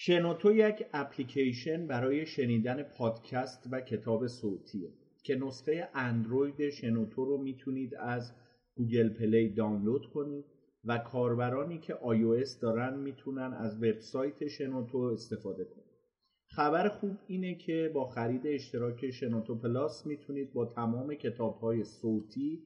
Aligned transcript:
شنوتو 0.00 0.52
یک 0.52 0.86
اپلیکیشن 0.92 1.86
برای 1.86 2.26
شنیدن 2.26 2.82
پادکست 2.82 3.68
و 3.72 3.80
کتاب 3.80 4.26
صوتیه 4.26 4.92
که 5.22 5.36
نسخه 5.36 5.88
اندروید 5.94 6.70
شنوتو 6.70 7.24
رو 7.24 7.38
می‌تونید 7.38 7.94
از 7.94 8.32
Google 8.76 9.08
Play 9.08 9.48
دانلود 9.48 10.06
کنید 10.06 10.44
و 10.84 10.98
کاربرانی 10.98 11.78
که 11.78 11.94
iOS 11.94 12.60
دارن 12.60 12.98
می‌تونن 12.98 13.52
از 13.52 13.76
وبسایت 13.76 14.48
شنوتو 14.48 14.98
استفاده 14.98 15.64
کنید. 15.64 15.94
خبر 16.46 16.88
خوب 16.88 17.18
اینه 17.26 17.54
که 17.54 17.90
با 17.94 18.04
خرید 18.04 18.46
اشتراک 18.46 19.10
شنوتو 19.10 19.54
Plus 19.54 20.06
می‌تونید 20.06 20.52
با 20.52 20.64
تمام 20.64 21.14
کتاب 21.14 21.58
های 21.58 21.84
صوتی 21.84 22.62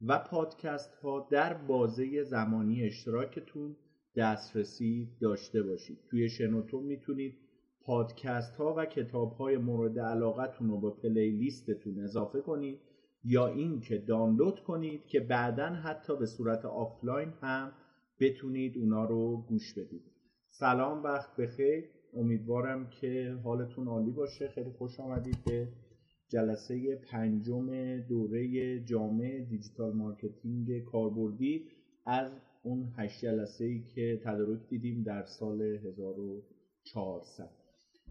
و 0.00 0.18
پادکست 0.18 0.94
ها 0.94 1.28
در 1.30 1.54
بازه 1.54 2.22
زمانی 2.22 2.82
اشتراکتون 2.82 3.76
دسترسی 4.16 5.08
داشته 5.20 5.62
باشید. 5.62 5.98
توی 6.10 6.28
شنوتو 6.28 6.80
می‌تونید 6.80 7.34
پادکست 7.80 8.56
ها 8.56 8.74
و 8.76 8.84
کتاب 8.84 9.32
های 9.32 9.56
مورد 9.56 9.98
علاقتون 9.98 10.68
رو 10.68 10.80
به 10.80 10.90
playlist 10.90 11.70
تون 11.70 12.00
اضافه 12.00 12.40
کنید 12.40 12.78
یا 13.24 13.46
اینکه 13.46 13.98
دانلود 13.98 14.60
کنید 14.60 15.06
که 15.06 15.20
بعدا 15.20 15.66
حتی 15.66 16.16
به 16.16 16.26
صورت 16.26 16.64
آفلاین 16.64 17.28
هم 17.40 17.72
بتونید 18.20 18.78
اونا 18.78 19.04
رو 19.04 19.44
گوش 19.48 19.74
بدید. 19.74 20.02
سلام 20.48 21.02
وقت 21.02 21.36
بخیر. 21.36 21.84
امیدوارم 22.14 22.90
که 22.90 23.38
حالتون 23.44 23.88
عالی 23.88 24.10
باشه. 24.10 24.48
خیلی 24.48 24.70
خوش 24.70 25.00
آمدید 25.00 25.44
به 25.46 25.68
جلسه 26.28 26.96
پنجم 26.96 28.00
دوره 28.00 28.80
جامع 28.84 29.46
digital 29.50 29.92
marketing 29.92 30.84
کاربردی. 30.84 31.64
از 32.06 32.32
اون 32.66 32.92
هشت 32.96 33.24
جلسه 33.24 33.64
ای 33.64 33.82
که 33.94 34.20
تدارک 34.24 34.68
دیدیم 34.68 35.02
در 35.02 35.24
سال 35.38 35.62
1400 35.62 37.50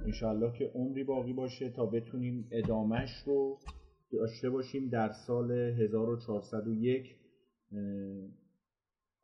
انشاءالله 0.06 0.58
که 0.58 0.72
عمری 0.76 1.04
باقی 1.04 1.34
باشه 1.34 1.70
تا 1.70 1.86
بتونیم 1.86 2.48
ادامش 2.52 3.10
رو 3.26 3.58
داشته 4.12 4.50
باشیم 4.50 4.90
در 4.90 5.12
سال 5.28 5.52
1401 5.52 7.16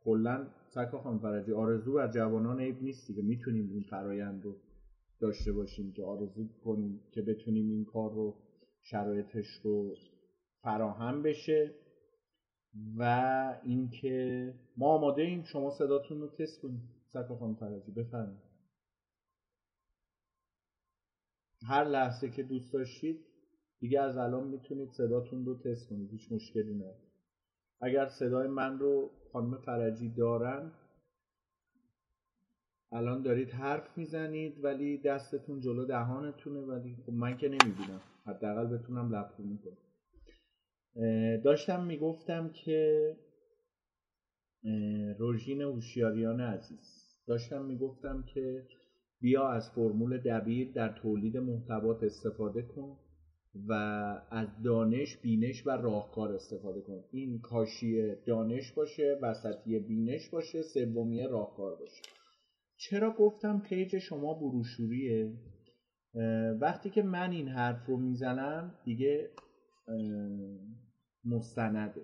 کلا 0.04 0.46
سکا 0.74 0.98
خان 0.98 1.18
فرجی 1.18 1.52
آرزو 1.52 1.92
بر 1.92 2.10
جوانان 2.10 2.60
عیب 2.60 2.82
نیست 2.82 3.06
دیگه 3.06 3.22
می‌تونیم 3.22 3.70
این 3.70 3.82
فرایند 3.90 4.44
رو 4.44 4.56
داشته 5.20 5.52
باشیم 5.52 5.92
که 5.92 6.02
آرزو 6.02 6.48
کنیم 6.64 7.00
که 7.12 7.22
بتونیم 7.22 7.68
این 7.70 7.84
کار 7.84 8.12
رو 8.12 8.34
شرایطش 8.82 9.46
رو 9.62 9.94
فراهم 10.62 11.22
بشه. 11.22 11.74
و 12.98 13.02
اینکه 13.64 14.54
ما 14.76 14.86
آماده 14.86 15.22
ایم 15.22 15.44
شما 15.44 15.70
صداتون 15.70 16.20
رو 16.20 16.28
تست 16.28 16.60
کنید. 16.62 16.80
سکا 17.12 17.36
خانم 17.36 17.54
فرجی 17.54 17.92
بفرمایید. 17.92 18.52
هر 21.66 21.84
لحظه 21.84 22.30
که 22.30 22.42
دوست 22.42 22.72
داشتید 22.72 23.20
دیگه 23.80 24.00
از 24.00 24.16
الان 24.16 24.46
می‌تونید 24.48 24.90
صداتون 24.90 25.44
رو 25.44 25.58
تست 25.58 25.88
کنید. 25.88 26.10
هیچ 26.10 26.32
مشکلی 26.32 26.74
نداره. 26.74 26.96
اگر 27.80 28.08
صدای 28.08 28.48
من 28.48 28.78
رو 28.78 29.10
خانم 29.32 29.58
فرجی 29.58 30.08
دارن 30.08 30.72
الان 32.92 33.22
دارید 33.22 33.50
حرف 33.50 33.98
می‌زنید 33.98 34.64
ولی 34.64 34.98
دستتون 34.98 35.60
جلو 35.60 35.84
دهانتونه 35.84 36.60
ولی 36.60 36.96
خب 37.06 37.12
من 37.12 37.36
که 37.36 37.48
نمی‌بینم. 37.48 38.00
حداقل 38.26 38.66
بتونم 38.66 39.14
لبخونی 39.14 39.58
کنم. 39.58 39.91
داشتم 41.44 41.84
می‌گفتم 41.84 42.50
که 42.64 43.12
روژین 45.18 45.62
هوشیاریان 45.62 46.40
عزیز 46.40 47.02
داشتم 47.26 47.64
می‌گفتم 47.64 48.24
که 48.34 48.66
بیا 49.20 49.48
از 49.48 49.70
فرمول 49.70 50.18
دبیر 50.18 50.72
در 50.72 50.88
تولید 50.88 51.36
محتوات 51.36 52.02
استفاده 52.02 52.62
کن 52.62 52.98
و 53.68 53.72
از 54.30 54.48
دانش 54.64 55.16
بینش 55.16 55.66
و 55.66 55.70
راهکار 55.70 56.32
استفاده 56.32 56.80
کن. 56.80 57.04
این 57.10 57.40
کاشی 57.40 58.14
دانش 58.26 58.72
باشه 58.72 59.18
وسطی 59.22 59.78
بینش 59.78 60.28
باشه 60.28 60.62
سومی 60.62 61.22
راهکار 61.22 61.76
باشه. 61.76 62.02
چرا 62.76 63.10
گفتم 63.10 63.62
پیج 63.68 63.98
شما 63.98 64.34
بروشوریه؟ 64.34 65.32
وقتی 66.60 66.90
که 66.90 67.02
من 67.02 67.30
این 67.30 67.48
حرف 67.48 67.86
رو 67.86 67.96
می‌زنم 67.96 68.74
دیگه 68.84 69.30
مستنده. 71.24 72.02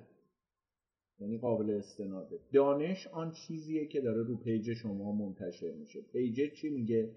یعنی 1.20 1.38
قابل 1.38 1.70
استناده. 1.70 2.40
دانش 2.52 3.06
آن 3.06 3.32
چیزیه 3.32 3.86
که 3.86 4.00
داره 4.00 4.22
رو 4.22 4.36
page 4.36 4.72
شما 4.72 5.12
منتشر 5.12 5.72
میشه. 5.72 6.02
page 6.02 6.52
چی 6.52 6.70
میگه؟ 6.70 7.14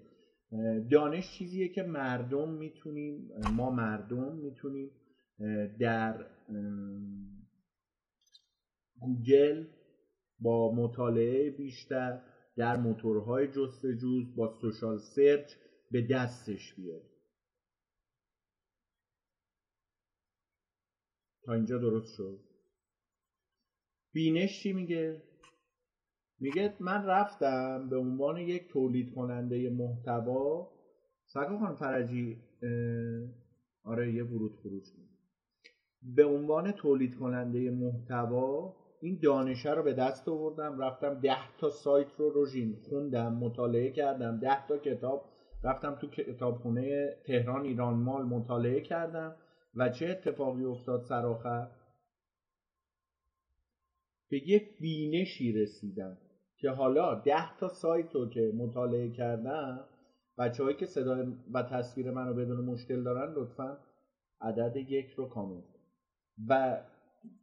دانش 0.90 1.38
چیزیه 1.38 1.68
که 1.68 1.82
مردم 1.82 2.48
می‌تونیم 2.48 3.30
ما 3.56 3.70
مردم 3.70 4.36
می‌تونیم 4.36 4.90
در 5.78 6.26
گوگل 9.00 9.64
با 10.38 10.74
مطالعه 10.74 11.50
بیشتر 11.50 12.22
در 12.56 12.76
موتورهای 12.76 13.48
جستجو 13.48 14.34
با 14.36 14.58
سوشال 14.60 14.98
سرچ 14.98 15.52
به 15.90 16.02
دستش 16.02 16.74
بیاریم. 16.74 17.11
تا 21.44 21.52
اینجا 21.52 21.78
درست 21.78 22.16
شد. 22.16 22.38
بینش 24.12 24.62
چی 24.62 24.72
میگه؟ 24.72 25.22
میگه 26.40 26.74
من 26.80 27.06
رفتم 27.06 27.88
به 27.88 27.96
عنوان 27.96 28.36
یک 28.36 28.68
تولید 28.68 29.14
کننده 29.14 29.70
محتوا. 29.70 30.72
سکا 31.26 31.58
خان 31.58 31.74
فرجی 31.74 32.42
آره 33.84 34.14
یه 34.14 34.24
ورود 34.24 34.52
خروج 34.62 34.82
به 36.02 36.24
عنوان 36.24 36.72
تولید 36.72 37.14
کننده 37.14 37.70
محتوا 37.70 38.76
این 39.00 39.18
دانشه 39.22 39.70
رو 39.70 39.82
به 39.82 39.94
دست 39.94 40.28
آوردم 40.28 40.78
رفتم 40.78 41.20
ده 41.20 41.56
تا 41.58 41.70
سایت 41.70 42.08
رو 42.18 42.30
روژین 42.30 42.76
خوندم 42.88 43.34
مطالعه 43.34 43.90
کردم 43.90 44.38
ده 44.38 44.66
تا 44.66 44.78
کتاب 44.78 45.24
رفتم 45.64 45.94
تو 46.00 46.06
کتابخونه 46.06 47.16
تهران 47.26 47.64
ایران 47.64 47.94
مال 47.94 48.24
مطالعه 48.24 48.80
کردم. 48.80 49.36
و 49.74 49.88
چه 49.88 50.08
اتفاقی 50.08 50.64
افتاد 50.64 51.02
سرآخر 51.02 51.70
به 54.28 54.48
یک 54.48 54.78
بینشی 54.80 55.52
رسیدم 55.52 56.18
که 56.56 56.70
حالا 56.70 57.14
ده 57.14 57.56
تا 57.56 57.68
سایت 57.68 58.14
رو 58.14 58.28
که 58.28 58.52
مطالعه 58.56 59.10
کردم 59.10 59.84
بچه 60.38 60.74
که 60.74 60.86
صدای 60.86 61.32
و 61.52 61.62
تصویر 61.62 62.10
من 62.10 62.28
رو 62.28 62.34
بدون 62.34 62.64
مشکل 62.64 63.02
دارن 63.02 63.34
لطفا 63.34 63.78
عدد 64.40 64.76
یک 64.76 65.10
رو 65.10 65.28
کامل 65.28 65.62
و 66.48 66.82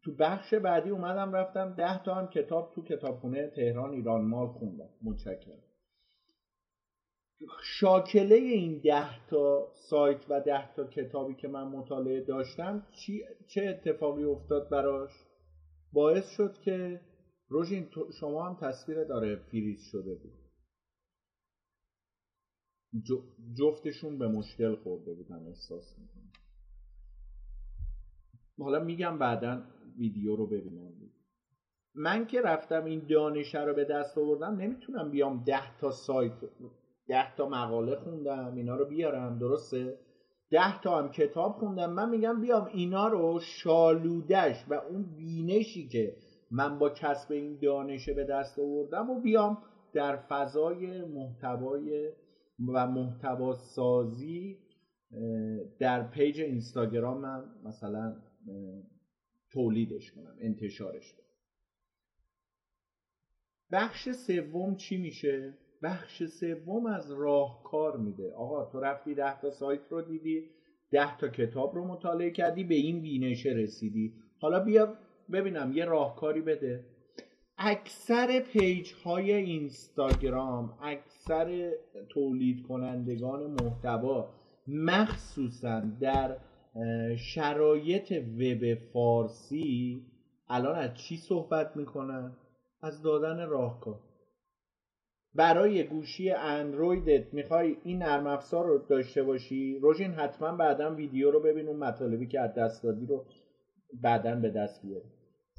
تو 0.04 0.16
بخش 0.16 0.54
بعدی 0.54 0.90
اومدم 0.90 1.34
رفتم 1.34 1.74
ده 1.74 2.04
تا 2.04 2.16
هم 2.16 2.28
کتاب 2.28 2.72
تو 2.76 2.84
کتابخونه 2.84 3.48
تهران 3.48 3.92
ایران 3.92 4.26
مال 4.26 4.48
خوندم. 4.48 4.90
متشکرم. 5.02 5.69
شاکله 7.64 8.36
این 8.36 8.80
ده 8.80 9.28
تا 9.28 9.72
سایت 9.76 10.26
و 10.30 10.42
ده 10.42 10.74
تا 10.74 10.88
کتابی 10.88 11.36
که 11.36 11.48
من 11.48 11.64
مطالعه 11.64 12.22
داشتم 12.22 12.88
چه 13.48 13.66
اتفاقی 13.66 14.24
افتاد 14.24 14.70
براش؟ 14.70 15.12
باعث 15.94 16.30
شد 16.30 16.60
که 16.62 17.02
روژین 17.48 17.90
شما 18.20 18.50
هم 18.50 18.56
تصویر 18.56 19.04
داره 19.04 19.36
فریز 19.36 19.82
شده 19.92 20.16
بود. 20.16 20.34
جفتشون 23.58 24.18
به 24.18 24.28
مشکل 24.28 24.76
خورده 24.76 25.14
بودن 25.14 25.48
احساس 25.48 26.00
می‌کنم. 26.00 26.32
حالا 28.60 28.80
میگم 28.80 29.18
بعدا 29.18 29.64
ویدیو 29.98 30.36
رو 30.36 30.48
ببینم. 30.48 30.94
من 31.96 32.28
که 32.28 32.42
رفتم 32.42 32.86
این 32.86 33.08
دانشه 33.08 33.64
رو 33.64 33.74
به 33.74 33.86
دست 33.86 34.18
آوردم 34.18 34.56
نمی‌تونم 34.56 35.12
بیام 35.12 35.44
ده 35.44 35.78
تا 35.78 35.92
سایت 35.92 36.34
ده 37.10 37.36
تا 37.36 37.50
مقاله 37.50 37.96
خوندم 37.96 38.56
اینا 38.56 38.76
رو 38.76 38.86
بیارم 38.86 39.40
درسته؟ 39.40 39.98
ده 40.52 40.82
تا 40.82 41.00
هم 41.00 41.12
کتاب 41.12 41.52
خوندم 41.52 41.94
من 41.94 42.10
میگم 42.10 42.42
بیام 42.42 42.66
اینا 42.66 43.08
رو 43.08 43.40
شالودش 43.40 44.66
و 44.70 44.74
اون 44.74 45.16
بینشی 45.16 45.88
که 45.88 46.16
من 46.52 46.80
با 46.80 46.90
کسب 46.90 47.32
این 47.32 47.60
دانشه 47.62 48.14
به 48.14 48.24
دست 48.24 48.60
آوردم 48.60 49.10
و 49.10 49.22
بیام 49.22 49.58
در 49.94 50.18
فضای 50.18 51.06
محتوای 51.06 52.12
و 52.74 52.88
محتوا 52.88 53.54
سازی 53.54 54.58
در 55.80 56.08
پیج 56.08 56.42
اینستاگرامم 56.42 57.56
مثلا 57.64 58.16
تولیدش 59.52 60.12
کنم 60.12 60.36
انتشارش 60.42 61.14
کنم. 61.14 61.26
بخش 63.72 64.10
سوم 64.12 64.76
چی 64.76 64.98
میشه؟ 64.98 65.58
بخش 65.84 66.24
سوم 66.24 66.86
از 66.86 67.12
راهکار 67.12 67.98
میده. 67.98 68.34
آقا 68.34 68.66
تو 68.66 68.80
رفتی 68.80 69.16
ده 69.16 69.42
تا 69.42 69.52
سایت 69.52 69.82
رو 69.90 70.02
دیدی 70.02 70.50
ده 70.92 71.18
تا 71.18 71.28
کتاب 71.28 71.76
رو 71.76 71.88
مطالعه 71.88 72.32
کردی 72.32 72.64
به 72.64 72.76
این 72.76 73.02
بینشه 73.02 73.50
رسیدی. 73.50 74.14
حالا 74.42 74.60
بیا 74.60 74.94
ببینم 75.32 75.72
یه 75.74 75.86
راهکاری 75.86 76.42
بده. 76.42 76.86
اکثر 77.58 78.40
پیج 78.40 78.94
های 79.06 79.34
اینستاگرام 79.34 80.78
اکثر 80.82 81.72
تولید 82.10 82.68
کنندگان 82.68 83.52
محتوا 83.64 84.30
مخصوصا 84.68 85.80
در 86.02 86.38
شرایط 87.18 88.12
وب 88.12 88.76
فارسی 88.94 90.06
الان 90.50 90.76
از 90.76 90.94
چی 90.94 91.18
صحبت 91.18 91.78
می‌کنن؟ 91.78 92.38
از 92.82 93.02
دادن 93.02 93.50
راهکار. 93.50 94.00
برای 95.40 95.84
گوشی 95.84 96.32
اندرویدت 96.32 97.34
می‌خوای 97.34 97.78
این 97.84 97.98
نرم 97.98 98.28
افزار 98.28 98.66
رو 98.66 98.78
داشته 98.78 99.24
باشی؟ 99.24 99.80
روژین 99.82 100.12
حتما 100.14 100.52
بعدا 100.52 100.96
ویدیو 100.96 101.32
رو 101.32 101.40
ببین 101.40 101.68
اون 101.68 101.78
مطالبی 101.78 102.28
که 102.28 102.40
از 102.40 102.54
دست 102.54 102.84
دادی 102.84 103.06
رو 103.06 103.26
بعدا 103.94 104.36
به 104.36 104.50
دست 104.50 104.82
بیاری. 104.82 105.06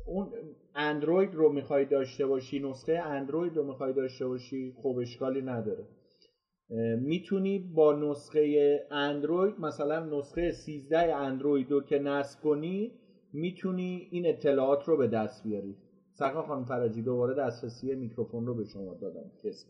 اون 0.06 0.32
اندروید 0.74 1.34
رو 1.34 1.52
می‌خوای 1.52 1.84
داشته 1.84 2.26
باشی 2.26 2.58
نسخه 2.58 2.92
اندروید 2.92 3.56
رو 3.56 3.62
می‌خوای 3.62 3.92
داشته 3.92 4.26
باشی 4.26 4.72
خب 4.82 4.96
اشکالی 5.02 5.42
نداره. 5.42 5.84
می‌تونی 6.96 7.58
با 7.58 7.92
نسخه 7.92 8.80
اندروید 8.90 9.60
مثلا 9.60 10.18
نسخه 10.18 10.50
13 10.52 11.14
اندروید 11.14 11.70
رو 11.70 11.80
که 11.80 11.98
نصب 11.98 12.40
کنی 12.40 12.92
می‌تونی 13.32 14.08
این 14.10 14.26
اطلاعات 14.26 14.84
رو 14.84 14.96
به 14.96 15.06
دست 15.06 15.42
بیاری. 15.44 15.76
سرکار 16.20 16.46
خانم 16.46 16.64
فرجی 16.64 17.02
دوباره 17.02 17.34
دسترسی 17.34 17.94
میکروفون 17.94 18.46
رو 18.46 18.54
به 18.54 18.64
شما 18.64 18.94
دادم. 18.94 19.30
کس 19.44 19.64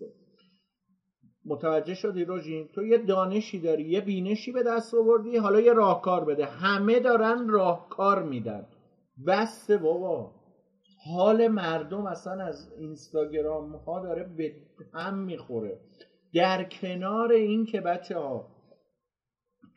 متوجه 1.45 1.95
شدی 1.95 2.25
روژین؟ 2.25 2.69
تو 2.75 2.87
یه 2.87 2.99
دانشی 2.99 3.61
داری 3.61 3.83
یه 3.83 4.01
بینشی 4.01 4.53
به 4.53 4.63
دست 4.63 4.95
آوردی 4.95 5.37
حالا 5.37 5.61
یه 5.61 5.73
راهکار 5.73 6.25
بده. 6.25 6.45
همه 6.45 7.01
دارن 7.01 7.49
راهکار 7.49 8.23
میدن. 8.23 8.67
بسته 9.27 9.77
بابا. 9.77 10.35
حال 11.05 11.49
مردم 11.49 12.07
اصلا 12.07 12.45
از 12.45 12.73
اینستاگرام 12.79 13.77
ها 13.77 14.01
داره 14.01 14.25
به 14.25 14.53
هم 14.95 15.19
می‌خوره. 15.19 15.81
در 16.35 16.65
کنار 16.65 17.33
این 17.33 17.65
که 17.65 17.81
بچه 17.81 18.19
ها 18.19 18.47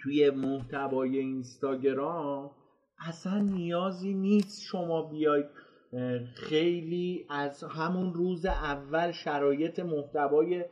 توی 0.04 0.30
محتوای 0.30 1.18
اینستاگرام 1.18 2.52
اصلا 3.08 3.40
نیازی 3.40 4.14
نیست 4.14 4.62
شما 4.62 5.10
بیاید 5.10 5.46
خیلی 6.36 7.26
از 7.30 7.64
همون 7.64 8.14
روز 8.14 8.46
اول 8.46 9.12
شرایط 9.12 9.80
محتوای 9.80 10.66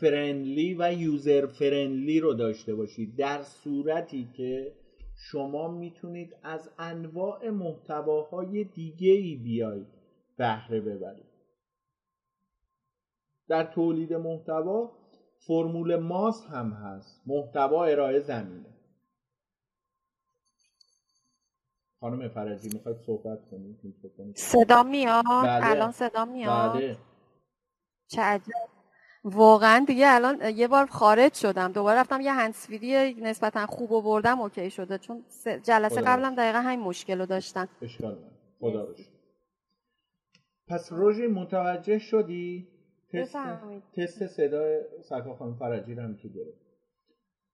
فرندلی 0.00 0.76
و 0.78 0.92
یوزر 0.92 1.46
فرندلی 1.46 2.20
رو 2.20 2.34
داشته 2.34 2.74
باشید. 2.74 3.16
در 3.16 3.42
صورتی 3.42 4.28
که 4.36 4.72
شما 5.16 5.68
می‌تونید 5.68 6.36
از 6.42 6.70
انواع 6.78 7.50
محتواهای 7.50 8.64
دیگه 8.64 9.12
ای 9.12 9.36
بیاید 9.36 9.86
بهره 10.38 10.80
ببرید. 10.80 11.26
در 13.48 13.64
تولید 13.64 14.12
محتوا 14.14 14.92
فرمول 15.38 15.96
ماس 15.96 16.46
هم 16.46 16.70
هست. 16.70 17.22
محتوا 17.26 17.84
ارائه 17.84 18.18
زمینه. 18.18 18.75
خانم 22.00 22.28
فرجی 22.28 22.68
می‌خواید 22.74 22.98
صحبت 23.06 23.38
کنید 23.50 23.76
صدا 24.34 24.82
میاد؟ 24.82 25.24
بله. 25.24 25.70
الان 25.70 25.90
صدا 25.90 26.24
میاد؟ 26.24 26.72
بله. 26.72 26.96
چه 28.06 28.22
عجب. 28.22 28.52
واقعا 29.24 29.84
دیگه 29.86 30.06
الان 30.08 30.56
یه 30.56 30.68
بار 30.68 30.86
خارج 30.86 31.34
شدم. 31.34 31.72
دوباره 31.72 32.00
رفتم 32.00 32.20
یه 32.20 32.32
هنسفیری 32.32 33.14
نسبتا 33.14 33.66
خوب 33.66 33.92
و 33.92 34.02
بردم 34.02 34.40
اوکی 34.40 34.70
شده. 34.70 34.98
چون 34.98 35.24
جلسه 35.62 36.00
قبلم 36.00 36.34
دقیقا 36.34 36.58
همین 36.58 36.80
مشکل 36.80 37.18
رو 37.18 37.26
داشتن 37.26 37.68
اشکال 37.82 38.18
خدا 38.60 38.94
پس 40.68 40.92
روژی 40.92 41.26
متوجه 41.26 41.98
شدی؟ 41.98 42.68
تست, 43.12 43.36
تست 43.96 44.26
صدای 44.26 44.80
سرکار 45.08 45.36
خانم 45.36 45.56
فرجی 45.58 45.94
رو 45.94 46.02
هم 46.02 46.16
که 46.16 46.28
گرفت. 46.28 46.66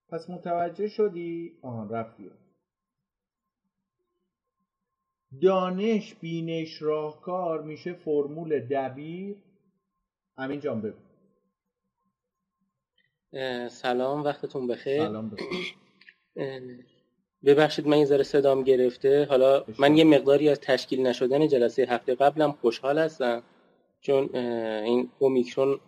پس 0.09 0.29
متوجه 0.29 0.87
شدی؟ 0.87 1.59
آهان 1.63 1.89
رفتی 1.89 2.31
دانش 5.41 6.15
بینش 6.15 6.81
راهکار 6.81 7.61
میشه 7.61 7.93
فرمول 7.93 8.59
دبیر؟ 8.59 9.35
همین 10.37 10.59
جان 10.59 10.81
بگو. 10.81 10.97
سلام 13.69 14.23
وقتتون 14.23 14.67
بخیر. 14.67 15.05
سلام 15.05 15.37
ببخشید 17.45 17.87
من 17.87 17.97
یه 17.97 18.05
ذره 18.05 18.23
صدام 18.23 18.63
گرفته. 18.63 19.25
حالا 19.25 19.65
من 19.79 19.97
یه 19.97 20.03
مقداری 20.03 20.49
از 20.49 20.59
تشکیل 20.59 21.07
نشدن 21.07 21.47
جلسه 21.47 21.85
هفته 21.89 22.15
قبلم 22.15 22.51
خوشحال 22.51 22.99
هستم 22.99 23.43
چون 24.01 24.35
این 24.35 25.09
اومیکرون 25.19 25.79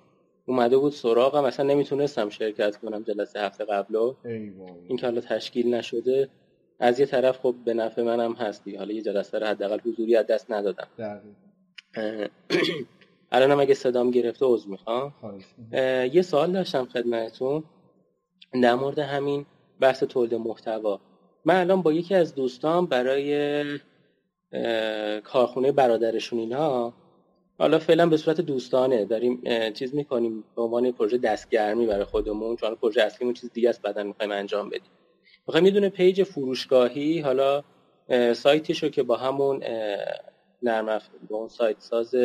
اومده 0.45 0.77
بود 0.77 0.91
سراغم. 0.91 1.43
اصلا 1.43 1.65
نمی‌تونستم 1.65 2.29
شرکت 2.29 2.77
کنم 2.77 3.03
جلسه 3.03 3.39
هفته 3.39 3.65
قبلو. 3.65 4.15
این 4.87 4.97
که 4.97 5.05
حالا 5.05 5.21
تشکیل 5.21 5.73
نشده. 5.73 6.29
از 6.79 6.99
یه 6.99 7.05
طرف 7.05 7.39
خب 7.39 7.55
به 7.65 7.73
نفع 7.73 8.01
منم 8.01 8.33
هستی. 8.33 8.75
حالا 8.75 8.93
یه 8.93 9.01
جلسه 9.01 9.39
رو 9.39 9.47
حداقل 9.47 9.79
حضوری 9.79 10.15
از 10.15 10.27
دست 10.27 10.51
ندادم. 10.51 10.87
الانم 13.31 13.59
اگه 13.59 13.73
صدام 13.73 14.11
گرفته 14.11 14.45
عذر 14.45 14.69
می‌خوام. 14.69 15.13
یه 16.13 16.21
سوال 16.21 16.51
داشتم 16.51 16.85
خدمتتون. 16.85 17.63
در 18.63 18.75
مورد 18.75 18.99
همین 18.99 19.45
بحث 19.79 20.03
تولید 20.03 20.33
محتوا. 20.33 20.99
من 21.45 21.59
الان 21.59 21.81
با 21.81 21.93
یکی 21.93 22.15
از 22.15 22.35
دوستان 22.35 22.85
برای 22.85 23.79
کارخونه 25.23 25.71
برادرشون 25.71 26.39
اینا 26.39 26.93
حالا 27.59 27.79
فعلا 27.79 28.07
به 28.09 28.17
صورت 28.17 28.41
دوستانه 28.41 29.05
داریم 29.05 29.41
چیز 29.71 29.95
می‌کنیم 29.95 30.43
به 30.55 30.61
عنوان 30.61 30.91
پروژه 30.91 31.17
دستگرمی 31.17 31.85
برای 31.85 32.03
خودمون 32.03 32.55
چون 32.55 32.75
پروژه 32.75 33.01
اصلیمون 33.01 33.33
چیز 33.33 33.51
دیگه 33.53 33.69
است 33.69 33.81
بعدا 33.81 34.03
می‌خوایم 34.03 34.31
انجام 34.31 34.69
بدیم. 34.69 34.91
می‌خوایم 35.47 35.65
یه 35.65 35.89
پیج 35.89 36.23
فروشگاهی 36.23 37.19
حالا 37.19 37.63
سایتش 38.33 38.83
رو 38.83 38.89
که 38.89 39.03
با 39.03 39.17
همون 39.17 39.63
نرم 40.63 41.01
با 41.29 41.37
اون 41.37 41.47
سایت 41.47 41.79
ساز 41.79 42.15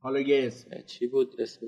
حالا 0.00 0.20
یه 0.20 0.52
چی 0.86 1.06
بود؟ 1.06 1.34
اسم؟ 1.38 1.66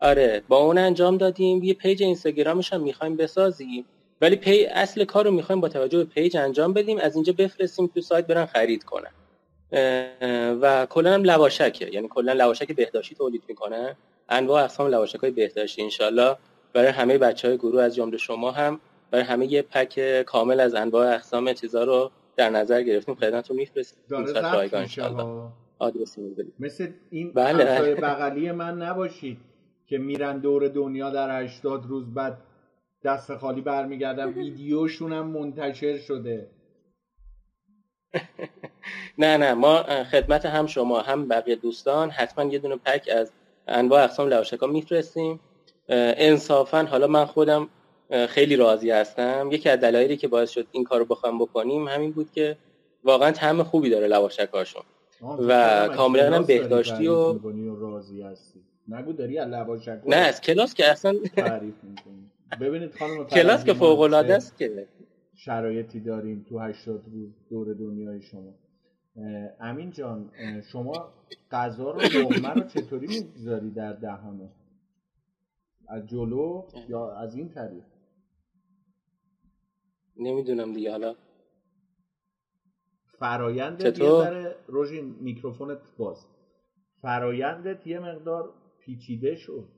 آره 0.00 0.42
با 0.48 0.56
اون 0.56 0.78
انجام 0.78 1.16
دادیم. 1.16 1.62
یه 1.62 1.74
page 1.74 2.02
اینستاگرامش 2.02 2.72
هم 2.72 2.82
می‌خوایم 2.82 3.16
بسازیم. 3.16 3.84
ولی 4.20 4.36
پی 4.36 4.64
اصل 4.64 5.04
کار 5.04 5.24
رو 5.24 5.30
می‌خوایم 5.30 5.60
با 5.60 5.68
توجه 5.68 5.98
به 5.98 6.04
page 6.04 6.36
انجام 6.36 6.72
بدیم. 6.72 6.98
از 6.98 7.14
اینجا 7.14 7.32
بفرستیم 7.32 7.86
تو 7.86 8.00
سایت 8.00 8.26
برن 8.26 8.46
خرید 8.46 8.84
کنن. 8.84 9.12
و 10.62 10.86
کلا 10.90 11.14
هم 11.14 11.22
لواشکه. 11.22 11.94
یعنی 11.94 12.08
کلا 12.08 12.32
لواشک 12.32 12.72
بهداشتی 12.72 13.14
تولید 13.14 13.42
می‌کنن 13.48 13.96
انواع 14.28 14.64
اقسام 14.64 14.86
لواشک 14.86 15.20
های 15.20 15.30
بهداشتی 15.30 15.82
انشالله 15.82 16.36
برای 16.72 16.88
همه 16.88 17.18
بچه 17.18 17.48
های 17.48 17.56
گروه 17.56 17.82
از 17.82 17.94
جمله 17.94 18.16
شما 18.16 18.50
هم 18.50 18.80
برای 19.10 19.24
همه 19.24 19.52
یه 19.52 19.62
pack 19.62 20.22
کامل 20.22 20.60
از 20.60 20.74
انواع 20.74 21.14
اقسام 21.14 21.52
چیزا 21.52 21.84
رو 21.84 22.10
در 22.36 22.50
نظر 22.50 22.82
گرفتیم. 22.82 23.14
خدمتتون 23.14 23.56
میفرستیم. 23.56 23.98
آدرس 25.78 26.18
مثل 26.58 26.92
این 27.10 27.32
بله. 27.32 27.94
بغلی 27.94 28.52
من 28.52 28.82
نباشید 28.82 29.38
که 29.86 29.98
میرن 29.98 30.38
دور 30.38 30.68
دنیا 30.68 31.10
در 31.10 31.42
80 31.42 31.86
روز 31.86 32.14
بعد 32.14 32.38
دست 33.04 33.36
خالی 33.36 33.60
برمیگردن. 33.60 34.28
ویدیوشون 34.38 35.12
هم 35.12 35.26
منتشر 35.26 35.98
شده. 35.98 36.50
نه 39.18 39.36
نه. 39.36 39.54
ما 39.54 39.82
خدمت 39.82 40.46
هم 40.46 40.66
شما 40.66 41.00
هم 41.00 41.28
بقیه 41.28 41.56
دوستان. 41.56 42.10
حتما 42.10 42.44
یه 42.52 42.58
دونه 42.58 42.76
پک 42.76 43.08
از 43.16 43.32
انواع 43.68 44.04
اقسام 44.04 44.28
لواشکا 44.28 44.66
میفرستیم. 44.66 45.40
انصافا 45.88 46.82
حالا 46.90 47.06
من 47.06 47.24
خودم 47.24 47.68
خیلی 48.28 48.56
راضی 48.56 48.90
هستم. 48.90 49.48
یکی 49.52 49.68
از 49.68 49.80
دلایلی 49.80 50.16
که 50.16 50.28
باعث 50.28 50.50
شد 50.50 50.66
این 50.72 50.84
کارو 50.84 51.04
بخوام 51.04 51.38
بکنیم 51.38 51.88
همین 51.88 52.12
بود 52.12 52.30
که 52.32 52.56
واقعا 53.04 53.30
طعم 53.30 53.62
خوبی 53.62 53.90
داره 53.90 54.06
لواشکاشون 54.06 54.82
و 55.38 55.88
کاملا 55.96 56.36
هم 56.36 56.42
بهداشتی 56.42 57.06
و 57.08 57.38
راضی 57.74 58.22
هستی؟ 58.22 58.60
نگو 58.88 59.12
داری 59.12 59.38
از 59.38 59.48
لواشک 59.48 60.00
نه 60.06 60.16
از 60.16 60.40
کلاس 60.40 60.74
که 60.74 60.90
اصلا 60.90 61.14
تعریف 61.36 61.74
ببینید 62.60 62.94
خانم 62.98 63.24
کلاس 63.24 63.64
که 63.64 63.74
فوق 63.74 64.00
العاده 64.00 64.34
است 64.34 64.58
که. 64.58 64.86
شرایطی 65.34 66.00
داریم 66.00 66.46
تو 66.48 66.58
80 66.58 67.02
روز 67.12 67.30
دور 67.50 67.74
دنیای 67.74 68.22
شما. 68.22 68.54
امین 69.60 69.90
جان 69.90 70.30
شما 70.72 71.12
غذا 71.50 71.90
رو 71.90 72.00
لقمه 72.00 72.48
رو 72.48 72.60
چطوری 72.60 73.06
می‌گذاری 73.06 73.70
در 73.70 73.92
دهانه 73.92 74.50
از 75.92 76.06
جلو 76.06 76.68
یا 76.88 77.12
از 77.12 77.34
این 77.34 77.48
طریق؟ 77.48 77.84
نمی‌دونم 80.16 80.72
دیگه 80.72 80.90
حالا. 80.90 81.14
فرایندت 83.18 83.98
یه 83.98 84.10
ذره 84.10 84.56
روژین 84.66 85.04
میکروفونت 85.04 85.78
باز. 85.98 86.26
فرایندت 87.02 87.86
یه 87.86 87.98
مقدار 87.98 88.54
پیچیده 88.78 89.36
شد. 89.36 89.68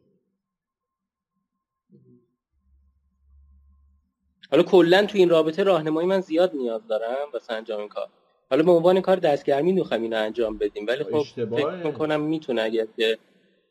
حالا 4.51 4.63
کلا 4.63 5.07
تو 5.07 5.19
این 5.19 5.29
رابطه 5.29 5.63
راهنمایی 5.63 6.09
من 6.09 6.21
زیاد 6.21 6.57
نیاز 6.57 6.87
دارم 6.87 7.31
واسه 7.33 7.53
انجام 7.53 7.81
این 7.81 7.89
کار. 7.89 8.09
حالا 8.51 8.63
به 8.63 8.71
عنوان 8.71 9.01
کار 9.01 9.17
دستگرمی 9.17 9.73
می‌خوایم 9.73 10.03
اینو 10.03 10.17
انجام 10.17 10.59
بدیم 10.59 10.87
ولی 10.87 11.05
خب 11.05 11.23
فکر 11.23 11.85
می‌کنم 11.85 12.21
می‌تونه 12.21 12.63
اگر 12.63 12.87
که 12.87 13.19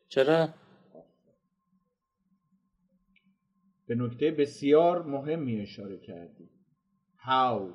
چرا؟ 0.08 0.48
به 3.86 3.94
نکته 3.94 4.30
بسیار 4.30 5.02
مهمی 5.02 5.60
اشاره 5.60 5.98
کردی 5.98 6.50
how? 7.24 7.74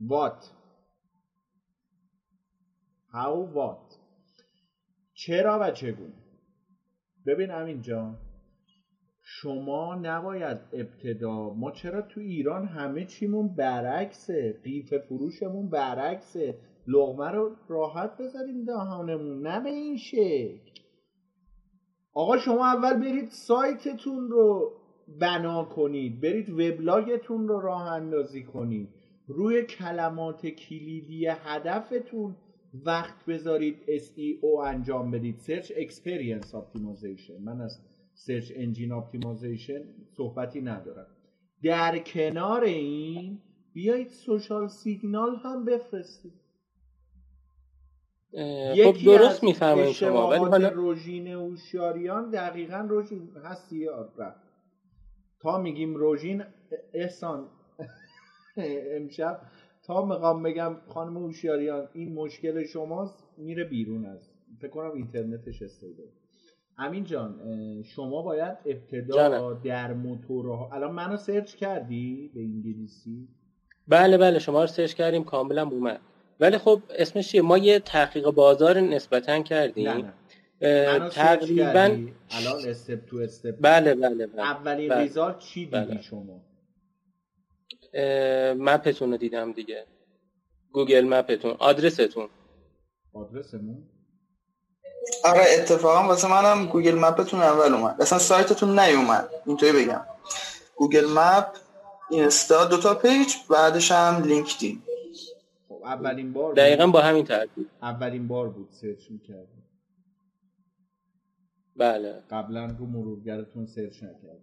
What? 0.00 0.44
How 3.12 3.34
what? 3.52 3.98
چرا 5.14 5.58
و 5.60 5.70
چگونه؟ 5.70 6.12
ببین 7.26 7.50
امین 7.50 7.80
جان 7.80 8.16
شما 9.22 9.94
نباید 9.94 10.58
ابتدا 10.72 11.54
ما 11.54 11.70
چرا 11.70 12.02
تو 12.02 12.20
ایران 12.20 12.66
همه 12.66 13.04
چیمون 13.04 13.48
برعکسه 13.48 14.60
قیف 14.64 14.94
فروشمون 14.94 15.70
برعکسه 15.70 16.58
لغمه 16.88 17.30
رو 17.30 17.56
راحت 17.68 18.16
بذاریم 18.16 18.64
دهانمون 18.64 19.46
نه 19.46 19.60
به 19.60 19.68
این 19.68 19.96
شکل. 19.96 20.70
آقا 22.12 22.38
شما 22.38 22.66
اول 22.66 22.94
برید 22.94 23.28
سایتتون 23.28 24.30
رو 24.30 24.72
بنا 25.20 25.64
کنید 25.64 26.20
برید 26.20 26.50
وبلاگتون 26.50 27.48
رو 27.48 27.60
راه 27.60 27.92
اندازی 27.92 28.44
کنید. 28.44 28.88
روی 29.26 29.62
کلمات 29.62 30.46
کلیدی 30.46 31.26
هدفتون 31.26 32.36
وقت 32.86 33.26
بذارید 33.26 33.76
SEO 33.86 34.66
انجام 34.66 35.10
بدید. 35.10 35.38
Search 35.38 35.66
Experience 35.66 36.50
Optimization. 36.52 37.40
من 37.40 37.60
از 37.60 37.80
Search 38.26 38.50
Engine 38.50 38.92
Optimization 39.02 39.82
صحبتی 40.16 40.60
ندارم. 40.60 41.06
در 41.62 41.98
کنار 41.98 42.64
این 42.64 43.38
بیایید 43.72 44.08
سوشال 44.08 44.68
سیگنال 44.68 45.36
هم 45.36 45.64
بفرستید. 45.64 46.47
خب 48.84 48.96
درست 49.04 49.44
می‌فهمید 49.44 49.90
شما 49.90 50.28
ولی 50.28 50.44
حالا 50.44 50.68
روژین 50.68 51.28
اوشیاریان 51.28 52.30
دقیقا 52.30 52.86
روژین 52.88 53.30
هستی 53.44 53.86
رفت. 54.18 54.48
تا 55.40 55.58
میگیم 55.58 55.96
روژین 55.96 56.44
احسان 56.94 57.48
امشب 58.96 59.40
تا 59.82 60.04
می‌خوام 60.04 60.42
بگم 60.42 60.76
خانم 60.88 61.16
اوشیاریان 61.16 61.88
این 61.92 62.14
مشکل 62.14 62.64
شماست 62.64 63.24
میره 63.36 63.64
بیرون 63.64 64.06
از 64.06 64.30
فکر 64.60 64.70
کنم 64.70 64.92
اینترنتش 64.92 65.62
استیبل. 65.62 66.02
امین 66.78 67.04
جان 67.04 67.40
شما 67.82 68.22
باید 68.22 68.56
ابتدا 68.66 69.52
در 69.52 69.92
موتورها 69.92 70.70
الان 70.72 70.92
منو 70.92 71.16
سرچ 71.16 71.54
کردی 71.54 72.30
به 72.34 72.40
انگلیسی؟ 72.40 73.28
بله 73.88 74.18
بله 74.18 74.38
شما 74.38 74.60
رو 74.60 74.66
search 74.66 74.94
کردیم 74.94 75.24
کاملا 75.24 75.68
اومد. 75.68 76.00
ولی 76.40 76.58
خب 76.58 76.82
اسمش 76.90 77.28
چیه؟ 77.28 77.42
ما 77.42 77.58
یه 77.58 77.78
تحقیق 77.78 78.30
بازار 78.30 78.80
نسبتا 78.80 79.42
کردیم. 79.42 79.88
نه 79.88 80.12
نه. 80.62 81.08
تقریبا 81.08 81.98
الان 82.30 82.68
step 82.68 83.06
to 83.06 83.16
step 83.16 83.54
بله 83.60 83.94
بله, 83.94 84.26
بله. 84.26 84.42
اولین 84.42 84.88
بله. 84.88 85.00
result 85.00 85.38
چی 85.38 85.64
دیدی 85.66 85.70
بله. 85.70 86.02
شما 86.02 86.40
map 88.54 88.82
تون 88.82 89.10
رو 89.10 89.16
دیدم 89.16 89.52
دیگه. 89.52 89.86
Google 90.72 91.04
Map 91.04 91.26
تون. 91.26 91.56
آدرستون. 91.58 92.28
آدرسمون؟ 93.12 93.88
آره 95.24 95.44
اتفاقا 95.58 96.08
واسه 96.08 96.28
منم 96.28 96.66
Google 96.66 96.94
Map 96.98 97.19
تون 97.19 97.40
اول 97.40 97.74
اومد. 97.74 98.02
اصلا 98.02 98.18
سایتتون 98.18 98.78
نیومد. 98.78 99.28
اینطوری 99.46 99.72
بگم. 99.72 100.00
Google 100.76 101.06
Map 101.06 101.46
اینستا 102.10 102.64
دوتا 102.64 102.94
page 102.94 103.34
بعدش 103.50 103.92
هم 103.92 104.22
LinkedIn. 104.22 104.82
اولین 105.88 106.32
بار 106.32 106.54
دقیقا 106.54 106.86
با 106.86 107.00
همین 107.00 107.24
ترتیب. 107.24 107.66
اولین 107.82 108.28
بار 108.28 108.48
بود 108.48 108.68
search 108.70 109.10
می‌کرد 109.10 109.48
بله. 111.76 112.22
قبلا 112.30 112.66
رو 112.66 112.86
مرورگرتون 112.86 113.66
search 113.66 114.02
نکرد 114.02 114.38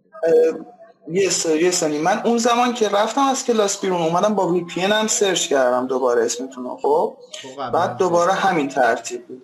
یه 1.08 1.28
سری 1.28 1.70
سنی 1.70 1.98
من 1.98 2.18
اون 2.24 2.38
زمان 2.38 2.74
که 2.74 2.88
رفتم 2.88 3.20
از 3.20 3.44
کلاس 3.44 3.80
بیرون 3.80 4.02
اومدم 4.02 4.34
با 4.34 4.48
VPN 4.48 4.80
هم 4.80 5.06
search 5.06 5.48
کردم 5.48 5.86
دوباره 5.86 6.24
اسمتون 6.24 6.64
رو 6.64 6.76
خب, 6.76 7.16
خب، 7.42 7.72
بعد 7.72 7.96
دوباره 7.96 8.32
همین 8.32 8.68
ترتیب 8.68 9.26
بود. 9.26 9.42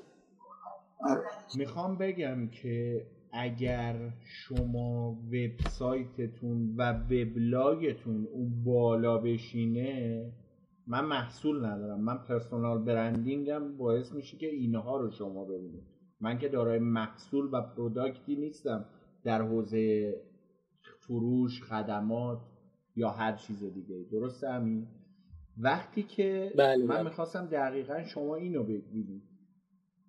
آره. 1.11 1.23
می‌خوام 1.55 1.99
بگم 1.99 2.49
که 2.49 3.07
اگر 3.33 3.95
شما 4.25 5.17
وبسایتتون 5.33 6.75
و 6.77 6.93
وبلاگتون 6.93 8.27
اون 8.33 8.65
بالا 8.65 9.19
بشینه 9.19 10.33
من 10.87 11.05
محصول 11.05 11.65
ندارم. 11.65 12.01
من 12.01 12.19
پرسونال 12.19 12.85
برندینگم 12.85 13.77
باعث 13.77 14.13
میشه 14.13 14.37
که 14.37 14.47
اینها 14.47 14.97
رو 14.97 15.11
شما 15.11 15.45
ببینید. 15.45 15.85
من 16.21 16.39
که 16.39 16.49
دارای 16.49 16.79
محصول 16.79 17.49
و 17.53 17.63
پروداکتی 17.63 18.37
نیستم. 18.37 18.85
در 19.25 19.43
حوزه 19.43 20.15
فروش 21.01 21.63
خدمات 21.63 22.39
یا 22.97 23.11
هر 23.11 23.37
چیز 23.37 23.65
دیگه. 23.65 24.05
درسته 24.13 24.51
همین 24.51 24.87
وقتی 25.59 26.03
که 26.03 26.53
بله 26.59 26.85
من 26.85 26.95
بله. 26.95 27.03
می‌خواستم 27.03 27.47
دقیقا 27.47 28.03
شما 28.03 28.37
اینو 28.37 28.63
ببینید 28.63 29.23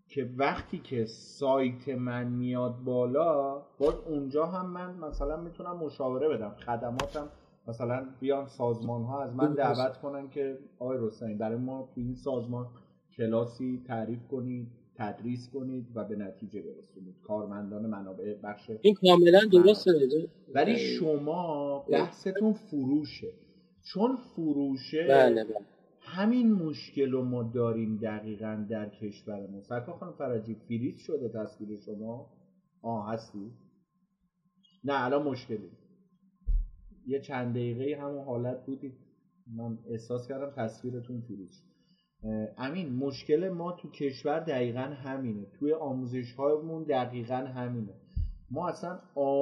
که 0.08 0.30
وقتی 0.38 0.80
که 0.80 1.06
سایت 1.06 1.90
من 1.90 2.28
میاد 2.28 2.84
بالا 2.84 3.60
باز 3.80 3.96
اونجا 3.96 4.46
هم 4.46 4.70
من 4.70 4.96
مثلا 4.98 5.42
می‌تونم 5.42 5.78
مشاوره 5.78 6.30
بدم. 6.30 6.56
خدماتم 6.66 7.30
مثلا 7.68 8.06
بیان 8.20 8.48
سازمان 8.48 9.04
ها 9.04 9.24
از 9.24 9.36
من 9.36 9.54
دعوت 9.54 9.98
کنن 9.98 10.30
که 10.30 10.58
آقای 10.80 10.98
رستمی 11.02 11.36
برای 11.36 11.58
ما 11.58 11.90
تو 11.96 12.02
این 12.02 12.16
سازمان 12.16 12.68
کلاسی 13.18 13.84
تعریف 13.88 14.28
کنید 14.28 14.68
تدریس 14.96 15.50
کنید 15.54 15.88
و 15.96 16.04
به 16.04 16.16
نتیجه 16.16 16.62
برسونید. 16.62 17.16
کارمندان 17.24 17.86
منابع 17.86 18.34
بخش 18.44 18.70
این 18.82 18.96
کاملا 18.96 19.40
درسته. 19.52 19.92
ولی 20.54 20.78
شما 20.78 21.80
بحثتون 21.80 22.54
فروشه. 22.54 23.34
چون 23.84 24.18
فروشه 24.36 25.08
بله 25.10 25.44
بله. 25.44 25.56
همین 26.00 26.52
مشکل 26.52 27.12
رو 27.12 27.24
ما 27.26 27.44
داریم 27.44 27.98
دقیقا 27.98 28.66
در 28.70 28.90
کشورمون 28.90 29.62
سرکار 29.62 29.96
خانم 29.96 30.12
فرجی 30.12 30.56
فریز 30.68 30.98
شده 30.98 31.30
تصویر 31.30 31.80
شما؟ 31.80 32.30
آه 32.82 33.10
هستی؟ 33.14 33.52
نه 34.84 35.06
الان 35.06 35.24
مشکلی. 35.24 35.70
یه 37.08 37.20
چند 37.20 37.54
دقیقه 37.54 38.02
همون 38.02 38.26
حالت 38.26 38.66
بودی. 38.66 38.94
من 39.48 39.78
احساس 39.90 40.28
کردم 40.28 40.52
تصویرتون 40.56 41.22
فریز 41.22 41.64
امین 42.58 42.96
مشکل 42.96 43.50
ما 43.50 43.72
تو 43.72 43.90
کشور 43.90 44.40
دقیقا 44.40 44.80
همینه. 44.80 45.46
توی 45.60 45.74
آموزش 45.74 46.34
هایمون 46.34 46.84
دقیقا 46.84 47.36
همینه. 47.36 47.94
ما 48.52 48.68
اصلا 48.68 49.00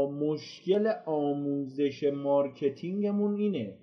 مشکل 0.07 0.93
آموزش 1.05 2.03
marketing 2.13 3.05
مون 3.05 3.35
اینه 3.35 3.77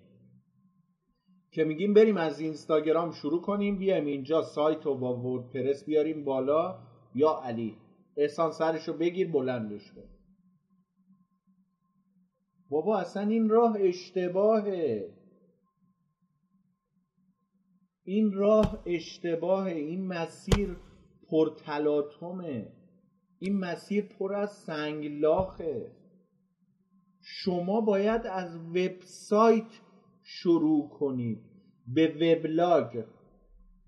که 1.51 1.65
میگیم 1.65 1.95
بریم 1.95 2.17
از 2.17 2.41
اینستاگرام 2.41 3.11
شروع 3.11 3.41
کنیم 3.43 3.79
بیایم 3.79 4.05
اینجا 4.07 4.43
سایت 4.43 4.87
رو 4.87 4.95
با 4.95 5.17
وردپرس 5.17 5.85
بیاریم 5.85 6.25
بالا 6.25 6.79
یا 7.15 7.41
علی. 7.45 7.77
احسان 8.17 8.51
سرش 8.53 8.89
رو 8.89 8.95
بگیر 8.95 9.31
بلندش 9.31 9.93
کن. 9.93 10.18
بابا 12.71 12.99
اصلا 12.99 13.29
این 13.29 13.49
راه 13.49 13.77
اشتباهه. 13.81 15.15
این 18.05 18.33
راه 18.33 18.83
اشتباهه. 18.87 19.73
این 19.73 20.07
مسیر 20.07 20.77
پرتلاطمه. 21.31 22.73
این 23.39 23.59
مسیر 23.59 24.05
پر 24.05 24.35
از 24.35 24.51
سنگلاخه. 24.51 25.93
شما 27.21 27.81
باید 27.81 28.27
از 28.27 28.57
وبسایت 28.57 29.81
شروع 30.23 30.89
کنید. 30.89 31.39
به 31.87 32.07
وبلاگ. 32.09 33.05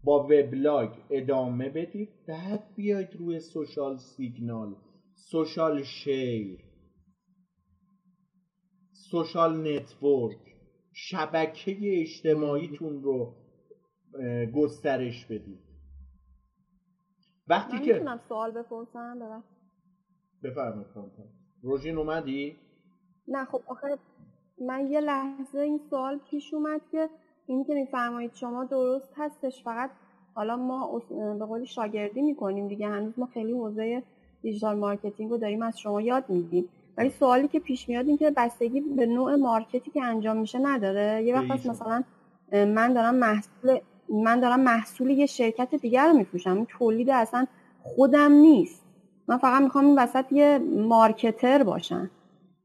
با 0.05 0.25
وبلاگ 0.25 0.91
ادامه 1.11 1.69
بدید. 1.69 2.09
بعد 2.29 2.75
بیاید 2.77 3.17
روی 3.17 3.41
social 3.41 3.97
signal. 3.97 4.75
social 5.15 5.83
share. 5.83 6.70
social 9.11 9.75
network 9.75 10.39
شبکه 10.93 12.01
اجتماعیتون 12.01 13.03
رو 13.03 13.35
گسترش 14.55 15.27
بدید. 15.27 15.61
وقتی 17.49 17.77
من 17.77 17.83
که 17.83 17.93
می‌تونم 17.93 18.21
سوال 18.29 18.51
بپرسم؟ 18.51 19.43
بفرمایید 20.43 20.87
روژین 21.63 21.99
اومدی؟ 21.99 22.57
نه 23.29 23.45
خب 23.45 23.63
آخر 23.67 23.99
من 24.59 24.91
یه 24.91 25.01
لحظه 25.01 25.59
این 25.59 25.81
سوال 25.91 26.19
پیش 26.31 26.55
اومد 26.55 26.81
که 26.93 27.09
این 27.47 27.65
که 27.65 27.75
میفرمایید 27.75 28.35
شما 28.35 28.65
درست 28.65 29.13
هستش 29.17 29.65
فقط 29.65 29.91
حالا 30.35 30.57
ما 30.57 31.03
به 31.39 31.45
قولی 31.45 31.67
شاگردی 31.67 32.23
می‌کنیم 32.23 32.69
دیگه 32.69 32.89
هنوز 32.89 33.19
ما 33.19 33.27
خیلی 33.27 33.53
حوزه 33.53 34.03
digital 34.43 34.79
marketing 34.79 35.31
رو 35.31 35.39
داریم 35.39 35.63
از 35.63 35.79
شما 35.79 36.01
یاد 36.01 36.31
میگیم 36.31 36.69
ولی 37.01 37.11
سوالی 37.11 37.49
که 37.49 37.61
پیش 37.61 37.89
میاد 37.89 38.07
این 38.07 38.17
که 38.17 38.31
بستگی 38.31 38.81
به 38.81 39.07
نوع 39.07 39.37
market 39.37 39.83
ی 39.83 39.91
که 39.91 40.05
انجام 40.05 40.37
میشه 40.37 40.59
نداره. 40.59 41.25
یه 41.25 41.35
وقت 41.35 41.67
مثلا 41.67 42.03
من 42.53 42.93
دارم 42.93 43.15
محصول 43.15 43.79
من 44.09 44.41
دارم 44.41 44.61
محصول 44.61 45.11
یه 45.11 45.27
شرکت 45.27 45.75
دیگر 45.75 46.09
رو 46.09 46.13
میفروشم. 46.13 46.57
این 46.57 46.67
تولید 46.67 47.11
اصلا 47.11 47.47
خودم 47.83 48.33
نیست. 48.33 48.83
من 49.29 49.39
فقط 49.39 49.63
می‌خوام 49.63 49.87
این 49.87 49.99
وسط 49.99 50.33
یه 50.33 50.59
مارکتر 50.89 51.63
باشم. 51.63 52.11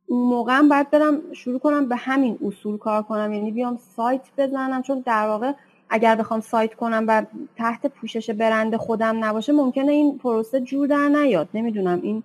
اون 0.08 0.30
موقع 0.30 0.62
باید 0.62 0.90
برم 0.90 1.22
شروع 1.34 1.60
کنم 1.60 1.90
به 1.90 1.96
همین 1.96 2.38
اصول 2.46 2.78
کار 2.78 3.04
کنم. 3.04 3.34
یعنی 3.34 3.52
بیام 3.52 3.78
سایت 3.78 4.22
بزنم. 4.38 4.82
چون 4.82 5.04
در 5.06 5.28
واقع 5.28 5.52
اگر 5.90 6.16
بخوام 6.16 6.40
سایت 6.40 6.74
کنم 6.74 7.06
و 7.08 7.26
تحت 7.56 7.88
پوشش 7.88 8.30
برند 8.30 8.76
خودم 8.76 9.26
نباشه 9.26 9.54
ممکنه 9.54 9.92
این 9.92 10.18
پروسه 10.18 10.60
جور 10.62 10.88
در 10.88 11.08
نیاد. 11.10 11.50
نمی‌دونم. 11.54 12.00
این 12.04 12.24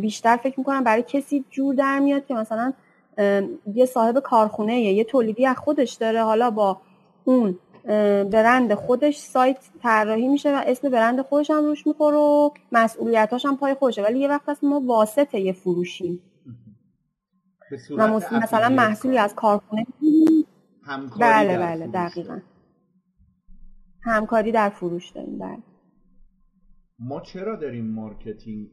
بیشتر 0.00 0.36
فکر 0.36 0.58
می‌کنم 0.58 0.84
برای 0.84 1.04
کسی 1.08 1.44
جور 1.50 1.74
در 1.74 1.98
میاد 1.98 2.26
که 2.26 2.34
مثلا 2.34 2.72
یه 3.74 3.86
صاحب 3.86 4.18
کارخونه 4.18 4.80
یه 4.80 5.04
تولیدی 5.04 5.46
از 5.46 5.56
خودش 5.56 5.92
داره 5.92 6.22
حالا 6.22 6.50
با 6.50 6.80
اون 7.24 7.58
برند 8.30 8.74
خودش 8.74 9.18
سایت 9.18 9.70
طراحی 9.82 10.28
میشه 10.28 10.56
و 10.56 10.62
اسم 10.66 10.88
برند 10.88 11.20
خودش 11.20 11.50
هم 11.50 11.64
روش 11.64 11.86
می‌خوره 11.86 12.16
و 12.16 12.50
مسئولیتاش 12.72 13.46
هم 13.46 13.56
پای 13.56 13.74
خودشه. 13.74 14.02
ولی 14.02 14.18
یه 14.18 14.28
وقت 14.28 14.48
هست 14.48 14.64
ما 14.64 14.80
واسطه 14.80 15.40
یه 15.40 15.52
فروشیم. 15.52 16.20
و 17.98 18.08
مثلا 18.42 18.68
محصولی 18.68 19.18
از 19.18 19.34
کارخونه 19.34 19.86
بله 21.20 21.58
بله 21.58 21.86
دقیقا. 21.86 22.40
همکاری 24.02 24.52
در 24.52 24.68
فروش 24.68 25.10
داریم 25.10 25.38
بله. 25.38 25.62
ما 26.98 27.20
چرا 27.20 27.56
داریم 27.56 27.94
marketing 27.94 28.68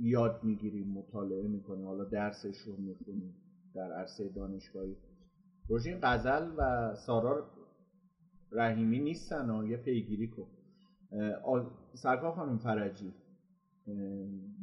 یاد 0.00 0.40
می‌گیریم 0.42 0.88
مطالعه 0.88 1.46
می‌کنیم 1.46 1.86
حالا 1.86 2.04
درسش 2.04 2.58
رو 2.58 2.76
می‌خونیم 2.76 3.34
در 3.74 3.92
عرصه 3.92 4.28
دانشگاهی. 4.28 4.96
روژین 5.68 5.98
غزل 6.02 6.50
و 6.56 6.94
سارا 6.94 7.44
رحیمی 8.52 8.98
نیستن 8.98 9.50
و 9.50 9.66
یه 9.66 9.76
پیگیری 9.76 10.28
کن. 10.28 10.46
سرکار 11.94 12.32
خانم 12.32 12.58
فرجی 12.58 13.12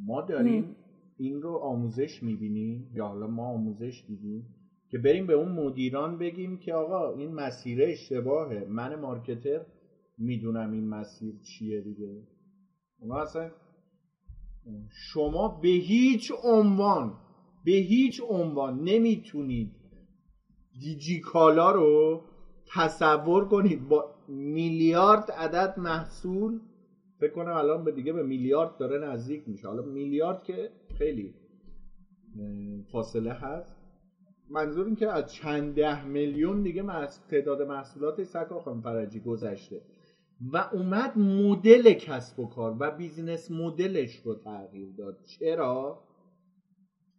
ما 0.06 0.22
داریم 0.22 0.75
این 1.18 1.42
رو 1.42 1.56
آموزش 1.56 2.24
می‌بینیم 2.24 2.92
یا 2.94 3.08
حالا 3.08 3.27
ما 3.27 3.46
آموزش 3.46 4.04
دیدیم 4.08 4.56
که 4.89 4.98
بریم 4.98 5.27
به 5.27 5.34
اون 5.34 5.51
مدیران 5.51 6.18
بگیم 6.18 6.58
که 6.58 6.74
آقا 6.74 7.12
این 7.12 7.34
مسیر 7.34 7.84
اشتباهه. 7.84 8.65
من 8.70 8.96
مارکتر 8.96 9.62
می‌دونم 10.18 10.72
این 10.72 10.88
مسیر 10.88 11.36
چیه 11.44 11.82
دیگه. 11.82 12.24
اونا 13.00 13.15
اصلا 13.15 13.51
شما 14.89 15.48
به 15.48 15.67
هیچ 15.67 16.31
عنوان 16.43 17.17
به 17.65 17.72
هیچ 17.72 18.22
عنوان 18.29 18.84
نمی‌تونید 18.84 19.72
دیجیکالا 20.79 21.72
رو 21.72 22.22
تصور 22.75 23.45
کنید. 23.45 23.88
با 23.88 24.05
میلیارد 24.27 25.31
عدد 25.31 25.79
محصول 25.79 26.60
فکر 27.19 27.31
کنم 27.31 27.53
الان 27.53 27.84
به 27.84 27.91
دیگه 27.91 28.13
به 28.13 28.24
میلیارد 28.24 28.77
داره 28.77 28.98
نزدیک 28.98 29.48
میشه. 29.48 29.67
حالا 29.67 29.81
میلیارد 29.81 30.43
که 30.43 30.69
خیلی 30.98 31.34
فاصله 32.91 33.34
هست. 33.34 33.75
منظور 34.50 34.86
این 34.86 34.95
که 34.95 35.07
از 35.12 35.34
چند 35.34 35.75
ده 35.75 36.05
میلیون 36.05 36.62
دیگه 36.62 36.84
تعداد 37.29 37.62
محصولات 37.62 38.24
سکا 38.24 38.60
خانم 38.60 38.81
فرجی 38.81 39.19
گذشته. 39.19 39.81
و 40.42 40.58
اومد 40.58 41.18
مدل 41.18 41.94
کسب 41.94 42.39
و 42.39 42.48
کار 42.48 42.77
و 42.80 42.92
business 42.91 43.51
model 43.51 43.97
ش 43.97 44.15
رو 44.15 44.36
تغییر 44.36 44.89
داد. 44.98 45.24
چرا؟ 45.25 46.04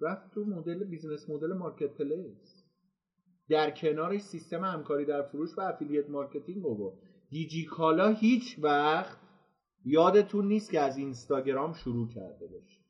رفت 0.01 0.35
تو 0.35 0.45
مدل 0.45 0.85
business 0.85 1.31
model 1.31 1.53
marketplace 1.53 2.65
در 3.49 3.71
کنارش 3.71 4.21
سیستم 4.21 4.65
همکاری 4.65 5.05
در 5.05 5.23
فروش 5.23 5.59
و 5.59 5.61
affiliate 5.61 6.11
marketing 6.11 6.63
رو 6.63 6.99
دیجی 7.31 7.65
کالا 7.65 8.09
هیچ 8.09 8.59
وقت 8.63 9.19
یادتون 9.85 10.49
نیست 10.49 10.71
که 10.71 10.81
از 10.81 10.97
اینستاگرام 10.97 11.73
شروع 11.73 12.09
کرده 12.09 12.47
باشه. 12.47 12.81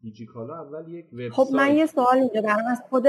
دیجیکالا 0.00 0.54
اول 0.54 0.88
یک 0.88 1.06
وبسایت 1.12 1.32
خب 1.32 1.46
من 1.54 1.76
یه 1.76 1.86
سوال 1.86 2.18
اینجا 2.18 2.40
دارم. 2.40 2.66
از 2.70 2.82
خود 2.90 3.06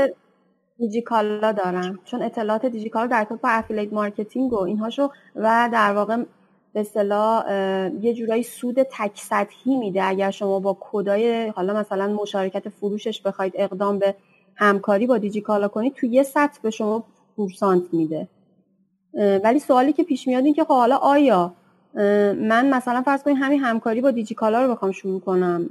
دیجیکالا 0.77 1.51
دارم 1.51 1.99
چون 2.05 2.21
اطلاعات 2.21 2.65
دیجیکالا 2.65 3.07
در 3.07 3.23
با 3.23 3.49
affiliate 3.49 3.93
marketing 3.93 4.53
و 4.53 4.59
اینهاشو 4.59 5.09
و 5.35 5.69
در 5.73 5.93
واقع 5.93 6.23
به 6.73 6.79
اصطلاح 6.79 7.51
یه 8.01 8.13
جورایی 8.13 8.43
سود 8.43 8.83
تک 8.83 9.11
سطحی 9.15 9.75
میده. 9.77 10.03
اگر 10.03 10.31
شما 10.31 10.59
با 10.59 10.77
کدای 10.79 11.47
حالا 11.47 11.73
مثلا 11.73 12.07
مشارکت 12.13 12.69
فروشش 12.69 13.21
بخواید 13.21 13.53
اقدام 13.55 13.99
به 13.99 14.15
همکاری 14.55 15.07
با 15.07 15.17
دیجیکالا 15.17 15.67
کنید 15.67 15.93
تو 15.93 16.05
یه 16.05 16.23
سطح 16.23 16.59
به 16.61 16.69
شما 16.69 17.03
پورسانت 17.35 17.83
میده. 17.93 18.27
ولی 19.43 19.59
سوالی 19.59 19.93
که 19.93 20.03
پیش 20.03 20.27
میاد 20.27 20.45
این 20.45 20.53
که 20.53 20.63
خب 20.63 20.73
حالا 20.73 20.95
آیا 20.95 21.53
من 22.33 22.69
مثلا 22.69 23.01
فرض 23.01 23.23
کنید 23.23 23.37
همین 23.39 23.59
همکاری 23.59 24.01
با 24.01 24.11
دیجیکالا 24.11 24.65
رو 24.65 24.71
بخوام 24.71 24.91
شروع 24.91 25.19
کنم. 25.19 25.69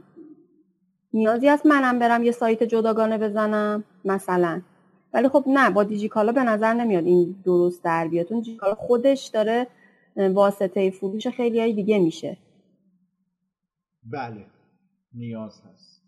نیازی 1.12 1.48
است 1.48 1.66
منم 1.66 1.98
برم 1.98 2.22
یه 2.22 2.32
سایت 2.32 2.62
جداگانه 2.62 3.18
بزنم 3.18 3.84
مثلا. 4.04 4.60
ولی 5.14 5.28
خب 5.28 5.44
نه 5.46 5.70
با 5.70 5.84
دیجیکالا 5.84 6.32
به 6.32 6.42
نظر 6.42 6.74
نمیاد 6.74 7.04
این 7.04 7.36
درست 7.44 7.84
در 7.84 8.08
بیاد. 8.08 8.32
اون 8.32 8.40
دیجیکالا 8.40 8.74
خودش 8.74 9.26
داره 9.26 9.66
واسطه 10.16 10.90
فروش 10.90 11.26
خیلی 11.26 11.60
های 11.60 11.72
دیگه 11.72 11.98
میشه. 11.98 12.36
بله 14.04 14.46
نیاز 15.14 15.60
هست. 15.60 16.02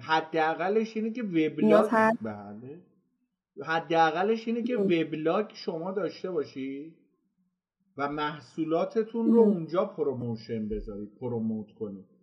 حداقلش 0.00 0.96
اینه 0.96 1.10
که 1.10 1.22
وبلاگ 1.22 1.90
بله. 2.22 2.80
حداقلش 3.62 4.48
اینه 4.48 4.62
که 4.62 4.76
وبلاگ 4.76 5.46
شما 5.54 5.92
داشته 5.92 6.30
باشی 6.30 6.94
و 7.96 8.08
محصولاتتون 8.08 9.32
رو 9.32 9.40
اونجا 9.40 9.84
promotion 9.84 10.68
بذارید 10.68 11.14
promote 11.20 11.74
کنید. 11.74 12.17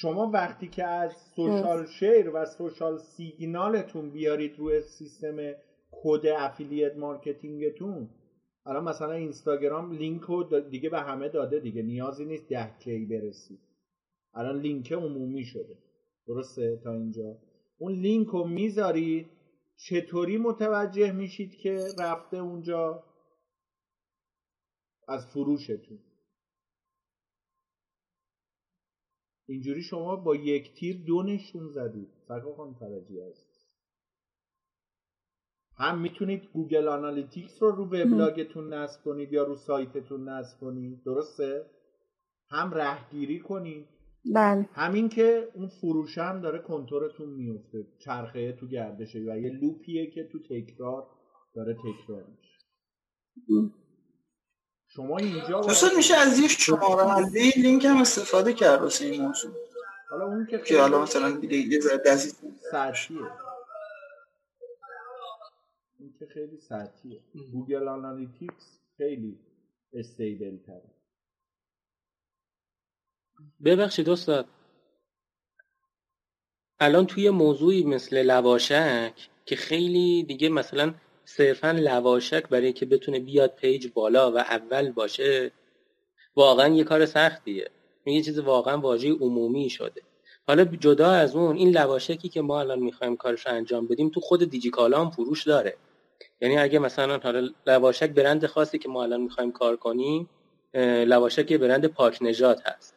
شما 0.00 0.30
وقتی 0.30 0.68
که 0.68 0.84
از 0.84 1.12
social 1.36 1.86
share 1.86 2.30
و 2.34 2.44
social 2.44 2.98
signal 2.98 3.73
تون 3.73 4.10
بیارید 4.10 4.58
روی 4.58 4.82
سیستم 4.82 5.36
کد 5.90 6.26
affiliate 6.26 6.96
marketing 6.96 7.82
تون 7.82 8.10
الان 8.66 8.84
مثلا 8.84 9.12
اینستاگرام 9.12 9.92
لینک 9.92 10.22
رو 10.22 10.60
دیگه 10.60 10.88
به 10.88 11.00
همه 11.00 11.28
داده 11.28 11.60
دیگه 11.60 11.82
نیازی 11.82 12.24
نیست 12.24 12.48
ده 12.48 12.78
K 12.78 13.06
برسید. 13.06 13.60
الان 14.34 14.60
لینک 14.60 14.92
عمومی 14.92 15.44
شده. 15.44 15.78
درسته؟ 16.26 16.80
تا 16.84 16.92
اینجا. 16.92 17.38
اون 17.78 17.92
لینک 17.92 18.28
رو 18.28 18.44
می‌ذارید. 18.44 19.26
چطوری 19.76 20.36
متوجه 20.36 21.12
میشید 21.12 21.54
که 21.54 21.86
رفته 21.98 22.36
اونجا؟ 22.36 23.04
از 25.08 25.26
فروشتون. 25.26 25.98
اینجوری 29.48 29.82
شما 29.82 30.16
با 30.16 30.36
یک 30.36 30.74
تیر 30.74 31.04
دو 31.06 31.22
نشون 31.22 31.68
زدید. 31.68 32.08
سرکار 32.28 32.54
خانم 32.54 32.74
فرجی 32.74 33.20
هست 33.20 33.48
هم 35.78 36.00
می‌تونید 36.00 36.42
Google 36.52 36.88
Analytics 36.88 37.62
رو 37.62 37.70
رو 37.70 37.84
وبلاگتون 37.84 38.74
نصب 38.74 39.02
کنید 39.04 39.32
یا 39.32 39.42
رو 39.42 39.56
سایتتون 39.56 40.28
نصب 40.28 40.60
کنید. 40.60 41.02
درسته؟ 41.04 41.66
هم 42.50 42.70
رهگیری 42.74 43.40
کنید. 43.40 43.86
بله. 44.34 44.68
همین 44.72 45.08
که 45.08 45.48
اون 45.54 45.68
فروش 45.68 46.18
هم 46.18 46.40
داره 46.40 46.58
کنتورتون 46.58 47.28
میفته. 47.28 47.86
چرخه 47.98 48.52
تو 48.52 48.66
گردشه 48.66 49.18
و 49.18 49.38
یه 49.38 49.50
loop 49.50 49.90
یه 49.90 50.10
که 50.10 50.24
تو 50.24 50.38
تکرار 50.38 51.06
داره 51.54 51.74
تکرار 51.74 52.24
میشه. 52.24 52.58
شما 54.88 55.18
اینجا 55.18 55.60
دوستان 55.60 55.90
میشه 55.96 56.14
از 56.16 56.38
یه 56.38 56.48
شمارنده 56.48 57.52
لینک 57.56 57.84
هم 57.84 58.00
استفاده 58.00 58.52
کرد 58.52 58.82
واسه 58.82 59.04
این 59.04 59.22
موضوع. 59.22 59.52
حالا 60.10 60.24
اون 60.24 60.46
که 60.46 60.58
که 60.58 60.80
حالا 60.80 61.02
مثلا 61.02 61.30
دیگه 61.30 61.56
یه 61.56 61.80
ذره 61.80 61.96
دستی 62.06 62.48
سطحیه. 62.70 63.20
اون 65.98 66.14
که 66.18 66.26
خیلی 66.34 66.58
سطحیه. 66.58 67.20
Google 67.52 67.88
Analytics 67.88 68.80
خیلی 68.96 69.38
stable 69.92 70.58
تره. 70.66 70.94
ببخشید 73.64 74.10
استاد. 74.10 74.48
الان 76.80 77.06
توی 77.06 77.30
موضوعی 77.30 77.84
مثل 77.84 78.22
لواشک 78.22 79.28
که 79.44 79.56
خیلی 79.56 80.22
دیگه 80.22 80.48
مثلا 80.48 80.94
صرفا 81.28 81.70
لواشک 81.70 82.48
برای 82.48 82.64
اینکه 82.64 82.86
بتونه 82.86 83.20
بیاد 83.20 83.54
پیج 83.54 83.88
بالا 83.94 84.32
و 84.32 84.38
اول 84.38 84.90
باشه 84.90 85.50
واقعا 86.36 86.68
یه 86.68 86.84
کار 86.84 87.06
سختیه. 87.06 87.70
یه 88.06 88.22
چیز 88.22 88.38
واقعا 88.38 88.78
واژه 88.78 89.12
عمومی 89.12 89.70
شده. 89.70 90.02
حالا 90.46 90.64
جدا 90.64 91.10
از 91.10 91.36
اون 91.36 91.56
این 91.56 91.70
لواشکی 91.70 92.28
که 92.28 92.40
ما 92.42 92.60
الان 92.60 92.78
می‌خوایم 92.78 93.16
کارش 93.16 93.46
رو 93.46 93.52
انجام 93.52 93.86
بدیم 93.86 94.08
تو 94.08 94.20
خود 94.20 94.50
دیجیکالا 94.50 95.00
هم 95.00 95.10
فروش 95.10 95.46
داره. 95.46 95.76
یعنی 96.40 96.58
اگه 96.58 96.78
مثلا 96.78 97.18
حالا 97.18 97.48
لواشک 97.66 98.10
برند 98.10 98.46
خاصی 98.46 98.78
که 98.78 98.88
ما 98.88 99.02
الان 99.02 99.20
می‌خوایم 99.20 99.52
کار 99.52 99.76
کنیم 99.76 100.28
لواشک 100.74 101.52
برند 101.52 101.86
پاک 101.86 102.18
نجات 102.22 102.62
هست. 102.66 102.94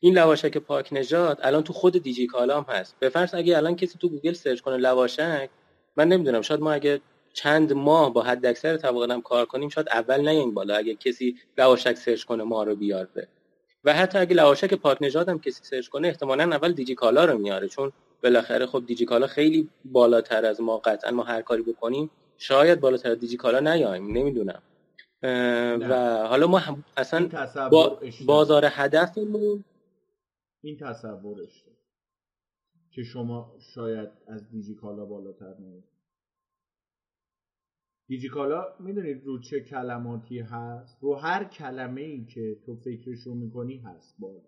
این 0.00 0.18
لواشک 0.18 0.58
پاک 0.58 0.88
نژاد 0.92 1.38
الان 1.42 1.62
تو 1.62 1.72
خود 1.72 2.02
دیجی 2.02 2.26
کالام 2.26 2.66
هست. 2.68 2.96
به 3.00 3.08
فرض 3.08 3.34
اگه 3.34 3.56
الان 3.56 3.76
کسی 3.76 3.98
تو 3.98 4.08
گوگل 4.08 4.32
سرچ 4.32 4.60
کنه 4.60 4.76
لواشک 4.76 5.50
من 5.96 6.08
نمی‌دونم 6.08 6.42
شاید 6.42 6.60
ما 6.60 6.72
اگه 6.72 7.00
چند 7.36 7.72
ماه 7.72 8.12
با 8.12 8.22
حد 8.22 8.46
اکثر 8.46 8.76
طبقه 8.76 9.20
کار 9.20 9.46
کنیم 9.46 9.68
شاید 9.68 9.88
اول 9.88 10.28
نیایم 10.28 10.54
بالا 10.54 10.76
اگه 10.76 10.94
کسی 10.94 11.36
لواشک 11.58 11.94
سرچ 11.94 12.24
کنه 12.24 12.44
ما 12.44 12.62
رو 12.62 12.76
بیاره 12.76 13.28
و 13.84 13.92
حتی 13.92 14.18
اگه 14.18 14.34
لواشک 14.36 14.74
پاک 14.74 14.98
نژاد 15.00 15.28
هم 15.28 15.38
کسی 15.38 15.64
سرچ 15.64 15.88
کنه 15.88 16.08
احتمالا 16.08 16.44
اول 16.44 16.72
دیجی 16.72 16.94
کالا 16.94 17.24
رو 17.24 17.38
میاره 17.38 17.68
چون 17.68 17.92
بالاخره 18.22 18.66
خب 18.66 18.86
دیجی 18.86 19.04
کالا 19.04 19.26
خیلی 19.26 19.68
بالاتر 19.84 20.46
از 20.46 20.60
ما 20.60 20.78
قطعا 20.78 21.10
ما 21.10 21.22
هر 21.22 21.42
کاری 21.42 21.62
بکنیم 21.62 22.10
شاید 22.38 22.80
بالاتر 22.80 23.10
از 23.10 23.20
دیجی 23.20 23.36
کالا 23.36 23.60
نیایم 23.60 24.16
نمی‌دونم 24.16 24.62
و 25.80 25.94
حالا 26.28 26.46
ما 26.46 26.62
اصلا 26.96 27.28
با 27.70 28.00
بازار 28.26 28.64
هدفمون 28.70 29.64
این 30.62 30.76
تصورش 30.76 31.64
که 32.90 33.02
شما 33.02 33.54
شاید 33.74 34.08
از 34.26 34.50
دیجیکالا 34.50 35.04
بالاتر 35.04 35.54
نمید 35.60 35.95
دیجیکالا 38.08 38.64
می‌دونید 38.80 39.24
رو 39.24 39.40
چه 39.40 39.60
کلماتی 39.60 40.38
هست؟ 40.38 40.98
رو 41.02 41.14
هر 41.14 41.44
کلمه 41.44 42.00
ای 42.00 42.24
که 42.24 42.56
تو 42.66 42.76
فکرشو 42.76 43.34
می‌کنی 43.34 43.76
هست 43.76 44.16
بالا 44.18 44.42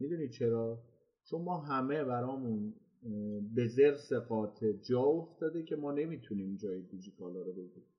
می‌دونید 0.00 0.30
چرا؟ 0.30 0.82
چون 1.24 1.42
ما 1.42 1.58
همه 1.58 2.04
برامون 2.04 2.74
به 3.54 3.66
زرس 3.66 4.12
قاطع 4.12 4.72
جا 4.72 5.02
افتاده 5.02 5.62
که 5.62 5.76
ما 5.76 5.92
نمی‌تونیم 5.92 6.56
جای 6.56 6.82
دیجیکالا 6.82 7.42
رو 7.42 7.52
بگیریم 7.52 7.92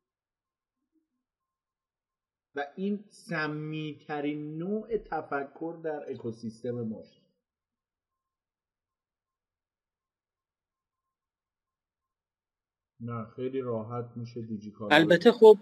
و 2.55 2.65
این 2.75 3.03
سمیترین 3.09 4.57
نوع 4.57 4.97
تفکر 4.97 5.79
در 5.83 6.11
اکوسیستم 6.11 6.81
ماست. 6.81 7.21
نه 13.01 13.25
خیلی 13.35 13.61
راحت 13.61 14.05
میشه 14.15 14.41
دیجیکالا 14.41 14.95
البته 14.95 15.31
خب 15.31 15.57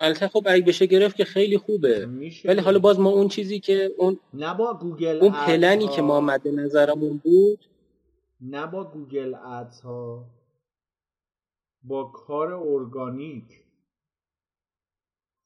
البته 0.00 0.28
خب 0.28 0.42
اگه 0.46 0.64
بشه 0.64 0.86
گرفت 0.86 1.16
که 1.16 1.24
خیلی 1.24 1.58
خوبه. 1.58 2.08
ولی 2.44 2.60
حالا 2.60 2.78
باز 2.78 3.00
ما 3.00 3.10
اون 3.10 3.28
چیزی 3.28 3.60
که 3.60 3.90
اون 3.98 4.18
نه 4.34 4.54
با 4.54 4.74
گوگل 4.74 5.18
اون 5.22 5.32
پلنی 5.32 5.86
ها... 5.86 5.96
که 5.96 6.02
ما 6.02 6.20
مد 6.20 6.48
نظرمون 6.48 7.20
بود. 7.24 7.58
نه 8.40 8.66
با 8.66 8.84
Google 8.84 9.34
Ads 9.34 9.80
ها. 9.80 10.24
با 11.82 12.04
کار 12.04 12.52
ارگانیک. 12.52 13.44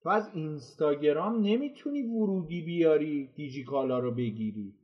تو 0.02 0.08
از 0.08 0.30
اینستاگرام 0.34 1.40
نمی‌تونی 1.42 2.02
ورودی 2.02 2.60
بیاری 2.60 3.26
دیجیکالا 3.36 3.98
رو 3.98 4.10
بگیری. 4.10 4.74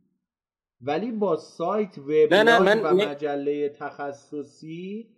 ولی 0.81 1.13
با 1.13 1.37
سایت 1.37 1.99
وبلاگ 1.99 2.81
و 2.85 2.95
مجله 2.95 3.69
تخصصی 3.69 5.18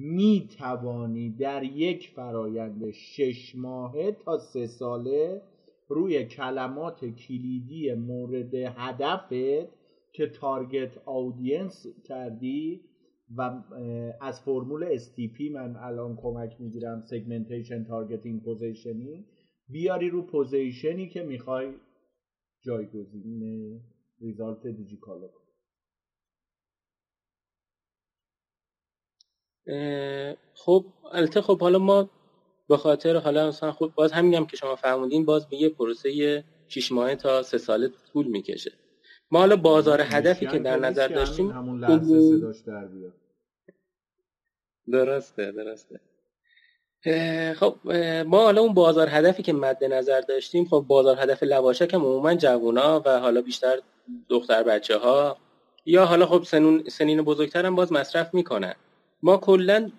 می 0.00 0.48
توانی 0.58 1.30
در 1.30 1.64
یک 1.64 2.08
فرایند 2.08 2.90
شش 2.90 3.54
ماهه 3.56 4.12
تا 4.12 4.38
سه 4.38 4.66
ساله 4.66 5.42
روی 5.88 6.24
کلمات 6.24 7.04
کلیدی 7.04 7.94
مورد 7.94 8.54
هدفت 8.54 9.28
که 10.12 10.26
تارگت 10.26 10.98
آودینس 11.04 11.86
کردی 12.04 12.80
و 13.36 13.62
از 14.20 14.40
فرمول 14.40 14.98
STP 14.98 15.40
من 15.52 15.76
الان 15.76 16.16
کمک 16.16 16.60
می‌گیرم 16.60 17.00
segmentation 17.00 17.84
targeting 17.84 18.42
positioning 18.42 19.24
بیاری 19.68 20.10
رو 20.10 20.22
positionی 20.22 21.08
که 21.08 21.22
می‌خوای 21.22 21.68
جایگزین 22.60 23.80
result 24.20 24.66
دیجیکالا 24.66 25.28
خب 30.54 30.84
البته 31.12 31.40
خب 31.40 31.60
حالا 31.60 31.78
ما 31.78 32.10
به 32.68 32.76
خاطر 32.76 33.16
حالا 33.16 33.48
مثلا 33.48 33.72
خب 33.72 33.92
باز 33.94 34.12
همینم 34.12 34.46
که 34.46 34.56
شما 34.56 34.76
فرمودین 34.76 35.24
باز 35.24 35.48
به 35.48 35.56
یه 35.56 35.68
پروسه 35.68 36.44
6 36.68 36.92
ماه 36.92 37.14
تا 37.14 37.42
سه 37.42 37.58
ساله 37.58 37.90
طول 38.12 38.26
می‌کشه. 38.26 38.72
ما 39.30 39.38
حالا 39.38 39.56
بازار 39.56 40.00
هدفی 40.00 40.46
که 40.46 40.58
در 40.58 40.76
نظر 40.76 41.08
داشتیم؟ 41.08 41.50
همون 41.50 41.80
لحظه 41.80 42.54
در 42.66 42.84
بیاد. 42.84 43.12
درسته 44.92 45.52
درسته. 45.52 46.00
خب 47.54 47.92
ما 48.26 48.42
حالا 48.42 48.60
اون 48.60 48.74
بازار 48.74 49.08
هدفی 49.10 49.42
که 49.42 49.52
مد 49.52 49.84
نظر 49.84 50.20
داشتیم 50.20 50.64
خب 50.64 50.84
بازار 50.88 51.20
هدف 51.20 51.42
لواشک 51.42 51.94
هم 51.94 52.00
عموما 52.00 52.34
جوونا 52.34 53.02
و 53.04 53.20
حالا 53.20 53.40
بیشتر 53.40 53.78
دختر 54.28 54.62
بچه 54.62 54.98
ها 54.98 55.36
یا 55.86 56.04
حالا 56.04 56.26
خب 56.26 56.42
سنون 56.42 56.84
سنین 56.88 57.22
بزرگتر 57.22 57.66
هم 57.66 57.74
باز 57.74 57.92
مصرف 57.92 58.34
می‌کنن. 58.34 58.74
ما 59.22 59.36
کلا 59.36 59.90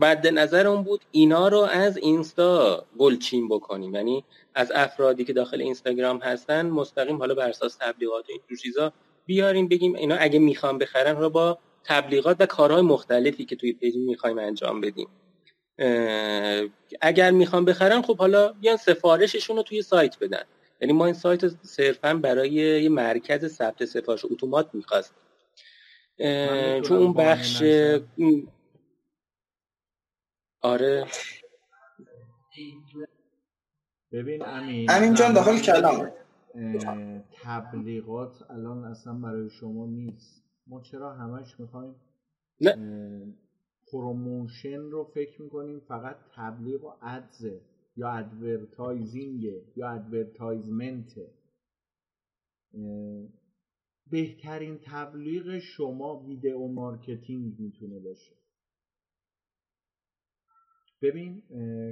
مد 0.00 0.26
نظر 0.26 0.66
اون 0.66 0.82
بود 0.82 1.00
اینا 1.10 1.48
رو 1.48 1.58
از 1.58 1.96
اینستا 1.96 2.84
گلچین 2.98 3.48
بکنیم. 3.48 3.94
یعنی 3.94 4.24
از 4.54 4.72
افرادی 4.74 5.24
که 5.24 5.32
داخل 5.32 5.60
اینستاگرام 5.60 6.18
هستن 6.18 6.66
مستقیم 6.66 7.18
حالا 7.18 7.34
بر 7.34 7.48
اساس 7.48 7.76
تبلیغات 7.80 8.24
و 8.28 8.32
این 8.32 8.58
چیزا 8.62 8.92
بیاریم 9.26 9.68
بگیم 9.68 9.94
اینا 9.94 10.16
اگه 10.16 10.38
می‌خوام 10.38 10.78
بخرن 10.78 11.16
رو 11.16 11.30
با 11.30 11.58
تبلیغات 11.84 12.36
و 12.40 12.46
کارهای 12.46 12.82
مختلفی 12.82 13.44
که 13.44 13.56
توی 13.56 13.72
پیج 13.72 13.96
می‌خوایم 13.96 14.38
انجام 14.38 14.80
بدیم. 14.80 15.08
اگر 17.00 17.30
می‌خوام 17.30 17.64
بخرن 17.64 18.02
خب 18.02 18.16
حالا 18.18 18.52
بیان 18.52 18.76
سفارششون 18.76 19.56
رو 19.56 19.62
توی 19.62 19.82
سایت 19.82 20.18
بدن. 20.18 20.42
یعنی 20.80 20.92
ما 20.92 21.04
این 21.04 21.14
سایت 21.14 21.48
صرفا 21.62 22.14
برای 22.14 22.50
یه 22.50 22.88
مرکز 22.88 23.46
ثبت 23.46 23.84
سفارش 23.84 24.24
اتومات 24.24 24.68
می‌خواست 24.72 25.14
چون 26.82 26.96
اون 26.98 27.12
بخش 27.12 27.62
آره. 30.62 31.06
ببین 34.12 34.42
امین 34.42 34.90
امین 34.90 35.14
جان 35.14 35.32
داخل 35.32 35.58
کلام. 35.58 36.10
تبلیغات 37.42 38.50
الان 38.50 38.84
اصلا 38.84 39.12
برای 39.14 39.50
شما 39.50 39.86
نیست. 39.86 40.44
ما 40.66 40.80
چرا 40.80 41.12
همش 41.14 41.60
می‌خوایم 41.60 41.94
promotion 43.92 44.80
رو 44.80 45.04
فکر 45.04 45.42
می‌کنیم 45.42 45.80
فقط 45.80 46.16
تبلیغ 46.36 46.84
و 46.84 46.92
ads 47.02 47.45
ه 47.45 47.60
یا 47.96 48.10
advertising 48.10 49.44
یا 49.76 49.90
advertisement 49.90 51.12
بهترین 54.10 54.78
تبلیغ 54.78 55.58
شما 55.58 56.24
video 56.24 56.68
marketing 56.68 57.60
می‌تونه 57.60 57.98
باشه. 57.98 58.34
ببین 61.02 61.42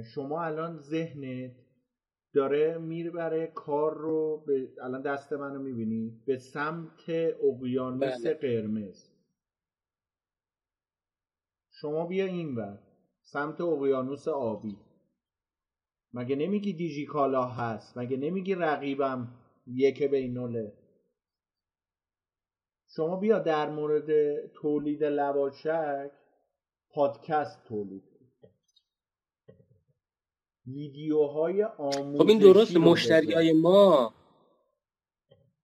شما 0.03 0.43
الان 0.43 0.77
ذهنت 0.79 1.55
داره 2.33 2.77
می‌بره 2.77 3.47
کار 3.47 3.97
رو 3.97 4.43
به 4.47 4.69
الان 4.81 5.01
دست 5.01 5.33
منو 5.33 5.59
می‌بینی 5.63 6.21
به 6.25 6.37
سمت 6.37 7.09
اقیانوس 7.43 8.21
بله. 8.21 8.33
قرمز. 8.33 9.09
شما 11.69 12.05
بیا 12.05 12.25
این 12.25 12.55
ور 12.55 12.79
سمت 13.21 13.61
اقیانوس 13.61 14.27
آبی. 14.27 14.77
مگه 16.13 16.35
نمیگی 16.35 16.73
دیجی 16.73 17.05
کالا 17.05 17.45
هست؟ 17.45 17.97
مگه 17.97 18.17
نمیگی 18.17 18.55
رقیبم 18.55 19.27
یک 19.67 20.03
بینوله 20.03 20.82
شما 22.95 23.15
بیا 23.15 23.39
در 23.39 23.69
مورد 23.69 24.07
تولید 24.47 25.03
لواشک 25.03 26.11
پادکست 26.89 27.63
تولید 27.67 28.03
ویدیوهای 30.67 31.63
آموزشی 31.63 32.17
خب 32.17 32.27
این 32.27 32.39
درست 32.39 32.77
مشتری 32.77 33.33
های 33.33 33.53
ما. 33.53 34.13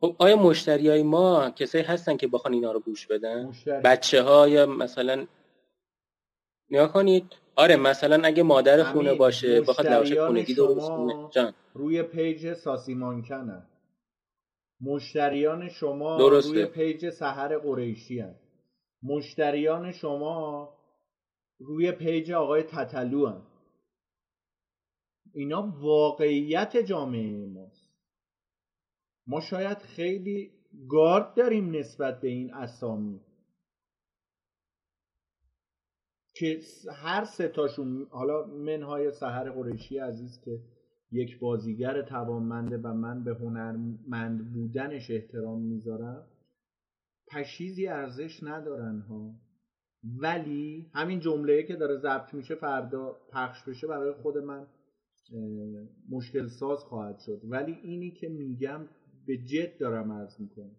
خب 0.02 0.15
آیا 0.20 0.36
مشتری 0.36 0.89
های 0.89 1.04
ما 1.04 1.50
کسایی 1.50 1.84
هستن 1.84 2.18
که 2.18 2.28
بخوان 2.28 2.54
اینا 2.54 2.72
رو 2.72 2.80
گوش 2.80 3.08
بدن؟ 3.08 3.46
مشتری... 3.46 3.82
بچه 3.82 4.24
های 4.24 4.65
مثلا 4.65 5.26
نیا 6.70 6.88
کنید. 6.88 7.26
آره 7.56 7.76
مثلا 7.76 8.22
اگه 8.24 8.44
مادر 8.44 8.84
خونه 8.84 9.13
باشه 9.13 9.62
بخواد 9.62 9.88
لواشک 9.88 10.20
خونگی 10.20 10.54
درست 10.54 10.89
کنه. 10.89 11.30
جان. 11.32 11.54
روی 11.74 12.04
پیج 12.04 12.54
ساسی 12.54 12.94
مانکنه 12.94 13.63
مشتریان 14.82 15.70
شما 15.70 16.18
درسته. 16.18 16.50
روی 16.50 16.65
page 16.65 17.10
سحر 17.10 17.58
قریشی 17.58 18.20
هست 18.20 18.50
مشتریان 19.04 19.92
شما 19.92 20.70
روی 21.60 21.92
page 21.91 22.32
آقای 22.32 22.63
تتلو 22.63 23.28
هست 23.28 23.60
اینا 25.34 25.74
واقعیت 25.80 26.78
جامعه 26.78 27.46
ماست. 27.46 27.89
ما 29.28 29.42
شاید 29.42 29.78
خیلی 29.78 30.52
گارد 30.89 31.34
داریم 31.36 31.76
نسبت 31.76 32.22
به 32.22 32.28
این 32.28 32.54
اسامی. 32.54 33.22
که 36.36 36.60
هر 36.92 37.26
ستاشون 37.26 38.08
حالا 38.12 38.46
منهای 38.46 39.12
سحر 39.12 39.50
قریشی 39.50 39.98
عزیز 39.98 40.42
که 40.46 40.60
یک 41.12 41.39
بازیگر 41.39 42.02
توانمنده 42.02 42.78
و 42.78 42.93
من 42.93 43.24
به 43.24 43.34
هنرمند 43.34 44.54
بودنش 44.54 45.12
احترام 45.12 45.62
می‌ذارم 45.62 46.26
پشیزی 47.32 47.88
ارزش 47.88 48.43
ندارن 48.43 49.00
ها. 49.00 49.34
ولی 50.04 50.89
همین 50.93 51.19
جمله 51.19 51.63
که 51.63 51.76
داره 51.76 51.98
ضبط 51.98 52.34
میشه 52.34 52.56
فردا 52.56 53.17
پخش 53.32 53.63
بشه 53.67 53.88
برای 53.88 54.13
خود 54.13 54.38
من 54.38 54.67
مشکل 56.10 56.48
ساز 56.60 56.80
خواهد 56.80 57.19
شد. 57.26 57.41
ولی 57.43 57.72
اینی 57.84 58.12
که 58.12 58.30
میگم 58.30 58.88
به 59.28 59.38
جد 59.38 59.78
دارم 59.80 60.12
عرض 60.12 60.39
می‌کنم. 60.39 60.76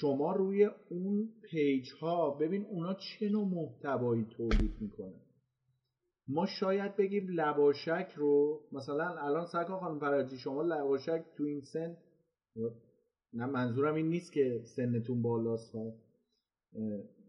شما 0.00 0.32
روی 0.32 0.70
اون 0.90 1.28
پیج 1.50 1.86
ها 2.00 2.30
ببین 2.30 2.64
اونا 2.64 2.94
چه 2.94 3.28
نوع 3.28 3.48
محتوایی 3.48 4.24
تولید 4.24 4.72
می‌کنن؟ 4.80 5.20
ما 6.32 6.46
شاید 6.46 6.96
بگیم 6.96 7.28
لواشک 7.28 8.12
رو 8.16 8.60
مثلا 8.72 9.18
الان 9.18 9.46
سرکار 9.46 9.80
خانم 9.80 9.98
فرجی 9.98 10.38
شما 10.38 10.62
لواشک 10.62 11.24
تو 11.36 11.44
این 11.44 11.60
سن 11.60 11.96
نه 13.32 13.46
منظورم 13.46 13.94
این 13.94 14.08
نیست 14.08 14.32
که 14.32 14.60
سنتون 14.64 15.22
بالاست 15.22 15.72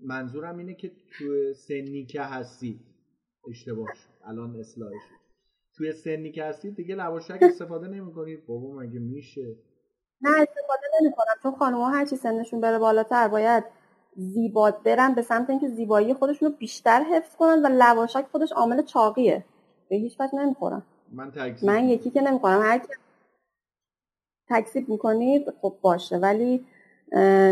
منظورم 0.02 0.58
اینه 0.58 0.74
که 0.74 0.90
تو 0.90 1.54
سنی 1.54 2.06
که 2.06 2.22
هستی 2.22 2.80
اشتباه 3.50 3.88
شد 3.94 4.10
الان 4.24 4.56
اصلاح 4.56 4.92
شد 4.92 5.22
توی 5.78 5.92
سنی 5.92 6.32
که 6.32 6.44
هستی 6.44 6.72
دیگه 6.72 6.96
لواشک 6.96 7.38
استفاده 7.42 7.88
نمی‌کنید 7.88 8.46
بابا 8.46 8.72
مگه 8.72 9.00
میشه؟ 9.00 9.56
نه 10.22 10.30
استفاده 10.30 10.88
نمی‌کنم. 11.02 11.34
چون 11.44 11.52
خانم‌ها 11.52 11.90
هر 11.90 12.06
چی 12.06 12.16
سنشون 12.16 12.62
بره 12.62 12.80
بالاتر 12.80 13.28
باید 13.28 13.64
زیبا 14.16 14.72
برن 14.72 15.14
به 15.14 15.22
سمت 15.22 15.50
اینکه 15.50 15.68
زیبایی 15.68 16.14
خودشون 16.14 16.50
رو 16.50 16.56
بیشتر 16.56 17.02
حفظ 17.02 17.36
کنن 17.36 17.66
و 17.66 17.68
لواشک 17.68 18.26
خودش 18.32 18.52
عامل 18.52 18.82
چاقیه. 18.82 19.46
به 19.90 19.96
هیچ 19.96 20.20
وجه 20.20 20.36
نمی‌خورم. 20.36 20.86
من 21.12 21.32
من 21.64 21.90
یکی 21.90 22.10
که 22.10 22.22
نمی‌خورم. 22.22 22.62
هر 22.62 22.78
کی 22.78 22.88
تکذیب 24.50 24.90
می‌کنید 24.90 25.54
خب 25.62 25.76
باشه. 25.82 26.18
ولی 26.18 26.66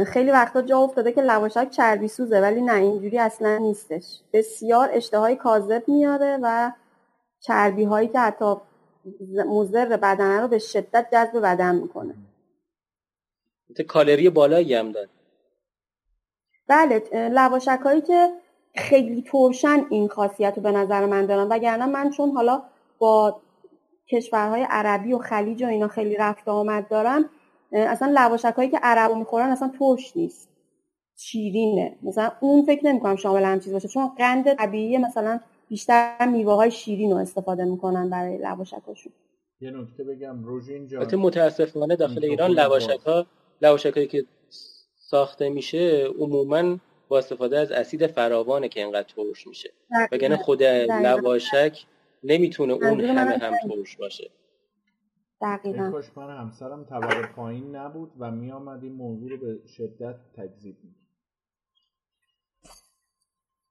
خیلی 0.07 0.31
وقتا 0.31 0.61
جا 0.61 0.79
افتاده 0.79 1.11
که 1.11 1.21
لواشک 1.21 1.69
چربی 1.69 2.07
سوزه 2.07 2.41
ولی 2.41 2.61
نه 2.61 2.73
اینجوری 2.73 3.19
اصلا 3.19 3.57
نیستش. 3.57 4.19
بسیار 4.33 4.89
اشتهای 4.93 5.35
کاذب 5.35 5.83
میاره 5.87 6.39
و 6.41 6.71
چربی 7.39 7.83
هایی 7.83 8.07
که 8.07 8.19
حتی 8.19 8.55
مضر 9.47 9.97
بدنه 9.97 10.41
رو 10.41 10.47
به 10.47 10.59
شدت 10.59 11.07
جذب 11.11 11.39
بدن 11.39 11.75
می‌کنه. 11.75 12.15
کالری 13.87 14.29
بالایی 14.29 14.73
هم 14.73 14.91
داره 14.91 15.09
بله 16.69 17.03
لواشک 17.29 17.79
هایی 17.83 18.01
که 18.01 18.29
خیلی 18.75 19.21
ترشن 19.21 19.85
این 19.89 20.07
خاصیت 20.07 20.53
رو 20.55 20.63
به 20.63 20.71
نظر 20.71 21.05
من 21.05 21.25
دارن. 21.25 21.47
وگرنه 21.47 21.85
من 21.85 22.09
چون 22.09 22.31
حالا 22.31 22.61
با 22.99 23.41
کشورهای 24.07 24.65
عربی 24.69 25.13
و 25.13 25.17
خلیج 25.17 25.63
و 25.63 25.67
اینا 25.67 25.87
خیلی 25.87 26.15
رفت 26.15 26.47
آمد 26.47 26.87
دارم 26.87 27.25
اصلا 27.71 28.11
لواشک 28.15 28.53
هایی 28.57 28.69
که 28.69 28.79
عربو 28.83 29.15
می‌خورن 29.15 29.49
اصلا 29.49 29.71
ترش 29.79 30.17
نیست. 30.17 30.49
شیرینه. 31.17 31.95
مثلا 32.03 32.31
اون 32.39 32.65
فکر 32.65 32.85
نمی 32.85 32.99
کنم 32.99 33.15
شامل 33.15 33.43
هم 33.43 33.59
چیز 33.59 33.73
باشه. 33.73 33.87
چون 33.87 34.07
قند 34.07 34.53
طبیعی 34.53 34.97
مثلا 34.97 35.39
بیشتر 35.69 36.27
میوه 36.27 36.53
های 36.53 36.71
شیرین 36.71 37.11
رو 37.11 37.17
استفاده 37.17 37.65
می‌کنن 37.65 38.09
برای 38.09 38.37
لواشکاشون 38.37 39.13
یه 39.61 39.71
نکته 39.71 40.03
بگم 40.03 40.43
روژین 40.43 40.87
جان 40.87 41.15
متاسفانه 41.15 41.95
داخل 41.95 42.25
ایران 42.25 42.51
لواشک 42.51 42.99
ها 43.05 43.25
لواشک 43.61 43.93
هایی 43.97 44.07
که 44.07 44.25
ساخته 45.11 45.49
میشه 45.49 46.07
عموما 46.19 46.77
با 47.07 47.17
استفاده 47.17 47.59
از 47.59 47.71
اسید 47.71 48.07
فراوانه 48.07 48.69
که 48.69 48.83
اینقدر 48.83 49.13
ترش 49.15 49.47
میشه. 49.47 49.73
وگرنه 50.11 50.37
خود 50.37 50.63
لواشک 50.63 51.85
نمی‌تونه 52.23 52.73
اون 52.73 53.01
همه 53.01 53.37
هم 53.37 53.53
ترش 53.69 53.97
باشه. 53.97 54.29
دقیقا. 55.41 55.91
کاش 55.91 56.05
من 56.15 56.37
همسرم 56.37 56.85
طبقه 56.85 57.27
پایین 57.27 57.75
نبود 57.75 58.11
و 58.19 58.31
میامد 58.31 58.83
این 58.83 58.93
موضوع 58.93 59.29
رو 59.29 59.37
به 59.37 59.67
شدت 59.67 60.15
تجذیب 60.33 60.77
می‌کرد 60.83 60.99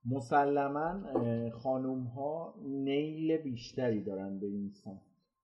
مسلما 0.05 1.03
خانوم 1.51 2.05
ها 2.05 2.55
میل 2.63 3.37
بیشتری 3.37 4.05
دارن 4.05 4.39
به 4.39 4.47
این 4.47 4.71
سن 4.85 5.01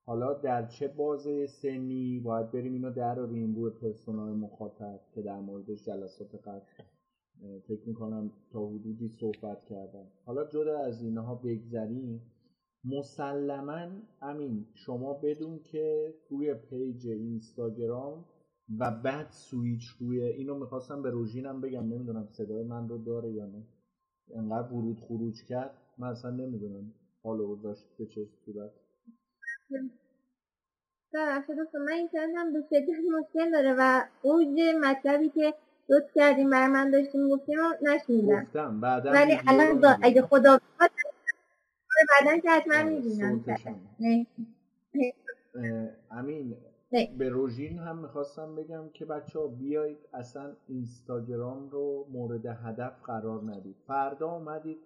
حالا 0.06 0.32
در 0.34 0.66
چه 0.66 0.88
بازه 0.88 1.46
سنی 1.46 2.20
باید 2.20 2.52
بریم 2.52 2.72
اینو 2.72 2.90
در 2.90 3.14
بریم 3.14 3.54
روی 3.54 3.70
persona 3.70 4.25
ی 4.25 4.32
مخاطب 4.32 5.00
که 5.14 5.22
در 5.22 5.40
موردش 5.40 5.84
جلسات 5.84 6.34
قبل 6.34 6.60
فکر 7.68 7.88
می‌کنم 7.88 8.32
تا 8.52 8.66
حدودی 8.66 9.08
صحبت 9.08 9.64
کردم. 9.64 10.06
حالا 10.24 10.44
جدا 10.44 10.78
از 10.78 11.02
اینها 11.02 11.34
بگذریم. 11.34 12.20
مسلما 12.84 13.88
امین 14.22 14.66
شما 14.74 15.14
بدون 15.14 15.58
که 15.58 16.14
توی 16.28 16.54
page 16.54 17.08
اینستاگرام 17.08 18.24
و 18.78 18.90
بعد 18.90 19.30
سویچ 19.30 19.82
روی 20.00 20.22
اینو 20.22 20.58
می‌خواستم 20.58 21.02
به 21.02 21.10
روژینم 21.10 21.60
بگم 21.60 21.88
نمی‌دونم 21.88 22.26
صدای 22.26 22.62
من 22.62 22.88
رو 22.88 22.98
داره 22.98 23.32
یا 23.32 23.46
نه. 23.46 23.66
انقدر 24.34 24.72
ورود 24.72 25.00
خروج 25.00 25.44
کرد 25.48 25.74
من 25.98 26.08
اصلا 26.08 26.30
نمی‌دونم 26.30 26.92
حال 27.22 27.60
داشت 27.62 27.96
به 27.98 28.06
چه 28.06 28.24
صورت. 28.44 28.83
ببخشید 31.14 31.56
من 31.74 31.92
اینترنتم 31.92 32.52
به 32.52 32.62
شدت 32.70 32.88
مشکل 33.18 33.50
داره 33.50 33.74
و 33.78 34.04
اوج 34.22 34.60
مطلبی 34.82 35.28
که 35.28 35.54
لطف 35.88 36.10
کردیم 36.14 36.50
بر 36.50 36.68
من 36.68 36.90
داشتیم 36.90 37.28
گفتیم 37.28 37.58
نشنیدم. 37.82 38.42
گفتم 38.42 38.80
بعدا 38.80 39.10
ولی 39.10 39.38
الان 39.46 39.96
اگه 40.02 40.22
خدا 40.22 40.58
بعدا 42.20 42.38
که 42.38 42.50
حتما 42.50 42.82
می‌بینم. 42.82 43.44
امین 46.10 46.56
به 47.18 47.28
روژین 47.28 47.78
هم 47.78 47.98
می‌خواستم 47.98 48.54
بگم 48.56 48.88
که 48.88 49.04
بچه 49.04 49.38
ها 49.38 49.46
بیایید 49.46 49.98
اصلا 50.12 50.56
اینستاگرام 50.68 51.68
رو 51.70 52.06
مورد 52.12 52.46
هدف 52.46 53.02
قرار 53.02 53.42
ندید. 53.42 53.76
فردا 53.86 54.30
اومدید 54.30 54.78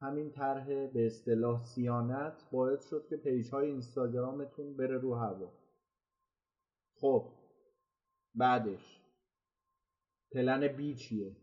همین 0.00 0.30
طرح 0.30 0.86
به 0.86 1.06
اصطلاح 1.06 1.62
صیانت 1.62 2.42
باعث 2.52 2.88
شد 2.88 3.06
که 3.08 3.16
page 3.16 3.50
های 3.50 3.66
اینستاگرامتون 3.66 4.76
بره 4.76 4.98
رو 4.98 5.14
هوا. 5.14 5.52
خب 6.94 7.32
بعدش. 8.34 9.00
plan 10.32 10.76
B 10.76 10.94
چیه؟ 10.94 11.36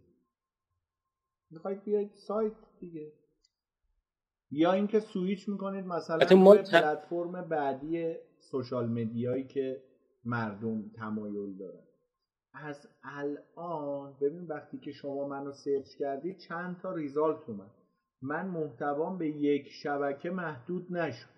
می‌خواید 1.50 1.84
بیایید 1.84 2.14
سایت 2.14 2.54
دیگه. 2.80 3.12
یا 4.52 4.74
اینکه 4.74 5.00
سویچ 5.00 5.50
می‌کنید 5.50 5.86
مثلا 5.86 6.26
توی 6.26 6.58
پلتفرم 6.58 7.50
بعدی 7.50 8.16
social 8.40 8.90
media 8.90 9.28
یی 9.28 9.44
که 9.44 9.84
مردم 10.26 10.90
تمایل 10.90 11.58
دارن. 11.58 11.84
از 12.54 12.88
الان 13.04 14.14
ببین 14.22 14.48
وقتی 14.48 14.78
که 14.78 14.92
شما 14.92 15.28
منو 15.28 15.52
search 15.52 15.96
کردید 15.96 16.38
چند 16.38 16.80
تا 16.80 16.94
result 16.94 17.50
اومد. 17.50 17.72
من 18.24 18.48
محتوام 18.48 19.18
به 19.18 19.28
یک 19.30 19.68
شبکه 19.70 20.30
محدود 20.30 20.94
نشد. 20.94 21.30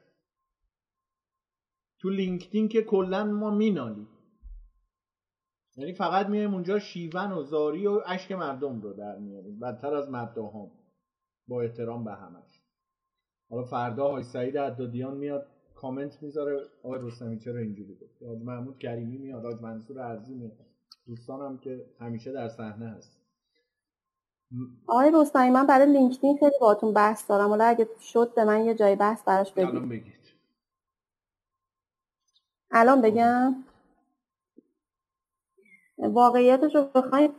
تو 2.00 2.10
لینکدین 2.10 2.68
که 2.68 2.82
کلا 2.82 3.24
ما 3.24 3.56
مینالیم. 3.56 4.08
یعنی 5.78 5.94
فقط 5.94 6.28
میایم 6.28 6.54
اونجا 6.54 6.80
شیون 6.80 7.32
و 7.32 7.44
زاری 7.44 7.88
و 7.88 8.02
اشک 8.06 8.32
مردم 8.32 8.82
رو 8.82 8.94
در 8.94 9.20
میاریم. 9.20 9.60
بدتر 9.60 9.96
از 9.96 10.10
مداهام. 10.10 10.72
با 11.48 11.62
احترام 11.62 12.04
به 12.04 12.12
همش. 12.12 12.62
حالا 13.50 13.64
فردا 13.64 14.12
های 14.12 14.24
سعید 14.24 14.58
عدادیان 14.58 15.18
میاد 15.18 15.48
کامنت 15.76 16.24
می‌ذاره. 16.24 16.60
آقای 16.84 17.00
رستمی 17.02 17.40
چرا 17.40 17.60
اینجوری 17.60 17.96
گفت 17.96 18.22
محمود 18.22 18.80
کریمی 18.80 19.18
میاد 19.18 19.46
آقای 19.46 19.60
منصور 19.62 20.00
ارزی 20.00 20.34
میاد. 20.34 20.58
دوستانم 21.06 21.58
که 21.58 21.86
همیشه 22.00 22.32
در 22.32 22.50
صحنه 22.50 22.90
هست. 22.90 23.25
آقای 24.88 25.12
رستمی 25.14 25.50
من 25.50 25.68
برای 25.68 25.92
لینکدین 25.92 26.38
خیلی 26.38 26.56
باهاتون 26.62 26.94
بحث 26.94 27.30
دارم. 27.30 27.50
حالا 27.50 27.66
اگه 27.66 27.90
شد 28.00 28.34
به 28.36 28.46
من 28.46 28.66
یه 28.66 28.74
جای 28.74 28.96
بحث 28.96 29.24
براش 29.24 29.54
بگید 29.54 29.70
الان 29.70 29.90
بگید. 29.90 30.16
الان 32.72 33.02
بگم؟ 33.02 33.56
واقعیتش 35.98 36.76
رو 36.76 36.84
بخوایم 36.96 37.32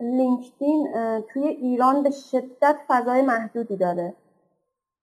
لینکدین 0.00 0.88
توی 1.32 1.48
ایران 1.48 2.02
به 2.02 2.10
شدت 2.10 2.76
فضای 2.88 3.22
محدودی 3.22 3.76
داره. 3.76 4.14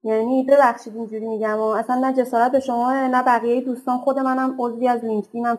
یعنی 0.03 0.43
ببخشید 0.43 0.95
اینجوری 0.95 1.27
میگم 1.27 1.57
و 1.57 1.61
اصلا 1.63 1.95
نه 1.95 2.13
جسارت 2.13 2.51
به 2.51 2.59
شما 2.59 3.07
نه 3.07 3.23
بقیه 3.23 3.61
دوستان 3.61 3.97
خود 3.97 4.19
منم 4.19 4.55
عضوی 4.59 4.87
از 4.87 5.05
لینکدینم 5.05 5.55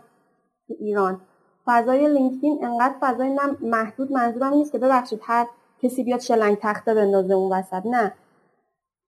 تو 0.68 0.74
ایران. 0.78 1.20
فضای 1.66 2.08
لینکدین 2.08 2.64
انقدر 2.64 2.94
فضای 3.00 3.30
نه 3.30 3.56
محدود 3.60 4.12
منظورم 4.12 4.54
نیست 4.54 4.72
که 4.72 4.78
ببخشید 4.78 5.20
هر 5.22 5.46
کسی 5.82 6.04
بیاد 6.04 6.20
شلنگ 6.20 6.58
تخته 6.60 6.94
بندازه 6.94 7.34
اون 7.34 7.52
وسط 7.52 7.86
نه. 7.86 8.12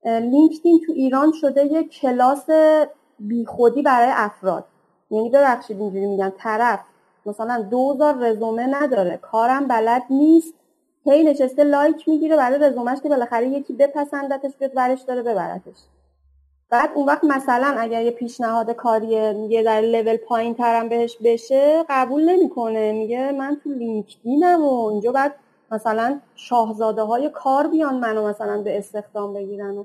لینکدین 0.05 0.81
تو 0.87 0.93
ایران 0.93 1.33
شده 1.33 1.67
یه 1.67 1.85
کلاس 1.85 2.47
بیخودی 3.19 3.83
برای 3.83 4.13
افراد. 4.15 4.65
یعنی 5.11 5.31
ببخشید 5.31 5.81
اینجوری 5.81 6.07
میگم 6.07 6.33
طرف 6.39 6.81
مثلا 7.27 7.63
دوزار 7.63 8.15
رزومه 8.19 8.67
نداره 8.67 9.17
کارم 9.17 9.69
بلد 9.69 10.03
نیست 10.11 10.55
هی 11.05 11.25
نشسته 11.25 11.65
like 11.65 12.09
می‌گیره 12.09 12.37
برای 12.37 12.59
رزومش 12.59 13.01
که 13.01 13.09
بالاخره 13.09 13.49
یکی 13.49 13.73
بپسندتش 13.73 14.57
بیاد 14.57 14.75
برش 14.75 15.03
داره 15.03 15.23
ببرتش. 15.23 15.77
بعد 16.75 16.91
اون 16.95 17.07
وقت 17.07 17.25
مثلا 17.25 17.75
اگر 17.79 18.03
یه 18.03 18.11
پیشنهاد 18.11 18.71
کاری 18.71 19.33
میگه 19.33 19.63
در 19.63 19.81
لول 19.81 20.17
پایین 20.17 20.55
ترم 20.55 20.89
بهش 20.89 21.19
بشه 21.25 21.85
قبول 21.89 22.31
نمی‌کنه. 22.31 22.93
میگه 22.93 23.33
من 23.33 23.61
تو 23.65 23.71
لینکدینم 23.71 24.65
و 24.65 24.87
اینجا 24.87 25.13
بعد 25.13 25.35
مثلا 25.71 26.21
شاهزاده 26.35 27.03
های 27.03 27.31
کار 27.35 27.67
بیان 27.67 27.95
منو 27.95 28.29
مثلا 28.29 28.63
به 28.63 28.79
استخدام 28.79 29.35
بگیرن 29.35 29.77
و 29.77 29.85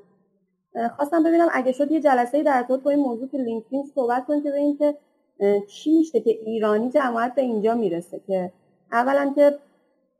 خواستم 0.97 1.23
ببینم 1.23 1.47
اگه 1.51 1.71
شد 1.71 1.91
یه 1.91 2.01
جلسه 2.01 2.43
در 2.43 2.63
طور 2.63 2.79
با 2.79 2.91
این 2.91 2.99
موضوع 2.99 3.27
تو 3.27 3.37
لینکدین 3.37 3.83
صحبت 3.95 4.25
کنیم 4.25 4.43
که 4.43 4.49
ببینیم 4.49 4.77
که 4.77 4.95
چی 5.67 5.97
میشه 5.97 6.19
که 6.19 6.29
ایرانی 6.45 6.89
جماعت 6.89 7.35
به 7.35 7.41
اینجا 7.41 7.75
می‌رسه 7.75 8.21
که 8.27 8.51
اولا 8.91 9.33
که 9.35 9.59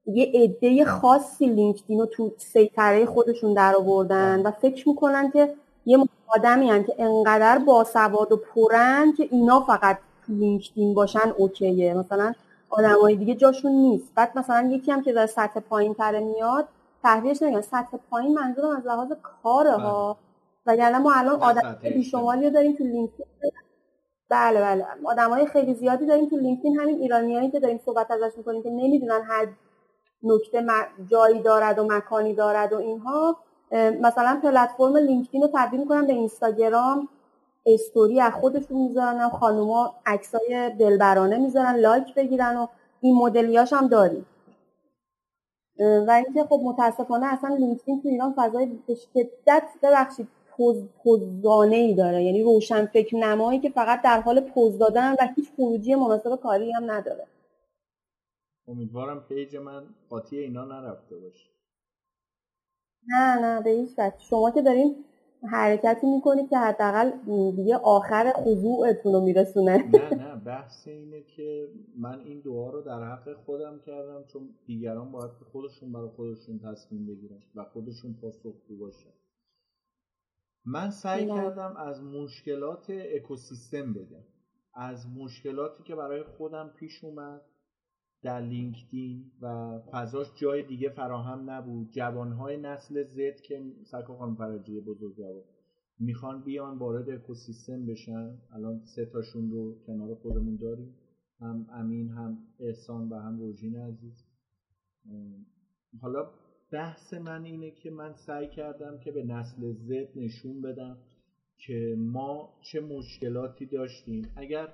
یه 0.05 0.31
عده 0.33 0.85
خاصی 0.85 1.45
لینکدین 1.45 1.99
رو 1.99 2.05
تو 2.05 2.31
سیطره 2.37 3.05
خودشون 3.05 3.53
در 3.53 3.75
آوردن 3.75 4.41
و 4.41 4.51
فکر 4.51 4.89
می‌کنن 4.89 5.31
که 5.31 5.53
یه 5.85 5.97
آدمی 6.35 6.69
هم 6.69 6.83
که 6.83 6.95
انقدر 6.97 7.57
باسواد 7.59 8.31
و 8.31 8.37
پرن 8.37 9.13
که 9.17 9.27
اینا 9.31 9.59
فقط 9.59 9.97
لینکدین 10.27 10.93
باشن 10.93 11.33
اوکیه. 11.37 11.93
مثلا 11.93 12.33
آدمای 12.69 13.15
دیگه 13.15 13.35
جاشون 13.35 13.71
نیست. 13.71 14.15
بعد 14.15 14.37
مثلا 14.37 14.69
یکی 14.71 14.91
هم 14.91 15.03
که 15.03 15.13
در 15.13 15.25
سطح 15.25 15.59
پایین 15.59 15.93
تره 15.93 16.19
میاد 16.19 16.67
تحریش 17.03 17.41
نمیگن 17.41 17.61
سطح 17.61 17.97
پایین 18.09 18.33
منظورم 18.33 18.77
از 18.77 18.87
لحاظ 18.87 19.11
کاره 19.43 19.71
ها 19.71 20.17
بله. 20.65 20.75
وگرنه 20.75 20.97
ما 20.97 21.13
الان 21.13 21.41
آدم 21.41 21.77
بیشمالی 21.81 22.49
داریم 22.49 22.75
تو 22.75 22.83
لینکدین. 22.83 23.25
بله 24.29 24.61
بله. 24.61 24.85
آدم 25.05 25.29
های 25.29 25.45
خیلی 25.45 25.73
زیادی 25.73 26.05
داریم 26.05 26.29
تو 26.29 26.37
لینکدین. 26.37 26.79
همین 26.79 27.01
ایرانیایی 27.01 27.51
که 27.51 27.59
داریم 27.59 27.79
صحبت 27.85 28.11
ازش 28.11 28.37
می‌کنیم 28.37 28.63
که 28.63 28.69
نمی‌دونن 28.69 29.21
هر 29.27 29.47
نکته 30.23 30.65
جایی 31.07 31.41
دارد 31.41 31.79
و 31.79 31.83
مکانی 31.83 32.33
دارد 32.33 32.73
و 32.73 32.77
اینها. 32.77 33.37
مثلا 33.71 34.39
پلتفرم 34.43 34.97
لینکدین 34.97 35.41
رو 35.41 35.49
تبدیل 35.53 35.79
می‌کنن 35.79 36.07
به 36.07 36.13
اینستاگرام 36.13 37.09
استوری 37.65 38.21
از 38.21 38.33
خودشون 38.33 38.81
می‌ذارن 38.81 39.29
خانوما 39.29 39.95
عکسای 40.05 40.71
دلبرانه 40.79 41.37
می‌ذارن 41.37 41.75
like 41.75 42.13
بگیرن 42.15 42.57
و 42.57 42.67
این 43.01 43.15
مدلیاش 43.15 43.73
هم 43.73 43.87
داریم. 43.87 44.25
و 45.79 46.11
اینکه 46.25 46.43
خب 46.43 46.59
متاسفانه 46.63 47.33
اصلا 47.33 47.55
لینکدین 47.55 48.01
تو 48.01 48.09
ایران 48.09 48.33
فضای 48.37 48.65
به 48.87 48.95
شدت 48.95 49.63
ببخشید 49.83 50.27
پزانه 51.03 51.75
ای 51.75 51.93
داره. 51.93 52.23
یعنی 52.23 52.43
روشن 52.43 52.85
فکر 52.85 53.15
نمایی 53.15 53.59
که 53.59 53.69
فقط 53.69 54.01
در 54.01 54.21
حال 54.21 54.41
پز 54.41 54.77
دادن 54.77 55.13
و 55.13 55.27
هیچ 55.35 55.49
خروجی 55.55 55.95
مناسب 55.95 56.35
کاری 56.35 56.71
هم 56.71 56.91
نداره. 56.91 57.27
امیدوارم 58.67 59.19
پیج 59.29 59.55
من 59.55 59.83
قاطی 60.09 60.39
اینا 60.39 60.65
نرفته 60.65 61.15
باشه. 61.15 61.49
نه 63.07 63.39
نه 63.41 63.61
به 63.61 63.69
هیچ 63.69 63.89
وجه. 63.97 64.15
شما 64.19 64.51
که 64.51 64.61
دارین 64.61 65.05
حرکتی 65.43 66.07
می‌کنید 66.07 66.49
که 66.49 66.57
حداقل 66.57 67.11
دیگه 67.55 67.77
آخر 67.77 68.33
خضوعتون 68.35 69.13
رو 69.13 69.21
میرسونه. 69.21 69.77
نه 69.77 70.09
نه 70.09 70.35
بحث 70.35 70.87
اینه 70.87 71.21
که 71.21 71.67
من 71.97 72.19
این 72.19 72.39
دعا 72.39 72.69
رو 72.69 72.81
در 72.81 73.03
حق 73.03 73.33
خودم 73.33 73.79
کردم 73.79 74.23
چون 74.23 74.49
دیگران 74.65 75.11
باید 75.11 75.31
خودشون 75.51 75.91
برای 75.91 76.09
خودشون 76.09 76.59
تصمیم 76.59 77.05
بگیرن 77.05 77.41
و 77.55 77.63
خودشون 77.63 78.13
پاسخگو 78.21 78.77
باشن. 78.79 79.13
من 80.65 80.89
سعی 80.89 81.27
کردم 81.27 81.75
از 81.77 82.03
مشکلات 82.03 82.89
اکوسیستم 83.15 83.93
بگم 83.93 84.23
از 84.73 85.07
مشکلاتی 85.17 85.83
که 85.83 85.95
برای 85.95 86.23
خودم 86.23 86.69
پیش 86.79 87.03
اومد 87.03 87.41
در 88.21 88.41
لینکدین 88.41 89.31
و 89.41 89.79
فضاش 89.91 90.27
جای 90.41 90.63
دیگه 90.63 90.89
فراهم 90.89 91.49
نبود. 91.49 91.91
جوانهای 91.91 92.57
نسل 92.57 93.03
زد 93.03 93.41
که 93.41 93.61
سکا 93.91 94.17
خانم 94.17 94.35
فرجی 94.35 94.79
بزرگ 94.79 95.15
جوان 95.17 95.43
می‌خوان 95.99 96.43
بیان 96.43 96.77
وارد 96.77 97.09
اکوسیستم 97.09 97.85
بشن. 97.85 98.37
الان 98.53 98.81
سه 98.95 99.05
تاشون 99.05 99.51
رو 99.51 99.75
کنار 99.87 100.15
خودمون 100.15 100.55
داریم. 100.55 100.95
هم 101.39 101.67
امین 101.71 102.09
هم 102.09 102.37
احسان 102.59 103.09
و 103.09 103.19
هم 103.19 103.39
روژین 103.39 103.75
عزیز. 103.75 104.25
حالا 106.01 106.29
بحث 106.71 107.13
من 107.13 107.43
اینه 107.43 107.71
که 107.71 107.89
من 107.89 108.13
سعی 108.27 108.47
کردم 108.47 108.99
که 108.99 109.11
به 109.11 109.23
نسل 109.23 109.73
زد 109.73 110.09
نشون 110.15 110.61
بدم 110.61 110.97
که 111.57 111.95
ما 111.97 112.53
چه 112.61 112.79
مشکلاتی 112.79 113.65
داشتیم. 113.65 114.31
اگر 114.35 114.67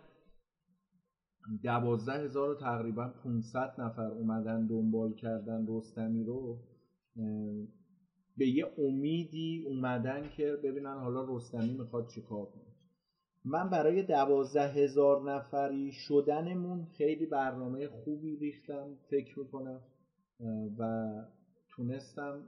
دوازده 1.63 2.13
هزار 2.13 2.55
تقریبا 2.55 3.07
500 3.23 3.81
نفر 3.81 4.11
اومدن 4.11 4.67
دنبال 4.67 5.13
کردن 5.13 5.65
رستمی 5.69 6.23
رو. 6.23 6.59
به 8.37 8.47
یه 8.47 8.65
امیدی 8.77 9.65
اومدن 9.67 10.29
که 10.29 10.57
ببینن 10.63 10.97
حالا 10.97 11.35
رستمی 11.35 11.73
می‌خواد 11.73 12.07
چیکار 12.07 12.45
کنه. 12.45 12.75
من 13.45 13.69
برای 13.69 14.03
دوازده 14.03 14.67
هزار 14.67 15.31
نفری 15.31 15.91
شدنمون 15.91 16.85
خیلی 16.85 17.25
برنامه 17.25 17.87
خوبی 17.87 18.35
ریختم 18.35 18.97
فکر 19.09 19.39
می‌کنم 19.39 19.81
و 20.79 21.07
تونستم 21.69 22.43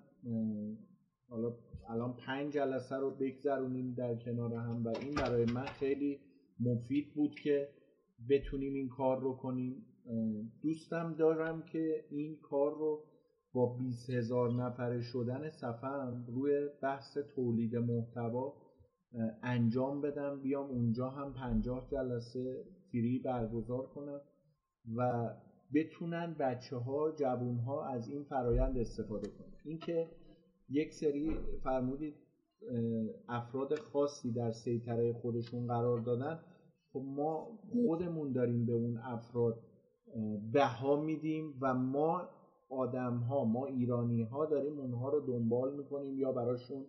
حالا 1.29 1.53
الان 1.89 2.13
پنج 2.25 2.53
جلسه 2.53 2.95
رو 2.95 3.11
بگذرونیم 3.11 3.93
در 3.93 4.15
کنار 4.15 4.53
هم 4.53 4.83
و 4.83 4.87
این 5.01 5.15
برای 5.15 5.45
من 5.45 5.65
خیلی 5.65 6.19
مفید 6.59 7.13
بود 7.15 7.35
که 7.43 7.69
بتونیم 8.29 8.73
این 8.73 8.89
کار 8.89 9.19
رو 9.21 9.33
کنیم. 9.33 9.85
دوستم 10.61 11.13
دارم 11.13 11.61
که 11.61 12.05
این 12.09 12.37
کار 12.41 12.77
رو 12.77 13.03
با 13.53 13.65
20 13.65 14.09
هزار 14.09 14.53
نفره 14.53 15.01
شدن 15.01 15.49
سفرم 15.49 16.25
روی 16.27 16.67
بحث 16.81 17.17
تولید 17.17 17.75
محتوا 17.75 18.53
انجام 19.43 20.01
بدم. 20.01 20.41
بیام 20.41 20.69
اونجا 20.69 21.09
هم 21.09 21.33
50 21.33 21.87
جلسه 21.91 22.65
فری 22.91 23.19
برگزار 23.19 23.87
کنم 23.87 24.21
و 24.95 25.29
بتونن 25.73 26.35
بچه 26.39 26.77
ها 26.77 27.11
جوون 27.11 27.57
ها 27.57 27.85
از 27.85 28.09
این 28.09 28.23
فرایند 28.23 28.77
استفاده 28.77 29.29
کنن. 29.29 29.53
اینکه 29.65 30.09
یک 30.69 30.93
سری 30.93 31.37
فرمودید 31.63 32.15
افراد 33.29 33.75
خاصی 33.79 34.31
در 34.31 34.51
سیطره 34.51 35.13
خودشون 35.13 35.67
قرار 35.67 35.99
دادن 35.99 36.39
خب 36.97 37.03
ما 37.05 37.59
خودمون 37.71 38.31
داریم 38.31 38.65
به 38.65 38.73
اون 38.73 38.97
افراد 38.97 39.63
بها 40.53 41.01
میدیم 41.01 41.57
و 41.61 41.73
ما 41.73 42.29
آدم 42.69 43.17
ها 43.17 43.45
ما 43.45 43.65
ایرانی 43.65 44.21
ها 44.21 44.45
داریم 44.45 44.79
اونها 44.79 45.09
رو 45.09 45.19
دنبال 45.19 45.77
می‌کنیم 45.77 46.19
یا 46.19 46.31
براشون 46.31 46.85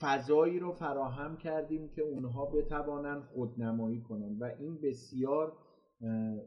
فضایی 0.00 0.58
رو 0.58 0.72
فراهم 0.72 1.36
کردیم 1.36 1.88
که 1.88 2.02
اونها 2.02 2.46
بتوانن 2.46 3.20
خودنمایی 3.20 4.00
کنن. 4.00 4.38
و 4.38 4.44
این 4.58 4.80
بسیار 4.80 5.52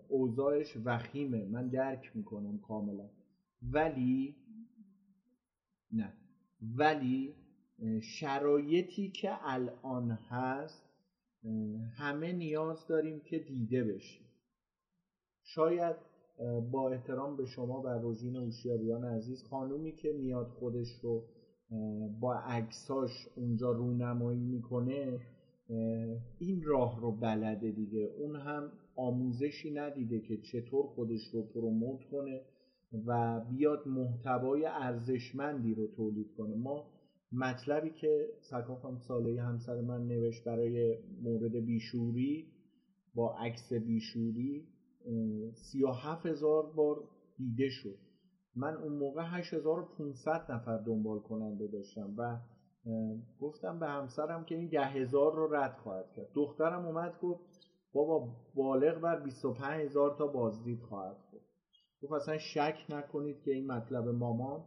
اوضاعش 0.07 0.77
وخیمه. 0.85 1.45
من 1.45 1.67
درک 1.67 2.11
می‌کنم 2.15 2.57
کاملا. 2.57 3.09
ولی 3.61 4.35
نه. 5.91 6.13
ولی 6.61 7.35
شرایطی 8.01 9.09
که 9.09 9.29
الان 9.41 10.11
هست 10.11 10.89
همه 11.97 12.33
نیاز 12.33 12.87
داریم 12.87 13.19
که 13.19 13.39
دیده 13.39 13.83
بشیم. 13.83 14.25
شاید 15.43 15.95
با 16.71 16.89
احترام 16.89 17.37
به 17.37 17.45
شما 17.45 17.81
و 17.81 17.87
روژین 17.87 18.37
اوشیاریان 18.37 19.05
عزیز 19.05 19.43
خانومی 19.43 19.91
که 19.91 20.11
میاد 20.11 20.47
خودش 20.47 20.99
رو 21.01 21.23
با 22.19 22.35
عکساش 22.35 23.27
اونجا 23.35 23.71
رونمایی 23.71 24.43
می‌کنه 24.43 25.19
این 26.39 26.63
راه 26.63 27.01
رو 27.01 27.11
بلده 27.11 27.71
دیگه. 27.71 28.13
اون 28.17 28.35
هم 28.35 28.71
آموزشی 28.95 29.71
ندیده 29.71 30.19
که 30.19 30.37
چطور 30.37 30.85
خودش 30.85 31.27
رو 31.33 31.41
پروموت 31.41 32.03
کنه 32.11 32.41
و 33.05 33.39
بیاد 33.39 33.87
محتوای 33.87 34.65
ارزشمندی 34.65 35.75
رو 35.75 35.87
تولید 35.87 36.35
کنه. 36.37 36.55
ما 36.55 36.85
مطلبی 37.31 37.89
که 37.89 38.27
سکاف 38.39 39.01
ساله 39.07 39.41
همسر 39.41 39.81
من 39.81 40.07
نوشت 40.07 40.43
برای 40.43 40.97
مورد 41.21 41.55
بیشوری 41.55 42.47
با 43.15 43.35
عکس 43.37 43.73
بیشوری 43.73 44.67
سی 45.53 45.83
و 45.83 45.91
هزار 45.91 46.71
بار 46.71 47.03
دیده 47.37 47.69
شد. 47.69 47.97
من 48.55 48.75
اون 48.75 48.93
موقع 48.93 49.23
8500 49.25 50.51
نفر 50.51 50.77
دنبال 50.77 51.19
کننده 51.19 51.67
داشتم 51.67 52.13
و 52.17 52.39
گفتم 53.39 53.79
به 53.79 53.87
همسرم 53.87 54.45
که 54.45 54.55
این 54.55 54.69
ده 54.69 54.85
هزار 54.85 55.35
رو 55.35 55.55
رد 55.55 55.77
خواهد 55.77 56.11
کرد. 56.11 56.27
دخترم 56.33 56.85
اومد 56.85 57.19
گفت 57.21 57.43
بابا 57.93 58.35
بالغ 58.55 58.99
بر 58.99 59.19
25 59.19 59.85
هزار 59.85 60.15
تا 60.17 60.27
بازدید 60.27 60.81
خواهد 60.81 61.17
بود 61.31 61.41
گفت 62.01 62.13
اصلا 62.13 62.37
شک 62.37 62.85
نکنید 62.89 63.41
که 63.41 63.51
این 63.51 63.71
مطلب 63.71 64.07
مامان 64.07 64.63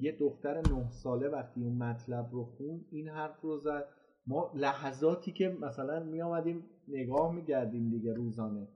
یه 0.00 0.16
دختر 0.20 0.60
نه 0.60 0.90
ساله 0.90 1.28
وقتی 1.28 1.60
اون 1.60 1.72
مطلب 1.72 2.28
رو 2.32 2.44
خون 2.44 2.84
این 2.90 3.08
حرف 3.08 3.40
رو 3.40 3.58
زد. 3.58 3.84
ما 4.26 4.50
لحظاتی 4.54 5.32
که 5.32 5.56
مثلا 5.60 6.02
می 6.02 6.22
آمدیم 6.22 6.64
نگاه 6.88 7.34
میگردیم 7.34 7.90
دیگه 7.90 8.12
روزانه 8.12 8.68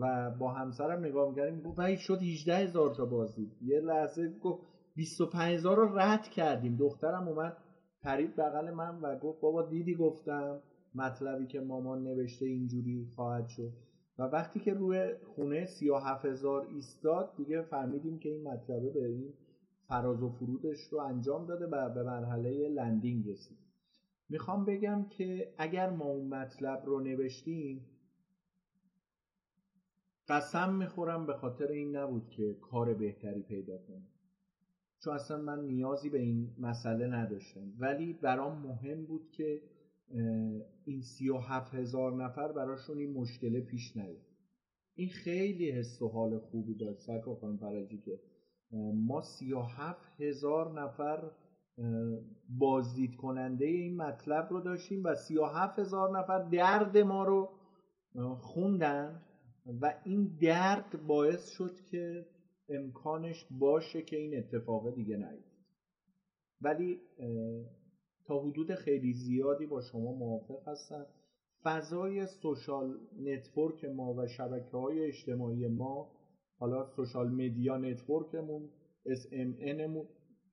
و 0.00 0.30
با 0.30 0.52
همسرم 0.52 1.04
نگاه 1.04 1.28
می‌کردیم 1.28 1.60
گفت 1.60 1.96
شد 1.96 2.22
18 2.22 2.56
هزار 2.56 2.94
تا 2.94 3.04
بازدید 3.04 3.52
یه 3.62 3.80
لحظه 3.80 4.28
گفت 4.28 4.62
25 4.96 5.54
هزار 5.54 5.76
رو 5.76 5.98
رد 5.98 6.22
کردیم. 6.22 6.76
دخترم 6.76 7.28
اومد 7.28 7.56
پرید 8.02 8.36
بغل 8.36 8.70
من 8.70 9.00
و 9.00 9.18
گفت 9.18 9.40
بابا 9.40 9.62
دیدی 9.62 9.94
گفتم 9.94 10.60
مطلبی 10.94 11.46
که 11.46 11.60
مامان 11.60 12.02
نوشته 12.04 12.46
اینجوری 12.46 13.08
خواهد 13.16 13.48
شد. 13.48 13.72
و 14.18 14.22
وقتی 14.22 14.60
که 14.60 14.74
روی 14.74 15.14
خونه 15.34 15.64
سی 15.64 15.88
و 15.88 15.94
هزار 15.96 16.66
ایستاد 16.74 17.36
دیگه 17.36 17.62
فهمیدیم 17.62 18.18
که 18.18 18.28
این 18.28 18.48
مطلبه 18.48 18.90
به 18.90 19.06
این 19.06 19.32
فراز 19.94 20.22
و 20.22 20.28
فرودش 20.28 20.78
رو 20.90 20.98
انجام 20.98 21.46
داده 21.46 21.66
و 21.66 21.94
به 21.94 22.02
مرحله 22.02 22.68
لندینگ 22.68 23.28
رسید. 23.28 23.58
می‌خوام 24.28 24.64
بگم 24.64 25.06
که 25.10 25.54
اگر 25.58 25.90
ما 25.90 26.04
اون 26.04 26.28
مطلب 26.28 26.82
رو 26.86 27.00
نوشتیم 27.00 27.86
قسم 30.28 30.74
می‌خورم 30.74 31.26
به 31.26 31.34
خاطر 31.34 31.66
این 31.66 31.96
نبود 31.96 32.28
که 32.28 32.54
کار 32.54 32.94
بهتری 32.94 33.42
پیدا 33.42 33.78
کنم 33.78 34.06
چون 35.04 35.14
اصلا 35.14 35.42
من 35.42 35.64
نیازی 35.64 36.10
به 36.10 36.18
این 36.18 36.54
مسئله 36.58 37.06
نداشتم. 37.06 37.72
ولی 37.78 38.12
برام 38.12 38.58
مهم 38.58 39.06
بود 39.06 39.30
که 39.30 39.62
این 40.84 41.02
سی 41.02 41.28
و 41.28 41.36
هفت 41.36 41.74
هزار 41.74 42.24
نفر 42.24 42.52
براشون 42.52 42.98
این 42.98 43.12
مشکله 43.12 43.60
پیش 43.60 43.96
نیاد. 43.96 44.26
این 44.94 45.08
خیلی 45.08 45.70
حس 45.70 46.02
و 46.02 46.08
حال 46.08 46.38
خوبی 46.38 46.74
داشت. 46.74 47.00
سرکا 47.00 47.34
خانم 47.34 47.56
فرجی 47.56 47.98
که 47.98 48.20
ما 48.94 49.22
سی 49.22 49.52
و 49.52 49.60
هفت 49.60 50.20
هزار 50.20 50.80
نفر 50.80 51.30
بازدید 52.58 53.16
کننده 53.16 53.64
این 53.64 53.96
مطلب 53.96 54.48
رو 54.50 54.60
داشتیم 54.60 55.04
و 55.04 55.14
سی 55.14 55.38
و 55.38 55.44
هفت 55.44 55.78
هزار 55.78 56.18
نفر 56.18 56.38
درد 56.38 56.98
ما 56.98 57.24
رو 57.24 57.50
خوندن 58.40 59.22
و 59.80 59.94
این 60.04 60.36
درد 60.40 61.06
باعث 61.06 61.48
شد 61.48 61.80
که 61.90 62.26
امکانش 62.68 63.46
باشه 63.50 64.02
که 64.02 64.16
این 64.16 64.38
اتفاق 64.38 64.94
دیگه 64.94 65.16
نیفته. 65.16 65.54
ولی 66.60 67.00
تا 68.26 68.40
حدود 68.40 68.74
خیلی 68.74 69.12
زیادی 69.12 69.66
با 69.66 69.80
شما 69.80 70.12
موافق 70.12 70.68
هستم. 70.68 71.06
فضای 71.62 72.26
social 72.26 72.98
network 73.20 73.84
ما 73.84 74.14
و 74.14 74.26
شبکه 74.26 74.76
های 74.76 75.04
اجتماعی 75.04 75.68
ما 75.68 76.13
حالا 76.64 76.84
social 76.84 77.28
media 77.28 77.76
network 77.76 78.42
مون 78.42 78.70
SMN 79.06 79.56
مون 79.56 80.06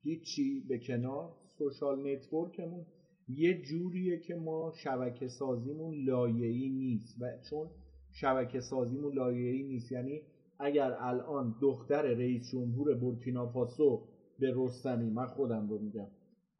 هیچی 0.03 0.59
به 0.69 0.77
کنار 0.79 1.29
social 1.57 2.07
network 2.07 2.62
مون 2.62 2.85
یه 3.27 3.61
جوریه 3.61 4.17
که 4.17 4.35
ما 4.35 4.71
شبکه 4.83 5.27
سازیمون 5.27 6.03
لایه‌ای 6.05 6.69
نیست 6.69 7.21
و 7.21 7.25
چون 7.49 7.69
شبکه 8.11 8.59
سازیمون 8.59 9.13
لایه‌ای 9.13 9.63
نیست 9.63 9.91
یعنی 9.91 10.21
اگر 10.59 10.95
الان 10.99 11.55
دختر 11.61 12.01
رئیس 12.01 12.51
جمهور 12.51 12.95
بورکینافاسو 12.95 14.07
به 14.39 14.53
رستمی 14.55 15.09
من 15.09 15.27
خودم 15.27 15.69
رو 15.69 15.79
میگم 15.79 16.07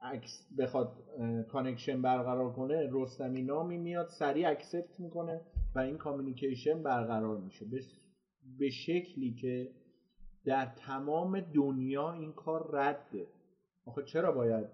عکس 0.02 0.48
بخواد 0.60 1.04
connection 1.48 2.02
برقرار 2.02 2.54
کنه 2.54 2.90
رستمی 2.92 3.42
نامی 3.42 3.78
میاد 3.78 4.08
سریع 4.20 4.50
accept 4.50 5.00
می‌کنه 5.00 5.42
و 5.76 5.80
این 5.80 5.98
communication 5.98 6.84
برقرار 6.84 7.38
میشه. 7.38 7.66
به 7.66 7.82
شکلی 8.70 9.34
که 9.34 9.72
در 10.46 10.66
تمام 10.66 11.40
دنیا 11.40 12.14
این 12.14 12.34
کار 12.34 12.70
رده. 12.74 13.28
آخه 13.86 14.04
چرا 14.04 14.32
باید 14.32 14.68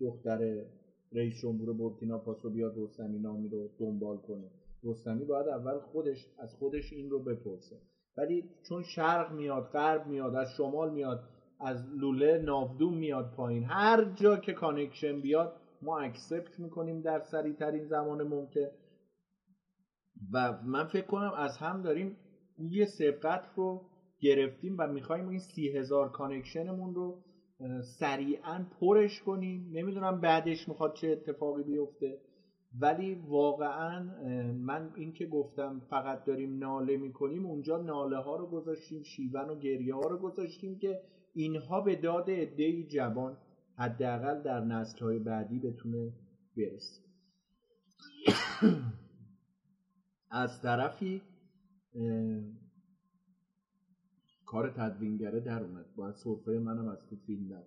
دختر 0.00 0.64
رئیس 1.12 1.34
جمهور 1.42 1.72
بورکینافاسو 1.72 2.50
بیاد 2.50 2.74
رستمی 2.78 3.18
نامی 3.18 3.48
رو 3.48 3.68
دنبال 3.78 4.16
کنه؟ 4.16 4.50
رستمی 4.84 5.24
باید 5.24 5.48
اول 5.48 5.78
خودش 5.78 6.26
از 6.38 6.54
خودش 6.54 6.92
این 6.92 7.10
رو 7.10 7.22
بپرسه. 7.22 7.76
ولی 8.16 8.50
چون 8.68 8.82
شرق 8.82 9.32
میاد 9.32 9.64
غرب 9.64 10.06
میاد 10.06 10.34
از 10.34 10.48
شمال 10.56 10.92
میاد 10.92 11.20
از 11.60 11.76
لوله 11.96 12.38
ناودون 12.38 12.94
میاد 12.94 13.34
پایین 13.36 13.64
هر 13.64 14.04
جا 14.14 14.36
که 14.36 14.52
connection 14.52 15.20
بیاد 15.20 15.56
ما 15.82 15.98
accept 15.98 16.60
می‌کنیم 16.60 17.00
در 17.00 17.20
سریع 17.20 17.54
ترین 17.54 17.84
زمان 17.84 18.22
ممکن. 18.22 18.68
و 20.32 20.62
من 20.62 20.86
فکر 20.86 21.06
کنم 21.06 21.32
از 21.36 21.56
هم 21.56 21.82
داریم 21.82 22.16
یه 22.58 22.84
سبقت 22.84 23.44
رو 23.56 23.82
گرفتیم 24.20 24.76
و 24.78 24.86
می‌خوایم 24.86 25.28
این 25.28 25.38
سی 25.38 25.68
هزار 25.68 26.10
connection 26.10 26.75
مون 26.75 26.94
رو 26.94 27.22
سریعا 27.98 28.66
پرش 28.80 29.22
کنیم. 29.22 29.70
نمی‌دونم 29.72 30.20
بعدش 30.20 30.68
می‌خواد 30.68 30.94
چه 30.94 31.08
اتفاقی 31.08 31.62
بیفته. 31.62 32.18
ولی 32.80 33.14
واقعا 33.14 34.04
من 34.52 34.92
این 34.96 35.12
که 35.12 35.26
گفتم 35.26 35.82
فقط 35.90 36.24
داریم 36.24 36.58
ناله 36.58 36.96
می‌کنیم 36.96 37.46
اونجا 37.46 37.76
ناله 37.76 38.16
ها 38.16 38.36
رو 38.36 38.46
گذاشتیم 38.46 39.02
شیون 39.02 39.48
و 39.48 39.58
گریه 39.58 39.94
ها 39.94 40.00
رو 40.00 40.18
گذاشتیم 40.18 40.78
که 40.78 41.00
اینها 41.34 41.80
به 41.80 41.96
داد 41.96 42.30
عده‌ای 42.30 42.84
جوان 42.86 43.36
حداقل 43.78 44.42
در 44.42 44.60
نسل 44.60 44.98
های 44.98 45.18
بعدی 45.18 45.58
بتونه 45.58 46.12
برسه. 46.56 47.00
از 50.30 50.62
طرفی 50.62 51.22
کار 54.46 54.70
تدوینگره 54.70 55.40
در 55.40 55.62
اومد. 55.62 55.94
باید 55.96 56.14
صرفه 56.14 56.50
منم 56.50 56.88
از 56.88 57.06
تو 57.06 57.16
فیلم 57.16 57.48
در 57.48 57.64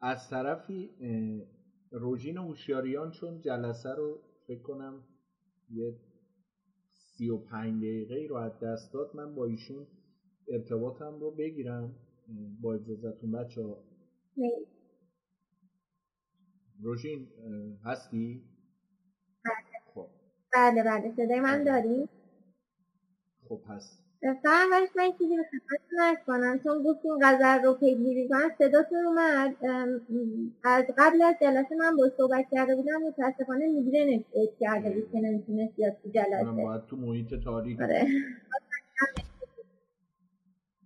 از 0.00 0.30
طرفی 0.30 0.90
روژین 1.90 2.36
هوشیاریان 2.36 3.10
چون 3.10 3.40
جلسه 3.40 3.94
رو 3.94 4.20
فکر 4.46 4.62
کنم 4.62 5.04
یه 5.70 5.94
سی 6.92 7.30
و 7.30 7.38
پنج 7.38 7.82
دقیقه 7.82 8.26
رو 8.28 8.36
از 8.36 8.60
دست 8.60 8.92
داد 8.92 9.16
من 9.16 9.34
با 9.34 9.44
ایشون 9.44 9.86
ارتباطم 10.48 11.20
رو 11.20 11.30
بگیرم. 11.30 11.96
با 12.60 12.74
اجازتون 12.74 13.30
بچه 13.32 13.62
ها 13.62 13.84
روژین 16.82 17.28
هستی؟ 17.84 18.42
خب. 19.94 20.06
بله 20.52 20.82
بله. 20.82 21.12
صدای 21.16 21.40
من 21.40 21.64
داری؟ 21.64 22.08
خب 23.50 23.60
هست. 23.68 24.04
فقط 24.42 24.88
من 24.96 25.12
چیزی 25.18 25.36
به 25.36 25.42
خدمتتون 25.42 26.24
کنم 26.26 26.60
چون 26.64 26.82
گفتیم 26.82 27.12
غزل 27.22 27.64
رو 27.64 27.74
پیگیری 27.74 28.28
کنم 28.28 28.50
صداتون 28.58 29.06
اومد. 29.06 29.56
از 30.64 30.84
قبل 30.98 31.22
از 31.22 31.34
جلسه 31.40 31.76
من 31.76 31.96
با 31.96 32.10
صحبت 32.16 32.46
کرده 32.52 32.76
بودم 32.76 33.02
متاسفانه 33.02 33.66
میگرنش 33.66 34.24
ات 34.34 34.50
کرده 34.60 34.90
بود 34.90 35.12
که 35.12 35.20
نمی‌تونست 35.20 35.76
بیاد 35.76 35.96
تو 36.02 36.08
جلسه. 36.08 36.42
من 36.42 36.62
باید 36.64 36.86
تو 36.86 36.96
محیط 36.96 37.34
تاریک. 37.44 37.80
آره. 37.80 38.06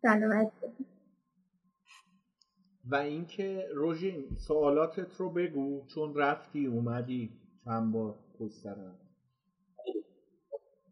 سلامت 0.03 0.53
و 2.85 2.95
اینکه 2.95 3.69
روژین 3.75 4.37
سوالاتت 4.37 5.17
رو 5.17 5.31
بگو 5.31 5.87
چون 5.87 6.15
رفتی 6.15 6.67
اومدی 6.67 7.33
چند 7.65 7.93
بار 7.93 8.15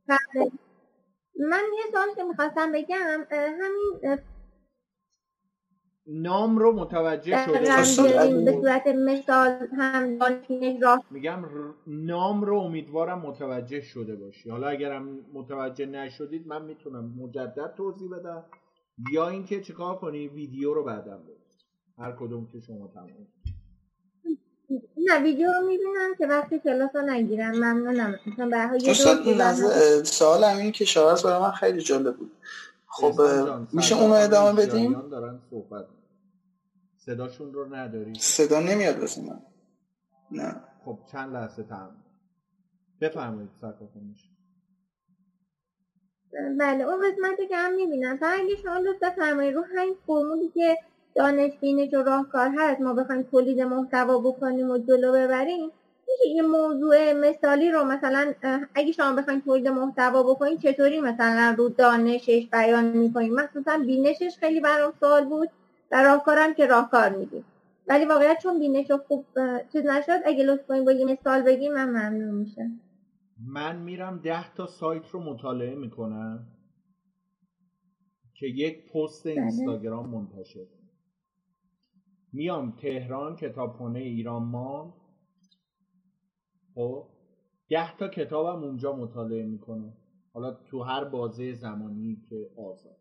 بله. 0.08 0.50
من 1.40 1.62
یه 1.78 1.90
سوال 1.92 2.14
که 2.16 2.22
می‌خواستم 2.24 2.72
بگم 2.72 3.26
همین 3.30 4.18
نام 6.06 6.58
رو 6.58 6.72
متوجه 6.72 7.44
شده 7.44 7.58
به 8.44 8.52
صورت 8.52 8.86
مثال 8.86 9.68
هم 9.78 10.18
میگم 11.10 11.44
نام 11.86 12.44
رو 12.44 12.56
امیدوارم 12.58 13.18
متوجه 13.18 13.80
شده 13.80 14.16
باشی. 14.16 14.50
حالا 14.50 14.68
اگرم 14.68 15.18
متوجه 15.32 15.86
نشدید 15.86 16.46
من 16.46 16.64
می‌تونم 16.64 17.14
مجدد 17.18 17.74
توضیح 17.76 18.10
بدم. 18.10 18.44
یا 19.12 19.28
اینکه 19.28 19.60
چیکار 19.60 19.98
کنی 19.98 20.28
ویدیو 20.28 20.74
رو 20.74 20.84
بعدم 20.84 21.22
ببین. 21.22 21.36
هر 21.98 22.12
کدوم 22.12 22.48
که 22.52 22.60
شما 22.60 22.88
تمام 22.94 23.28
نه 24.96 25.22
ویدیو 25.22 25.52
رو 25.52 25.66
می‌بینم 25.66 26.14
که 26.18 26.26
وقتی 26.26 26.58
کلاس 26.58 26.90
رو 26.96 27.02
نگیرم 27.02 27.50
ممنونم. 27.50 28.18
استاد 28.88 29.28
این 29.28 30.04
سوال 30.04 30.44
همین 30.44 30.72
که 30.72 30.84
شاهرز 30.84 31.22
برای 31.22 31.42
من 31.42 31.50
خیلی 31.50 31.82
جالب 31.82 32.16
بود. 32.16 32.32
خب 32.86 33.20
میشه 33.72 34.00
اونو 34.00 34.14
ادامه 34.14 34.62
بدیم؟ 34.66 35.08
دارن 35.08 35.40
صحبت 35.50 35.86
صداشون 36.96 37.52
رو 37.52 37.74
نداری؟ 37.74 38.12
صدا 38.18 38.60
نمیاد 38.60 38.98
واسه 38.98 39.22
من. 39.22 39.42
نه. 40.30 40.60
خب 40.84 40.98
چند 41.12 41.34
لحظه 41.34 41.62
تمام. 41.62 41.96
بفرمایید 43.00 43.50
سرکاتون 43.60 44.02
میشه 44.02 44.28
بله 46.58 46.84
اون 46.84 46.98
قسمتی 46.98 47.48
که 47.48 47.56
هم 47.56 47.74
می‌بینم. 47.74 48.16
فقط 48.16 48.40
اگه 48.40 48.56
شما 48.56 48.78
لطف 48.78 49.02
بفرمایید. 49.02 49.54
رو 49.54 49.64
همین 49.76 49.96
فرمولی 50.06 50.48
که 50.48 50.78
دانش 51.14 51.52
بینش 51.60 51.94
و 51.94 52.02
راهکار 52.02 52.50
هست. 52.58 52.80
ما 52.80 52.94
بخوایم 52.94 53.22
تولید 53.22 53.60
محتوا 53.60 54.18
بکنیم 54.18 54.70
و 54.70 54.78
جلو 54.78 55.12
ببریم. 55.12 55.70
میشه 56.08 56.34
یه 56.34 56.42
موضوع 56.42 57.12
مثالی 57.12 57.70
رو 57.70 57.84
مثلا 57.84 58.34
اگه 58.74 58.92
شما 58.92 59.12
بخواید 59.12 59.44
تولید 59.44 59.68
محتوا 59.68 60.22
بکنید 60.22 60.60
چطوری 60.60 61.00
مثلا 61.00 61.54
رو 61.58 61.68
دانشش 61.68 62.48
بیان 62.52 62.84
می‌کنید 62.84 63.32
مخصوصا 63.32 63.78
بینشش 63.78 64.36
خیلی 64.40 64.60
برام 64.60 64.92
سوال 65.00 65.24
بود. 65.24 65.48
و 65.90 66.02
راهکارم 66.02 66.54
که 66.54 66.66
راهکار 66.66 67.08
میدیم. 67.08 67.44
ولی 67.86 68.04
واقعیت 68.04 68.38
چون 68.42 68.58
بینش 68.58 68.90
خوب 68.90 69.26
چیز 69.72 69.86
نشد 69.86 70.20
اگه 70.24 70.44
لطف 70.44 70.66
کنید 70.66 70.84
با 70.84 70.92
یه 70.92 71.04
مثال 71.04 71.42
بگیم 71.42 71.72
من 71.72 71.88
ممنون 71.88 72.34
میشم. 72.34 72.80
من 73.46 73.76
میرم 73.76 74.20
ده 74.24 74.54
تا 74.54 74.66
سایت 74.66 75.08
رو 75.08 75.20
مطالعه 75.20 75.74
می‌کنم 75.74 76.46
که 78.34 78.46
یک 78.46 78.92
پست 78.92 79.26
اینستاگرام 79.26 80.10
منتشر 80.10 80.66
میام 82.32 82.70
تهران 82.76 83.36
کتابخانه 83.36 83.98
ایران 83.98 84.42
ما 84.42 84.94
خب 86.74 87.08
ده 87.68 87.96
تا 87.96 88.08
کتابم 88.08 88.64
اونجا 88.64 88.96
مطالعه 88.96 89.44
می‌کنه 89.46 89.94
حالا 90.34 90.50
تو 90.52 90.82
هر 90.82 91.04
بازه 91.04 91.52
زمانی 91.54 92.22
که 92.30 92.50
آزاد. 92.56 92.98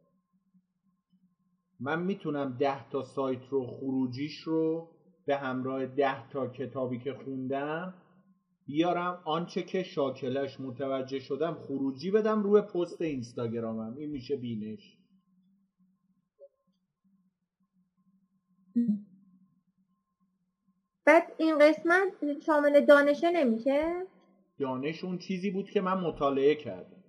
من 1.80 2.02
می‌تونم 2.04 2.58
ده 2.60 2.90
تا 2.90 3.04
سایت 3.04 3.48
رو 3.50 3.66
خروجیش 3.68 4.40
رو 4.40 4.90
به 5.26 5.38
همراه 5.38 5.86
ده 5.86 6.30
تا 6.30 6.48
کتابی 6.48 7.00
که 7.00 7.14
خوندم 7.14 7.94
بیارم. 8.66 9.22
آنچه 9.26 9.64
که 9.64 9.84
شاکلش 9.84 10.60
متوجه 10.60 11.20
شدم 11.20 11.56
خروجی 11.56 12.12
بدم 12.12 12.44
روی 12.44 12.62
پست 12.62 13.02
اینستاگرامم. 13.02 13.96
این 13.98 14.10
میشه 14.12 14.36
بینش. 14.38 14.98
بعد 21.06 21.24
این 21.38 21.58
قسمت 21.58 22.14
شامل 22.46 22.86
دانشه 22.86 23.32
نمیشه؟ 23.32 24.08
دانش 24.60 25.04
اون 25.04 25.18
چیزی 25.18 25.52
بود 25.52 25.70
که 25.70 25.82
من 25.82 26.00
مطالعه 26.00 26.56
کردم. 26.56 27.04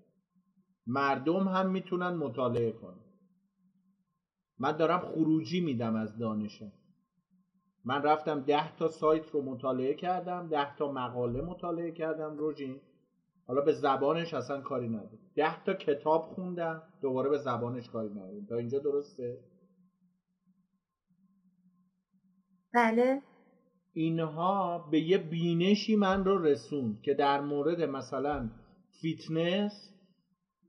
مردم 0.87 1.49
هم 1.49 1.71
می‌تونن 1.71 2.09
مطالعه 2.09 2.73
کنن. 2.73 3.01
من 4.59 4.73
دارم 4.73 5.01
خروجی 5.01 5.61
میدم 5.61 5.97
از 5.97 6.19
دانشم 6.19 6.73
من 7.85 8.03
رفتم 8.03 8.41
ده 8.41 8.77
تا 8.77 8.89
سایت 8.89 9.31
رو 9.31 9.43
مطالعه 9.43 9.95
کردم 9.95 10.49
ده 10.49 10.77
تا 10.77 10.93
مقاله 10.93 11.43
مطالعه 11.43 11.93
کردم 11.93 12.37
روژین 12.37 12.81
حالا 13.47 13.61
به 13.61 13.73
زبانش 13.73 14.35
اصلا 14.35 14.61
کاری 14.61 14.89
ندارم. 14.89 15.19
ده 15.37 15.65
تا 15.65 15.75
کتاب 15.75 16.23
خوندم 16.23 16.83
دوباره 17.03 17.29
به 17.29 17.39
زبانش 17.39 17.91
کاری 17.91 18.11
ندارم. 18.11 18.47
تا 18.47 18.57
اینجا 18.57 18.79
درسته؟ 18.79 19.39
بله. 22.75 23.23
اینها 23.95 24.89
به 24.91 25.01
یه 25.01 25.19
بینشی 25.19 25.97
من 25.97 26.25
رو 26.25 26.43
رسوند 26.43 27.01
که 27.03 27.15
در 27.15 27.41
مورد 27.41 27.81
مثلا 27.81 28.51
فیتنس 29.01 29.93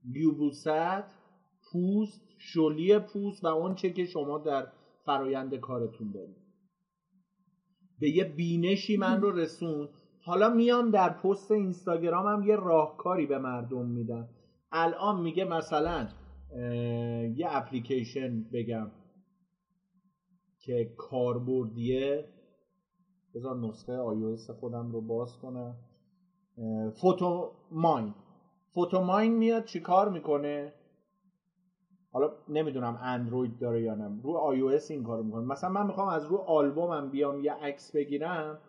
یوبوست 0.06 1.04
پوست 1.72 2.22
شلی 2.38 3.00
پوست 3.00 3.44
و 3.44 3.48
اون 3.48 3.76
چه 3.76 3.90
که 3.90 4.06
شما 4.06 4.38
در 4.38 4.68
فرایند 5.06 5.56
کارتون 5.56 6.12
دارید. 6.12 6.44
به 8.00 8.10
یه 8.10 8.24
بینشی 8.24 8.98
من 8.98 9.22
رو 9.22 9.32
رسون 9.32 9.90
حالا 10.26 10.50
میام 10.50 10.92
در 10.92 11.10
پست 11.10 11.52
اینستاگرامم 11.52 12.48
یه 12.48 12.56
راهکاری 12.56 13.26
به 13.26 13.38
مردم 13.38 13.86
میدم. 13.86 14.30
الان 14.72 15.22
میگه 15.22 15.44
مثلا 15.46 16.10
یه 17.36 17.48
اپلیکیشن 17.50 18.44
بگم 18.54 18.92
که 20.60 20.94
کاربردیه. 20.98 22.33
بذار 23.36 23.56
نسخه 23.56 23.98
iOS 23.98 24.52
خودم 24.52 24.92
رو 24.92 25.02
باز 25.02 25.38
کنم. 25.38 25.76
فوتو 26.94 27.52
ماین. 27.72 28.14
فوتو 28.70 29.02
ماین 29.02 29.34
میاد 29.34 29.66
چی 29.66 29.80
کار 29.80 30.10
می‌کنه؟ 30.10 30.74
حالا 32.12 32.32
نمی‌دونم 32.50 33.00
اندروید 33.02 33.60
داره 33.60 33.82
یا 33.82 33.96
نه. 33.96 34.22
رو 34.24 34.32
آی 34.32 34.80
این 34.90 35.04
کارو 35.04 35.24
می‌کنه. 35.24 35.46
مثلا 35.46 35.70
من 35.70 35.86
می‌خوام 35.86 36.08
از 36.08 36.26
رو 36.26 36.38
آلبومم 36.38 37.10
بیام 37.10 37.40
یه 37.40 37.54
عکس 37.54 37.92
بگیرم 37.92 38.60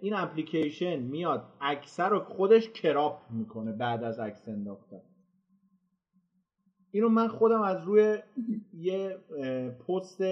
این 0.00 0.14
اپلیکیشن 0.14 0.96
میاد 0.96 1.42
عکس 1.60 2.00
رو 2.00 2.20
خودش 2.20 2.68
crop 2.68 3.18
می‌کنه 3.30 3.72
بعد 3.72 4.04
از 4.04 4.18
عکس 4.18 4.48
انداختن. 4.48 5.02
اینو 6.90 7.08
من 7.08 7.28
خودم 7.28 7.60
از 7.60 7.82
روی 7.82 8.18
یه 8.72 9.16
پست 9.88 10.22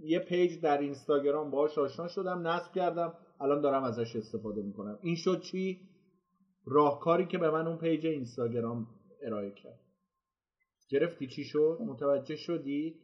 یه 0.00 0.18
page 0.18 0.60
در 0.60 0.78
اینستاگرام 0.78 1.50
باهاش 1.50 1.78
آشنا 1.78 2.08
شدم 2.08 2.46
نصب 2.46 2.72
کردم 2.72 3.14
الان 3.40 3.60
دارم 3.60 3.84
ازش 3.84 4.16
استفاده 4.16 4.62
می‌کنم. 4.62 4.98
این 5.02 5.16
شد 5.16 5.40
چی؟ 5.40 5.80
راهکاری 6.66 7.26
که 7.26 7.38
به 7.38 7.50
من 7.50 7.66
اون 7.66 7.78
page 7.78 8.06
اینستاگرام 8.06 8.86
ارائه 9.22 9.50
کرد. 9.50 9.80
گرفتی 10.88 11.26
چی 11.26 11.44
شد؟ 11.44 11.78
متوجه 11.86 12.36
شدی؟ 12.36 12.94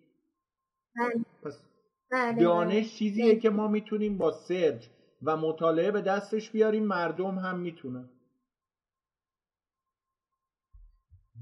بله. 0.97 1.25
پس 1.43 1.65
بله 2.11 2.43
دانش 2.43 2.99
چیزیه 2.99 3.37
که 3.37 3.51
ما 3.51 3.69
می‌تونیم 3.69 4.19
با 4.19 4.33
سرچ 4.33 4.87
و 5.23 5.37
مطالعه 5.37 5.91
به 5.91 6.01
دستش 6.01 6.51
بیاریم 6.51 6.85
مردم 6.85 7.39
هم 7.39 7.59
می‌تونن. 7.59 8.11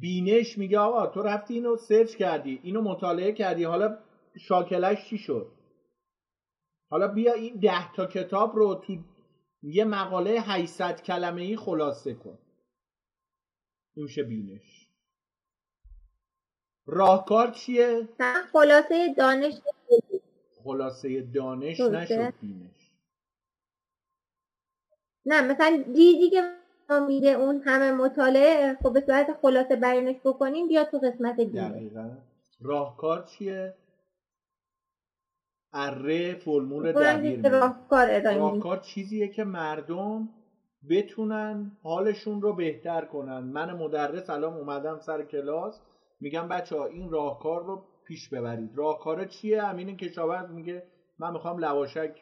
بینش 0.00 0.58
میگه 0.58 0.78
آقا 0.78 1.06
تو 1.06 1.22
رفتی 1.22 1.54
اینو 1.54 1.76
سرچ 1.76 2.16
کردی 2.16 2.60
اینو 2.62 2.82
مطالعه 2.82 3.32
کردی 3.32 3.64
حالا 3.64 3.98
شاکلش 4.40 5.08
چی 5.08 5.18
شد؟ 5.18 5.52
حالا 6.90 7.08
بیا 7.08 7.32
این 7.32 7.60
ده 7.60 7.92
تا 7.92 8.06
کتاب 8.06 8.56
رو 8.56 8.74
تو 8.74 8.96
یه 9.62 9.84
مقاله 9.84 10.40
800 10.40 11.02
کلمه 11.02 11.42
ای 11.42 11.56
خلاصه 11.56 12.14
کن. 12.14 12.38
این 13.94 14.04
میشه 14.04 14.22
بینش. 14.22 14.88
راهکار 16.86 17.50
چیه؟ 17.50 18.08
نه 18.20 18.34
خلاصه 18.52 19.14
دانش 19.18 19.54
خلاصه 20.64 21.20
دانش. 21.34 21.80
نشد 21.80 22.34
بینش. 22.40 22.90
نه 25.26 25.42
مثلا 25.52 25.84
دیدی 25.94 26.30
که 26.30 26.42
ما 26.90 27.06
میده 27.06 27.28
اون 27.28 27.62
همه 27.64 27.92
مطالعه 27.92 28.74
خب 28.82 28.92
به 28.92 29.00
صورت 29.00 29.32
خلاصه 29.42 29.76
بیانش 29.76 30.16
بکنیم 30.24 30.68
بیا 30.68 30.84
تو 30.84 30.98
قسمت 30.98 31.36
دیگه. 31.36 31.68
دقیقا. 31.68 32.16
راهکار 32.60 33.22
چیه؟ 33.24 33.74
اره 35.72 36.34
فرمول 36.34 36.92
دبیر. 36.92 37.40
راهکار 38.38 38.76
چیزیه 38.78 39.28
که 39.28 39.44
مردم 39.44 40.28
بتونن 40.90 41.72
حالشون 41.82 42.42
رو 42.42 42.52
بهتر 42.52 43.04
کنن. 43.04 43.38
من 43.38 43.72
مدرس 43.72 44.30
الان 44.30 44.54
اومدم 44.54 44.98
سر 44.98 45.22
کلاس. 45.22 45.80
میگم 46.20 46.48
بچه 46.48 46.76
ها 46.76 46.86
این 46.86 47.10
راهکار 47.10 47.64
رو 47.64 47.82
پیش 48.06 48.28
ببرید. 48.28 48.70
راهکار 48.74 49.24
چیه؟ 49.24 49.62
امین 49.62 49.96
کشاورز 49.96 50.50
میگه 50.50 50.82
من 51.18 51.32
می‌خوام 51.32 51.58
لواشک 51.58 52.20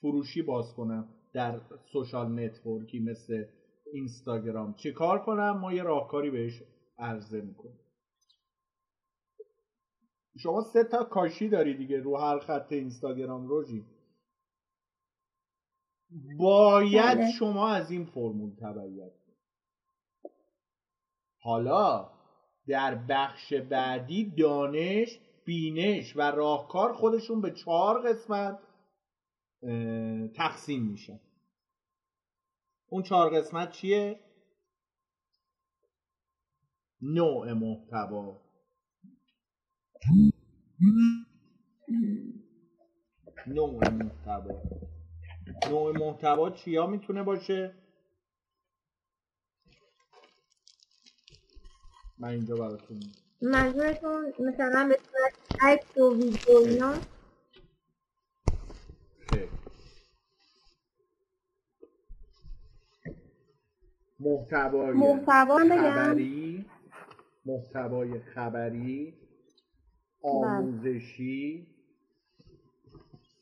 فروشی 0.00 0.42
باز 0.42 0.74
کنم 0.76 1.08
در 1.34 1.60
social 1.92 2.40
network 2.40 2.92
ی 2.92 3.00
مثل 3.00 3.44
اینستاگرام. 3.92 4.74
چی 4.74 4.92
کار 4.92 5.18
کنم؟ 5.18 5.58
ما 5.58 5.72
یه 5.72 5.82
راهکاری 5.82 6.30
بهش 6.30 6.62
عرضه 6.98 7.40
می‌کنیم. 7.40 7.80
شما 10.38 10.60
سه 10.60 10.84
تا 10.84 11.04
کاشی 11.04 11.48
داری 11.48 11.76
دیگه 11.76 12.00
رو 12.00 12.16
هر 12.16 12.38
خط 12.38 12.72
اینستاگرام 12.72 13.48
روژی 13.48 13.86
باید 16.38 17.18
بله. 17.18 17.30
شما 17.38 17.68
از 17.68 17.90
این 17.90 18.04
فرمول 18.04 18.54
تبعیت 18.54 19.12
کنید 19.26 19.38
حالا 21.40 22.10
در 22.66 22.94
بخش 22.94 23.52
بعدی 23.52 24.30
دانش 24.30 25.20
بینش 25.44 26.16
و 26.16 26.20
راهکار 26.20 26.92
خودشون 26.92 27.40
به 27.40 27.50
چهار 27.50 28.02
قسمت 28.08 28.58
تقسیم 30.36 30.82
میشن 30.82 31.20
اون 32.88 33.02
چهار 33.02 33.30
قسمت 33.30 33.70
چیه؟ 33.70 34.20
نوع 37.00 37.52
محتوا 37.52 38.47
نوع 43.46 43.90
محتوا. 43.90 44.62
نوع 45.70 45.92
محتوا 45.92 46.50
چیا 46.50 46.86
می‌تونه 46.86 47.22
باشه؟ 47.22 47.74
من 52.18 52.28
اینجا 52.28 52.56
براتون 52.56 53.00
منظورتون 53.42 54.34
مثلا 54.38 54.88
به 54.88 54.98
صورت 55.10 55.32
عکس 55.60 55.96
و 55.96 56.14
ویدیو 56.14 56.56
اینا. 56.68 56.94
محتوای 64.20 64.92
محتوا 64.92 65.58
هم 65.58 65.68
بگم. 65.68 65.90
خبری. 65.90 66.64
محتوای 67.46 68.20
خبری. 68.20 69.27
آموزشی 70.22 71.66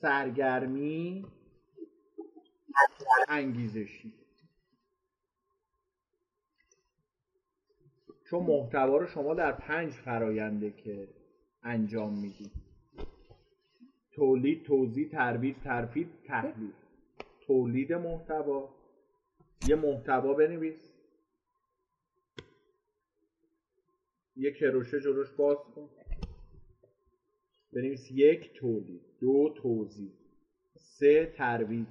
سرگرمی 0.00 1.26
انگیزشی. 3.28 4.14
چون 8.24 8.42
محتوا 8.42 8.96
رو 8.96 9.06
شما 9.06 9.34
در 9.34 9.52
پنج 9.52 9.92
فراینده 9.92 10.70
که 10.70 11.08
انجام 11.62 12.18
می‌دید. 12.18 12.52
تولید 14.12 14.64
توضیح 14.64 15.08
ترویج 15.08 15.56
ترفیع 15.56 16.08
تحلیل. 16.24 16.72
تولید 17.46 17.92
محتوا. 17.92 18.74
یه 19.68 19.76
محتوا 19.76 20.34
بنویس. 20.34 20.92
یه 24.36 24.52
کروشه 24.52 25.00
جلوش 25.00 25.30
باز 25.30 25.58
کن. 25.74 25.90
بنویس 27.76 28.10
یک 28.10 28.52
تولید 28.54 29.00
دو 29.20 29.54
توضیح 29.62 30.12
سه 30.76 31.32
ترویج 31.36 31.86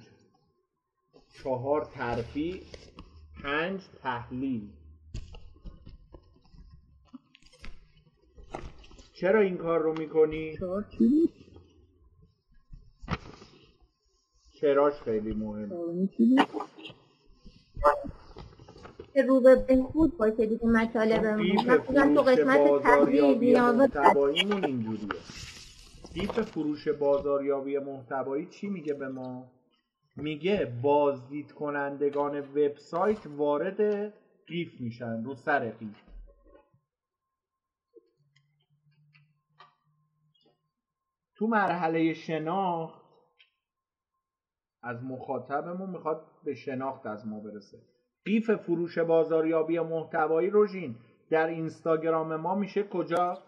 چهار 1.42 1.84
ترفیع 1.94 2.62
پنج 3.42 3.80
تحلیل. 4.02 4.68
چرا 9.12 9.40
این 9.40 9.56
کار 9.56 9.80
رو 9.80 9.94
می‌کنی؟ 9.98 10.58
چراش 14.60 14.94
خیلی 14.94 15.34
مهم 15.34 16.08
رو 19.28 19.40
به 19.40 19.56
بهبود 19.56 20.18
باشه 20.18 20.46
دیگه 20.46 20.66
مطالبمون 20.66 21.50
مثلا 21.52 22.14
تو 22.14 22.22
قسمت 22.22 22.82
تحلیل 22.82 23.38
نیازات 23.38 23.96
اینجوریه. 24.64 25.45
دیپ 26.20 26.42
فروش 26.42 26.88
بازاریابی 26.88 27.78
محتوایی 27.78 28.46
چی 28.46 28.68
میگه 28.68 28.94
به 28.94 29.08
ما؟ 29.08 29.52
میگه 30.16 30.78
بازدید 30.82 31.52
کنندگان 31.52 32.40
وبسایت 32.40 33.26
وارد 33.26 34.12
قیف 34.46 34.80
میشن 34.80 35.24
رو 35.24 35.34
سر 35.34 35.70
قیف. 35.70 36.02
تو 41.34 41.46
مرحله 41.46 42.12
شناخت 42.12 43.02
از 44.82 45.04
مخاطبمون 45.04 45.90
می‌خواد 45.90 46.26
به 46.44 46.54
شناخت 46.54 47.06
از 47.06 47.26
ما 47.26 47.40
برسه. 47.40 47.78
قیف 48.24 48.50
فروش 48.50 48.98
بازاریابی 48.98 49.80
محتوایی 49.80 50.50
روژین 50.50 50.96
در 51.30 51.46
اینستاگرام 51.46 52.36
ما 52.36 52.54
میشه 52.54 52.82
کجا؟ 52.82 53.42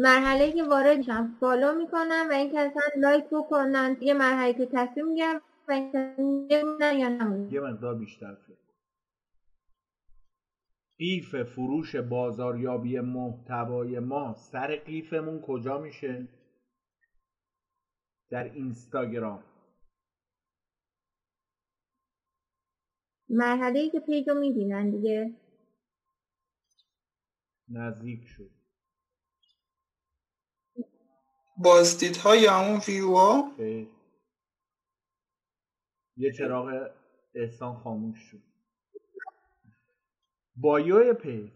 مرحله 0.00 0.52
که 0.52 0.64
وارد 0.64 0.98
میشن 0.98 1.36
فالو 1.40 1.74
می‌کنن 1.74 2.26
و 2.30 2.32
اینکه 2.32 2.60
اصلا 2.60 2.82
لایک 2.96 3.24
بکنن. 3.32 3.96
یه 4.00 4.14
مرحله 4.14 4.54
که 4.54 4.68
تصمیم 4.72 5.06
می‌گیرن 5.06 5.40
و 5.68 5.72
یا 6.98 7.08
نمونن 7.08 7.52
یه 7.52 7.60
مقدار 7.60 7.98
بیشتر 7.98 8.34
فکر 8.34 8.58
قیف 10.98 11.42
فروش 11.42 11.96
بازاریابی 11.96 13.00
محتوای 13.00 13.98
ما 13.98 14.34
سر 14.34 14.76
قیفمون 14.76 15.40
کجا 15.40 15.78
میشه؟ 15.78 16.28
در 18.30 18.44
اینستاگرام. 18.44 19.44
مرحله 23.28 23.80
ای 23.80 23.90
که 23.90 24.00
پیج 24.00 24.28
رو 24.28 24.34
می‌بینن 24.34 24.90
دیگه. 24.90 25.34
نزدیک 27.68 28.24
شد. 28.24 28.57
بازدیدها 31.58 32.36
یا 32.36 32.52
همون 32.52 32.80
ویو 32.88 33.14
ها 33.14 33.52
یه 36.16 36.32
چراغ 36.32 36.90
احسان 37.34 37.76
خاموش 37.76 38.18
شد. 38.18 38.42
bio 40.56 41.14
page. 41.14 41.50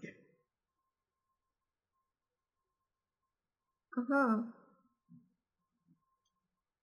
آها. 3.96 4.44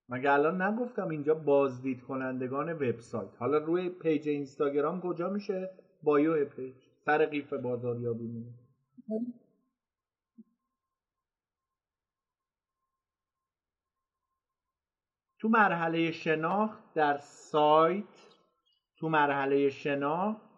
مگه 0.10 0.32
الان 0.32 0.62
نگفتم 0.62 1.10
اینجا 1.10 1.34
بازدید 1.34 2.04
کنندگان 2.04 2.74
وبسایت. 2.74 3.36
حالا 3.40 3.58
روی 3.58 3.90
page 3.90 4.30
اینستاگرام 4.30 5.02
کجا 5.02 5.30
میشه؟ 5.30 5.70
bio 6.04 6.46
page. 6.46 6.76
سر 7.06 7.26
قیف 7.26 7.54
بازاریابی 7.54 8.28
میشه 8.28 8.54
تو 15.40 15.50
مرحله 15.50 16.12
شناخت 16.12 16.94
در 16.94 17.18
سایت 17.18 18.28
تو 18.98 19.10
مرحله 19.10 19.70
شناخت 19.70 20.50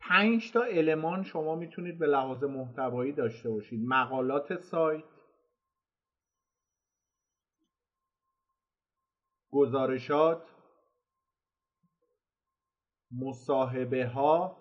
پنج 0.00 0.52
تا 0.52 0.62
المان 0.62 1.22
شما 1.22 1.54
می‌تونید 1.54 1.98
به 1.98 2.06
لحاظ 2.06 2.44
محتوایی 2.44 3.12
داشته 3.12 3.50
باشید. 3.50 3.80
مقالات 3.84 4.56
سایت 4.56 5.04
گزارشات 9.50 10.42
مصاحبه 13.12 14.06
ها 14.06 14.56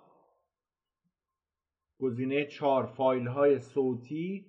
گزینه 2.00 2.46
چهار 2.46 2.86
فایل 2.86 3.28
های 3.28 3.60
صوتی 3.60 4.46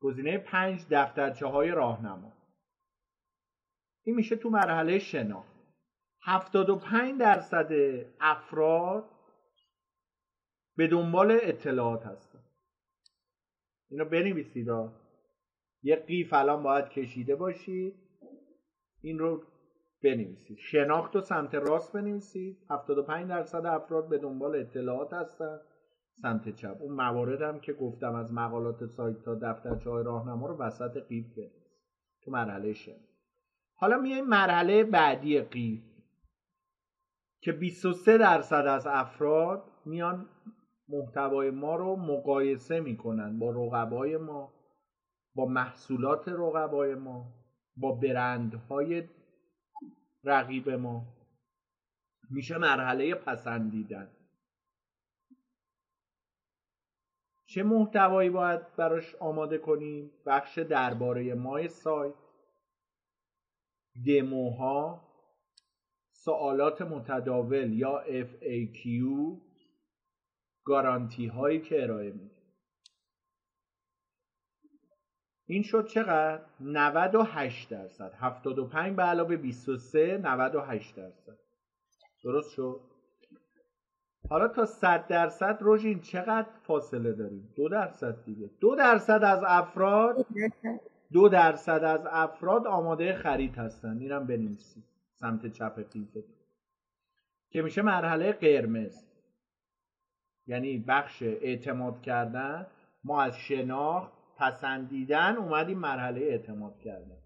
گزینه 0.00 0.38
پنج 0.38 0.86
دفترچه 0.90 1.46
های 1.46 1.70
راهنما. 1.70 2.37
این 4.08 4.16
میشه 4.16 4.36
تو 4.36 4.50
مرحله 4.50 4.98
شناخت 4.98 5.56
75 6.22 7.20
درصد 7.20 7.72
افراد 8.20 9.04
به 10.76 10.86
دنبال 10.86 11.38
اطلاعات 11.42 12.06
هستن. 12.06 12.38
اینو 13.90 14.04
بنویسید 14.04 14.68
یه 15.82 15.96
قیف 15.96 16.32
الان 16.32 16.62
باید 16.62 16.88
کشیده 16.88 17.36
باشید. 17.36 17.94
این 19.02 19.18
رو 19.18 19.42
بنویسید. 20.02 20.58
شناخت 20.58 21.16
و 21.16 21.20
سمت 21.20 21.54
راست 21.54 21.92
بنویسید. 21.92 22.58
75 22.70 23.28
درصد 23.28 23.66
افراد 23.66 24.08
به 24.08 24.18
دنبال 24.18 24.56
اطلاعات 24.56 25.12
هستن. 25.12 25.58
سمت 26.22 26.56
چپ. 26.56 26.76
اون 26.80 26.94
موارد 26.94 27.42
هم 27.42 27.60
که 27.60 27.72
گفتم 27.72 28.14
از 28.14 28.32
مقالات 28.32 28.86
سایت 28.86 29.22
تا 29.22 29.34
دفترچه 29.34 29.90
های 29.90 30.04
راهنما 30.04 30.46
رو 30.46 30.56
وسط 30.56 30.96
قیف 31.08 31.34
بنویسید 31.34 31.68
تو 32.22 32.30
مرحله 32.30 32.72
شناخت 32.72 33.17
حالا 33.80 33.98
میایم 33.98 34.24
مرحله 34.24 34.84
بعدی 34.84 35.40
قیف 35.40 35.82
که 37.40 37.52
23 37.52 38.18
درصد 38.18 38.66
از 38.66 38.86
افراد 38.86 39.62
میان 39.84 40.28
محتوای 40.88 41.50
ما 41.50 41.76
رو 41.76 41.96
مقایسه 41.96 42.80
می‌کنن 42.80 43.38
با 43.38 43.50
رقبای 43.50 44.16
ما 44.16 44.52
با 45.34 45.46
محصولات 45.46 46.28
رقبای 46.28 46.94
ما 46.94 47.34
با 47.76 47.92
برندهای 47.92 49.08
رقیب 50.24 50.70
ما. 50.70 51.06
میشه 52.30 52.58
مرحله 52.58 53.14
پسندیدن. 53.14 54.10
چه 57.46 57.62
محتوایی 57.62 58.30
باید 58.30 58.76
براش 58.76 59.14
آماده 59.14 59.58
کنیم؟ 59.58 60.10
بخش 60.26 60.58
درباره 60.58 61.34
مای 61.34 61.68
سایت. 61.68 62.27
دموها 64.06 65.08
سوالات 66.12 66.82
متداول 66.82 67.72
یا 67.72 68.04
FAQ 68.06 68.88
گارانتی 70.64 71.26
هایی 71.26 71.60
که 71.60 71.82
ارائه 71.82 72.12
میده. 72.12 72.38
این 75.46 75.62
شد 75.62 75.86
چقدر؟ 75.86 76.44
98 76.60 77.70
درصد. 77.70 78.12
75 78.14 78.96
به 78.96 79.02
علاوه 79.02 79.36
23 79.36 80.18
98 80.18 80.96
درصد. 80.96 81.38
درست 82.24 82.50
شد؟ 82.50 82.80
حالا 84.28 84.48
تا 84.48 84.66
100 84.66 85.06
درصد 85.06 85.58
روژین 85.60 86.00
چقدر 86.00 86.48
فاصله 86.62 87.12
داریم؟ 87.12 87.52
دو 87.56 87.68
درصد 87.68 88.24
دیگه. 88.24 88.50
دو 88.60 88.74
درصد 88.76 89.24
از 89.24 89.42
افراد 89.46 90.26
دو 91.12 91.28
درصد 91.28 91.84
از 91.84 92.06
افراد 92.10 92.66
آماده 92.66 93.14
خرید 93.14 93.58
هستن 93.58 93.98
اینم 93.98 94.26
بنویسید. 94.26 94.84
سمت 95.14 95.46
چپ 95.46 95.90
قیفه 95.92 96.24
که 97.50 97.62
میشه 97.62 97.82
مرحله 97.82 98.32
قرمز. 98.32 99.04
یعنی 100.46 100.78
بخش 100.78 101.22
اعتماد 101.22 102.02
کردن. 102.02 102.66
ما 103.04 103.22
از 103.22 103.36
شناخت 103.36 104.12
پسندیدن 104.36 105.36
اومدیم 105.36 105.78
مرحله 105.78 106.20
اعتماد 106.20 106.78
کردن. 106.78 107.18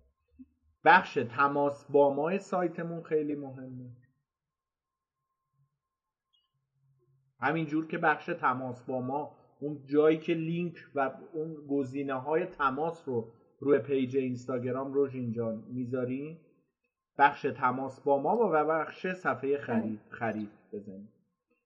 بخش 0.84 1.14
تماس 1.14 1.84
با 1.84 2.14
ما 2.14 2.38
سایتمون 2.38 3.02
خیلی 3.02 3.34
مهمه. 3.34 3.90
همینجور 7.40 7.86
که 7.86 7.98
بخش 7.98 8.26
تماس 8.26 8.82
با 8.82 9.00
ما 9.00 9.36
اون 9.60 9.86
جایی 9.86 10.18
که 10.18 10.34
لینک 10.34 10.76
و 10.94 11.10
اون 11.32 11.66
گزینه 11.66 12.14
های 12.14 12.46
تماس 12.46 13.08
رو 13.08 13.32
روی 13.62 13.78
پیج 13.78 14.16
اینستاگرام 14.16 14.92
روش 14.92 15.14
اینجا 15.14 15.52
می‌ذاریم 15.52 16.40
بخش 17.18 17.42
تماس 17.42 18.00
با 18.00 18.18
ما 18.18 18.50
و 18.52 18.64
بخش 18.64 19.06
صفحه 19.06 19.58
خرید 19.58 20.00
خرید 20.08 20.50
بزنید 20.72 21.08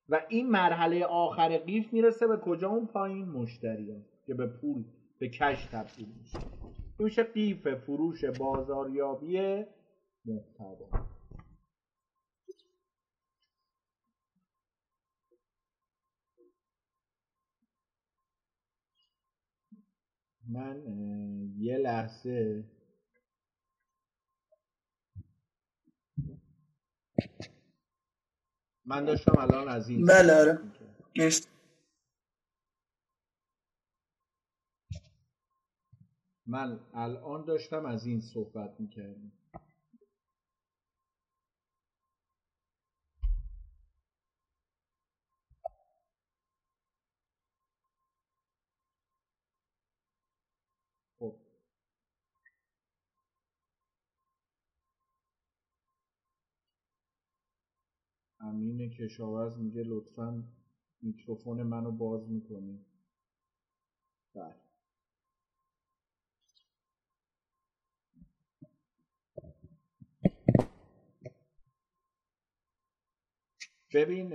و 0.08 0.20
این 0.28 0.50
مرحله 0.50 1.04
آخر 1.04 1.58
قیف 1.58 1.92
می‌رسه 1.92 2.26
به 2.26 2.36
کجا 2.36 2.68
اون 2.68 2.86
پایین؟ 2.86 3.28
مشتری 3.28 4.04
که 4.26 4.34
به 4.34 4.46
پول 4.46 4.84
به 5.18 5.28
کش 5.28 5.64
تبدیل 5.64 6.08
میشه. 6.20 6.38
میشه 6.98 7.22
قیف 7.22 7.74
فروش 7.74 8.24
بازاریابی 8.24 9.64
محتوا. 10.24 11.15
من 20.48 20.82
یه 21.58 21.78
لحظه. 21.78 22.64
من 28.86 29.04
داشتم 29.04 29.38
الان 29.38 29.68
از 29.68 29.88
این 29.88 30.06
بله 30.06 30.34
آره. 30.40 30.58
من 36.46 36.80
الان 36.94 37.44
داشتم 37.44 37.86
از 37.86 38.06
این 38.06 38.20
صحبت 38.20 38.80
می‌کردم. 38.80 39.32
امین 58.46 58.90
کشاورز 58.90 59.58
میگه 59.58 59.82
لطفا 59.86 60.44
میکروفون 61.02 61.62
منو 61.62 61.92
باز 61.92 62.30
می‌کنی. 62.30 62.80
بله. 64.34 64.54
ببین 73.94 74.32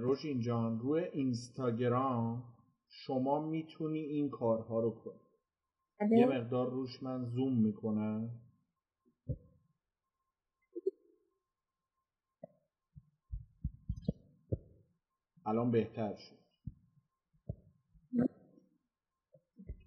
روشین 0.00 0.40
جان 0.40 0.80
روی 0.80 1.00
اینستاگرام 1.04 2.44
شما 2.88 3.40
می‌تونی 3.40 4.00
این 4.00 4.30
کارها 4.30 4.80
رو 4.80 4.90
کنی. 4.90 5.20
یه 6.18 6.26
مقدار 6.26 6.70
روش 6.70 7.02
من 7.02 7.24
زوم 7.26 7.52
می‌کنم. 7.54 8.30
الان 15.46 15.70
بهتر 15.70 16.16
شد. 16.16 16.38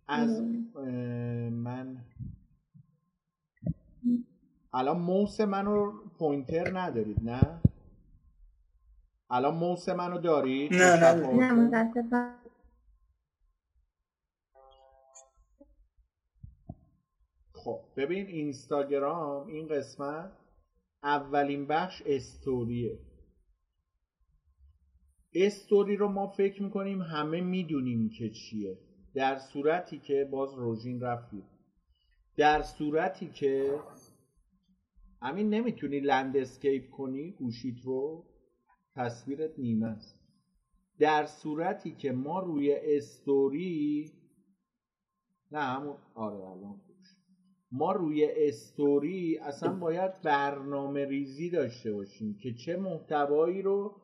از 0.08 0.42
من 1.52 2.06
الان 4.74 4.98
موس 5.00 5.42
منو 5.42 5.92
پوینتر 6.20 6.80
ندارید 6.80 7.24
نه؟ 7.24 7.62
الان 9.30 9.56
موس 9.56 9.90
منو 9.90 10.18
دارید؟ 10.22 10.74
نه 10.74 10.96
نه. 10.96 11.60
خب 17.54 17.82
ببین 17.98 18.28
اینستاگرام 18.28 19.48
این 19.48 19.68
قسمت 19.68 20.32
اولین 21.04 21.68
بخش 21.68 22.04
استوریه. 22.06 23.00
استوری 25.46 25.96
رو 25.96 26.08
ما 26.08 26.28
فکر 26.28 26.64
می‌کنیم 26.64 27.02
همه 27.02 27.42
می‌دونیم 27.42 28.10
که 28.10 28.30
چیه. 28.30 28.78
در 29.14 29.38
صورتی 29.38 30.00
که 30.00 30.28
باز 30.32 30.54
روژین 30.54 31.02
رفید 31.02 31.46
در 32.38 32.62
صورتی 32.62 33.30
که 33.30 33.80
همین 35.22 35.50
نمی‌تونی 35.50 36.00
لند 36.00 36.38
اسکیپ 36.38 36.90
کنی 36.90 37.32
گوشیت 37.32 37.82
رو 37.84 38.26
تصویرت 38.96 39.60
نیمه 39.60 39.86
است. 39.88 40.18
در 41.00 41.26
صورتی 41.26 41.92
که 41.92 42.12
ما 42.12 42.40
روی 42.40 42.74
استوری 42.74 44.12
نه 45.52 45.60
همون 45.60 45.98
آره 46.14 46.38
الان 46.38 46.82
ما 47.72 47.92
روی 47.92 48.26
استوری 48.36 49.38
اصلا 49.38 49.74
باید 49.74 50.22
برنامه 50.22 51.06
ریزی 51.06 51.50
داشته 51.50 51.94
باشیم 51.94 52.38
که 52.42 52.54
چه 52.54 52.76
محتوایی 52.76 53.62
رو 53.62 53.96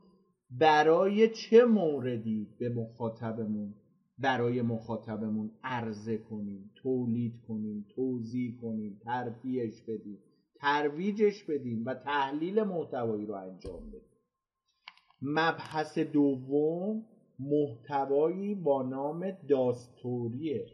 برای 0.60 1.30
چه 1.30 1.66
موردی 1.66 2.48
به 2.60 2.70
مخاطبمون 2.70 3.74
برای 4.20 4.62
مخاطبمون 4.62 5.52
عرضه 5.64 6.18
کنیم 6.18 6.72
تولید 6.76 7.42
کنیم 7.48 7.86
توضیح 7.96 8.58
کنیم 8.62 9.02
ترفیعش 9.04 9.82
بدیم 9.82 10.20
ترویجش 10.64 11.44
بدیم 11.44 11.86
و 11.86 11.94
تحلیل 11.94 12.64
محتوایی 12.64 13.26
رو 13.26 13.36
انجام 13.36 13.88
بدیم. 13.88 14.02
مبحث 15.22 16.00
دوم 16.00 17.06
محتوایی 17.40 18.56
با 18.56 18.84
نام 18.84 19.32
داستوریه. 19.32 20.66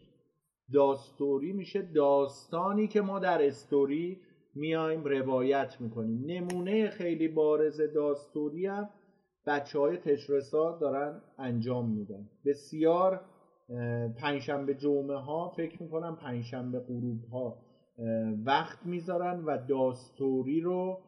داستوری 0.73 1.53
میشه 1.53 1.81
داستانی 1.81 2.87
که 2.87 3.01
ما 3.01 3.19
در 3.19 3.47
استوری 3.47 4.21
میایم 4.55 5.03
روایت 5.03 5.77
می‌کنیم. 5.79 6.25
نمونه 6.25 6.89
خیلی 6.89 7.27
بارز 7.27 7.81
داستوری 7.81 8.65
هم 8.65 8.89
بچه 9.45 9.79
های 9.79 9.97
دارن 10.79 11.21
انجام 11.37 11.89
میدن. 11.89 12.29
بسیار 12.45 13.21
پنجشنبه 14.17 14.73
جمعه 14.73 15.17
ها 15.17 15.49
فکر 15.49 15.83
می‌کنم 15.83 16.15
پنجشنبه 16.15 16.79
غروب 16.79 17.25
ها 17.31 17.57
وقت 18.45 18.85
می‌ذارن 18.85 19.43
و 19.45 19.57
داستوری 19.67 20.61
رو 20.61 20.99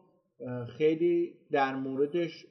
خیلی 0.66 1.34
در 1.50 1.74
موردش 1.74 2.46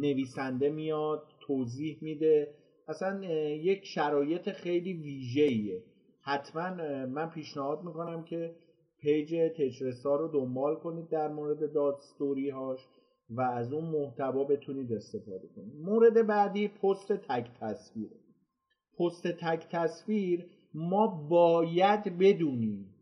نویسنده 0.00 0.70
میاد 0.70 1.22
توضیح 1.40 1.98
میده. 2.00 2.54
اصلا 2.88 3.24
یک 3.54 3.84
شرایط 3.84 4.50
خیلی 4.50 4.92
ویژه‌ایه. 4.92 5.82
حتما 6.22 6.70
من 7.06 7.30
پیشنهاد 7.30 7.84
می‌کنم 7.84 8.24
که 8.24 8.54
پیج 9.00 9.34
تجرسا 9.56 10.16
رو 10.16 10.28
دنبال 10.28 10.76
کنید 10.76 11.08
در 11.08 11.28
مورد 11.28 11.72
دادستوری 11.72 12.50
هاش 12.50 12.88
و 13.30 13.40
از 13.40 13.72
اون 13.72 13.84
محتوا 13.84 14.44
بتونید 14.44 14.92
استفاده 14.92 15.48
کنید. 15.48 15.76
مورد 15.76 16.26
بعدی 16.26 16.68
پست 16.68 17.12
تک 17.12 17.50
تصویر. 17.60 18.10
پست 18.98 19.26
تک 19.26 19.68
تصویر 19.70 20.50
ما 20.74 21.06
باید 21.06 22.18
بدونیم 22.18 22.94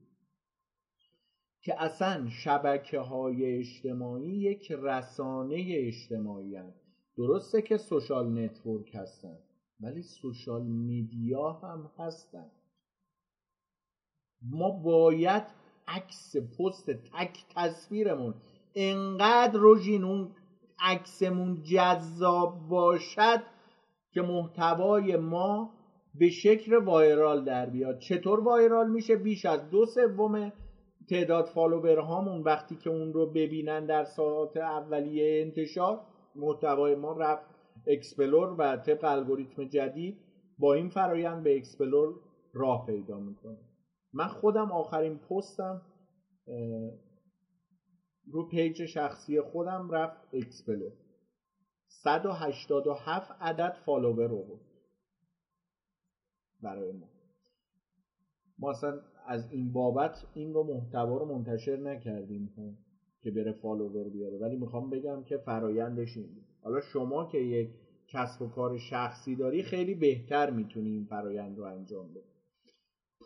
که 1.61 1.83
اصلا 1.83 2.29
شبکه 2.29 2.99
های 2.99 3.59
اجتماعی 3.59 4.37
یک 4.37 4.73
رسانه 4.73 5.65
اجتماعی 5.69 6.57
هست 6.57 6.87
درسته 7.17 7.63
که 7.63 7.77
social 7.77 8.39
network 8.39 8.95
هستن 8.95 9.39
ولی 9.81 10.03
social 10.03 10.63
media 10.63 11.53
هم 11.53 11.91
هستن 11.99 12.51
ما 14.43 14.71
باید 14.71 15.43
عکس 15.87 16.37
پست 16.37 16.91
تک 16.91 17.45
تصویرمون 17.55 18.35
انقدر 18.77 19.59
روژین 19.59 20.05
اون 20.05 20.31
عکسمون 20.79 21.63
جذاب 21.63 22.69
باشد 22.69 23.43
که 24.13 24.23
محتوای 24.23 25.17
ما 25.17 25.71
به 26.15 26.29
شکل 26.29 26.75
viral 26.85 27.45
در 27.45 27.67
بیاد. 27.67 27.99
چطور 27.99 28.41
viral 28.41 28.91
میشه؟ 28.91 29.17
بیش 29.17 29.47
از 29.47 29.71
دو 29.71 29.87
سوم 29.87 30.53
تعداد 31.11 31.45
follower 31.45 31.99
هامون 31.99 32.43
وقتی 32.43 32.77
که 32.77 32.91
اون 32.91 33.13
رو 33.13 33.27
ببینن 33.27 33.87
در 33.87 34.05
ساعت 34.05 34.57
اولیه 34.57 35.43
انتشار 35.43 36.01
محتوای 36.37 36.95
ما 36.95 37.13
رفت 37.13 37.47
explore 37.87 38.55
و 38.59 38.77
طبق 38.77 39.05
الگوریتم 39.05 39.65
جدید 39.65 40.19
با 40.59 40.75
این 40.75 40.89
فرایند 40.89 41.43
به 41.43 41.57
explore 41.57 42.15
راه 42.53 42.87
پیدا 42.87 43.21
می‌کنه. 43.21 43.59
من 44.13 44.27
خودم 44.27 44.73
آخرین 44.73 45.19
پستم 45.19 45.83
رو 48.33 48.49
page 48.49 48.85
شخصی 48.87 49.41
خودم 49.41 49.91
رفت 49.91 50.35
explore 50.35 50.93
187 51.89 53.31
عدد 53.41 53.77
follower 53.87 54.27
رو 54.27 54.43
بود 54.43 54.61
برای 56.63 56.93
ما. 56.93 57.09
ما 58.59 58.71
اصلا 58.71 59.01
از 59.27 59.53
این 59.53 59.73
بابت 59.73 60.27
این 60.35 60.55
رو 60.55 60.63
محتوا 60.63 61.19
رو 61.19 61.25
منتشر 61.25 61.77
نکردیم 61.77 62.53
که 63.21 63.31
بره 63.31 63.53
فالوور 63.53 64.09
بیاره. 64.09 64.39
ولی 64.39 64.57
می‌خوام 64.57 64.91
بگم 64.91 65.25
که 65.25 65.37
فرایندش 65.37 66.17
این 66.17 66.45
حالا 66.63 66.81
شما 66.81 67.25
که 67.25 67.39
یک 67.39 67.71
کسب 68.09 68.43
و 68.43 68.49
کار 68.49 68.79
شخصی 68.79 69.37
داری 69.37 69.63
خیلی 69.63 69.95
بهتر 69.95 70.51
می‌تونی 70.51 70.91
این 70.91 71.05
فرایند 71.05 71.59
رو 71.59 71.65
انجام 71.65 72.15
بدی. 72.15 72.37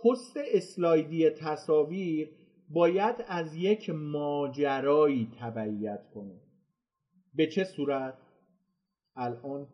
پست 0.04 0.36
اسلایدی 0.54 1.30
تصاویر 1.30 2.39
باید 2.72 3.16
از 3.28 3.54
یک 3.54 3.90
ماجرایی 3.90 5.32
تبعیت 5.40 6.10
کنه. 6.14 6.40
به 7.34 7.46
چه 7.46 7.64
صورت؟ 7.64 8.18
الان 9.16 9.68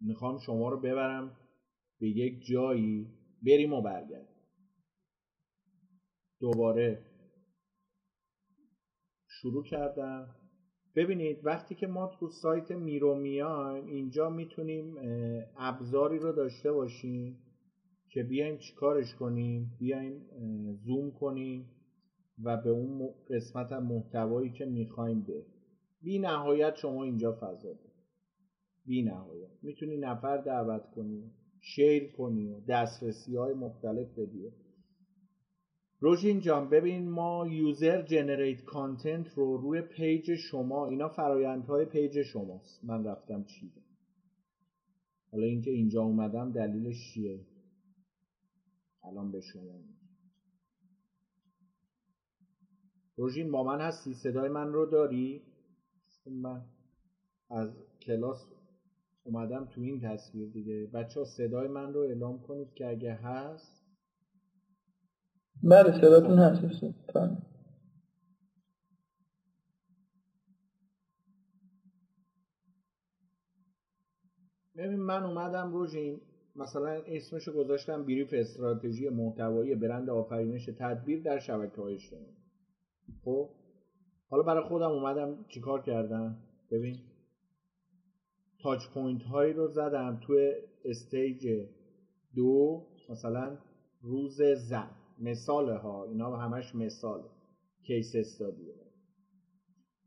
می‌خوام 0.00 0.38
شما 0.38 0.68
رو 0.68 0.80
ببرم 0.80 1.36
به 2.00 2.08
یک 2.08 2.44
جایی 2.44 3.10
بریم 3.42 3.72
و 3.72 3.82
برگرد 3.82 4.28
دوباره 6.40 7.06
شروع 9.28 9.64
کردم. 9.64 10.36
ببینید 10.96 11.46
وقتی 11.46 11.74
که 11.74 11.86
ما 11.86 12.06
تو 12.06 12.28
سایت 12.28 12.70
میرو 12.70 13.14
میایم 13.14 13.86
اینجا 13.86 14.30
می‌تونیم 14.30 14.96
ابزاری 15.56 16.18
رو 16.18 16.32
داشته 16.32 16.72
باشیم 16.72 17.42
که 18.10 18.22
بیایم 18.22 18.58
چیکارش 18.58 19.14
کنیم 19.14 19.76
بیایم 19.78 20.26
زوم 20.84 21.12
کنیم. 21.12 21.75
و 22.42 22.56
به 22.56 22.70
اون 22.70 23.08
قسمت 23.30 23.72
محتوایی 23.72 24.50
که 24.50 24.64
می‌خوایم 24.64 25.22
به 25.22 25.46
بی 26.02 26.18
نهایت 26.18 26.76
شما 26.76 27.04
اینجا 27.04 27.32
فضا 27.32 27.72
داری 27.72 27.92
بی 28.86 29.02
نهایت. 29.02 29.50
می‌تونی 29.62 29.96
نفر 29.96 30.36
دعوت 30.36 30.90
کنی 30.90 31.30
share 31.60 32.12
کنی 32.12 32.60
دسترسی 32.60 33.36
های 33.36 33.54
مختلف 33.54 34.18
بدی. 34.18 34.52
روژین 36.00 36.40
جان 36.40 36.70
ببین 36.70 37.08
ما 37.08 37.46
user 37.46 38.02
generate 38.02 38.64
content 38.64 39.28
رو 39.34 39.56
روی 39.56 39.82
page 39.82 40.34
شما 40.34 40.86
اینا 40.86 41.08
فرایندهای 41.08 41.84
page 41.84 42.22
شماست. 42.22 42.84
من 42.84 43.04
رفتم 43.04 43.44
چیدم 43.44 43.82
حالا 45.32 45.46
اینکه 45.46 45.70
اینجا 45.70 46.02
اومدم 46.02 46.52
دلیلش 46.52 47.14
چیه؟ 47.14 47.46
الان 49.04 49.32
به 49.32 49.40
شما 49.40 49.80
روژین 53.16 53.50
با 53.50 53.64
من 53.64 53.80
هستی؟ 53.80 54.14
صدای 54.14 54.48
من 54.48 54.72
رو 54.72 54.86
داری؟ 54.86 55.42
من 56.26 56.64
از 57.50 57.68
کلاس 58.02 58.52
اومدم 59.24 59.64
تو 59.64 59.80
این 59.80 60.00
تصویر 60.00 60.52
دیگه. 60.52 60.86
بچه 60.86 61.20
ها 61.20 61.26
صدای 61.26 61.68
من 61.68 61.92
رو 61.92 62.00
اعلام 62.00 62.42
کنید 62.42 62.74
که 62.74 62.86
اگه 62.88 63.14
هست. 63.14 63.82
بله 65.62 66.00
صداتون 66.00 66.38
هست. 66.38 66.84
ببین 74.76 75.00
من 75.00 75.22
اومدم 75.22 75.72
روژین 75.72 76.20
مثلا 76.56 77.02
اسمشو 77.06 77.52
گذاشتم 77.52 78.02
بریف 78.02 78.30
استراتژی 78.32 79.08
محتوایی 79.08 79.74
برند 79.74 80.10
آفرینش 80.10 80.66
تدبیر 80.78 81.22
در 81.22 81.38
شبکه 81.38 81.82
های 81.82 81.94
اجتماعی. 81.94 82.45
خب؟ 83.24 83.48
حالا 84.30 84.42
برای 84.42 84.68
خودم 84.68 84.90
اومدم 84.90 85.44
چیکار 85.48 85.82
کردم؟ 85.82 86.36
ببین 86.70 86.96
touch 88.62 88.80
point 88.94 89.22
هایی 89.22 89.52
رو 89.52 89.68
زدم 89.68 90.20
توی 90.26 90.52
stage 90.84 91.66
دو 92.36 92.86
مثلا 93.10 93.58
روز 94.00 94.42
زن. 94.42 94.90
مثال 95.18 95.70
ها 95.70 96.04
اینا 96.04 96.36
همش 96.36 96.74
مثال. 96.74 97.22
case 97.86 98.14
study 98.14 98.72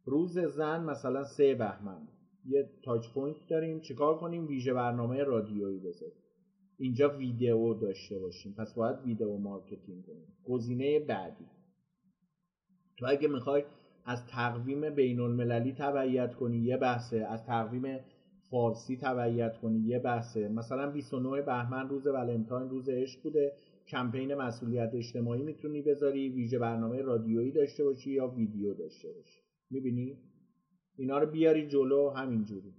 روز 0.05 0.39
زن 0.39 0.83
مثلا 0.83 1.23
سه 1.23 1.55
بهمن. 1.55 2.07
یه 2.45 2.69
touch 2.84 3.13
point 3.13 3.38
داریم. 3.49 3.79
چیکار 3.79 4.19
کنیم؟ 4.19 4.47
ویژه 4.47 4.73
برنامه 4.73 5.23
رادیویی 5.23 5.79
بذاریم 5.79 6.23
اینجا 6.77 7.17
ویدیو 7.17 7.73
داشته 7.73 8.19
باشیم. 8.19 8.55
پس 8.57 8.73
باید 8.73 8.99
video 9.05 9.38
marketing 9.38 10.05
کنیم. 10.05 10.27
گزینه 10.43 10.99
بعدی. 10.99 11.45
تو 12.99 13.05
اگه 13.09 13.27
می‌خوای 13.27 13.63
از 14.05 14.25
تقویم 14.27 14.89
بین 14.89 15.19
المللی 15.19 15.73
تبعیت 15.73 16.33
کنی 16.33 16.57
یه 16.57 16.77
بحثه. 16.77 17.17
از 17.17 17.45
تقویم 17.45 17.99
فارسی 18.49 18.97
تبعیت 18.97 19.57
کنی 19.57 19.79
یه 19.79 19.99
بحثه. 19.99 20.47
مثلا 20.47 20.91
29 20.91 21.41
بهمن 21.41 21.89
روز 21.89 22.07
ولنتاین 22.07 22.69
روز 22.69 22.89
عشق 22.89 23.21
بوده. 23.23 23.53
کمپین 23.87 24.35
مسئولیت 24.35 24.89
اجتماعی 24.93 25.41
می‌تونی 25.41 25.81
بذاری 25.81 26.29
ویژه 26.29 26.59
برنامه 26.59 27.01
رادیویی 27.01 27.51
داشته 27.51 27.83
باشی 27.83 28.11
یا 28.11 28.27
ویدیو 28.27 28.73
داشته 28.73 29.07
باشی. 29.13 29.41
می‌بینی؟ 29.69 30.17
اینا 30.97 31.17
رو 31.17 31.25
بیاری 31.25 31.67
جلو 31.67 32.09
همینجوری. 32.09 32.73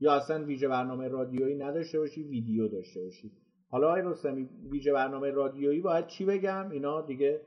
یا 0.00 0.12
اصلا 0.12 0.44
ویژه 0.44 0.68
برنامه 0.68 1.08
رادیویی 1.08 1.54
نداشته 1.54 1.98
باشی 1.98 2.22
ویدیو 2.22 2.68
داشته 2.68 3.00
باشی. 3.02 3.32
حالا 3.68 3.88
آقای 3.88 4.02
رستمی 4.02 4.48
ویژه 4.70 4.92
برنامه 4.92 5.30
رادیویی 5.30 5.80
باید 5.80 6.06
چی 6.06 6.24
بگم؟ 6.24 6.70
اینا 6.70 7.00
دیگه 7.02 7.40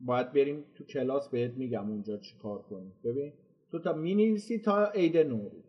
باید 0.00 0.32
بریم 0.32 0.64
تو 0.74 0.84
کلاس 0.84 1.28
بهت 1.28 1.50
میگم 1.56 1.90
اونجا 1.90 2.16
چی 2.16 2.36
کار 2.38 2.62
کنی 2.62 2.92
ببین 3.04 3.32
تو 3.70 3.78
تا 3.78 3.92
می 3.92 4.38
تا 4.64 4.86
عید 4.86 5.16
نوروز. 5.16 5.64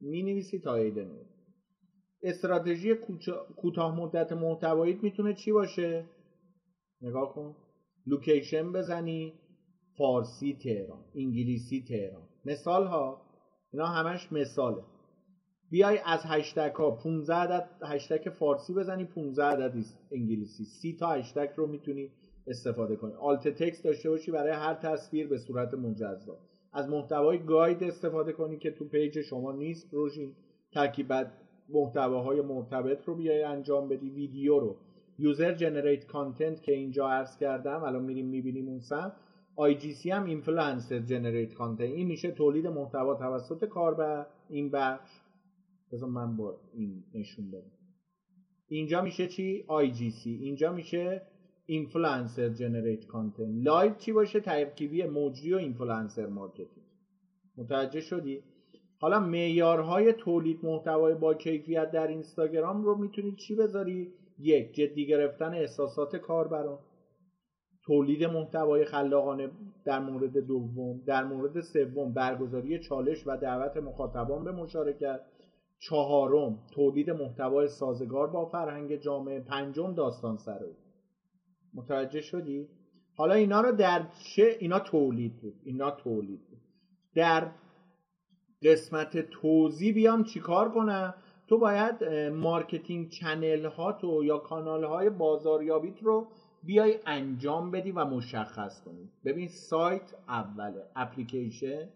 می 0.00 0.22
نویسی 0.22 0.58
تا 0.58 0.76
عید 0.76 0.98
نوروز. 0.98 1.26
استراتژی 2.22 2.94
کوتاه 3.56 3.96
مدت 3.96 4.32
محتواییت 4.32 5.02
می‌تونه 5.02 5.34
چی 5.34 5.52
باشه؟ 5.52 6.04
نگاه 7.00 7.34
کن. 7.34 7.56
لوکیشن 8.06 8.72
بزنی. 8.72 9.32
فارسی 9.96 10.58
تهران. 10.62 11.04
انگلیسی 11.14 11.84
تهران. 11.88 12.28
مثال 12.44 12.86
ها 12.86 13.22
اینا 13.72 13.86
همش 13.86 14.32
مثاله. 14.32 14.82
بیای 15.72 15.98
از 16.04 16.20
هشتگ 16.24 16.74
ها 16.74 16.90
15 16.90 17.34
عدد 17.34 17.68
هشتگ 17.82 18.30
فارسی 18.30 18.74
بزنی 18.74 19.04
15 19.04 19.44
عدد 19.44 19.74
انگلیسی. 20.10 20.64
سی 20.64 20.96
تا 21.00 21.10
هشتگ 21.10 21.48
رو 21.56 21.66
می‌تونی 21.66 22.10
استفاده 22.46 22.96
کنی. 22.96 23.12
alt 23.12 23.48
text 23.48 23.84
داشته 23.84 24.10
باشی 24.10 24.30
برای 24.30 24.52
هر 24.52 24.74
تصویر 24.74 25.28
به 25.28 25.38
صورت 25.38 25.74
مجزا. 25.74 26.36
از 26.72 26.88
محتوای 26.88 27.38
guide 27.38 27.84
استفاده 27.84 28.32
کنی 28.32 28.58
که 28.58 28.70
تو 28.70 28.84
page 28.84 29.20
شما 29.20 29.52
نیست 29.52 29.94
روژین 29.94 30.32
ترکیبت 30.72 31.32
محتواهای 31.68 32.40
مرتبط 32.40 33.04
رو 33.04 33.14
بیای 33.14 33.42
انجام 33.42 33.88
بدی 33.88 34.10
ویدیو 34.10 34.58
رو. 34.58 34.76
user 35.18 35.52
generate 35.52 36.06
content 36.06 36.62
که 36.62 36.72
اینجا 36.72 37.08
عرض 37.08 37.36
کردم 37.36 37.82
الان 37.82 38.02
میریم 38.02 38.26
می‌بینیم 38.26 38.68
اون 38.68 38.80
سم. 38.80 39.12
IGC 39.58 40.06
هم 40.06 40.24
influencer 40.24 40.98
generate 40.98 41.54
content 41.54 41.88
این 41.88 42.06
میشه 42.06 42.30
تولید 42.30 42.66
محتوا 42.66 43.14
توسط 43.14 43.64
کاربر 43.64 44.26
این 44.48 44.70
بخش. 44.70 45.21
بذار 45.92 46.08
من 46.08 46.36
با 46.36 46.60
این 46.72 47.04
نشون 47.14 47.50
بدم. 47.50 47.72
اینجا 48.68 49.02
میشه 49.02 49.28
چی؟ 49.28 49.64
IGC 49.68 50.26
اینجا 50.26 50.72
میشه 50.72 51.22
influencer 51.66 52.48
generate 52.48 53.06
content 53.06 53.64
live 53.64 53.94
چی 53.94 54.12
باشه؟ 54.12 54.40
ترکیبی 54.40 55.04
مجری 55.04 55.54
و 55.54 55.56
influencer 55.56 56.26
marketing 56.26 56.86
متوجه 57.56 58.00
شدی؟ 58.00 58.42
حالا 58.98 59.20
معیارهای 59.20 60.12
تولید 60.12 60.64
محتوای 60.64 61.14
با 61.14 61.34
کیفیت 61.34 61.90
در 61.90 62.06
اینستاگرام 62.06 62.84
رو 62.84 62.98
می‌تونید 62.98 63.36
چی 63.36 63.54
بذاری؟ 63.54 64.12
یک 64.38 64.74
جدی 64.74 65.06
گرفتن 65.06 65.54
احساسات 65.54 66.16
کاربران. 66.16 66.78
تولید 67.84 68.24
محتوای 68.24 68.84
خلاقانه 68.84 69.50
در 69.84 70.00
مورد 70.00 70.38
دوم 70.38 71.02
در 71.06 71.24
مورد 71.24 71.60
سوم 71.60 72.12
برگزاری 72.12 72.78
چالش 72.78 73.26
و 73.26 73.36
دعوت 73.36 73.76
مخاطبان 73.76 74.44
به 74.44 74.52
مشارکت. 74.52 75.20
چهارم 75.82 76.58
تولید 76.74 77.10
محتوای 77.10 77.68
سازگار 77.68 78.26
با 78.26 78.44
فرهنگ 78.44 78.96
جامعه. 78.96 79.40
پنجم 79.40 79.94
داستان 79.94 80.36
سرایی. 80.36 80.76
متوجه 81.74 82.20
شدی؟ 82.20 82.68
حالا 83.16 83.34
اینا 83.34 83.60
رو 83.60 83.72
در 83.72 84.06
چه 84.24 84.56
اینا 84.60 84.78
تولید 84.78 85.40
بود. 85.40 85.54
اینا 85.64 85.90
تولید 85.90 86.40
بود. 86.50 86.60
در 87.14 87.50
قسمت 88.62 89.30
توزیع 89.30 89.94
بیام 89.94 90.24
چیکار 90.24 90.70
کنم؟ 90.70 91.14
تو 91.48 91.58
باید 91.58 92.04
marketing 92.32 93.08
channel 93.08 93.64
ها 93.64 93.92
تو 93.92 94.24
یا 94.24 94.38
کانال 94.38 94.84
های 94.84 95.10
بازاریابیت 95.10 96.02
رو 96.02 96.26
بیای 96.62 96.98
انجام 97.06 97.70
بدی 97.70 97.92
و 97.92 98.04
مشخص 98.04 98.82
کنی. 98.84 99.10
ببین 99.24 99.48
سایت 99.48 100.14
اوله 100.28 100.86
اپلیکیشن. 100.96 101.88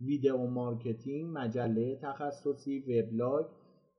video 0.00 0.46
marketing 0.46 1.30
مجله 1.38 1.96
تخصصی 1.96 2.78
وبلاگ 2.80 3.46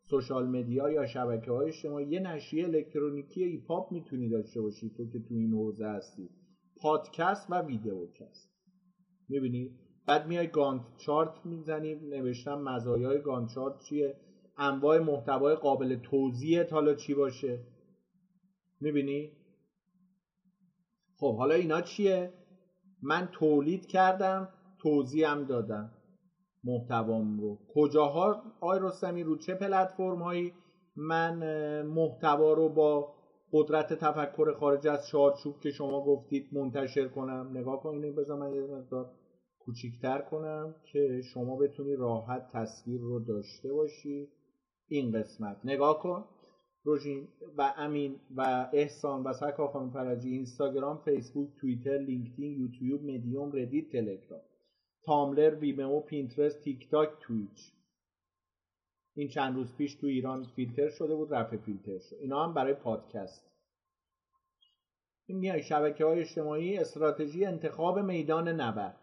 social 0.02 0.48
media 0.48 0.90
یا 0.90 1.06
شبکه 1.06 1.52
های 1.52 1.72
شما 1.74 2.02
یه 2.02 2.20
نشریه 2.20 2.64
الکترونیکی 2.66 3.44
EPUB 3.44 3.92
می‌تونی 3.92 4.30
داشته 4.30 4.62
باشی 4.62 4.90
تو 4.90 5.06
که 5.06 5.20
تو 5.20 5.34
این 5.34 5.54
حوزه 5.54 5.86
هستی. 5.86 6.30
پادکست 6.82 7.46
و 7.50 7.62
videocast 7.62 8.50
می‌بینی؟ 9.30 9.72
بعد 10.08 10.28
میای 10.28 10.48
Gantt 10.48 10.82
chart 10.98 11.46
می‌زنی. 11.46 11.96
نوشتم 11.96 12.60
مزایای 12.62 13.22
Gantt 13.22 13.50
chart 13.50 13.80
چیه؟ 13.80 14.18
انواع 14.58 15.00
محتوای 15.00 15.56
قابل 15.56 15.96
توزیع 15.96 16.64
حالا 16.64 16.94
چی 16.94 17.14
باشه؟ 17.14 17.60
می‌بینی؟ 18.82 19.32
خب 21.16 21.38
حالا 21.38 21.56
اینا 21.56 21.82
چیه؟ 21.82 22.34
من 23.02 23.30
تولید 23.32 23.86
کردم. 23.86 24.50
توضیحم 24.86 25.44
دادم. 25.44 25.92
محتوام 26.64 27.40
رو. 27.40 27.60
کجاها؟ 27.74 28.42
آی 28.60 28.80
رستمی 28.82 29.24
رو 29.24 29.38
چه 29.38 29.56
پلتفرم 29.56 30.22
هایی 30.22 30.54
من 30.96 31.38
محتوا 31.82 32.54
رو 32.54 32.70
با 32.70 33.16
قدرت 33.52 33.94
تفکر 33.94 34.54
خارج 34.54 34.88
از 34.88 35.08
چارچوب 35.08 35.60
که 35.60 35.72
شما 35.72 36.06
گفتید 36.06 36.50
منتشر 36.52 37.08
کنم؟ 37.08 37.52
نگاه 37.54 37.84
کنید 37.84 38.16
بذار 38.16 38.38
من 38.38 38.54
یه 38.54 38.62
مقدار 38.62 39.12
کوچیکتر 39.60 40.22
کنم 40.22 40.76
که 40.92 41.22
شما 41.22 41.56
بتونی 41.56 41.96
راحت 41.96 42.50
تصویر 42.54 43.02
رو 43.02 43.20
داشته 43.20 43.74
باشی. 43.74 44.28
این 44.88 45.12
قسمت. 45.12 45.58
نگاه 45.64 46.00
کن. 46.00 46.26
روژین 46.84 47.28
و 47.58 47.74
امین 47.78 48.20
و 48.36 48.70
احسان 48.74 49.24
و 49.24 49.34
سرکار 49.34 49.68
خانم 49.68 49.90
فرجی 49.90 50.30
اینستاگرام 50.30 50.98
فیسبوک 51.06 51.50
توییتر 51.62 51.98
لینکدین 51.98 52.52
یوتیوب 52.60 53.04
Medium 53.04 53.52
Reddit 53.54 53.92
تلگرام. 53.92 54.42
Tumblr 55.06 55.56
Vimeo 55.56 56.00
Pinterest 56.00 56.62
تیک 56.62 56.90
تاک 56.90 57.10
Twitch. 57.20 57.72
این 59.16 59.28
چند 59.28 59.56
روز 59.56 59.76
پیش 59.76 59.96
تو 59.96 60.08
ایران 60.08 60.44
فیلتر 60.44 60.90
شده 60.90 61.16
بود 61.16 61.34
رفع 61.34 61.58
فیلتر 61.58 62.00
شد. 62.00 62.16
اینا 62.22 62.44
هم 62.44 62.54
برای 62.54 62.74
پادکست. 62.74 63.52
این 65.26 65.38
میای 65.38 65.64
شبکه 65.64 66.06
های 66.06 66.20
اجتماعی 66.20 66.78
استراتژی 66.78 67.46
انتخاب 67.46 68.00
میدان 68.00 68.48
نبرد. 68.48 69.00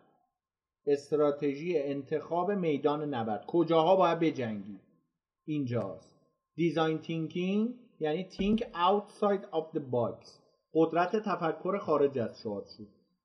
استراتژی 0.86 1.78
انتخاب 1.78 2.50
میدان 2.50 3.14
نبرد. 3.14 3.46
کجاها 3.46 3.96
باید 3.96 4.18
بجنگی؟ 4.18 4.80
اینجاست. 5.44 6.12
دیزاین 6.54 6.98
تینکینگ 6.98 7.74
یعنی 8.00 8.28
think 8.30 8.60
outside 8.60 9.44
of 9.52 9.76
the 9.76 9.80
box. 9.80 10.42
قدرت 10.74 11.16
تفکر 11.16 11.78
خارج 11.78 12.18
از 12.18 12.40
شد. 12.42 12.66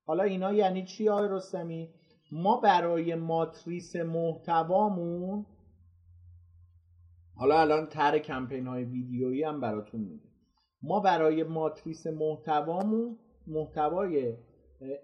حالا 0.06 0.24
اینا 0.24 0.54
یعنی 0.54 0.86
چی 0.86 1.10
آقای 1.10 1.28
رستمی؟ 1.30 1.90
ما 2.32 2.58
برای 2.58 3.16
ماتریس 3.16 3.96
محتوامون 3.96 5.46
حالا 7.36 7.62
الان 7.62 7.88
تر 7.88 8.20
کمپین 8.20 8.68
های 8.68 8.84
ویدیویی 8.84 9.44
هم 9.44 9.62
براتون 9.62 10.02
میگه 10.02 10.30
ما 10.82 11.00
برای 11.00 11.44
ماتریس 11.44 12.08
محتوامون 12.08 13.20
محتوای 13.48 14.38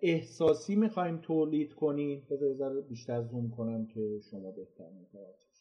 احساسی 0.02 0.76
می‌خوایم 0.76 1.18
تولید 1.18 1.74
کنیم. 1.74 2.28
بذار 2.30 2.82
بیشتر 2.82 3.22
زوم 3.22 3.50
کنم 3.50 3.86
که 3.86 4.20
شما 4.32 4.52
بهتر 4.52 4.90
متوجه 4.90 5.54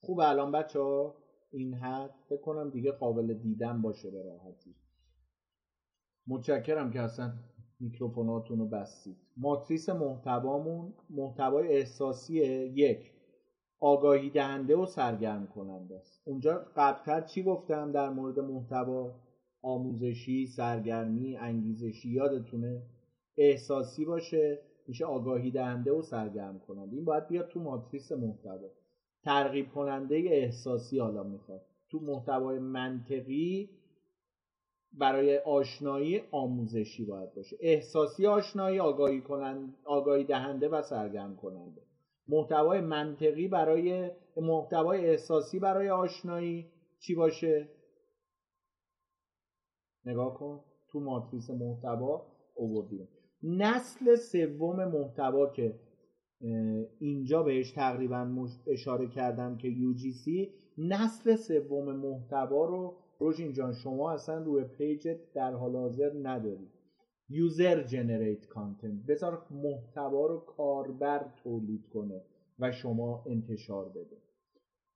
خوب 0.00 0.20
الان 0.20 0.52
بچه 0.52 0.80
ها 0.80 1.16
این 1.50 1.74
حد 1.74 2.14
فکر 2.28 2.40
کنم 2.40 2.70
دیگه 2.70 2.92
قابل 2.92 3.34
دیدن 3.34 3.82
باشه 3.82 4.10
به 4.10 4.22
راحتی. 4.22 4.74
متشکرم 6.26 6.90
که 6.90 7.00
اصلا 7.00 7.32
میکروفوناتون 7.80 8.58
رو 8.58 8.66
بستید. 8.66 9.16
ماتریس 9.36 9.88
محتوامون 9.88 10.94
محتوای 11.10 11.68
احساسی 11.68 12.34
یک. 12.74 13.12
آگاهی 13.80 14.30
دهنده 14.30 14.76
و 14.76 14.86
سرگرم 14.86 15.46
کننده 15.46 15.96
است. 15.96 16.22
اونجا 16.24 16.66
قبلتر 16.76 17.20
چی 17.20 17.42
گفتم 17.42 17.92
در 17.92 18.10
مورد 18.10 18.40
محتوا؟ 18.40 19.14
آموزشی 19.62 20.46
سرگرمی 20.46 21.36
انگیزشی 21.36 22.10
یادتونه؟ 22.10 22.82
احساسی 23.36 24.04
باشه 24.04 24.58
میشه 24.88 25.04
آگاهی 25.04 25.50
دهنده 25.50 25.92
و 25.92 26.02
سرگرم 26.02 26.58
کننده. 26.58 26.96
این 26.96 27.04
باید 27.04 27.28
بیاد 27.28 27.48
تو 27.48 27.60
ماتریس 27.60 28.12
محتوا. 28.12 28.68
ترغیب 29.24 29.68
کننده 29.70 30.16
احساسی 30.16 30.98
حالا 30.98 31.22
می‌خواد. 31.22 31.62
تو 31.90 32.00
محتوای 32.00 32.58
منطقی 32.58 33.70
برای 34.98 35.38
آشنایی 35.38 36.22
آموزشی 36.30 37.04
باید 37.04 37.34
باشه. 37.34 37.56
احساسی 37.60 38.26
آشنایی 38.26 38.78
آگاهی 38.78 39.20
کنند 39.20 39.74
آگاهی 39.84 40.24
دهنده 40.24 40.68
و 40.68 40.82
سرگرم 40.82 41.36
کننده. 41.36 41.82
محتوای 42.28 42.80
منطقی 42.80 43.48
برای 43.48 44.10
محتوای 44.36 45.06
احساسی 45.06 45.58
برای 45.58 45.90
آشنایی 45.90 46.70
چی 46.98 47.14
باشه؟ 47.14 47.68
نگاه 50.04 50.34
کن. 50.34 50.60
تو 50.88 51.00
ماتریس 51.00 51.50
محتوا 51.50 52.26
اووردیم. 52.54 53.08
نسل 53.42 54.14
سوم 54.14 54.84
محتوا 54.84 55.46
که 55.46 55.80
اینجا 56.98 57.42
بهش 57.42 57.72
تقریبا 57.72 58.48
اشاره 58.66 59.08
کردم 59.08 59.56
که 59.56 59.68
UGC 59.68 60.48
نسل 60.78 61.36
سوم 61.36 61.96
محتوا 61.96 62.64
رو 62.64 62.96
روژین 63.18 63.52
جان 63.52 63.72
شما 63.72 64.12
اصلا 64.12 64.44
روی 64.44 64.64
پیجت 64.64 65.32
در 65.32 65.54
حال 65.54 65.76
حاضر 65.76 66.12
نداری. 66.22 66.68
user 67.28 67.82
generate 67.82 68.46
content 68.46 69.06
بذار 69.08 69.46
محتوا 69.50 70.26
رو 70.26 70.38
کاربر 70.38 71.32
تولید 71.42 71.88
کنه 71.88 72.22
و 72.58 72.72
شما 72.72 73.24
انتشار 73.26 73.88
بده. 73.88 74.16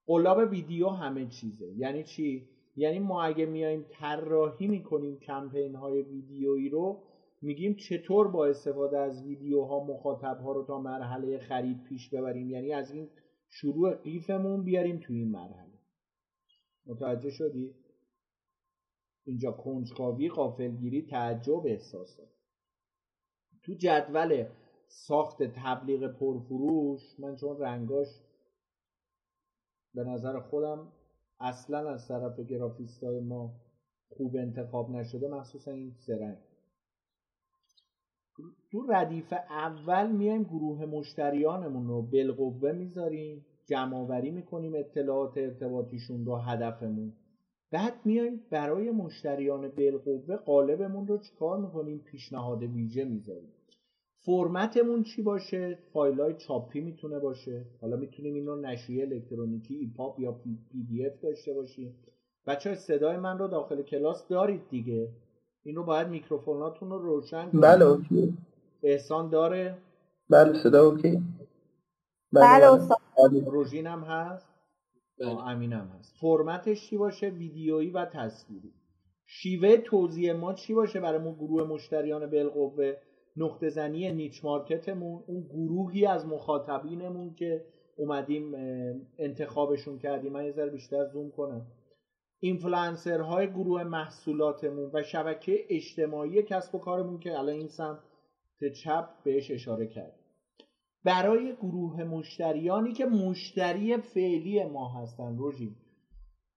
قلاب 0.06 0.50
ویدیو 0.50 0.88
همه 0.88 1.26
چیزه. 1.26 1.72
یعنی 1.76 2.04
چی؟ 2.04 2.48
یعنی 2.76 2.98
ما 2.98 3.22
اگه 3.22 3.46
میایم 3.46 3.84
طراحی 3.90 4.66
می‌کنیم 4.66 5.18
کمپین 5.18 5.74
های 5.74 6.02
ویدیویی 6.02 6.68
رو 6.68 7.02
میگیم 7.42 7.74
چطور 7.74 8.28
با 8.28 8.46
استفاده 8.46 8.98
از 8.98 9.22
ویدیوها 9.22 9.84
مخاطبها 9.84 10.52
رو 10.52 10.64
تا 10.64 10.78
مرحله 10.80 11.38
خرید 11.38 11.82
پیش 11.82 12.08
ببریم؟ 12.08 12.50
یعنی 12.50 12.72
از 12.72 12.90
این 12.90 13.08
شروع 13.48 13.94
قیفمون 13.94 14.64
بیاریم 14.64 14.98
تو 14.98 15.12
این 15.12 15.30
مرحله. 15.30 15.78
متوجه 16.86 17.30
شدی؟ 17.30 17.74
اینجا 19.30 19.52
کنجکاوی 19.52 20.28
قافلگیری 20.28 21.02
تعجب 21.02 21.66
احساسات 21.66 22.28
تو 23.62 23.74
جدول 23.74 24.44
ساخت 24.88 25.42
تبلیغ 25.42 26.06
پرفروش 26.06 27.20
من 27.20 27.36
چون 27.36 27.58
رنگاش 27.58 28.08
به 29.94 30.04
نظر 30.04 30.40
خودم 30.40 30.92
اصلا 31.40 31.90
از 31.90 32.08
طرف 32.08 32.40
گرافیست 32.40 33.04
های 33.04 33.20
ما 33.20 33.52
خوب 34.08 34.36
انتخاب 34.36 34.90
نشده 34.90 35.28
مخصوصا 35.28 35.70
این 35.70 35.92
سرنگ 36.06 36.38
تو 38.72 38.86
ردیف 38.88 39.32
اول 39.50 40.12
میایم 40.12 40.42
گروه 40.42 40.86
مشتریانمون 40.86 41.88
رو 41.88 42.02
بالقوه 42.02 42.72
می‌ذاریم 42.72 43.46
جمع 43.66 43.96
آوری 43.96 44.30
می‌کنیم 44.30 44.74
اطلاعات 44.74 45.38
ارتباطیشون 45.38 46.26
رو 46.26 46.36
هدفمون. 46.36 47.19
بعد 47.70 47.94
میایم 48.04 48.40
برای 48.50 48.90
مشتریان 48.90 49.68
بالقوه 49.68 50.36
قالبمون 50.36 51.06
رو 51.06 51.18
چیکار 51.18 51.58
می‌کنیم؟ 51.58 51.98
پیشنهاد 51.98 52.62
ویژه 52.62 53.04
می‌ذاریم. 53.04 53.52
فرمتمون 54.22 55.02
چی 55.02 55.22
باشه؟ 55.22 55.78
فایل 55.92 56.20
های 56.20 56.34
چاپی 56.34 56.80
می‌تونه 56.80 57.18
باشه. 57.18 57.64
حالا 57.80 57.96
می‌تونیم 57.96 58.34
اینو 58.34 58.56
نشریه 58.56 59.04
الکترونیکی 59.04 59.76
EPUB 59.76 60.20
یا 60.20 60.32
PDF 60.32 61.20
داشته 61.20 61.52
باشیم. 61.52 61.94
بچه 62.46 62.74
صدای 62.74 63.16
من 63.16 63.38
رو 63.38 63.48
داخل 63.48 63.82
کلاس 63.82 64.28
دارید 64.28 64.68
دیگه. 64.70 65.08
این 65.62 65.76
رو 65.76 65.84
باید 65.84 66.08
میکروفوناتون 66.08 66.90
رو 66.90 66.98
روشن 66.98 67.50
کنید. 67.50 67.62
بله 67.62 67.84
okay. 67.84 68.38
احسان 68.82 69.30
داره؟ 69.30 69.78
بله 70.30 70.62
صدا 70.62 70.86
okay. 70.86 71.22
بله, 72.32 72.70
بله, 72.70 72.88
بله. 73.18 73.50
روژین 73.50 73.86
هم 73.86 74.00
هست؟ 74.00 74.49
بله. 75.20 75.48
امین 75.48 75.72
هم 75.72 75.86
هست. 75.98 76.14
فرمتش 76.20 76.88
چی 76.88 76.96
باشه؟ 76.96 77.28
ویدیویی 77.28 77.90
و 77.90 78.04
تصویری. 78.04 78.72
شیوه 79.26 79.76
توضیح 79.76 80.32
ما 80.32 80.54
چی 80.54 80.74
باشه 80.74 81.00
برای 81.00 81.34
گروه 81.34 81.62
مشتریان 81.62 82.30
بالقوه 82.30 82.94
نقطه 83.36 83.68
زنی 83.68 84.12
نیچ 84.12 84.44
مارکتمون 84.44 85.24
اون 85.26 85.40
گروهی 85.42 86.06
از 86.06 86.26
مخاطبینمون 86.26 87.34
که 87.34 87.64
اومدیم 87.96 88.54
انتخابشون 89.18 89.98
کردیم. 89.98 90.32
من 90.32 90.44
یه 90.44 90.52
ذره 90.52 90.70
بیشتر 90.70 91.06
زوم 91.06 91.30
کنم. 91.30 91.66
های 93.06 93.50
گروه 93.50 93.84
محصولاتمون 93.84 94.90
و 94.94 95.02
شبکه 95.02 95.64
اجتماعی 95.68 96.42
کسب 96.42 96.74
و 96.74 96.78
کارمون 96.78 97.18
که 97.18 97.38
الان 97.38 97.54
این 97.54 97.68
سمت 97.68 97.98
چپ 98.84 99.08
بهش 99.24 99.50
اشاره 99.50 99.86
کرد 99.86 100.19
برای 101.04 101.56
گروه 101.56 102.04
مشتریانی 102.04 102.92
که 102.92 103.06
مشتری 103.06 103.96
فعلی 103.96 104.64
ما 104.64 104.88
هستن. 104.88 105.36
روژیم 105.36 105.76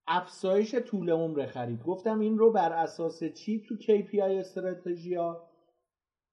افزایش 0.08 0.76
طول 0.76 1.10
عمر 1.10 1.46
خرید. 1.46 1.84
گفتم 1.84 2.20
این 2.20 2.38
رو 2.38 2.52
بر 2.52 2.74
اساس 2.74 3.24
چی 3.24 3.64
تو 3.68 3.76
KPI 3.76 4.20
استراتژی 4.20 5.18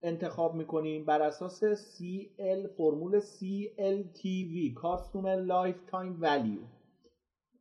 انتخاب 0.03 0.55
می‌کنیم؟ 0.55 1.05
بر 1.05 1.21
اساس 1.21 1.63
CL 1.63 2.67
فرمول 2.77 3.19
CLTV 3.19 4.75
Customer 4.81 5.47
Lifetime 5.49 6.23
Value. 6.23 6.65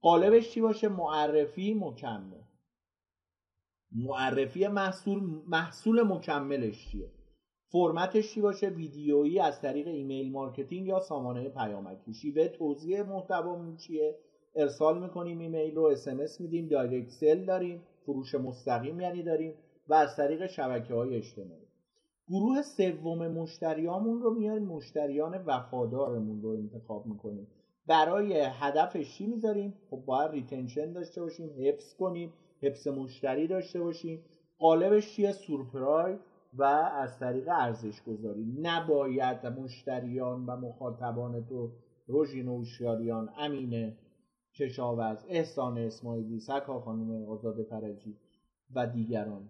قالبش 0.02 0.50
چی 0.50 0.60
باشه؟ 0.60 0.88
معرفی 0.88 1.74
مکمل. 1.74 2.40
معرفی 3.92 4.66
محصول 4.66 5.42
محصول 5.46 6.02
مکملش 6.02 6.88
چیه؟ 6.88 7.19
فرمتش 7.72 8.34
چی 8.34 8.40
باشه؟ 8.40 8.68
ویدیویی 8.68 9.38
از 9.40 9.60
طریق 9.60 9.86
email 9.86 10.32
marketing 10.32 10.86
یا 10.86 11.00
سامانه 11.00 11.48
پیامکی 11.48 12.14
شیوه 12.14 12.48
توزیع 12.48 13.02
محتوامون 13.02 13.76
چیه؟ 13.76 14.18
ارسال 14.54 15.02
می‌کنیم 15.02 15.38
ایمیل 15.38 15.74
رو 15.74 15.82
SMS 15.82 16.40
میدیم 16.40 16.68
direct 16.68 17.10
sell 17.10 17.44
داریم 17.44 17.82
فروش 18.06 18.34
مستقیم 18.34 19.00
یعنی 19.00 19.22
داریم 19.22 19.54
و 19.88 19.94
از 19.94 20.16
طریق 20.16 20.46
شبکه 20.46 20.94
های 20.94 21.16
اجتماعی. 21.16 21.66
گروه 22.28 22.62
سوم 22.62 23.28
مشتریامون 23.28 24.22
رو 24.22 24.34
میاریم 24.34 24.66
مشتریان 24.66 25.44
وفادارمون 25.46 26.42
رو 26.42 26.50
انتخاب 26.50 27.06
می‌کنیم. 27.06 27.46
برای 27.86 28.40
هدفش 28.40 29.16
چی 29.18 29.26
می‌ذاریم؟ 29.26 29.74
خب 29.90 30.02
باید 30.06 30.30
retention 30.30 30.92
داشته 30.92 31.20
باشیم 31.20 31.50
حفظ 31.58 31.94
کنیم 31.94 32.32
حفظ 32.62 32.88
مشتری 32.88 33.46
داشته 33.46 33.80
باشیم. 33.80 34.24
قالبش 34.58 35.14
چیه؟ 35.14 35.32
surprise. 35.32 36.18
و 36.54 36.62
از 36.62 37.18
طریق 37.18 37.48
ارزش 37.48 38.02
گذاری 38.02 38.58
نباید 38.62 39.46
مشتریان 39.46 40.46
و 40.46 40.56
مخاطبان 40.56 41.44
تو 41.44 41.72
روژین 42.06 42.48
اوشیاریان 42.48 43.30
امینه 43.38 43.96
کشاورز 44.54 45.24
احسان 45.28 45.78
اسماعیلی 45.78 46.40
سکا 46.40 46.80
خانم 46.80 47.28
آزاد 47.28 47.62
فرجی 47.62 48.16
و 48.74 48.86
دیگران 48.86 49.48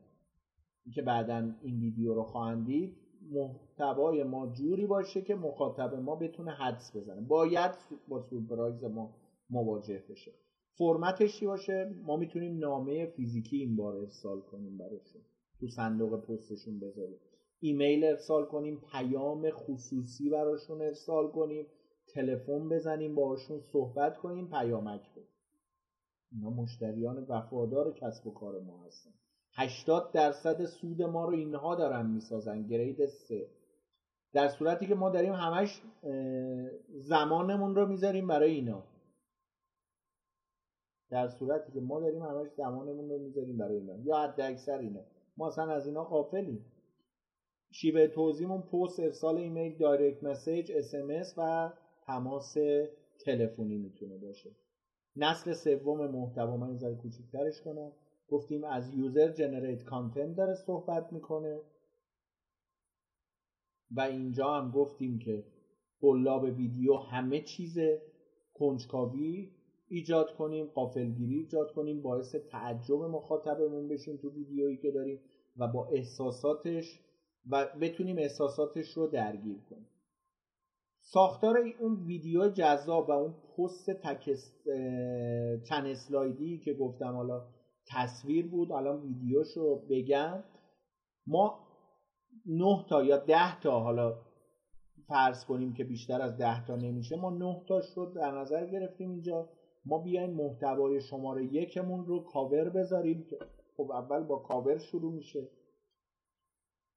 که 0.95 1.03
بعدا 1.03 1.51
این 1.63 1.81
ویدیو 1.81 2.15
رو 2.15 2.23
خواهند 2.23 2.67
دید 2.67 2.97
محتوای 3.31 4.23
ما 4.23 4.47
جوری 4.47 4.87
باشه 4.87 5.23
که 5.23 5.35
مخاطب 5.35 5.95
ما 5.95 6.17
بتونه 6.17 6.51
حدس 6.51 6.97
بزنه. 6.97 7.21
باید 7.21 7.71
با 8.09 8.21
سورپرایز 8.21 8.85
ما 8.85 9.15
مواجه 9.51 10.05
بشه. 10.11 10.33
فرمتش 10.79 11.39
چی 11.39 11.47
باشه؟ 11.47 11.95
ما 12.07 12.17
می‌تونیم 12.17 12.59
نامه 12.59 13.07
فیزیکی 13.07 13.57
این 13.57 13.77
بار 13.77 13.97
ارسال 13.97 14.41
کنیم 14.41 14.79
براشون. 14.79 15.23
تو 15.61 15.69
صندوق 15.69 16.21
پستشون 16.21 16.81
بذاریم. 16.81 17.19
ایمیل 17.61 18.05
ارسال 18.05 18.45
کنیم 18.45 18.83
پیام 18.93 19.51
خصوصی 19.51 20.31
براشون 20.31 20.83
ارسال 20.83 21.31
کنیم 21.31 21.67
تلفن 22.09 22.69
بزنیم 22.69 23.15
باهاشون 23.15 23.61
صحبت 23.61 24.19
کنیم 24.19 24.49
پیامک 24.49 25.11
بدیم. 25.13 25.29
اینا 26.33 26.51
مشتریان 26.51 27.27
وفادار 27.29 27.95
کسب 27.95 28.27
و 28.27 28.31
کار 28.31 28.61
ما 28.61 28.85
هستن. 28.85 29.11
80 29.53 30.13
درصد 30.13 30.65
سود 30.65 31.03
ما 31.03 31.25
رو 31.25 31.33
اینها 31.33 31.75
دارن 31.75 32.07
می‌سازن 32.07 32.67
گرید 32.67 33.07
سه. 33.07 33.51
در 34.33 34.49
صورتی 34.49 34.87
که 34.87 34.95
ما 34.95 35.11
داریم 35.11 35.33
همش 35.33 35.83
زمانمون 36.99 37.75
رو 37.75 37.87
می‌ذاریم 37.87 38.27
برای 38.27 38.51
اینا. 38.51 38.83
در 41.11 41.29
صورتی 41.29 41.73
که 41.73 41.81
ما 41.81 42.01
داریم 42.01 42.23
همش 42.23 42.49
زمانمون 42.57 43.11
رو 43.11 43.19
می‌ذاریم 43.19 43.59
برای 43.59 43.77
اینا. 43.77 43.99
یا 43.99 44.17
حد 44.17 44.41
اکثر 44.41 44.79
اینا. 44.79 45.01
ما 45.37 45.49
اصلا 45.49 45.71
از 45.71 45.87
اینا 45.87 46.05
غافلیم 46.05 46.65
شیوه 47.73 48.07
توزیعمون 48.07 48.63
پست 48.63 49.01
ارسال 49.01 49.39
ایمیل 49.39 49.79
direct 49.79 50.25
message 50.25 50.73
SMS 50.73 51.35
و 51.37 51.73
تماس 52.03 52.57
تلفنی 53.25 53.79
می‌تونه 53.79 54.17
باشه. 54.17 54.51
نسل 55.17 55.53
سوم 55.53 56.07
محتوا 56.07 56.57
من 56.57 56.77
ذره 56.77 56.95
کوچیک‌ترش 56.95 57.61
کنم. 57.61 57.93
گفتیم 58.29 58.65
از 58.65 58.95
user 58.95 59.29
generate 59.29 59.85
content 59.85 60.37
داره 60.37 60.55
صحبت 60.55 61.13
می‌کنه. 61.13 61.61
و 63.91 64.01
اینجا 64.01 64.55
هم 64.55 64.71
گفتیم 64.71 65.19
که 65.19 65.45
قلاب 66.01 66.43
ویدیو 66.43 66.97
همه 66.97 67.41
چیز 67.41 67.79
کنجکاوی 68.55 69.51
ایجاد 69.91 70.35
کنیم 70.35 70.67
غافلگیری 70.67 71.35
ایجاد 71.35 71.73
کنیم 71.73 72.03
باعث 72.03 72.35
تعجب 72.35 73.03
مخاطبمون 73.03 73.89
بشیم 73.89 74.17
تو 74.17 74.31
ویدیویی 74.31 74.77
که 74.77 74.91
داریم 74.91 75.21
و 75.57 75.69
با 75.69 75.87
احساساتش 75.87 77.01
و 77.51 77.67
بتونیم 77.81 78.19
احساساتش 78.19 78.97
رو 78.97 79.07
درگیر 79.07 79.59
کنیم. 79.71 79.89
ساختار 81.01 81.59
اون 81.81 81.95
ویدیو 82.07 82.49
جذاب 82.49 83.09
و 83.09 83.13
اون 83.13 83.35
پست 83.57 83.91
تکست 83.91 84.65
چند 85.69 85.87
اسلایدی 85.87 86.59
که 86.59 86.75
گفتم 86.75 87.15
حالا 87.15 87.47
تصویر 87.87 88.47
بود 88.47 88.73
الان 88.73 89.03
ویدیوش 89.03 89.57
رو 89.57 89.83
بگم. 89.91 90.45
ما 91.27 91.67
نه 92.47 92.85
تا 92.89 93.03
یا 93.03 93.17
ده 93.17 93.61
تا 93.61 93.81
حالا 93.81 94.19
فرض 95.09 95.45
کنیم 95.45 95.73
که 95.73 95.85
بیشتر 95.85 96.23
از 96.23 96.37
ده 96.37 96.67
تا 96.67 96.77
نمیشه 96.77 97.17
ما 97.17 97.31
نه 97.31 97.63
تاش 97.69 97.85
رو 97.97 98.07
در 98.07 98.31
نظر 98.31 98.67
گرفتیم 98.67 99.11
اینجا. 99.11 99.49
ما 99.85 99.99
بیایم 99.99 100.31
محتوای 100.31 101.01
شماره 101.01 101.45
یکمون 101.55 102.07
رو 102.07 102.21
کاور 102.21 102.69
بذاریم 102.69 103.25
که 103.31 103.39
خب 103.77 103.91
اول 103.91 104.23
با 104.23 104.37
کاور 104.37 104.79
شروع 104.79 105.13
میشه. 105.13 105.49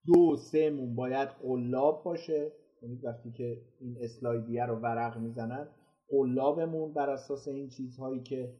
دو 0.05 0.35
سه 0.35 0.69
مون 0.69 0.95
باید 0.95 1.29
قلاب 1.29 2.03
باشه. 2.03 2.51
یعنی 2.81 2.95
وقتی 2.95 3.31
که 3.31 3.61
این 3.79 3.97
slide 4.01 4.47
یه 4.47 4.65
رو 4.65 4.75
ورق 4.75 5.17
می‌زنن 5.17 5.67
قلابمون 6.09 6.93
بر 6.93 7.09
اساس 7.09 7.47
این 7.47 7.69
چیزهایی 7.69 8.21
که 8.21 8.53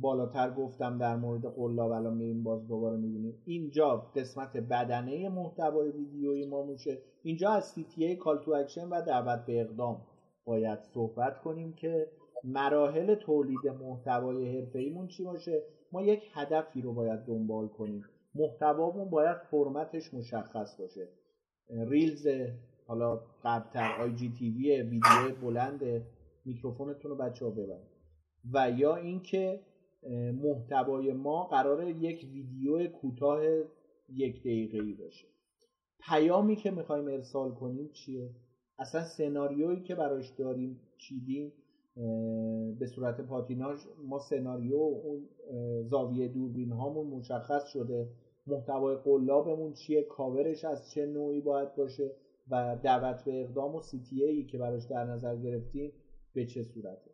بالاتر 0.00 0.54
گفتم 0.54 0.98
در 0.98 1.16
مورد 1.16 1.46
قلاب 1.46 1.90
الان 1.90 2.16
میریم 2.16 2.42
باز 2.42 2.66
دوباره 2.66 2.96
می‌بینیم. 2.96 3.42
اینجا 3.44 3.96
قسمت 3.96 4.56
بدنه 4.56 5.28
محتوای 5.28 5.90
ویدیوی 5.90 6.46
ما 6.46 6.62
میشه. 6.62 7.02
اینجا 7.22 7.50
از 7.50 7.74
CTA 7.74 8.16
call 8.16 8.38
to 8.38 8.50
action 8.50 8.88
و 8.88 9.02
دعوت 9.02 9.46
به 9.46 9.60
اقدام 9.60 10.06
باید 10.44 10.78
صحبت 10.80 11.38
کنیم 11.38 11.72
که 11.72 12.08
مراحل 12.44 13.14
تولید 13.14 13.68
محتوای 13.68 14.58
حرفه‌ایمون 14.58 15.08
چی 15.08 15.24
باشه؟ 15.24 15.62
ما 15.92 16.02
یک 16.02 16.22
هدفی 16.32 16.82
رو 16.82 16.92
باید 16.92 17.20
دنبال 17.20 17.68
کنیم. 17.68 18.04
محتوامون 18.34 19.10
باید 19.10 19.36
فرمتش 19.50 20.14
مشخص 20.14 20.80
باشه. 20.80 21.08
ریلز 21.68 22.26
حالا 22.86 23.20
قبلتر 23.44 24.00
آی 24.00 24.14
جی 24.14 24.32
تیوی 24.38 24.82
ویدیو 24.82 25.34
بلند 25.42 26.06
میکروفونتون 26.44 27.10
رو 27.10 27.16
بچه 27.16 27.44
ها 27.44 27.50
ببرید. 27.50 27.94
و 28.52 28.70
یا 28.70 28.96
اینکه 28.96 29.60
محتوای 30.42 31.12
ما 31.12 31.44
قرار 31.44 31.88
یک 31.88 32.28
ویدیو 32.32 32.88
کوتاه 32.88 33.42
یک 34.08 34.40
دقیقه 34.40 34.78
ای 34.78 34.92
باشه. 34.92 35.26
پیامی 36.08 36.56
که 36.56 36.70
می‌خوایم 36.70 37.08
ارسال 37.08 37.54
کنیم 37.54 37.90
چیه؟ 37.92 38.30
اصلا 38.78 39.04
سناریویی 39.04 39.82
که 39.82 39.94
براش 39.94 40.30
داریم 40.30 40.80
چیدیم؟ 40.98 41.52
به 42.78 42.86
صورت 42.86 43.20
پاتیناژ 43.20 43.80
ما 44.04 44.18
سناریو 44.18 44.76
اون 44.76 45.28
زاویه 45.82 46.28
دوربین 46.28 46.72
هامون 46.72 47.06
مشخص 47.06 47.64
شده. 47.66 48.08
محتوای 48.46 48.96
قلابمون 48.96 49.72
چیه؟ 49.72 50.02
کاورش 50.02 50.64
از 50.64 50.90
چه 50.90 51.06
نوعی 51.06 51.40
باید 51.40 51.74
باشه؟ 51.74 52.10
و 52.50 52.78
دعوت 52.82 53.24
به 53.24 53.40
اقدام 53.40 53.74
و 53.74 53.80
سی 53.80 54.24
ای 54.24 54.44
که 54.44 54.58
براش 54.58 54.84
در 54.84 55.04
نظر 55.04 55.36
گرفتیم 55.36 55.92
به 56.34 56.46
چه 56.46 56.62
صورته؟ 56.62 57.10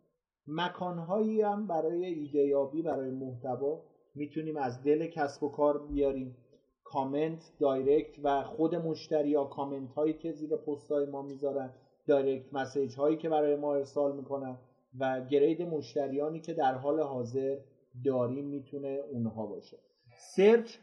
مکانهایی 0.47 1.41
هم 1.41 1.67
برای 1.67 2.05
ایدهیابی 2.05 2.81
برای 2.81 3.11
محتوا 3.11 3.83
می‌تونیم 4.15 4.57
از 4.57 4.83
دل 4.83 5.07
کسب 5.07 5.43
و 5.43 5.49
کار 5.49 5.87
بیاریم. 5.87 6.35
کامنت 6.83 7.51
direct 7.59 8.19
و 8.23 8.43
خود 8.43 8.75
مشتری 8.75 9.29
یا 9.29 9.43
کامنت 9.43 9.91
هایی 9.91 10.13
که 10.13 10.31
زیر 10.31 10.55
پست 10.55 10.91
های 10.91 11.05
ما 11.05 11.21
می‌ذارن 11.21 11.73
direct 12.07 12.53
message 12.53 12.95
هایی 12.95 13.17
که 13.17 13.29
برای 13.29 13.55
ما 13.55 13.75
ارسال 13.75 14.15
می‌کنن. 14.15 14.57
و 14.99 15.25
grade 15.25 15.61
مشتریانی 15.61 16.39
که 16.39 16.53
در 16.53 16.75
حال 16.75 16.99
حاضر 16.99 17.57
داریم 18.05 18.45
می‌تونه 18.45 18.99
اونها 19.11 19.45
باشه. 19.45 19.77
search 20.17 20.77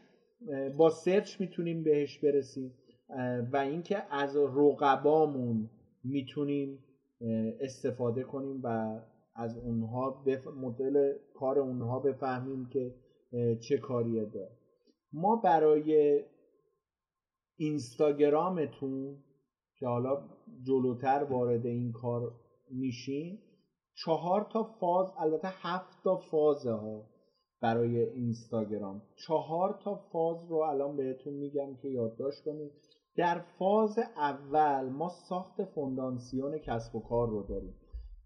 با 0.77 0.89
search 0.89 1.41
می‌تونیم 1.41 1.83
بهش 1.83 2.17
برسیم 2.19 2.73
و 3.53 3.57
اینکه 3.57 4.03
از 4.09 4.35
رقبامون 4.35 5.69
می‌تونیم 6.03 6.79
استفاده 7.59 8.23
کنیم 8.23 8.61
و 8.63 8.99
از 9.35 9.57
اونها 9.57 10.09
بف... 10.09 10.47
مدل 10.47 11.13
کار 11.33 11.59
اونها 11.59 11.99
بفهمیم 11.99 12.65
که 12.65 12.95
چه 13.59 13.77
کاریه 13.77 14.25
داره. 14.25 14.51
ما 15.13 15.35
برای 15.35 16.23
اینستاگرامتون 17.57 19.23
که 19.75 19.87
حالا 19.87 20.29
جلوتر 20.63 21.23
وارد 21.23 21.65
این 21.65 21.91
کار 21.91 22.31
میشین 22.71 23.39
چهار 24.05 24.47
تا 24.53 24.63
فاز 24.63 25.07
البته 25.17 25.47
هفت 25.47 26.03
تا 26.03 26.15
فازه 26.15 26.71
ها 26.71 27.03
برای 27.61 28.09
اینستاگرام. 28.09 29.01
چهار 29.27 29.79
تا 29.83 29.95
فاز 29.95 30.45
رو 30.49 30.57
الان 30.57 30.97
بهتون 30.97 31.33
میگم 31.33 31.75
که 31.81 31.87
یادداشت 31.87 32.43
کنید. 32.45 32.71
در 33.15 33.39
فاز 33.59 33.99
اول 34.17 34.89
ما 34.89 35.09
ساخت 35.29 35.63
فوندانسیون 35.63 36.57
کسب 36.57 36.95
و 36.95 36.99
کار 36.99 37.29
رو 37.29 37.43
داریم. 37.43 37.75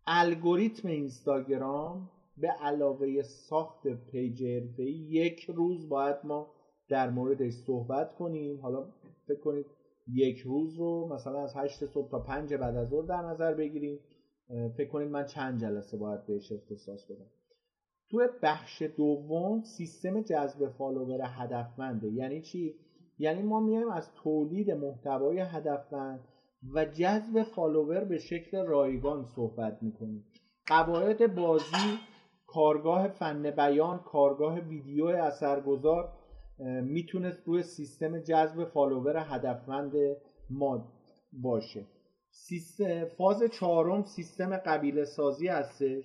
الگوریتم 0.08 0.88
اینستاگرام 0.88 2.10
به 2.38 2.48
علاوه 2.48 3.22
ساخت 3.22 3.88
page 3.88 4.44
حرفه‌ای 4.44 5.08
یک 5.10 5.40
روز 5.50 5.90
باید 5.90 6.18
ما 6.24 6.48
در 6.90 7.10
موردش 7.10 7.54
صحبت 7.54 8.16
کنیم. 8.16 8.62
حالا 8.62 8.86
فکر 9.28 9.40
کنید 9.40 9.66
یک 10.08 10.40
روز 10.40 10.76
رو 10.76 11.14
مثلا 11.14 11.44
از 11.44 11.54
هشت 11.56 11.86
صبح 11.86 12.12
تا 12.12 12.20
پنج 12.20 12.54
بعد 12.54 12.76
از 12.76 12.90
ظهر 12.90 13.06
در 13.06 13.22
نظر 13.22 13.54
بگیریم. 13.54 14.00
فکر 14.48 14.90
کنید 14.90 15.10
من 15.10 15.26
چند 15.26 15.62
جلسه 15.62 15.98
باید 15.98 16.26
بهش 16.26 16.52
اختصاص 16.52 17.06
بدم. 17.06 17.30
تو 18.10 18.28
بخش 18.42 18.82
دوم 18.82 19.64
سیستم 19.64 20.22
جذب 20.22 20.68
follower 20.68 21.22
هدفمنده. 21.24 22.08
یعنی 22.08 22.42
چی؟ 22.42 22.76
یعنی 23.20 23.42
ما 23.42 23.60
میایم 23.60 23.90
از 23.90 24.14
تولید 24.14 24.72
محتوای 24.72 25.40
هدفمند 25.40 26.20
و 26.74 26.86
جذب 26.86 27.44
follower 27.44 28.04
به 28.04 28.18
شکل 28.18 28.66
رایگان 28.66 29.26
صحبت 29.26 29.84
می‌کنیم. 29.84 30.26
قواعد 30.68 31.36
بازی 31.36 31.98
کارگاه 32.48 33.08
فن 33.08 33.52
بیان 33.52 34.00
کارگاه 34.00 34.60
ویدیو 34.60 35.06
اثرگذار 35.06 36.14
می‌تونست 36.84 37.48
روی 37.48 37.64
سیستم 37.64 38.20
جذب 38.20 38.66
فالوور 38.66 39.18
هدفمند 39.18 39.94
ما 40.50 40.88
باشه. 41.34 41.86
سیستم 42.36 43.06
فاز 43.06 43.44
چهارم 43.44 44.04
سیستم 44.04 44.58
قبیله 44.58 45.06
سازی 45.06 45.48
هستش 45.48 46.04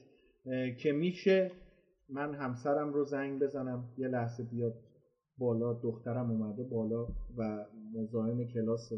که 0.82 0.92
میشه 0.92 1.52
من 2.08 2.34
همسرم 2.34 2.92
رو 2.92 3.04
زنگ 3.04 3.42
بزنم 3.42 3.88
یه 3.98 4.08
لحظه 4.08 4.42
بیاد 4.42 4.74
بالا 5.38 5.72
دخترم 5.72 6.30
اومده 6.30 6.62
بالا 6.62 7.06
و 7.36 7.66
مزاحم 7.94 8.44
کلاس 8.44 8.92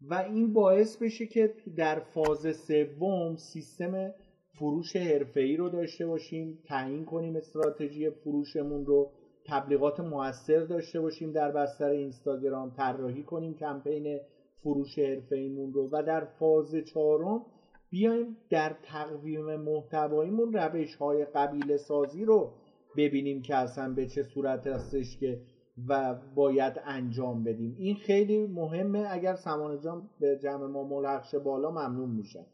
و 0.00 0.14
این 0.14 0.52
باعث 0.52 0.96
بشه 0.96 1.26
که 1.26 1.54
در 1.76 2.00
فاز 2.00 2.56
سوم 2.56 3.36
سیستم 3.36 4.14
فروش 4.58 4.96
حرفه‌ای 4.96 5.56
رو 5.56 5.68
داشته 5.68 6.06
باشیم 6.06 6.58
تعیین 6.64 7.04
کنیم 7.04 7.36
استراتژی 7.36 8.10
فروشمون 8.10 8.86
رو. 8.86 9.12
تبلیغات 9.46 10.00
موثر 10.00 10.60
داشته 10.60 11.00
باشیم 11.00 11.32
در 11.32 11.50
بستر 11.52 11.88
اینستاگرام 11.90 12.70
طراحی 12.70 13.22
کنیم 13.22 13.54
کمپین 13.54 14.18
فروش 14.62 14.98
حرفه‌ایمون 14.98 15.72
رو 15.72 15.88
و 15.92 16.02
در 16.02 16.24
فاز 16.24 16.74
چهارم 16.74 17.42
بیایم 17.90 18.36
در 18.50 18.76
تقویم 18.82 19.56
محتواییمون 19.56 20.52
روش 20.52 20.94
های 20.94 21.24
قبیله 21.24 21.76
سازی 21.76 22.24
رو 22.24 22.52
ببینیم 22.96 23.42
که 23.42 23.54
اصلا 23.54 23.92
به 23.94 24.06
چه 24.06 24.22
صورت 24.22 24.66
هستش 24.66 25.18
که 25.18 25.40
و 25.88 26.14
باید 26.34 26.80
انجام 26.84 27.44
بدیم. 27.44 27.76
این 27.78 27.96
خیلی 27.96 28.46
مهمه. 28.46 29.06
اگر 29.10 29.34
سمان 29.34 29.80
جان 29.80 30.10
به 30.20 30.38
جمع 30.42 30.66
ما 30.66 30.84
ملحق 30.84 31.38
بالا 31.38 31.70
ممنون 31.70 32.10
میشن 32.10 32.46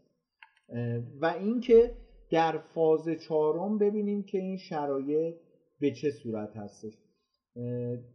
و 1.21 1.27
اینکه 1.27 1.95
در 2.31 2.59
فاز 2.59 3.09
چهارم 3.09 3.79
ببینیم 3.79 4.23
که 4.23 4.39
این 4.39 4.57
شرایط 4.57 5.35
به 5.83 5.91
چه 5.91 6.11
صورت 6.11 6.57
هستش. 6.57 6.99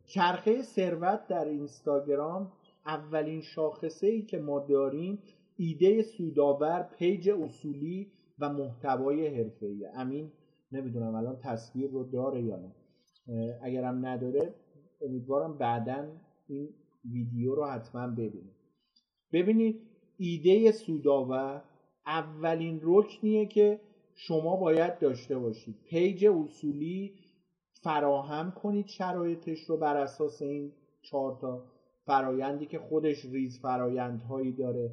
چرخه 0.06 0.62
ثروت 0.62 1.28
در 1.28 1.46
اینستاگرام 1.46 2.52
اولین 2.86 3.42
شاخصه 3.42 4.08
ای 4.08 4.22
که 4.22 4.38
ما 4.38 4.60
داریم 4.60 5.20
ایده 5.58 6.02
سودآور 6.02 6.90
پیج 7.00 7.30
اصولی 7.30 8.12
و 8.40 8.54
محتوای 8.54 9.28
حرفه‌ای. 9.28 9.86
امین 9.86 10.32
نمی‌دونم 10.72 11.16
الان 11.16 11.38
تصویر 11.44 11.90
رو 11.90 12.04
داره 12.04 12.42
یا 12.42 12.58
نه. 12.58 12.72
اگرم 13.62 14.06
نداره 14.06 14.54
امیدوارم 15.02 15.58
بعدا 15.58 16.08
این 16.48 16.70
ویدیو 17.12 17.56
رو 17.56 17.66
حتما 17.66 18.08
ببینید. 18.08 18.56
ببینید 19.34 19.82
ایده 20.18 20.72
سودآور 20.72 21.62
اولین 22.06 22.80
رکنیه 22.84 23.46
که 23.46 23.80
شما 24.16 24.56
باید 24.56 25.00
داشته 25.00 25.38
باشید. 25.38 25.76
page 25.90 26.26
اصولی 26.26 27.14
فراهم 27.84 28.52
کنید 28.52 28.88
شرایطش 28.88 29.64
رو 29.64 29.78
بر 29.78 29.98
اساس 29.98 30.42
این 30.42 30.72
چهار 31.02 31.38
تا 31.42 31.64
فرایندی 32.06 32.66
که 32.66 32.80
خودش 32.80 33.26
ریز 33.26 33.60
فرایندهایی 33.62 34.52
داره. 34.52 34.92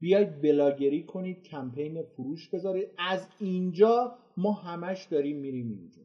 بیاید 0.00 0.42
بلاگری 0.42 1.02
کنید 1.02 1.42
کمپین 1.42 2.02
فروش 2.02 2.48
بذارید. 2.48 2.88
از 2.98 3.28
اینجا 3.38 4.14
ما 4.36 4.52
همش 4.52 5.04
داریم 5.04 5.36
میریم 5.36 5.70
اینجا. 5.70 6.02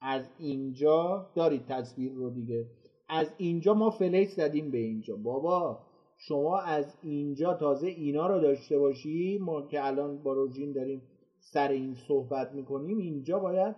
از 0.00 0.30
اینجا 0.38 1.30
دارید 1.34 1.64
تصویر 1.64 2.12
رو 2.12 2.30
دیگه. 2.30 2.66
از 3.08 3.34
اینجا 3.36 3.74
ما 3.74 3.90
فلیس 3.90 4.36
زدیم 4.36 4.70
به 4.70 4.78
اینجا. 4.78 5.16
بابا 5.16 5.78
شما 6.18 6.58
از 6.58 6.98
اینجا 7.02 7.54
تازه 7.54 7.86
اینا 7.86 8.26
رو 8.26 8.40
داشته 8.40 8.78
باشی. 8.78 9.38
ما 9.38 9.62
که 9.62 9.86
الان 9.86 10.22
با 10.22 10.32
روژین 10.32 10.72
داریم 10.72 11.02
سر 11.38 11.68
این 11.68 11.94
صحبت 11.94 12.52
می‌کنیم 12.52 12.98
اینجا 12.98 13.38
باید 13.38 13.76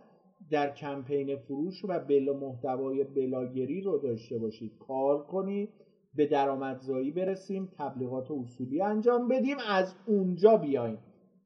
در 0.50 0.74
کمپین 0.74 1.36
فروش 1.36 1.84
و 1.84 2.00
بلا 2.00 2.32
محتوای 2.32 3.04
بلاگری 3.04 3.80
رو 3.80 3.98
داشته 3.98 4.38
باشید. 4.38 4.72
کار 4.78 5.22
کنید 5.22 5.70
به 6.14 6.26
درآمدزایی 6.26 7.10
برسیم 7.10 7.68
تبلیغات 7.78 8.30
اصولی 8.30 8.82
انجام 8.82 9.28
بدیم 9.28 9.56
از 9.68 9.94
اونجا 10.06 10.56
بیایم. 10.56 10.98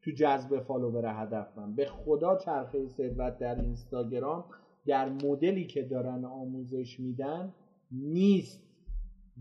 تو 0.02 0.10
جذب 0.10 0.60
فالوور 0.60 1.22
هدفمند 1.22 1.76
به 1.76 1.86
خدا 1.86 2.36
چرخه 2.36 2.88
ثروت 2.88 3.38
در 3.38 3.60
اینستاگرام 3.60 4.44
در 4.86 5.08
مدلی 5.08 5.66
که 5.66 5.82
دارن 5.82 6.24
آموزش 6.24 7.00
میدن 7.00 7.54
نیست. 7.90 8.62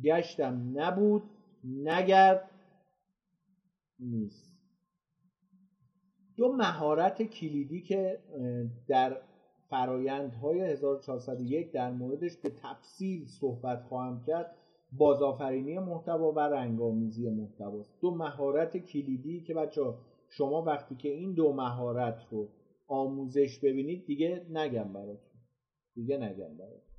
گشتم 0.04 0.72
نبود 0.74 1.24
نگرد 1.64 2.52
نیست. 4.00 4.52
دو 6.38 6.54
مهارت 6.54 7.24
کلیدی 7.24 7.82
که 7.82 8.20
در 8.88 9.22
فرایندهای 9.72 10.62
1401 10.62 11.72
در 11.72 11.92
موردش 11.92 12.38
به 12.38 12.50
تفصیل 12.50 13.26
صحبت 13.26 13.84
خواهم 13.84 14.24
کرد. 14.24 14.56
بازآفرینی 14.92 15.80
محتوا 15.80 16.32
و 16.32 16.40
رنگامیزی 16.40 17.30
محتوا 17.30 17.86
دو 18.02 18.16
مهارت 18.16 18.78
کلیدی 18.78 19.42
که 19.42 19.54
بچه 19.54 19.94
شما 20.30 20.62
وقتی 20.62 20.96
که 20.96 21.10
این 21.10 21.34
دو 21.34 21.54
مهارت 21.54 22.28
رو 22.32 22.48
آموزش 22.88 23.60
ببینید 23.60 24.06
دیگه 24.06 24.46
نگم 24.50 24.94
براتون. 24.94 25.40
دیگه 25.96 26.18
نگم 26.18 26.58
براتون. 26.58 26.92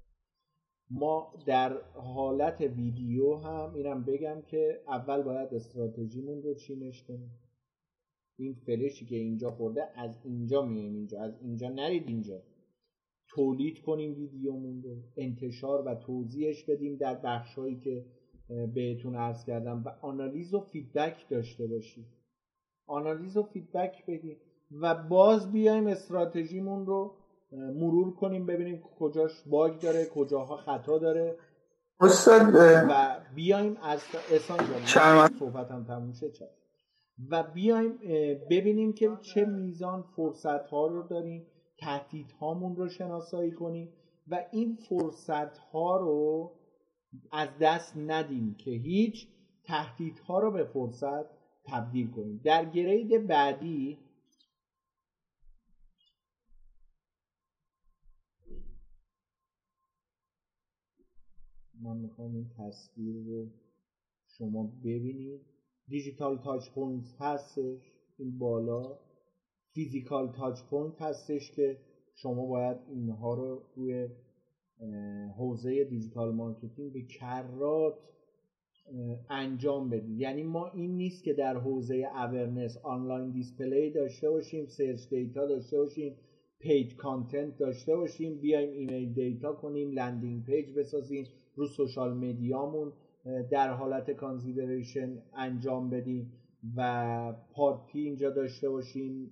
ما 0.91 1.35
در 1.47 1.83
حالت 1.95 2.61
ویدیو 2.61 3.35
هم 3.35 3.75
اینم 3.75 4.05
بگم 4.05 4.43
که 4.47 4.83
اول 4.89 5.23
باید 5.23 5.55
استراتژیمون 5.55 6.43
رو 6.43 6.55
چینش 6.55 7.03
کنیم؟ 7.03 7.31
این 8.37 8.55
فلشی 8.55 9.07
که 9.07 9.17
اینجا 9.17 9.51
خورده 9.51 10.01
از 10.01 10.11
اینجا 10.25 10.63
میایم 10.63 10.95
اینجا. 10.95 11.21
از 11.21 11.33
اینجا 11.43 11.69
نرید 11.69 12.09
اینجا. 12.09 12.43
تولید 13.35 13.83
کنیم 13.83 14.15
ویدیومون 14.15 14.83
رو 14.83 14.97
انتشار 15.17 15.83
و 15.83 15.95
توضیحش 15.95 16.65
بدیم 16.65 16.97
در 16.97 17.15
بخشهایی 17.15 17.77
که 17.77 18.05
بهتون 18.75 19.17
عرض 19.17 19.45
کردم 19.45 19.83
و 19.85 19.89
آنالیز 20.07 20.55
و 20.55 20.61
feedback 20.61 21.29
داشته 21.29 21.67
باشیم 21.67 22.07
آنالیز 22.87 23.37
و 23.37 23.43
feedback 23.43 24.07
بدیم 24.07 24.37
و 24.81 24.95
باز 24.95 25.53
بیایم 25.53 25.87
استراتژیمون 25.87 26.87
رو 26.87 27.15
مرور 27.53 28.15
کنیم 28.15 28.47
ببینیم 28.47 28.83
کجاش 28.99 29.43
bug 29.47 29.81
داره 29.81 30.07
کجاها 30.15 30.57
خطا 30.57 30.99
داره. 30.99 31.37
استاد 32.01 32.55
و 32.89 33.17
بیایم 33.35 33.77
از 33.83 34.03
احسان 34.31 34.59
صحبت 35.39 35.71
هم 35.71 35.85
تموم 35.85 36.13
و 37.31 37.43
بیایم 37.43 37.99
ببینیم 38.51 38.93
که 38.93 39.11
چه 39.21 39.45
میزان 39.45 40.05
فرصت 40.17 40.67
ها 40.67 40.87
رو 40.87 41.03
داریم. 41.03 41.47
هامون 42.41 42.77
رو 42.77 42.89
شناسایی 42.89 43.53
کنیم 43.53 43.93
و 44.29 44.45
این 44.53 44.77
فرصت 44.77 45.59
ها 45.59 45.97
رو 45.97 46.53
از 47.33 47.49
دست 47.61 47.97
ندیم 47.97 48.55
که 48.55 48.71
هیچ 48.71 49.27
ها 50.27 50.39
رو 50.39 50.51
به 50.51 50.65
فرصت 50.65 51.27
تبدیل 51.65 52.11
کنیم. 52.11 52.41
در 52.45 52.65
grade 52.65 53.27
بعدی 53.27 53.99
من 61.81 61.97
می‌خوام 61.97 62.35
این 62.35 62.51
تصویر 62.59 63.17
رو 63.27 63.51
شما 64.39 64.67
ببینید. 64.85 65.41
digital 65.89 66.39
touch 66.39 66.71
point 66.71 67.17
هستش. 67.21 67.93
این 68.19 68.39
بالا. 68.39 68.99
physical 69.75 70.33
touch 70.33 70.63
point 70.71 71.03
هستش 71.03 71.51
که 71.51 71.79
شما 72.15 72.47
باید 72.47 72.77
اینها 72.89 73.35
رو 73.35 73.63
روی 73.77 74.09
حوزه 75.37 75.85
digital 75.85 76.33
marketing 76.35 76.93
به 76.93 77.03
کرات 77.03 77.95
انجام 79.31 79.91
بدید. 79.91 80.21
یعنی 80.21 80.43
ما 80.43 80.67
این 80.69 80.97
نیست 80.97 81.25
که 81.25 81.33
در 81.33 81.57
حوزه 81.57 81.95
awareness 82.15 82.77
online 82.77 83.31
display 83.31 83.91
داشته 83.91 84.31
باشیم 84.31 84.67
search 84.67 85.09
data 85.09 85.47
داشته 85.47 85.79
باشیم 85.79 86.17
paid 86.59 86.97
content 86.97 87.59
داشته 87.59 87.97
باشیم 87.97 88.41
بیایم 88.41 88.71
email 88.71 89.13
data 89.13 89.53
کنیم 89.53 89.91
landing 89.91 90.45
page 90.45 90.73
بسازیم 90.75 91.27
رو 91.57 91.67
social 91.67 92.13
media 92.15 92.64
مون 92.64 92.93
در 93.51 93.71
حالت 93.71 94.11
consideration 94.11 95.19
انجام 95.37 95.91
بدیم. 95.91 96.33
و 96.77 97.35
party 97.53 98.01
اینجا 98.01 98.31
داشته 98.31 98.71
باشیم 98.71 99.31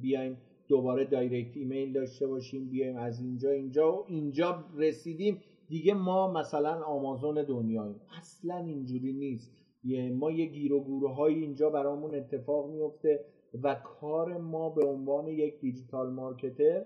بیایم 0.00 0.36
دوباره 0.68 1.04
direct 1.04 1.56
email 1.56 1.92
داشته 1.92 2.26
باشیم 2.26 2.68
بیایم 2.68 2.96
از 2.96 3.20
اینجا 3.20 3.50
اینجا 3.50 3.92
و 3.92 4.04
اینجا 4.08 4.64
رسیدیم. 4.76 5.40
دیگه 5.68 5.94
ما 5.94 6.32
مثلا 6.32 6.82
آمازون 6.82 7.44
دنیاییم 7.44 8.00
اصلا 8.18 8.56
اینجوری 8.56 9.12
نیست. 9.12 9.52
ما 10.12 10.30
یه 10.30 10.46
گیر 10.46 10.72
و 10.72 10.80
گوره 10.80 11.14
های 11.14 11.34
اینجا 11.34 11.70
برامون 11.70 12.14
اتفاق 12.14 12.70
میفته 12.70 13.24
و 13.62 13.74
کار 13.74 14.38
ما 14.38 14.70
به 14.70 14.86
عنوان 14.86 15.28
یک 15.28 15.60
digital 15.60 16.10
marketer 16.10 16.84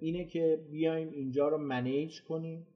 اینه 0.00 0.24
که 0.24 0.64
بیایم 0.70 1.08
اینجا 1.10 1.48
رو 1.48 1.58
manage 1.58 2.22
کنیم. 2.22 2.66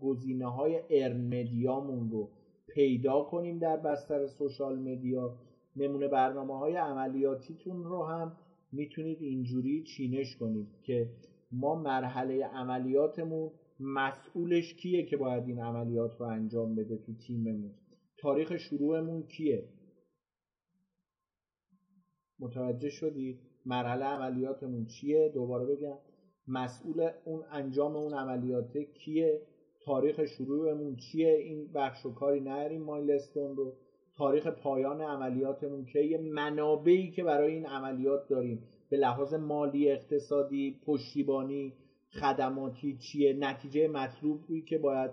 گزینه 0.00 0.46
های 0.46 0.80
earned 0.90 1.20
media 1.26 1.78
مون 1.78 2.10
رو 2.10 2.30
پیدا 2.68 3.22
کنیم 3.22 3.58
در 3.58 3.76
بستر 3.76 4.26
سوشال 4.26 4.78
مدیا. 4.78 5.34
نمونه 5.76 6.08
برنامه 6.08 6.58
های 6.58 6.76
عملیاتیتون 6.76 7.84
رو 7.84 8.04
هم 8.04 8.36
می‌تونید 8.72 9.18
اینجوری 9.20 9.84
چینش 9.84 10.36
کنید 10.36 10.68
که 10.82 11.10
ما 11.52 11.74
مرحله 11.74 12.44
عملیاتمون 12.44 13.50
مسئولش 13.80 14.74
کیه 14.74 15.06
که 15.06 15.16
باید 15.16 15.44
این 15.46 15.60
عملیات 15.60 16.20
رو 16.20 16.26
انجام 16.26 16.74
بده 16.74 16.96
تو 16.96 17.14
تیممون؟ 17.26 17.74
تاریخ 18.18 18.56
شروعمون 18.56 19.22
کیه؟ 19.22 19.68
متوجه 22.38 22.90
شدید 22.90 23.40
مرحله 23.66 24.04
عملیاتمون 24.04 24.86
چیه؟ 24.86 25.30
دوباره 25.34 25.66
بگم. 25.66 25.98
مسئول 26.48 27.10
اون 27.24 27.44
انجام 27.50 27.96
اون 27.96 28.14
عملیات 28.14 28.76
کیه؟ 28.76 29.42
تاریخ 29.84 30.24
شروعمون 30.24 30.96
چیه؟ 30.96 31.34
این 31.34 31.72
بخش 31.72 32.06
و 32.06 32.14
کاری 32.14 32.40
نریم 32.40 32.82
مایلستون 32.82 33.56
رو. 33.56 33.76
تاریخ 34.16 34.46
پایان 34.46 35.00
عملیاتمون 35.00 35.84
که 35.84 36.00
یه 36.00 36.18
منابعی 36.18 37.10
که 37.10 37.24
برای 37.24 37.52
این 37.52 37.66
عملیات 37.66 38.28
داریم 38.28 38.62
به 38.90 38.96
لحاظ 38.96 39.34
مالی 39.34 39.90
اقتصادی 39.90 40.80
پشتیبانی 40.86 41.72
خدماتی 42.20 42.96
چیه 42.96 43.32
نتیجه 43.32 43.88
مطلوبی 43.88 44.62
که 44.62 44.78
باید 44.78 45.10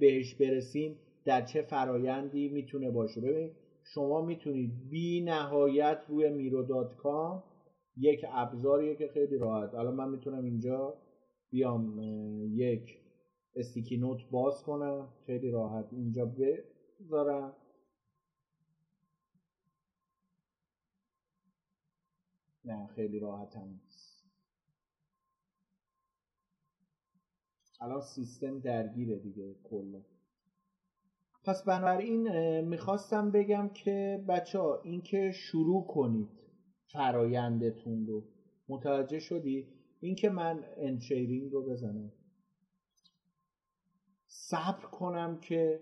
بهش 0.00 0.34
برسیم 0.34 0.96
در 1.24 1.44
چه 1.44 1.62
فرایندی 1.62 2.48
می‌تونه 2.48 2.90
باشه. 2.90 3.20
ببین 3.20 3.50
شما 3.82 4.20
می‌تونید 4.20 4.70
بی 4.90 5.20
نهایت 5.20 5.98
روی 6.08 6.30
میرو 6.30 6.62
دات 6.62 6.96
کام 6.96 7.42
یک 7.96 8.24
ابزاریه 8.32 8.94
که 8.94 9.08
خیلی 9.08 9.38
راحت. 9.38 9.74
الان 9.74 9.94
من 9.94 10.08
می‌تونم 10.08 10.44
اینجا 10.44 10.94
بیام 11.50 11.98
یک 12.54 12.98
استیکی 13.56 13.96
نوت 13.96 14.18
باز 14.30 14.62
کنم. 14.62 15.08
خیلی 15.26 15.50
راحت 15.50 15.86
اینجا 15.92 16.32
بذارم. 17.00 17.52
نه 22.70 22.86
خیلی 22.86 23.18
راحت 23.18 23.56
هم 23.56 23.80
الان 27.80 28.00
سیستم 28.00 28.60
درگیره 28.60 29.18
دیگه 29.18 29.56
کلا. 29.64 30.02
پس 31.44 31.62
بنابراین 31.64 32.60
می‌خواستم 32.60 33.30
بگم 33.30 33.68
که 33.74 34.24
بچه 34.28 34.58
ها 34.58 34.76
اینکه 34.82 35.32
شروع 35.34 35.86
کنید 35.86 36.30
فرایندتون 36.92 38.06
رو. 38.06 38.24
متوجه 38.68 39.18
شدی؟ 39.18 39.68
اینکه 40.00 40.30
من 40.30 40.64
این 40.76 40.93
sharing 40.93 41.52
رو 41.52 41.62
بزنم. 41.62 42.12
صبر 44.26 44.86
کنم 44.86 45.36
که 45.36 45.80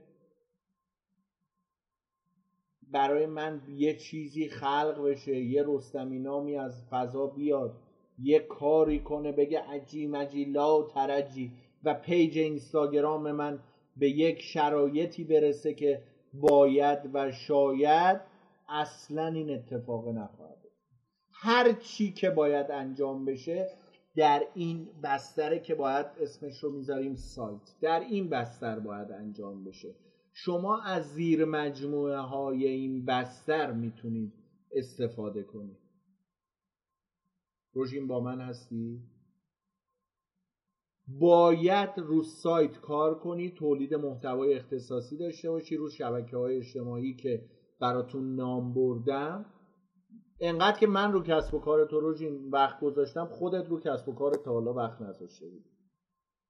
برای 2.93 3.27
من 3.27 3.63
یه 3.69 3.97
چیزی 3.97 4.49
خلق 4.49 5.03
بشه 5.05 5.37
یه 5.37 5.65
رستمی 5.67 6.19
نامی 6.19 6.57
از 6.57 6.85
فضا 6.91 7.27
بیاد 7.27 7.77
یه 8.19 8.39
کاری 8.39 9.01
کنه 9.01 9.33
بگه 9.33 9.61
عجی 9.61 10.07
مجی 10.07 10.45
لا 10.45 10.83
ترجی. 10.83 11.53
و 11.85 11.95
page 11.95 12.39
اینستاگرام 12.39 13.33
من 13.33 13.59
به 13.97 14.11
یک 14.11 14.41
شرایطی 14.41 15.25
برسه 15.25 15.75
که 15.75 16.03
باید 16.35 16.99
و 17.15 17.33
شاید 17.33 18.21
اصلا 18.69 19.27
این 19.27 19.51
اتفاق 19.51 20.09
نخواهد 20.09 20.59
هر 21.33 21.73
چی 21.73 22.13
که 22.13 22.31
باید 22.31 22.71
انجام 22.71 23.25
بشه 23.25 23.71
در 24.17 24.43
این 24.55 24.89
بستره 25.03 25.61
که 25.61 25.75
باید 25.75 26.07
اسمش 26.21 26.59
رو 26.59 26.73
می‌ذاریم 26.73 27.17
سایت. 27.17 27.75
در 27.81 28.01
این 28.01 28.29
بستر 28.29 28.79
باید 28.79 29.13
انجام 29.13 29.65
بشه. 29.65 29.95
شما 30.45 30.83
از 30.83 31.15
زیر 31.15 31.45
مجموعه 31.45 32.19
های 32.19 32.67
این 32.67 33.05
بستر 33.05 33.73
می‌تونید 33.73 34.33
استفاده 34.73 35.43
کنید. 35.43 35.79
روژین 37.73 38.07
با 38.07 38.21
من 38.21 38.41
هستی؟ 38.41 39.03
باید 41.09 41.91
رو 41.97 42.23
سایت 42.23 42.81
کار 42.81 43.19
کنی 43.19 43.51
تولید 43.51 43.95
محتوای 43.95 44.55
اختصاصی 44.55 45.17
داشته 45.17 45.51
باشی 45.51 45.77
رو 45.77 45.91
شبکه 45.91 46.37
های 46.37 46.57
اجتماعی 46.57 47.17
که 47.17 47.49
براتون 47.81 48.35
نام 48.35 48.75
بردم. 48.75 49.47
انقدر 50.41 50.79
که 50.79 50.87
من 50.87 51.13
رو 51.13 51.23
کسب 51.23 51.55
و 51.55 51.59
کار 51.59 51.87
تو 51.87 52.01
روژین 52.01 52.51
وقت 52.51 52.81
گذاشتم 52.81 53.27
خودت 53.27 53.69
رو 53.69 53.81
کسب 53.81 54.09
و 54.09 54.15
کار 54.15 54.35
تا 54.35 54.53
حالا 54.53 54.75
وقت 54.75 55.03
نذاشته 55.03 55.49
بودی. 55.49 55.71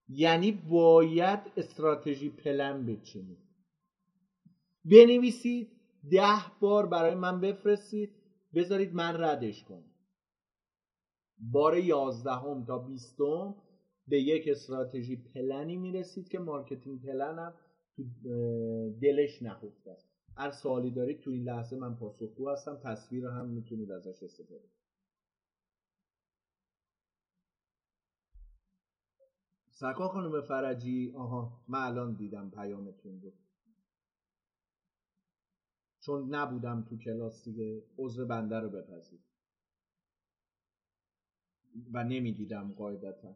یعنی 0.09 0.53
باید 0.53 1.41
strategy 1.57 2.31
plan 2.31 2.87
بچینید 2.87 3.48
بنویسید 4.91 5.69
ده 6.11 6.59
بار 6.61 6.87
برای 6.87 7.15
من 7.15 7.41
بفرستید 7.41 8.11
بذارید 8.55 8.95
من 8.95 9.17
ردش 9.23 9.65
کنم. 9.65 9.93
بار 11.39 11.79
یازدهم 11.79 12.65
تا 12.65 12.79
بیستم 12.79 13.57
به 14.09 14.23
یک 14.23 14.49
strategy 14.49 15.17
plan 15.17 15.65
ی 15.65 15.77
می‌رسید 15.77 16.29
که 16.29 16.39
marketing 16.39 17.03
plan 17.03 17.39
هم 17.39 17.55
تو 17.97 18.05
دلش 19.03 19.43
نهفته 19.43 19.91
است. 19.91 20.09
هر 20.37 20.51
سوالی 20.51 20.91
دارید 20.91 21.21
تو 21.21 21.31
این 21.31 21.45
لحظه 21.45 21.77
من 21.77 21.97
پاسخگو 21.97 22.51
هستم 22.51 22.77
تصویر 22.85 23.27
هم 23.27 23.47
می‌تونید 23.47 23.93
ازش 23.93 24.23
استفاده 24.23 24.69
سکا 29.71 30.09
خانم 30.09 30.41
فرجی 30.41 31.13
آها 31.17 31.53
من 31.69 31.81
الان 31.87 32.15
دیدم 32.15 32.51
پیامتون 32.51 33.21
رو. 33.23 33.33
چون 36.09 36.35
نبودم 36.35 36.83
تو 36.89 36.97
کلاس 36.97 37.45
دیگه 37.45 37.83
عضو 37.99 38.27
بنده 38.27 38.57
رو 38.61 38.69
بپذیر. 38.71 39.21
و 41.93 42.05
نمی‌دیدم 42.05 42.73
قاعدتا. 42.73 43.35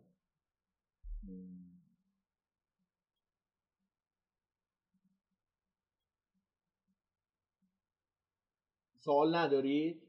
سوال 8.99 9.35
ندارید؟ 9.37 10.03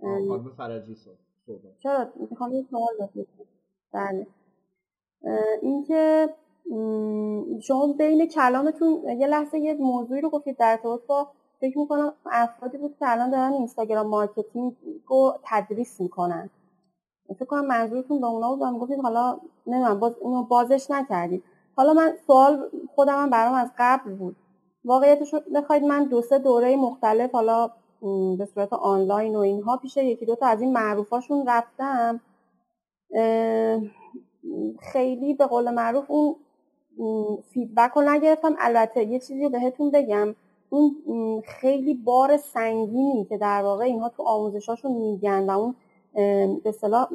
خانم 0.00 0.50
فرجی 0.50 0.94
صحبت. 0.94 1.78
چرا؟ 1.78 2.12
می‌خوام 2.30 2.52
یه 2.52 2.62
سوال 2.70 2.94
بپرسم 3.00 3.44
بله. 3.92 4.26
اینکه 5.62 6.28
شما 7.62 7.92
بین 7.98 8.26
کلامتون 8.26 9.18
یه 9.18 9.26
لحظه 9.26 9.58
یه 9.58 9.74
موضوعی 9.74 10.20
رو 10.20 10.30
گفتید 10.30 10.56
در 10.56 10.70
ارتباط 10.70 11.00
با 11.06 11.28
فکر 11.60 11.78
می‌کنم 11.78 12.12
افرادی 12.26 12.78
بود 12.78 12.96
که 12.98 13.10
الان 13.12 13.30
دارن 13.30 13.52
Instagram 13.52 14.06
marketing 14.06 14.76
رو 15.06 15.34
تدریس 15.44 16.00
می‌کنن. 16.00 16.50
فکر 17.28 17.44
کنم 17.44 17.66
منظورتون 17.66 18.20
به 18.20 18.26
اونا 18.26 18.56
بود 18.56 18.78
گفتید 18.80 19.00
حالا 19.00 19.38
نمی‌دونم 19.66 20.00
باز 20.00 20.12
اینو 20.22 20.42
بازش 20.42 20.90
نکردید. 20.90 21.44
حالا 21.76 21.92
من 21.92 22.12
سوال 22.26 22.70
خودم 22.94 23.30
برام 23.30 23.54
از 23.54 23.70
قبل 23.78 24.14
بود. 24.14 24.36
واقعیتش 24.84 25.34
بخواید 25.54 25.84
من 25.84 26.04
دو 26.04 26.22
سه 26.22 26.38
دوره 26.38 26.76
مختلف 26.76 27.32
حالا 27.32 27.70
به 28.38 28.48
صورت 28.54 28.72
آنلاین 28.72 29.36
و 29.36 29.38
اینها 29.38 29.76
پیش 29.76 29.96
یکی 29.96 30.26
دو 30.26 30.34
تا 30.34 30.46
از 30.46 30.60
این 30.60 30.72
معروفاشون 30.72 31.46
رفتم 31.46 32.20
خیلی 34.78 35.34
به 35.34 35.46
قول 35.46 35.70
معروف 35.70 36.10
اون 36.10 36.36
فیدبک 37.52 37.90
رو 37.90 38.02
نگرفتم. 38.02 38.56
البته 38.58 39.04
یه 39.04 39.18
چیزی 39.18 39.48
بهتون 39.48 39.90
بگم. 39.90 40.34
اون 40.70 41.42
خیلی 41.46 41.94
بار 41.94 42.36
سنگینی 42.36 43.24
که 43.24 43.38
در 43.38 43.62
واقع 43.62 43.84
اینها 43.84 44.08
تو 44.08 44.22
آموزشاشون 44.22 44.92
میگن 44.92 45.50
و 45.50 45.58
اون 45.58 45.74
به 46.60 46.72
صلاح 46.72 47.08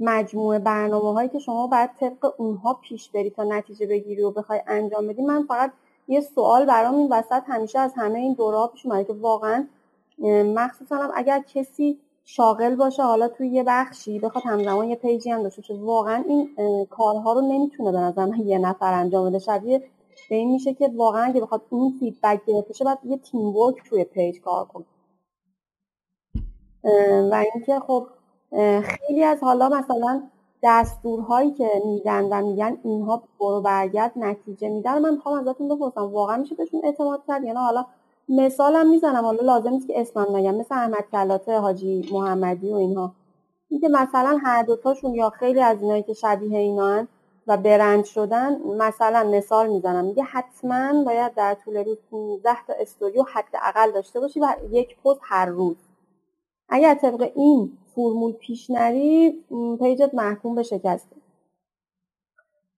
مجموعه 0.00 0.58
برنامه 0.58 1.12
هایی 1.12 1.28
که 1.28 1.38
شما 1.38 1.66
باید 1.66 1.90
طبق 2.00 2.34
اونها 2.40 2.74
پیش 2.74 3.10
بری 3.10 3.30
تا 3.30 3.44
نتیجه 3.44 3.86
بگیری 3.86 4.22
و 4.22 4.30
بخوای 4.30 4.60
انجام 4.66 5.06
بدی 5.08 5.22
من 5.22 5.42
فقط 5.42 5.72
یه 6.08 6.20
سوال 6.20 6.66
برام 6.66 6.94
این 6.94 7.12
وسط 7.12 7.42
همیشه 7.46 7.78
از 7.78 7.92
همه 7.96 8.18
این 8.18 8.34
دوره 8.34 8.56
ها 8.56 8.66
پیش 8.66 8.82
که 8.82 9.12
واقعا 9.12 9.66
مخصوصا 10.54 11.10
اگر 11.14 11.44
کسی 11.54 11.98
شاغل 12.28 12.74
باشه. 12.74 13.02
حالا 13.02 13.28
توی 13.28 13.48
یه 13.48 13.64
بخشی 13.66 14.18
بخواد 14.18 14.44
همزمان 14.46 14.88
یه 14.88 14.96
page 14.96 15.23
ی 15.23 15.30
هم 15.30 15.42
داشته 15.42 15.74
واقعا 15.74 16.24
این 16.28 16.48
کارها 16.90 17.32
رو 17.32 17.40
نمی‌تونه 17.40 17.92
به 17.92 17.98
نظر 17.98 18.24
من 18.24 18.46
یه 18.46 18.58
نفر 18.58 18.92
انجام 18.92 19.28
بده. 19.28 19.38
شبیه 19.38 19.78
به 20.30 20.36
این 20.36 20.50
میشه 20.52 20.74
که 20.74 20.90
واقعا 20.94 21.24
اگه 21.24 21.40
بخواد 21.40 21.62
اون 21.70 21.92
feedback 22.00 22.40
گرفته 22.46 22.74
شه 22.74 22.84
باید 22.84 22.98
یه 23.04 23.18
teamwork 23.18 23.76
توی 23.88 24.04
page 24.04 24.40
کار 24.40 24.64
کنه. 24.64 24.84
و 27.32 27.44
اینکه 27.54 27.80
خب 27.80 28.06
خیلی 28.82 29.24
از 29.24 29.42
حالا 29.42 29.68
مثلا 29.68 30.22
دستورهایی 30.62 31.50
که 31.50 31.68
میدن 31.84 32.24
و 32.24 32.46
میگن 32.46 32.78
اینها 32.84 33.22
برو 33.40 33.60
برگرد 33.60 34.12
نتیجه 34.16 34.68
میدن. 34.68 34.98
من 34.98 35.14
می‌خوام 35.14 35.38
ازتون 35.38 35.68
بپرسم 35.68 36.12
واقعا 36.12 36.36
میشه 36.36 36.54
بهشون 36.54 36.80
اعتماد 36.84 37.22
کرد 37.28 37.44
یا 37.44 37.52
نه؟ 37.52 37.60
حالا 37.60 37.86
مثالم 38.28 38.90
می‌زنم. 38.90 39.24
حالا 39.24 39.42
لازم 39.42 39.70
نیست 39.70 39.86
که 39.86 40.00
اسمم 40.00 40.36
نگم. 40.36 40.54
مثل 40.54 40.74
احمد 40.74 41.04
کلاته 41.12 41.58
حاجی 41.58 42.08
محمدی 42.12 42.72
و 42.72 42.76
اینها. 42.76 43.12
اینکه 43.68 43.88
مثلا 43.88 44.38
هر 44.42 44.62
دوتاشون 44.62 45.14
یا 45.14 45.30
خیلی 45.30 45.60
از 45.60 45.80
اینایی 45.80 46.02
که 46.02 46.12
شبیه 46.14 46.58
اینا 46.58 47.06
و 47.46 47.56
برند 47.56 48.04
شدن 48.04 48.58
مثلا 48.62 49.30
مثال 49.30 49.68
می‌زنم. 49.68 50.04
میگه 50.04 50.22
حتما 50.22 51.04
باید 51.04 51.34
در 51.34 51.56
طول 51.64 51.76
روز 51.76 51.98
15 52.10 52.50
تا 52.66 52.72
استوریو 52.80 53.22
حداقل 53.22 53.90
داشته 53.92 54.20
باشی 54.20 54.40
و 54.40 54.54
یک 54.70 54.96
پست 55.04 55.20
هر 55.22 55.46
روز. 55.46 55.76
اگر 56.68 56.94
طبق 56.94 57.30
این 57.34 57.72
فرمول 57.94 58.32
پیش 58.32 58.70
نری 58.70 59.44
پیجت 59.78 60.14
محکوم 60.14 60.54
به 60.54 60.62
شکسته. 60.62 61.16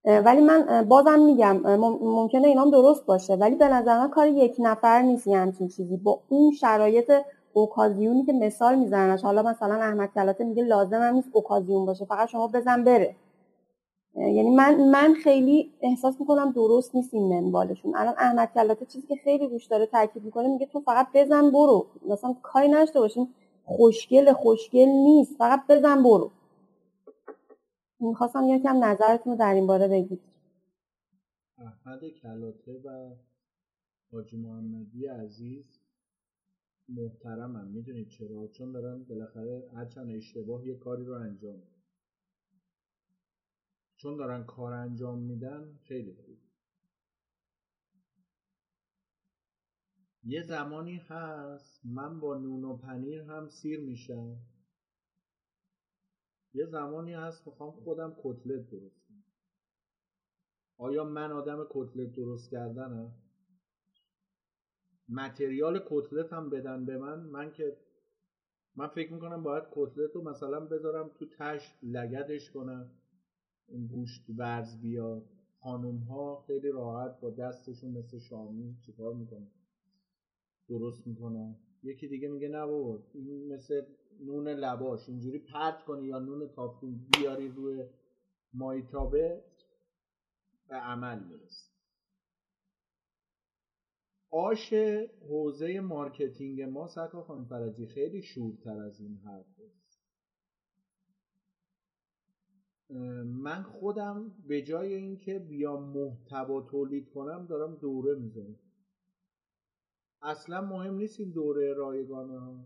ولی 0.05 0.41
من 0.41 0.87
بازم 0.89 1.19
میگم 1.21 1.57
ممکنه 2.03 2.49
اینام 2.49 2.71
درست 2.71 3.07
باشه 3.07 3.35
ولی 3.35 3.55
به 3.57 3.69
نظر 3.69 3.99
من 3.99 4.11
کار 4.11 4.27
یک 4.27 4.57
نفر 4.59 5.03
نیست 5.03 5.27
یه 5.27 5.39
همچین 5.39 5.69
چیزی. 5.69 5.97
با 5.97 6.21
اون 6.29 6.53
شرایط 6.53 7.13
اوکازیونی 7.53 8.25
که 8.25 8.33
مثال 8.33 8.75
میزننش 8.79 9.23
حالا 9.23 9.43
مثلا 9.43 9.75
احمد 9.75 10.11
کلاته 10.15 10.45
میگه 10.45 10.63
لازم 10.65 11.01
هم 11.03 11.15
نیست 11.15 11.29
اوکازیون 11.33 11.87
باشه 11.87 12.05
فقط 12.05 12.29
شما 12.29 12.49
بزن 12.49 12.85
بره. 12.85 13.17
یعنی 14.17 14.51
من 14.51 14.91
من 14.91 15.15
خیلی 15.15 15.73
احساس 15.81 16.21
می‌کنم 16.21 16.53
درست 16.53 16.95
نیست 16.95 17.15
این 17.15 17.29
منوالشون 17.41 17.97
الان 17.97 18.15
احمد 18.19 18.51
کلاته 18.55 18.87
چیزی 18.87 19.07
که 19.07 19.17
خیلی 19.25 19.47
روش 19.49 19.67
داره 19.67 19.87
تاکید 19.87 20.25
می‌کنه 20.25 20.49
میگه 20.49 20.67
تو 20.67 20.81
فقط 20.81 21.07
بزن 21.15 21.51
برو. 21.51 21.87
مثلا 22.09 22.35
کاری 22.43 22.69
نشته 22.69 23.01
باشین 23.01 23.29
خوشگل 23.65 24.33
خوشگل 24.33 24.89
نیست 24.89 25.37
فقط 25.39 25.61
بزن 25.69 26.03
برو. 26.03 26.31
می‌خواستم 28.01 28.45
یکم 28.47 28.85
نظرتون 28.85 29.33
رو 29.33 29.39
در 29.39 29.55
این 29.55 29.67
باره 29.67 29.89
بگید. 29.89 30.21
احمد 31.59 32.09
کلاته 32.09 32.73
و 32.85 33.17
حاجی 34.13 34.37
محمدی 34.37 35.07
عزیز 35.07 35.81
محترمم 36.89 37.67
می‌دونید 37.67 38.09
چرا؟ 38.09 38.49
چون 38.49 38.73
دارن 38.73 39.05
بالاخره 39.05 39.71
هرچند 39.75 40.11
اشتباه 40.11 40.67
یه 40.67 40.77
کاری 40.77 41.05
رو 41.05 41.15
انجام 41.15 41.63
چون 43.97 44.17
دارن 44.17 44.45
کار 44.45 44.73
انجام 44.73 45.19
میدن 45.19 45.79
خیلی 45.83 46.15
خوب. 46.15 46.39
یه 50.25 50.43
زمانی 50.43 50.97
هست 50.97 51.81
من 51.85 52.21
با 52.21 52.39
نون 52.39 52.65
و 52.65 52.77
پنیر 52.77 53.21
هم 53.23 53.49
سیر 53.49 53.81
میشم. 53.81 54.37
یه 56.55 56.67
زمانی 56.67 57.15
هست 57.15 57.47
می‌خوام 57.47 57.73
خودم 57.73 58.17
کتلت 58.23 58.71
درست 58.71 59.07
کنم. 59.09 59.25
آیا 60.79 61.05
من 61.05 61.33
آدم 61.33 61.67
کتلت 61.71 62.13
درست 62.13 62.51
کردنم؟ 62.51 63.13
متریال 65.09 65.83
کتلت 65.89 66.33
هم 66.33 66.51
بدن 66.51 66.85
به 66.85 66.99
من. 66.99 67.21
من 67.21 67.53
که 67.53 67.77
من 68.77 68.87
فکر 68.87 69.13
می‌کنم 69.13 69.43
باید 69.43 69.65
کتلت 69.73 70.11
رو 70.15 70.23
مثلا 70.23 70.61
بذارم 70.61 71.11
تو 71.15 71.27
تش 71.27 71.79
لگدش 71.83 72.51
کنم 72.51 72.91
اون 73.67 73.87
گوشت 73.87 74.27
ورز 74.37 74.81
بیاد. 74.81 75.23
خانوم 75.61 75.99
ها 75.99 76.45
خیلی 76.47 76.71
راحت 76.71 77.21
با 77.21 77.31
دستشون 77.31 77.91
مثل 77.91 78.19
شامی 78.19 78.77
چیکار 78.81 79.15
می‌کنن؟ 79.15 79.51
درست 80.69 81.07
می‌کنن. 81.07 81.57
یکی 81.83 82.09
دیگه 82.09 82.29
میگه 82.29 82.49
نه 82.49 82.67
بابا 82.67 83.03
این 83.15 83.53
مثل 83.53 83.83
نون 84.21 84.49
لباش 84.49 85.09
اینجوری 85.09 85.39
پرت 85.39 85.85
کنی 85.85 86.07
یا 86.07 86.19
نون 86.19 86.49
تافتون 86.49 87.09
بیاری 87.13 87.49
روی 87.49 87.85
مایتابه 88.53 89.45
به 90.69 90.77
عمل 90.77 91.25
می‌رسه 91.25 91.69
آش 94.31 94.73
حوزه 95.29 95.81
مارکتینگ 95.81 96.63
ما 96.63 96.89
سکا 96.89 97.23
خانم 97.23 97.45
فرجی 97.45 97.87
خیلی 97.87 98.23
شورتر 98.23 98.81
از 98.81 99.01
این 99.01 99.17
حرف 99.17 99.47
است. 99.61 99.89
من 103.25 103.63
خودم 103.63 104.35
به 104.49 104.63
جای 104.63 104.95
اینکه 104.95 105.39
بیام 105.39 105.83
محتوا 105.83 106.61
تولید 106.61 107.11
کنم 107.11 107.47
دارم 107.47 107.77
دوره 107.77 108.15
می‌زنم 108.15 108.59
اصلا 110.23 110.61
مهم 110.61 110.95
نیست 110.95 111.21
این 111.21 111.31
دوره 111.31 111.75
رایگانه 111.75 112.65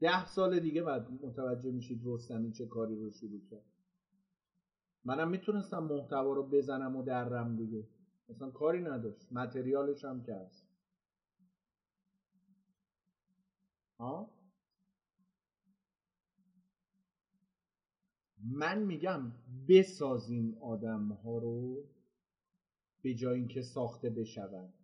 ده 0.00 0.26
سال 0.26 0.60
دیگه 0.60 0.82
بعد 0.82 1.10
متوجه 1.22 1.70
میشید 1.70 2.00
رستمی 2.04 2.52
چه 2.52 2.66
کاری 2.66 2.96
رو 2.96 3.10
شروع 3.10 3.40
کرد. 3.50 3.64
منم 5.04 5.28
می‌تونستم 5.28 5.84
محتوا 5.84 6.32
رو 6.32 6.42
بزنم 6.42 6.96
و 6.96 7.02
درم 7.02 7.56
دیگه. 7.56 7.86
اصلا 8.28 8.50
کاری 8.50 8.82
نداشت. 8.82 9.32
متریالش 9.32 10.04
هم 10.04 10.22
که 10.22 10.34
هست. 10.34 10.66
ها 14.00 14.30
من 18.44 18.78
میگم 18.78 19.32
بسازیم 19.68 20.54
آدم 20.60 21.12
ها 21.12 21.38
رو 21.38 21.86
به 23.02 23.14
جای 23.14 23.38
اینکه 23.38 23.62
ساخته 23.62 24.10
بشوند 24.10 24.74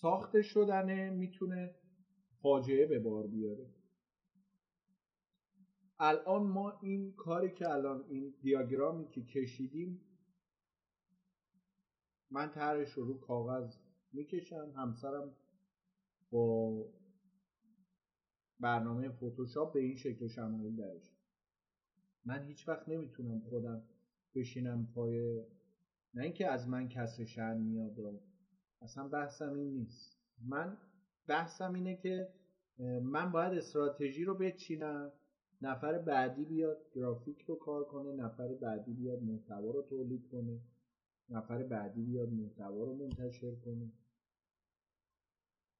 ساخته 0.00 0.42
شدنه 0.42 1.10
می‌تونه 1.10 1.74
فاجعه 2.42 2.86
به 2.86 2.98
بار 2.98 3.26
بیاره. 3.26 3.70
الان 6.00 6.42
ما 6.42 6.70
این 6.80 7.12
کاری 7.12 7.50
که 7.52 7.68
الان 7.70 8.04
این 8.08 8.34
دیاگرامی 8.42 9.08
که 9.08 9.22
کشیدیم 9.22 10.04
من 12.30 12.50
طرحش 12.50 12.90
رو 12.92 13.20
کاغذ 13.20 13.76
می‌کشم 14.12 14.72
همسرم 14.76 15.34
با 16.30 16.88
برنامه 18.60 19.10
فتوشاپ 19.10 19.72
به 19.72 19.80
این 19.80 19.94
شکل 19.96 20.28
شمایل 20.28 20.76
درش. 20.76 21.12
من 22.24 22.42
هیچ 22.44 22.68
وقت 22.68 22.88
نمی‌تونم 22.88 23.40
خودم 23.40 23.82
بشینم 24.34 24.86
پای 24.94 25.44
نه 26.14 26.22
اینکه 26.22 26.48
از 26.48 26.68
من 26.68 26.88
کسر 26.88 27.24
شن 27.24 27.56
میاد 27.56 28.00
اصلا 28.82 29.08
بحثم 29.08 29.54
این 29.54 29.70
نیست. 29.74 30.18
من 30.48 30.76
بحثم 31.26 31.74
اینه 31.74 31.96
که 31.96 32.28
من 33.02 33.32
باید 33.32 33.58
استراتژی 33.58 34.24
رو 34.24 34.34
بچینم 34.34 35.12
نفر 35.62 35.98
بعدی 35.98 36.44
بیاد 36.44 36.78
گرافیک 36.92 37.42
رو 37.42 37.54
کار 37.54 37.84
کنه 37.84 38.12
نفر 38.12 38.54
بعدی 38.54 38.92
بیاد 38.92 39.22
محتوا 39.22 39.70
رو 39.70 39.82
تولید 39.82 40.28
کنه 40.28 40.60
نفر 41.28 41.62
بعدی 41.62 42.02
بیاد 42.02 42.28
محتوا 42.28 42.84
رو 42.84 42.94
منتشر 42.94 43.54
کنه. 43.54 43.92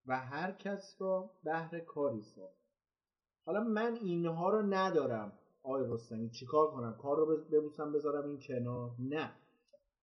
و 0.06 0.18
هر 0.18 0.52
کس 0.52 0.96
را 0.98 1.30
بهر 1.44 1.80
کاری 1.80 2.22
ساخت. 2.22 2.66
حالا 3.46 3.60
من 3.64 3.94
اینها 3.94 4.50
رو 4.50 4.62
ندارم. 4.62 5.32
آقای 5.62 5.84
رستمی 5.88 6.30
چیکار 6.30 6.70
کنم؟ 6.70 6.96
کار 7.02 7.16
رو 7.16 7.36
ببوسم 7.36 7.92
بذارم 7.92 8.28
این 8.28 8.38
کنار؟ 8.40 8.90
نه. 8.98 9.32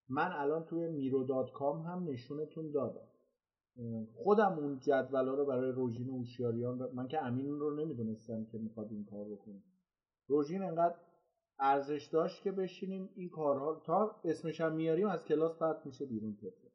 من 0.09 0.31
الان 0.31 0.63
توی 0.63 0.87
میرو 0.87 1.23
دات 1.23 1.51
کام 1.51 1.81
هم 1.81 2.03
نشونتون 2.09 2.71
دادم. 2.71 3.07
خودم 4.13 4.59
اون 4.59 4.79
جدولا 4.79 5.33
رو 5.33 5.45
برای 5.45 5.71
روژین 5.71 6.09
و 6.09 6.13
اوشیاریان 6.13 6.89
من 6.93 7.07
که 7.07 7.21
امین 7.21 7.59
رو 7.59 7.75
نمی‌دونستم 7.75 8.45
که 8.45 8.57
می‌خواد 8.57 8.91
این 8.91 9.05
کار 9.05 9.25
بکنه 9.25 9.63
روژین 10.27 10.63
انقدر 10.63 10.95
ارزش 11.59 12.09
داشت 12.11 12.43
که 12.43 12.51
بشینیم 12.51 13.09
این 13.15 13.29
کارها 13.29 13.81
تا 13.85 14.15
اسمش 14.23 14.61
هم 14.61 14.73
میاریم 14.73 15.07
از 15.07 15.25
کلاس 15.25 15.57
پرت 15.57 15.85
میشه 15.85 16.05
بیرون 16.05 16.35
طفل 16.35 16.67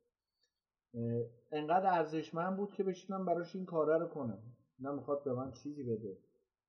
انقدر 1.52 1.86
ارزشمند 1.86 2.56
بود 2.56 2.72
که 2.72 2.84
بشینم 2.84 3.24
براش 3.24 3.56
این 3.56 3.64
کاره 3.64 3.98
رو 3.98 4.06
کنم. 4.06 4.42
نه 4.80 4.92
می‌خواد 4.92 5.24
به 5.24 5.32
من 5.32 5.52
چیزی 5.52 5.82
بده 5.82 6.18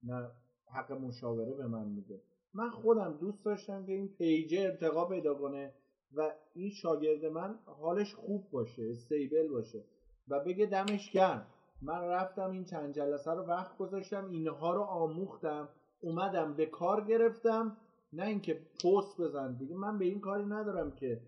نه 0.04 0.32
حق 0.74 0.92
مشاوره 0.92 1.54
به 1.54 1.68
من 1.68 1.88
میده. 1.88 2.22
من 2.54 2.70
خودم 2.70 3.18
دوست 3.18 3.46
داشتم 3.46 3.86
که 3.86 3.92
این 3.92 4.08
پیجه 4.08 4.60
ارتقا 4.62 5.06
پیدا 5.06 5.36
کنه. 5.36 5.74
و 6.16 6.32
این 6.54 6.70
شاگرد 6.70 7.26
من 7.26 7.60
حالش 7.66 8.16
خوب 8.16 8.50
باشه 8.52 8.90
استیبل 8.92 9.48
باشه 9.48 9.84
و 10.28 10.40
بگه 10.40 10.66
دمش 10.66 11.12
گرم. 11.12 11.48
من 11.82 12.02
رفتم 12.02 12.52
این 12.52 12.66
چند 12.66 12.94
جلسه 12.94 13.32
رو 13.32 13.44
وقت 13.44 13.78
گذاشتم 13.78 14.30
اینها 14.30 14.74
رو 14.74 14.82
آموختم 14.82 15.70
اومدم 16.02 16.54
به 16.54 16.66
کار 16.66 17.06
گرفتم. 17.06 17.78
نه 18.14 18.26
اینکه 18.26 18.54
پست 18.54 19.22
بزن 19.22 19.54
دیگه 19.58 19.76
من 19.76 19.98
به 19.98 20.06
این 20.06 20.20
کاری 20.20 20.46
ندارم 20.46 20.92
که 20.92 21.22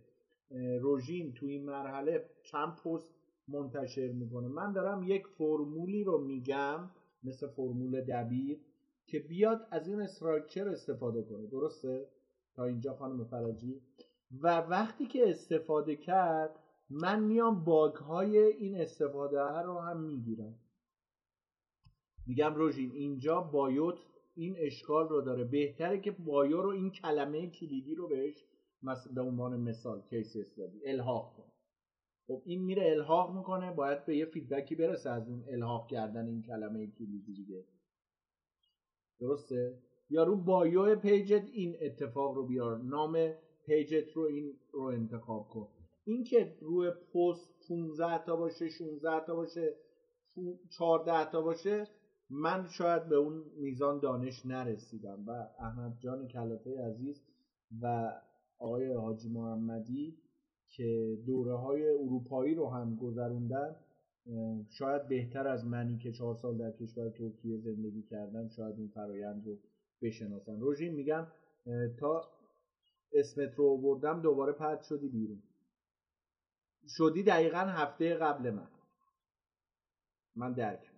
روژین 0.79 1.33
تو 1.33 1.45
این 1.45 1.65
مرحله 1.65 2.25
چند 2.43 2.75
پست 2.75 3.09
منتشر 3.47 4.07
می‌کنه. 4.07 4.47
من 4.47 4.73
دارم 4.73 5.03
یک 5.03 5.27
فرمولی 5.27 6.03
رو 6.03 6.17
میگم 6.17 6.89
مثل 7.23 7.47
فرمول 7.47 8.01
دبیر 8.01 8.59
که 9.07 9.19
بیاد 9.19 9.67
از 9.71 9.87
این 9.87 10.01
استراکچر 10.01 10.69
استفاده 10.69 11.23
کنه. 11.23 11.47
درسته؟ 11.47 12.07
تا 12.55 12.65
اینجا 12.65 12.93
خانم 12.93 13.23
فرجی 13.23 13.81
و 14.39 14.57
وقتی 14.57 15.05
که 15.05 15.29
استفاده 15.29 15.95
کرد 15.95 16.59
من 16.89 17.23
میام 17.23 17.63
باگ 17.63 17.95
های 17.95 18.37
این 18.37 18.81
استفاده 18.81 19.41
رو 19.41 19.79
هم 19.79 19.99
می‌گیرم. 19.99 20.59
میگم 22.27 22.55
روژین 22.55 22.91
اینجا 22.91 23.41
بایوت 23.41 23.99
این 24.35 24.55
اشکال 24.57 25.09
رو 25.09 25.21
داره. 25.21 25.43
بهتره 25.43 25.99
که 25.99 26.11
بایو 26.11 26.61
رو 26.61 26.69
این 26.69 26.91
کلمه 26.91 27.49
کلیدی 27.49 27.95
رو 27.95 28.07
بهش 28.07 28.45
به 29.15 29.21
عنوان 29.21 29.59
مثال 29.59 30.01
case 30.01 30.35
study 30.35 30.85
الحاق 30.85 31.33
کن. 31.37 31.51
خب 32.27 32.41
این 32.45 32.63
میره 32.63 32.91
الحاق 32.91 33.35
می‌کنه 33.35 33.71
باید 33.71 34.05
به 34.05 34.17
یه 34.17 34.25
feedback 34.25 34.70
ی 34.70 34.75
برسه 34.75 35.09
از 35.09 35.29
اون 35.29 35.43
الحاق 35.47 35.87
کردن 35.87 36.27
این 36.27 36.41
کلمه 36.41 36.87
کلیدی 36.87 37.33
دیگه. 37.33 37.65
درسته؟ 39.19 39.79
یا 40.09 40.23
رو 40.23 40.35
bio 40.35 40.95
page 40.95 41.39
ت 41.39 41.49
این 41.53 41.77
اتفاق 41.81 42.35
رو 42.35 42.47
بیار. 42.47 42.77
نام 42.77 43.33
page 43.65 44.02
ت 44.02 44.11
رو 44.13 44.21
این 44.21 44.53
رو 44.73 44.81
انتخاب 44.81 45.47
کن. 45.49 45.67
این 46.03 46.23
که 46.23 46.57
روی 46.61 46.91
پست 46.91 47.49
15 47.69 48.25
تا 48.25 48.35
باشه 48.35 48.69
16 48.69 49.25
تا 49.25 49.35
باشه 49.35 49.75
14 50.69 51.31
تا 51.31 51.41
باشه 51.41 51.87
من 52.29 52.67
شاید 52.67 53.09
به 53.09 53.15
اون 53.15 53.43
میزان 53.57 53.99
دانش 53.99 54.45
نرسیدم. 54.45 55.25
و 55.27 55.31
احمد 55.59 55.97
جان 55.99 56.27
کلاته 56.27 56.81
عزیز 56.81 57.21
و 57.81 58.11
آقای 58.59 58.93
حاجی 58.93 59.29
محمدی 59.29 60.17
که 60.67 61.17
دوره 61.25 61.55
های 61.55 61.89
اروپایی 61.89 62.55
رو 62.55 62.69
هم 62.69 62.95
گذروندن 62.95 63.75
شاید 64.69 65.07
بهتر 65.07 65.47
از 65.47 65.65
منی 65.65 65.97
که 65.97 66.11
چهار 66.11 66.35
سال 66.35 66.57
در 66.57 66.71
کشور 66.71 67.09
ترکیه 67.09 67.57
زندگی 67.57 68.03
کردم 68.03 68.47
شاید 68.47 68.75
این 68.77 68.87
فرایند 68.87 69.45
رو 69.45 69.57
بشناسن. 70.01 70.59
روژین 70.59 70.93
میگم 70.93 71.27
تا 71.99 72.21
اسمت 73.13 73.55
رو 73.55 73.77
بردم 73.77 74.21
دوباره 74.21 74.53
پرد 74.53 74.81
شدی 74.83 75.09
بیرون. 75.09 75.43
شدی 76.87 77.23
دقیقا 77.23 77.57
هفته 77.57 78.15
قبل 78.15 78.51
من. 78.51 78.67
من 80.35 80.53
درک 80.53 80.91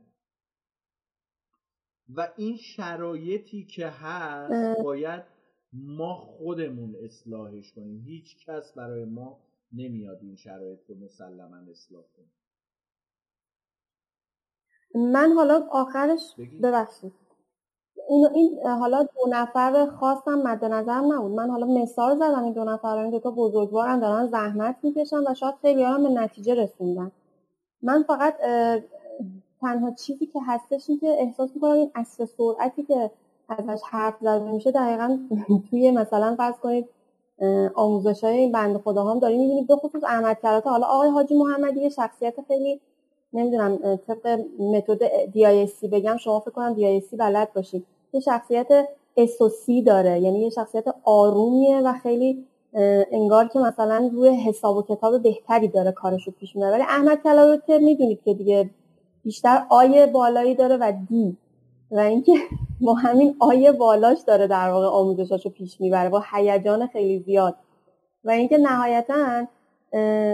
و 2.10 2.34
این 2.38 2.57
شرایطی 2.57 3.65
که 3.65 3.88
هست 3.88 4.81
باید 4.84 5.23
ما 5.73 6.15
خودمون 6.15 6.95
اصلاحش 6.95 7.73
کنیم. 7.73 8.03
هیچ 8.06 8.45
کس 8.45 8.73
برای 8.73 9.06
ما 9.06 9.40
نمیاد 9.72 10.19
این 10.22 10.35
شرایط 10.35 10.80
رو 10.90 10.95
مسلما 10.95 11.72
اصلاح 11.72 12.03
کنه. 12.18 12.31
من 15.14 15.31
حالا 15.35 15.68
آخرش 15.72 16.35
ببخشید. 16.64 17.14
این, 18.14 18.27
این 18.35 18.68
حالا 18.68 19.03
دو 19.03 19.30
نفر 19.30 19.85
خاصم 19.99 20.35
مد 20.44 20.65
نظرم 20.65 21.14
نبود. 21.14 21.31
من 21.31 21.49
حالا 21.49 21.65
مثال 21.68 22.15
زدم 22.15 22.44
این 22.44 22.53
دو 22.53 22.64
نفر 22.64 22.98
این 22.98 23.10
دوتا 23.11 23.31
بزرگوارم 23.31 23.99
دارن 23.99 24.27
زحمت 24.27 24.76
می‌کشن 24.84 25.18
و 25.31 25.34
شاید 25.34 25.56
خیلی 25.61 25.84
هم 25.84 26.03
به 26.03 26.10
نتیجه 26.10 26.56
رسوندن. 26.56 27.11
من 27.84 28.03
فقط 28.03 28.35
تنها 29.61 29.91
چیزی 29.91 30.26
که 30.26 30.40
هستش 30.48 30.90
این 30.90 30.99
که 30.99 31.07
احساس 31.19 31.52
می‌کنم 31.56 31.72
این 31.72 31.91
اصل 31.95 32.26
سرعتی 32.26 32.84
که 32.84 33.11
ازش 33.49 33.81
حرف 33.91 34.15
زده 34.22 34.52
میشه 34.52 34.72
دقیقا 34.72 35.19
توی 35.69 35.91
مثلا 35.91 36.35
فرض 36.38 36.56
کنید 36.56 36.90
آموزش 37.76 38.23
های 38.23 38.38
این 38.38 38.52
بند 38.52 38.77
خدا 38.77 39.03
هم 39.06 39.19
داریم 39.19 39.41
می‌بینید 39.41 39.68
به 39.68 39.76
خصوص 39.76 40.03
احمد 40.03 40.40
کرات 40.44 40.68
حالا 40.68 40.88
آقای 40.88 41.10
حاجی 41.10 41.35
محمدی 41.38 41.81
یه 41.81 41.90
شخصیت 41.90 42.35
خیلی 42.48 42.81
نمی‌دونم 43.34 43.98
طبق 44.07 44.41
متد 44.60 45.65
سی 45.65 45.88
بگم 45.88 46.18
شما 46.18 46.40
فکر 46.40 46.52
کنم 46.52 46.99
سی 46.99 47.18
بلد 47.18 47.53
باشید. 47.53 47.85
یه 48.14 48.19
شخصیت 48.19 48.68
اسوسی 49.18 49.81
داره. 49.81 50.19
یعنی 50.19 50.40
یه 50.41 50.49
شخصیت 50.49 50.85
آرومیه 51.03 51.81
و 51.81 51.94
خیلی 51.94 52.45
انگار 53.11 53.48
که 53.48 53.60
مثلا 53.60 54.10
روی 54.14 54.30
حساب 54.30 54.77
و 54.77 54.81
کتاب 54.81 55.23
بهتری 55.23 55.68
داره 55.68 55.91
کارش 55.91 56.27
رو 56.27 56.34
پیش 56.40 56.56
می‌بره. 56.56 56.72
ولی 56.72 56.81
احمد 56.81 57.23
کلاوی 57.23 57.60
می‌دونید 57.68 58.22
که 58.26 58.34
دیگه 58.34 58.69
بیشتر 59.23 59.65
آیه 59.69 60.06
بالایی 60.06 60.56
داره 60.56 60.77
و 60.77 60.94
دی 61.10 61.38
و 61.91 61.99
اینکه 61.99 62.34
با 62.85 62.94
همین 62.94 63.35
آیه 63.40 63.72
بالاش 63.72 64.19
داره 64.27 64.48
در 64.48 64.69
واقع 64.69 64.85
آموزشاشو 64.85 65.49
پیش 65.49 65.81
می‌بره. 65.81 66.10
با 66.10 66.23
هیجان 66.34 66.88
خیلی 66.88 67.19
زیاد. 67.19 67.56
و 68.23 68.30
اینکه 68.31 68.57
نهایتا 68.57 69.48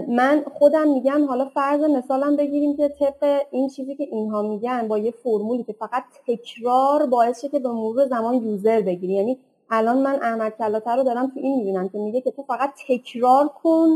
من 0.07 0.44
خودم 0.53 0.88
میگم 0.88 1.26
حالا 1.26 1.45
فرض 1.45 1.84
مثالم 1.84 2.36
بگیریم 2.36 2.77
که 2.77 2.90
طبق 2.90 3.41
این 3.52 3.69
چیزی 3.69 3.95
که 3.95 4.03
اینها 4.03 4.41
میگن 4.41 4.88
با 4.88 4.98
یه 4.98 5.11
فرمولی 5.11 5.64
که 5.64 5.73
فقط 5.73 6.03
تکرار 6.27 7.06
باعث 7.06 7.41
شه 7.41 7.49
که 7.49 7.60
به 7.60 7.69
مرور 7.69 8.06
زمان 8.06 8.34
یوزر 8.34 8.81
بگیری. 8.81 9.14
یعنی 9.14 9.40
الان 9.69 9.98
من 9.98 10.19
احمد 10.22 10.57
کلاتر 10.57 10.98
رو 10.98 11.03
دارم 11.03 11.27
تو 11.27 11.40
این 11.40 11.57
می‌بینم 11.57 11.90
که 11.90 11.98
میگه 11.98 12.22
که 12.22 12.31
تو 12.31 12.44
فقط 12.44 12.69
تکرار 12.88 13.48
کن 13.48 13.88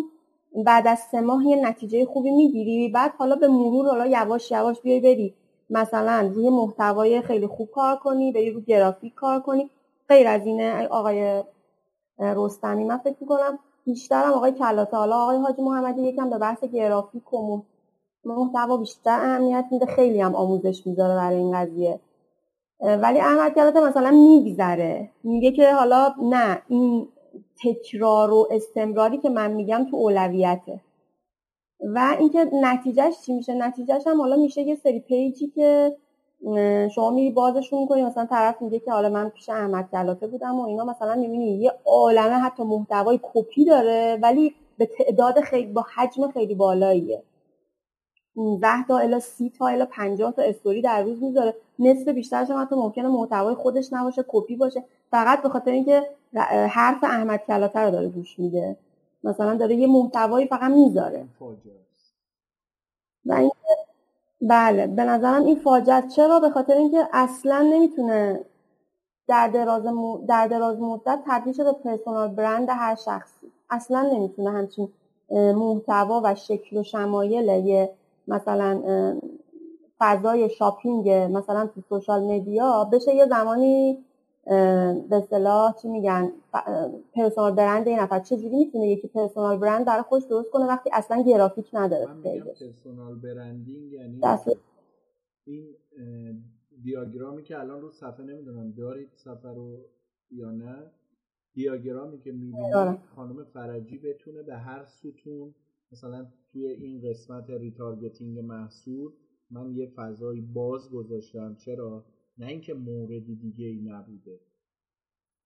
بعد 0.65 0.87
از 0.87 0.99
سه 0.99 1.21
ماه 1.21 1.47
یه 1.47 1.55
نتیجه 1.69 2.05
خوبی 2.05 2.31
می‌گیری. 2.31 2.89
بعد 2.89 3.13
حالا 3.17 3.35
به 3.35 3.47
مرور 3.47 3.85
حالا 3.87 4.05
یواش 4.05 4.51
یواش 4.51 4.81
بیای 4.81 4.99
بری. 4.99 5.33
مثلا 5.69 6.31
روی 6.35 6.49
محتوای 6.49 7.21
خیلی 7.21 7.47
خوب 7.47 7.71
کار 7.71 7.95
کنی 7.95 8.31
بری 8.31 8.51
روی 8.51 8.63
گرافیک 8.63 9.13
کار 9.13 9.39
کنی. 9.39 9.69
غیر 10.09 10.27
از 10.27 10.45
اینه 10.45 10.87
آقای 10.87 11.43
رستمی 12.19 12.83
من 12.83 12.97
فکر 12.97 13.15
می‌کنم 13.21 13.59
بیشتر 13.85 14.23
هم 14.23 14.33
آقای 14.33 14.51
کلاته 14.51 14.97
حالا 14.97 15.15
آقای 15.15 15.37
حاجی 15.37 15.61
محمدی 15.61 16.01
یکم 16.01 16.29
به 16.29 16.37
بحث 16.37 16.63
گرافیک 16.63 17.33
و 17.33 17.61
محتوا 18.25 18.77
بیشتر 18.77 19.19
اهمیت 19.21 19.65
میده. 19.71 19.85
خیلی 19.85 20.21
هم 20.21 20.35
آموزش 20.35 20.87
می‌ذاره 20.87 21.15
برای 21.15 21.37
این 21.37 21.51
قضیه. 21.51 21.99
ولی 22.79 23.19
احمد 23.19 23.53
کلاته 23.53 23.79
مثلا 23.79 24.11
میگذره. 24.11 25.09
میگه 25.23 25.51
که 25.51 25.73
حالا 25.73 26.13
نه 26.21 26.61
این 26.67 27.07
تکرار 27.63 28.33
و 28.33 28.47
استمراری 28.51 29.17
که 29.17 29.29
من 29.29 29.51
میگم 29.51 29.87
تو 29.91 29.95
اولویته. 29.95 30.81
و 31.79 32.15
اینکه 32.19 32.49
نتیجهش 32.53 33.21
چی 33.25 33.33
میشه؟ 33.33 33.53
نتیجهش 33.53 34.07
هم 34.07 34.21
حالا 34.21 34.35
میشه 34.35 34.61
یه 34.61 34.75
سری 34.75 34.99
پیجی 34.99 35.47
که 35.47 35.97
شما 36.95 37.09
میری 37.09 37.31
بازشون 37.31 37.79
می‌کنی 37.79 38.03
مثلا 38.03 38.25
طرف 38.25 38.61
میگه 38.61 38.79
که 38.79 38.91
حالا 38.91 39.09
من 39.09 39.29
پیش 39.29 39.49
احمد 39.49 39.89
گلاته 39.93 40.27
بودم 40.27 40.59
و 40.59 40.65
اینا 40.65 40.83
مثلا 40.83 41.15
می‌بینی 41.15 41.45
یه 41.45 41.73
عالمه 41.85 42.33
حتی 42.33 42.63
محتوای 42.63 43.19
کپی 43.23 43.65
داره 43.65 44.19
ولی 44.21 44.55
به 44.77 44.85
تعداد 44.85 45.39
خیلی 45.39 45.73
با 45.73 45.85
حجم 45.95 46.31
خیلی 46.31 46.55
بالاییه. 46.55 47.23
10 48.61 48.67
تا 48.87 48.97
الا 48.97 49.19
30 49.19 49.49
تا 49.49 49.67
الا 49.67 49.85
50 49.85 50.31
تا 50.31 50.41
استوری 50.41 50.81
در 50.81 51.03
روز 51.03 51.23
می‌ذاره. 51.23 51.55
نصف 51.79 52.07
بیشترش 52.07 52.49
هم 52.49 52.61
حتی 52.61 52.75
ممکنه 52.75 53.07
محتوای 53.07 53.55
خودش 53.55 53.93
نباشه 53.93 54.25
کپی 54.27 54.55
باشه. 54.55 54.83
فقط 55.11 55.41
به 55.41 55.49
خاطر 55.49 55.71
اینکه 55.71 56.03
حرف 56.69 57.03
احمد 57.03 57.39
کلاته 57.47 57.79
رو 57.79 57.91
داره 57.91 58.07
گوش 58.07 58.39
میده. 58.39 58.77
مثلا 59.23 59.55
داره 59.55 59.75
یه 59.75 59.87
محتوایی 59.87 60.47
فقط 60.47 60.71
می‌ذاره. 60.71 61.25
و 63.25 63.33
این 63.33 63.51
بله 64.49 64.87
به 64.87 65.03
نظرم 65.03 65.45
این 65.45 65.55
فاجعه 65.55 66.07
چرا؟ 66.07 66.39
به 66.39 66.49
خاطر 66.49 66.73
اینکه 66.73 67.07
اصلا 67.13 67.61
نمی‌تونه 67.61 68.45
در 69.27 69.47
دراز, 69.47 69.83
در 70.27 70.47
دراز 70.47 70.79
مدت 70.79 71.19
تبدیل 71.27 71.53
شه 71.53 71.63
به 71.63 71.71
پرسونال 71.71 72.27
برند 72.27 72.67
هر 72.69 72.95
شخصی. 72.95 73.47
اصلا 73.69 74.01
نمی‌تونه 74.01 74.51
همچین 74.51 74.89
محتوا 75.31 76.21
و 76.23 76.35
شکل 76.35 76.77
و 76.77 76.83
شمایل 76.83 77.65
یه 77.65 77.89
مثلا 78.27 78.81
فضای 79.99 80.49
shopping 80.49 81.09
مثلا 81.09 81.67
تو 81.67 81.81
social 81.89 82.23
media 82.23 82.89
بشه 82.91 83.15
یه 83.15 83.25
زمانی 83.25 83.97
به 84.45 85.15
اصطلاح 85.15 85.75
چی 85.81 85.87
میگن؟ 85.87 86.31
personal 87.13 87.55
brand 87.55 87.87
این 87.87 87.99
نفر. 87.99 88.19
چجوری 88.19 88.57
می‌تونه 88.57 88.87
یکی 88.87 89.07
personal 89.07 89.57
brand 89.57 89.85
برای 89.85 90.01
خودش 90.01 90.23
درست 90.23 90.49
کنه 90.51 90.65
وقتی 90.65 90.89
اصلا 90.93 91.21
گرافیک 91.21 91.69
نداره 91.73 92.05
من 92.05 92.17
میگم 92.17 92.45
personal 92.45 93.15
branding 93.15 93.91
یعنی 93.91 94.21
این 95.45 95.75
دیاگرامی 96.83 97.43
که 97.43 97.59
الان 97.59 97.81
رو 97.81 97.91
صفحه 97.91 98.25
نمی‌دونم 98.25 98.71
دارید 98.71 99.09
صفحه 99.15 99.53
رو 99.53 99.85
یا 100.31 100.51
نه؟ 100.51 100.91
دیاگرامی 101.53 102.19
که 102.19 102.31
می‌بینید 102.31 102.99
خانم 103.15 103.43
فرجی 103.43 103.97
بتونه 103.97 104.43
به 104.43 104.55
هر 104.55 104.85
ستون 104.85 105.53
مثلا 105.91 106.27
توی 106.51 106.67
این 106.67 107.01
قسمت 107.09 107.49
retargeting 107.49 108.39
محصول 108.39 109.11
من 109.51 109.75
یه 109.75 109.85
فضای 109.85 110.41
باز 110.41 110.89
گذاشتم. 110.89 111.55
چرا؟ 111.55 112.05
نه 112.37 112.47
اینکه 112.47 112.73
موردی 112.73 113.35
دیگه 113.35 113.65
ای 113.65 113.81
نبوده. 113.81 114.39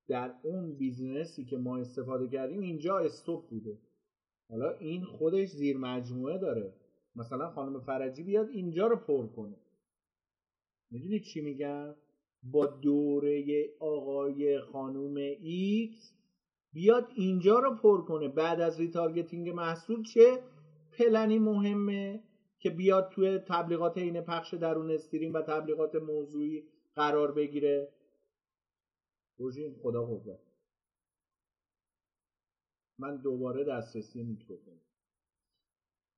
در 0.07 0.33
اون 0.43 0.77
business 0.77 1.38
ی 1.38 1.45
که 1.45 1.57
ما 1.57 1.77
استفاده 1.77 2.27
کردیم 2.27 2.59
اینجا 2.59 2.97
stop 2.97 3.49
بوده. 3.49 3.77
حالا 4.49 4.71
این 4.71 5.03
خودش 5.03 5.49
زیر 5.49 5.77
مجموعه 5.77 6.37
داره. 6.37 6.73
مثلا 7.15 7.49
خانم 7.49 7.79
فرجی 7.79 8.23
بیاد 8.23 8.49
اینجا 8.49 8.87
رو 8.87 8.95
پر 8.95 9.27
کنه. 9.27 9.55
می‌دونید 10.91 11.23
چی 11.23 11.41
میگم؟ 11.41 11.95
با 12.43 12.65
دوره 12.65 13.65
آقای 13.79 14.59
خانوم 14.59 15.15
ایکس 15.41 16.13
بیاد 16.73 17.07
اینجا 17.15 17.59
رو 17.59 17.75
پر 17.75 18.05
کنه. 18.05 18.27
بعد 18.27 18.61
از 18.61 18.79
retargeting 18.79 19.49
محصول 19.49 20.03
چه 20.03 20.39
پلنی 20.97 21.39
مهمه 21.39 22.23
که 22.59 22.69
بیاد 22.69 23.09
توی 23.09 23.37
تبلیغات 23.37 23.97
این 23.97 24.21
پخش 24.21 24.53
درون 24.53 24.91
stream 24.91 25.33
و 25.33 25.41
تبلیغات 25.41 25.95
موضوعی 25.95 26.63
قرار 26.97 27.31
بگیره. 27.31 27.93
روژین 29.37 29.75
خدا 29.81 30.05
قوت 30.05 30.39
من 32.99 33.17
دوباره 33.17 33.63
دسترسی 33.63 34.23
میکروفون 34.23 34.81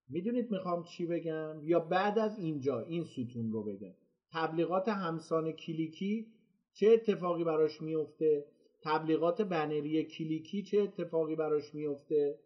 می‌دونید 0.10 0.51
می‌خوام 0.51 0.84
چی 0.84 1.06
بگم؟ 1.06 1.61
یا 1.64 1.80
بعد 1.80 2.19
از 2.19 2.39
اینجا 2.39 2.80
این 2.80 3.03
ستون 3.03 3.51
رو 3.51 3.64
بگم. 3.64 3.95
تبلیغات 4.31 4.88
همسان 4.88 5.51
کلیکی 5.51 6.34
چه 6.73 6.88
اتفاقی 6.88 7.43
براش 7.43 7.81
میفته 7.81 8.45
تبلیغات 8.81 9.41
بنری 9.41 10.03
کلیکی 10.03 10.64
چه 10.64 10.81
اتفاقی 10.81 11.35
براش 11.35 11.76
میفته 11.76 12.39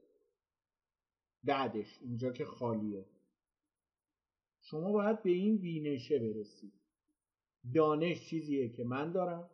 بعدش 1.43 1.99
اینجا 2.01 2.31
که 2.31 2.45
خالیه. 2.45 3.05
شما 4.59 4.91
باید 4.91 5.23
به 5.23 5.29
این 5.29 5.57
بینشه 5.57 6.19
برسید. 6.19 6.82
دانش 7.75 8.29
چیزیه 8.29 8.69
که 8.69 8.83
من 8.83 9.11
دارم 9.11 9.49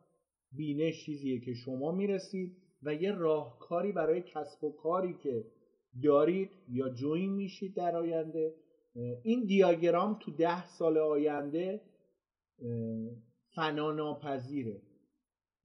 بینش 0.51 1.05
چیزیه 1.05 1.39
که 1.39 1.53
شما 1.53 1.91
می‌رسید 1.91 2.57
و 2.83 2.93
یه 2.93 3.11
راهکاری 3.11 3.91
برای 3.91 4.21
کسب 4.21 4.63
و 4.63 4.71
کاری 4.71 5.13
که 5.13 5.45
دارید 6.03 6.49
یا 6.69 6.89
جوین 6.89 7.33
میشید 7.33 7.75
در 7.75 7.95
آینده. 7.95 8.55
این 9.23 9.45
دیاگرام 9.45 10.17
تو 10.19 10.31
ده 10.31 10.65
سال 10.65 10.97
آینده 10.97 11.81
فناناپذیره. 13.55 14.81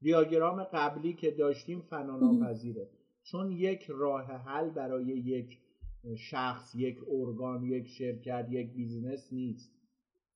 دیاگرام 0.00 0.64
قبلی 0.64 1.14
که 1.14 1.30
داشتیم 1.30 1.80
فناناپذیره. 1.80 2.88
چون 3.22 3.52
یک 3.52 3.86
راه 3.88 4.24
حل 4.24 4.70
برای 4.70 5.04
یک 5.06 5.58
شخص 6.16 6.74
یک 6.74 6.98
ارگان 7.08 7.64
یک 7.64 7.86
شرکت 7.86 8.46
یک 8.50 8.72
business 8.72 9.32
نیست. 9.32 9.73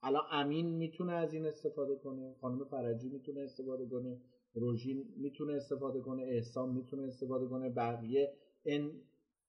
الان 0.03 0.23
امین 0.31 0.67
می‌تونه 0.67 1.13
از 1.13 1.33
این 1.33 1.47
استفاده 1.47 1.97
کنه 1.97 2.35
خانم 2.41 2.65
فرجی 2.65 3.09
می‌تونه 3.09 3.41
استفاده 3.41 3.87
کنه 3.87 4.21
روژین 4.55 5.05
می‌تونه 5.17 5.53
استفاده 5.53 6.01
کنه 6.01 6.23
احسان 6.23 6.69
می‌تونه 6.69 7.03
استفاده 7.03 7.47
کنه 7.47 7.69
بقیه 7.69 8.33
این 8.65 8.91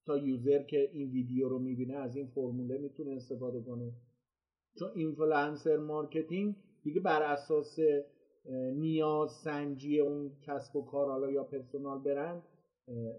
تا 0.05 0.17
user 0.17 0.63
که 0.63 0.89
این 0.93 1.11
ویدیو 1.11 1.49
رو 1.49 1.59
می‌بینه 1.59 1.93
از 1.93 2.15
این 2.15 2.27
فرموله 2.27 2.77
می‌تونه 2.77 3.11
استفاده 3.11 3.61
کنه. 3.61 3.91
چون 4.79 4.89
influencer 4.95 5.77
marketing 5.77 6.55
دیگه 6.83 6.99
بر 6.99 7.21
اساس 7.21 7.79
نیاز 8.73 9.31
سنجی 9.31 9.99
اون 9.99 10.31
کسب 10.41 10.75
و 10.75 10.85
کار 10.85 11.09
حالا 11.09 11.31
یا 11.31 11.43
personal 11.43 11.99
brand 11.99 12.43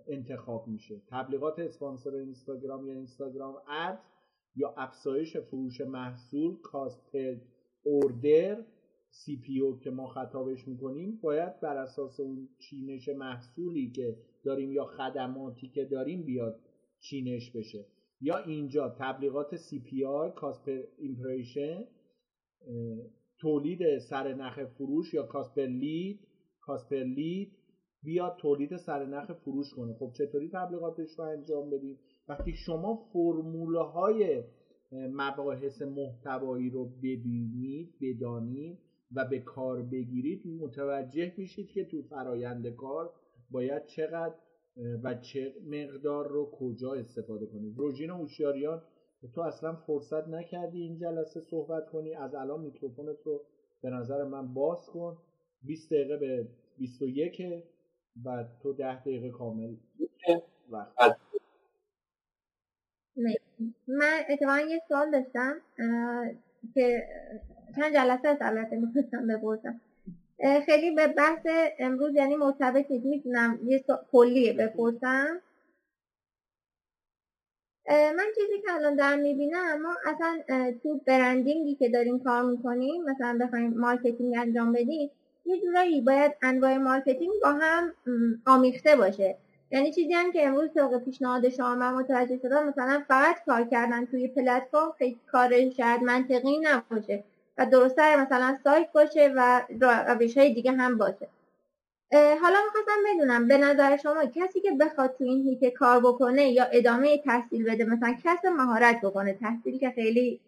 انتخاب 0.07 0.69
میشه. 0.69 1.01
تبلیغات 1.07 1.59
اسپانسر 1.59 2.15
اینستاگرام 2.15 2.87
یا 2.87 2.95
Instagram 2.95 3.55
ad 3.69 3.99
یا 4.57 4.75
افزایش 4.77 5.37
فروش 5.37 5.81
محصول 5.81 6.57
cost 6.63 7.13
per 7.13 7.35
order 7.83 8.65
CPO 9.11 9.79
که 9.79 9.91
ما 9.91 10.07
خطابش 10.07 10.69
می‌کنیم 10.69 11.19
باید 11.23 11.61
بر 11.61 11.77
اساس 11.77 12.21
اون 12.21 12.49
چینش 12.59 13.09
محصولی 13.09 13.91
که 13.91 14.17
داریم 14.45 14.73
یا 14.73 14.85
خدماتی 14.85 15.69
که 15.69 15.85
داریم 15.85 16.25
بیاد 16.25 16.61
چینش 17.01 17.51
بشه. 17.51 17.87
یا 18.21 18.39
اینجا 18.39 18.97
تبلیغات 18.99 19.57
CPI 19.57 20.05
cost 20.05 20.65
per 20.65 20.83
impression 20.99 21.85
تولید 23.41 23.99
سرنخ 23.99 24.65
فروش 24.65 25.15
یا 25.15 25.23
cost 25.23 25.59
lead 25.59 26.21
cost 26.61 26.93
lead 26.93 27.57
بیاد 28.03 28.37
تولید 28.37 28.77
سرنخ 28.77 29.33
فروش 29.33 29.75
کنه. 29.77 29.95
خب 29.95 30.13
چطوری 30.19 30.51
تبلیغاتش 30.53 31.19
رو 31.19 31.25
انجام 31.25 31.71
بدیم؟ 31.71 31.99
وقتی 32.31 32.53
شما 32.53 32.95
فرمول 33.13 33.81
های 33.81 34.45
مباحث 34.93 35.83
محتوایی 35.83 36.71
رو 36.71 36.85
ببینید 36.85 37.95
بدانید 38.01 38.79
و 39.15 39.25
به 39.25 39.39
کار 39.39 39.83
بگیرید 39.83 40.47
متوجه 40.47 41.33
میشید 41.37 41.71
که 41.71 41.85
تو 41.85 42.03
فرایند 42.03 42.69
کار 42.69 43.13
باید 43.51 43.87
چقدر 43.87 44.35
و 45.03 45.15
چه 45.15 45.55
مقدار 45.67 46.29
رو 46.29 46.51
کجا 46.51 46.95
استفاده 46.95 47.47
کنید. 47.47 47.79
روژین 47.79 48.11
اوشیاریان 48.11 48.83
تو 49.35 49.41
اصلا 49.41 49.77
فرصت 49.77 50.29
نکردی 50.29 50.83
این 50.83 50.97
جلسه 50.99 51.41
صحبت 51.41 51.91
کنی. 51.91 52.15
از 52.15 52.35
الان 52.35 52.61
میکروفونت 52.61 53.17
رو 53.25 53.43
به 53.83 53.91
نظر 53.91 54.25
من 54.25 54.55
باز 54.55 54.87
کن. 54.87 55.19
20 55.63 55.93
دقیقه 55.93 56.17
به 56.17 56.49
21 56.79 57.43
و 58.25 58.45
تو 58.63 58.73
10 58.73 59.01
دقیقه 59.01 59.31
کامل 59.31 59.77
وقت. 60.71 61.21
من 63.89 64.21
اتفاقا 64.29 64.61
یه 64.61 64.83
سوال 64.89 65.11
داشتم 65.11 65.57
که 66.75 67.07
چند 67.77 67.95
جلسه 67.95 68.29
از 68.29 68.37
البته 68.41 68.77
می‌خواستم 68.77 69.27
بپرسم 69.27 69.81
خیلی 70.67 70.91
به 70.91 71.07
بحث 71.07 71.47
امروز 71.79 72.15
یعنی 72.15 72.37
مرتبط 72.37 72.91
نیست 72.91 73.07
می‌تونم 73.07 73.59
یه 73.67 73.85
کلیه 74.13 74.53
بپرسم 74.53 75.41
من 77.89 78.27
چیزی 78.35 78.63
که 78.67 78.73
الان 78.73 78.97
دارم 78.97 79.19
می‌بینم 79.19 79.83
ما 79.83 79.97
اصلا 80.07 80.43
تو 80.83 81.01
branding 81.07 81.67
ی 81.67 81.75
که 81.75 81.89
داریم 81.89 82.19
کار 82.19 82.43
می‌کنیم 82.43 83.05
مثلا 83.05 83.39
بخوایم 83.41 83.75
marketing 83.75 84.35
انجام 84.39 84.73
بدیم 84.73 85.11
یه 85.47 85.61
جورایی 85.61 86.01
باید 86.01 86.33
انواع 86.43 86.77
marketing 86.77 87.33
با 87.43 87.53
هم 87.53 87.93
آمیخته 88.47 88.97
باشه 88.97 89.37
یعنی 89.71 89.93
چیزی 89.93 90.13
هم 90.13 90.33
که 90.33 90.47
امروز 90.47 90.71
طبق 90.75 90.99
پیشنهاد 91.05 91.49
شما 91.49 91.75
من 91.75 91.95
متوجه 91.95 92.39
شدم 92.43 92.69
مثلا 92.69 93.05
فقط 93.09 93.45
کار 93.47 93.65
کردن 93.65 94.07
توی 94.07 94.29
پلتفرم 94.29 94.93
خیلی 94.99 95.19
کار 95.33 95.71
شاید 95.71 96.03
منطقی 96.03 96.59
نباشه 96.59 97.25
و 97.59 97.67
درستتر 97.67 98.17
مثلا 98.17 98.59
سایت 98.65 98.93
باشه 98.93 99.33
و 99.37 99.63
روش 100.09 100.39
های 100.39 100.55
دیگه 100.55 100.73
هم 100.73 100.99
باشه. 100.99 101.29
حالا 102.13 102.59
می‌خواستم 102.65 103.03
بدونم 103.15 103.49
به 103.49 103.59
نظر 103.59 103.97
شما 103.97 104.25
کسی 104.25 104.61
که 104.61 104.71
بخواد 104.81 105.15
تو 105.19 105.25
این 105.25 105.43
حیطه 105.43 105.71
کار 105.71 106.01
بکنه 106.01 106.51
یا 106.51 106.65
ادامه 106.65 107.19
تحصیل 107.19 107.65
بده 107.65 107.85
مثلا 107.85 108.17
کسب 108.25 108.47
مهارت 108.47 109.01
بکنه 109.01 109.33
تحصیل 109.35 109.79
که 109.79 109.91
خیلی 109.91 110.41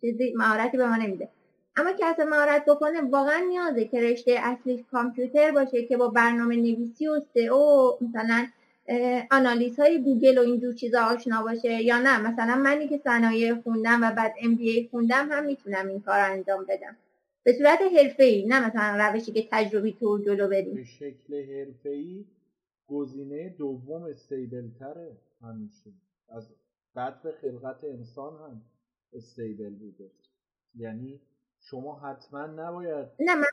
چیزی 0.00 0.34
مهارتی 0.36 0.76
به 0.76 0.88
ما 0.88 0.96
نمیده 0.96 1.28
اما 1.76 1.90
کسب 2.00 2.20
مهارت 2.20 2.64
بکنه 2.64 3.00
واقعا 3.00 3.38
نیازه 3.48 3.84
که 3.84 4.00
رشته 4.00 4.36
اصلیش 4.42 4.80
کامپیوتر 4.92 5.50
باشه 5.50 5.86
که 5.86 5.96
با 5.96 6.08
برنامه 6.08 6.56
نویسی 6.56 7.08
و 7.08 7.20
SEO 7.34 7.92
مثلا 8.00 8.46
آنالیز 9.30 9.80
های 9.80 10.02
گوگل 10.02 10.38
و 10.38 10.40
اینجور 10.40 10.74
چیزا 10.74 11.02
آشنا 11.04 11.42
باشه 11.42 11.82
یا 11.82 11.98
نه؟ 11.98 12.18
مثلا 12.18 12.56
منی 12.56 12.88
که 12.88 12.98
صنایع 12.98 13.54
خوندم 13.54 14.00
و 14.02 14.14
بعد 14.14 14.34
MBA 14.42 14.88
خوندم 14.90 15.28
هم 15.30 15.44
می‌تونم 15.44 15.88
این 15.88 16.00
کار 16.00 16.20
انجام 16.20 16.64
بدم. 16.68 16.96
به 17.42 17.52
صورت 17.52 17.78
ای 18.18 18.46
نه 18.46 18.66
مثلا 18.66 19.08
روشی 19.08 19.32
که 19.32 19.48
تجربی 19.50 19.92
تو 19.92 20.18
جلو 20.18 20.48
بریم. 20.48 20.74
به 20.74 20.84
شکل 20.84 21.34
ای 21.84 22.24
گزینه 22.86 23.48
دوم 23.48 24.02
استیبل 24.02 24.68
تره 24.78 25.16
همیشه. 25.42 25.90
از 26.28 26.48
بعد 26.94 27.22
به 27.22 27.32
خلقت 27.32 27.84
انسان 27.84 28.32
هم 28.34 28.62
استیبل 29.12 29.74
بوده. 29.74 30.10
یعنی 30.74 31.20
شما 31.60 31.98
حتما 32.00 32.46
نباید 32.46 33.06
نه 33.20 33.34
من 33.34 33.46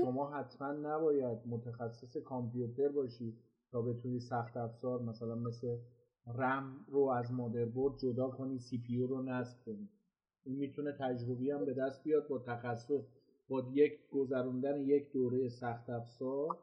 شما 0.00 0.30
حتما 0.30 0.72
نباید 0.72 1.38
متخصص 1.46 2.16
کامپیوتر 2.16 2.88
باشید 2.88 3.34
تا 3.72 3.82
بتونی 3.82 4.20
سخت 4.20 4.56
افزار 4.56 5.02
مثلا 5.02 5.34
مثل 5.34 5.78
رم 6.26 6.86
رو 6.88 7.00
از 7.00 7.32
مادربرد 7.32 7.98
جدا 7.98 8.30
کنی 8.30 8.58
سی 8.58 8.78
پی 8.78 8.98
رو 9.02 9.22
نصب 9.22 9.64
کنی. 9.64 9.88
این 10.44 10.56
می‌تونه 10.56 10.92
تجربی 10.92 11.50
هم 11.50 11.64
به 11.64 11.74
دست 11.74 12.04
بیاد 12.04 12.28
با 12.28 12.38
تخصص 12.38 13.04
با 13.48 13.70
یک 13.72 13.92
گذروندن 14.10 14.80
یک 14.80 15.12
دوره 15.12 15.48
سخت 15.48 15.90
افزار 15.90 16.58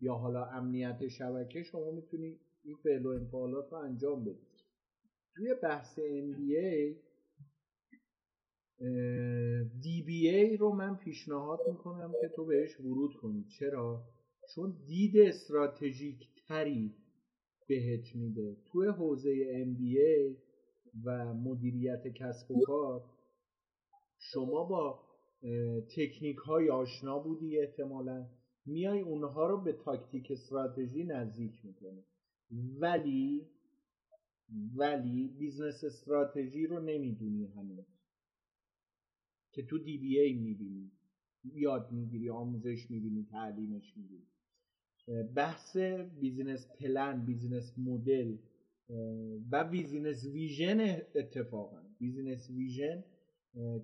یا 0.00 0.14
حالا 0.14 0.44
امنیت 0.44 1.08
شبکه 1.08 1.62
شما 1.62 1.90
می‌تونی 1.90 2.40
این 2.64 2.76
فعل 2.76 3.06
و 3.06 3.08
انفعالات 3.08 3.72
رو 3.72 3.78
انجام 3.78 4.24
بدید 4.24 4.64
توی 5.36 5.54
بحث 5.62 6.00
MBA 6.00 6.94
DBA 9.82 10.58
رو 10.60 10.72
من 10.72 10.96
پیشنهاد 10.96 11.58
می‌کنم 11.68 12.12
که 12.20 12.28
تو 12.28 12.44
بهش 12.44 12.80
ورود 12.80 13.14
کنی. 13.14 13.44
چرا؟ 13.58 14.04
چون 14.54 14.76
دید 14.86 15.16
استراتژیک 15.16 16.33
تری 16.48 16.94
بهت 17.68 18.16
میده. 18.16 18.56
توی 18.72 18.88
حوزه 18.88 19.64
MBA 19.64 20.36
و 21.04 21.34
مدیریت 21.34 22.08
کسب 22.08 22.50
و 22.50 22.60
کار 22.60 23.04
شما 24.18 24.64
با 24.64 25.04
تکنیک 25.96 26.36
های 26.36 26.70
آشنا 26.70 27.18
بودی 27.18 27.58
احتمالا. 27.60 28.26
میای 28.66 29.00
اونها 29.00 29.46
رو 29.46 29.60
به 29.64 29.72
تاکتیک 29.72 30.30
استراتژی 30.30 31.04
نزدیک 31.04 31.64
می‌کنه 31.64 32.04
ولی 32.80 33.46
ولی 34.76 35.28
business 35.38 35.84
strategy 35.84 36.66
رو 36.66 36.80
نمی‌دونی 36.80 37.46
هنوز. 37.46 37.86
که 39.52 39.66
تو 39.66 39.78
DBA 39.78 40.32
می‌بینی 40.32 40.92
یاد 41.44 41.92
می‌گیری 41.92 42.30
آموزش 42.30 42.90
می‌بینی 42.90 43.26
تعلیمش 43.30 43.96
می‌بینی. 43.96 44.33
بحث 45.36 45.76
business 46.20 46.68
plan 46.78 47.24
business 47.24 47.78
model 47.78 48.36
و 49.52 49.64
business 49.64 50.24
vision 50.24 50.80
اتفاقا. 51.14 51.82
business 51.98 52.50
vision 52.50 53.04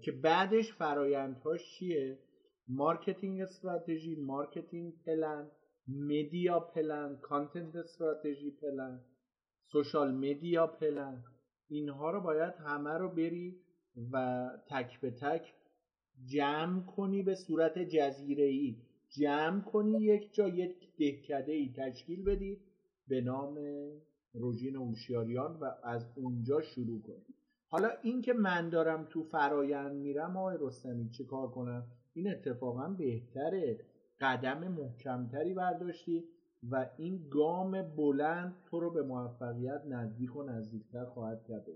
که 0.02 0.12
بعدش 0.12 0.72
فرایندهاش 0.72 1.60
چیه؟ 1.78 2.18
marketing 2.68 3.40
strategy 3.40 4.16
marketing 4.16 4.92
plan 5.06 5.50
media 5.88 6.60
plan 6.60 7.16
content 7.22 7.76
strategy 7.76 8.50
plan 8.50 9.00
social 9.72 10.14
media 10.14 10.66
plan. 10.66 11.24
اینها 11.68 12.10
رو 12.10 12.20
باید 12.20 12.54
همه 12.54 12.98
رو 12.98 13.08
بری 13.08 13.56
و 14.12 14.48
تک 14.68 15.00
به 15.00 15.10
تک 15.10 15.54
جمع 16.26 16.82
کنی 16.82 17.22
به 17.22 17.34
صورت 17.34 17.78
جزیره 17.78 18.44
ای 18.44 18.76
جمع 19.10 19.60
کنی 19.60 20.02
یک 20.02 20.34
جا 20.34 20.48
یک 20.48 20.96
دهکده 20.96 21.52
ای 21.52 21.72
تشکیل 21.76 22.24
بدی 22.24 22.60
به 23.08 23.20
نام 23.20 23.58
روژین 24.32 24.76
اوشیاریان 24.76 25.56
و 25.60 25.64
از 25.84 26.12
اونجا 26.14 26.60
شروع 26.60 27.02
کنی. 27.02 27.24
حالا 27.68 27.88
این 28.02 28.22
که 28.22 28.32
من 28.32 28.70
دارم 28.70 29.06
تو 29.10 29.22
فرایند 29.22 29.96
میرم 29.96 30.36
آقای 30.36 30.56
رستمی 30.60 31.10
چه 31.10 31.24
کار 31.24 31.50
کنم؟ 31.50 31.86
این 32.12 32.30
اتفاقا 32.30 32.88
بهتره. 32.88 33.86
قدم 34.20 34.68
محکمتری 34.68 35.54
برداشتی 35.54 36.24
و 36.70 36.90
این 36.98 37.28
گام 37.28 37.82
بلند 37.96 38.56
تو 38.66 38.80
رو 38.80 38.90
به 38.90 39.02
موفقیت 39.02 39.82
نزدیک 39.88 40.36
و 40.36 40.42
نزدیکتر 40.42 41.04
خواهد 41.04 41.44
کرد. 41.48 41.66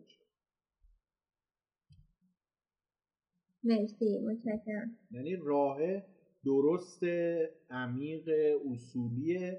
مرسی. 3.64 4.18
متشکرم. 4.18 4.98
یعنی 5.10 5.36
راه 5.36 5.78
درست 6.44 7.02
عمیق 7.70 8.28
اصولی 8.72 9.52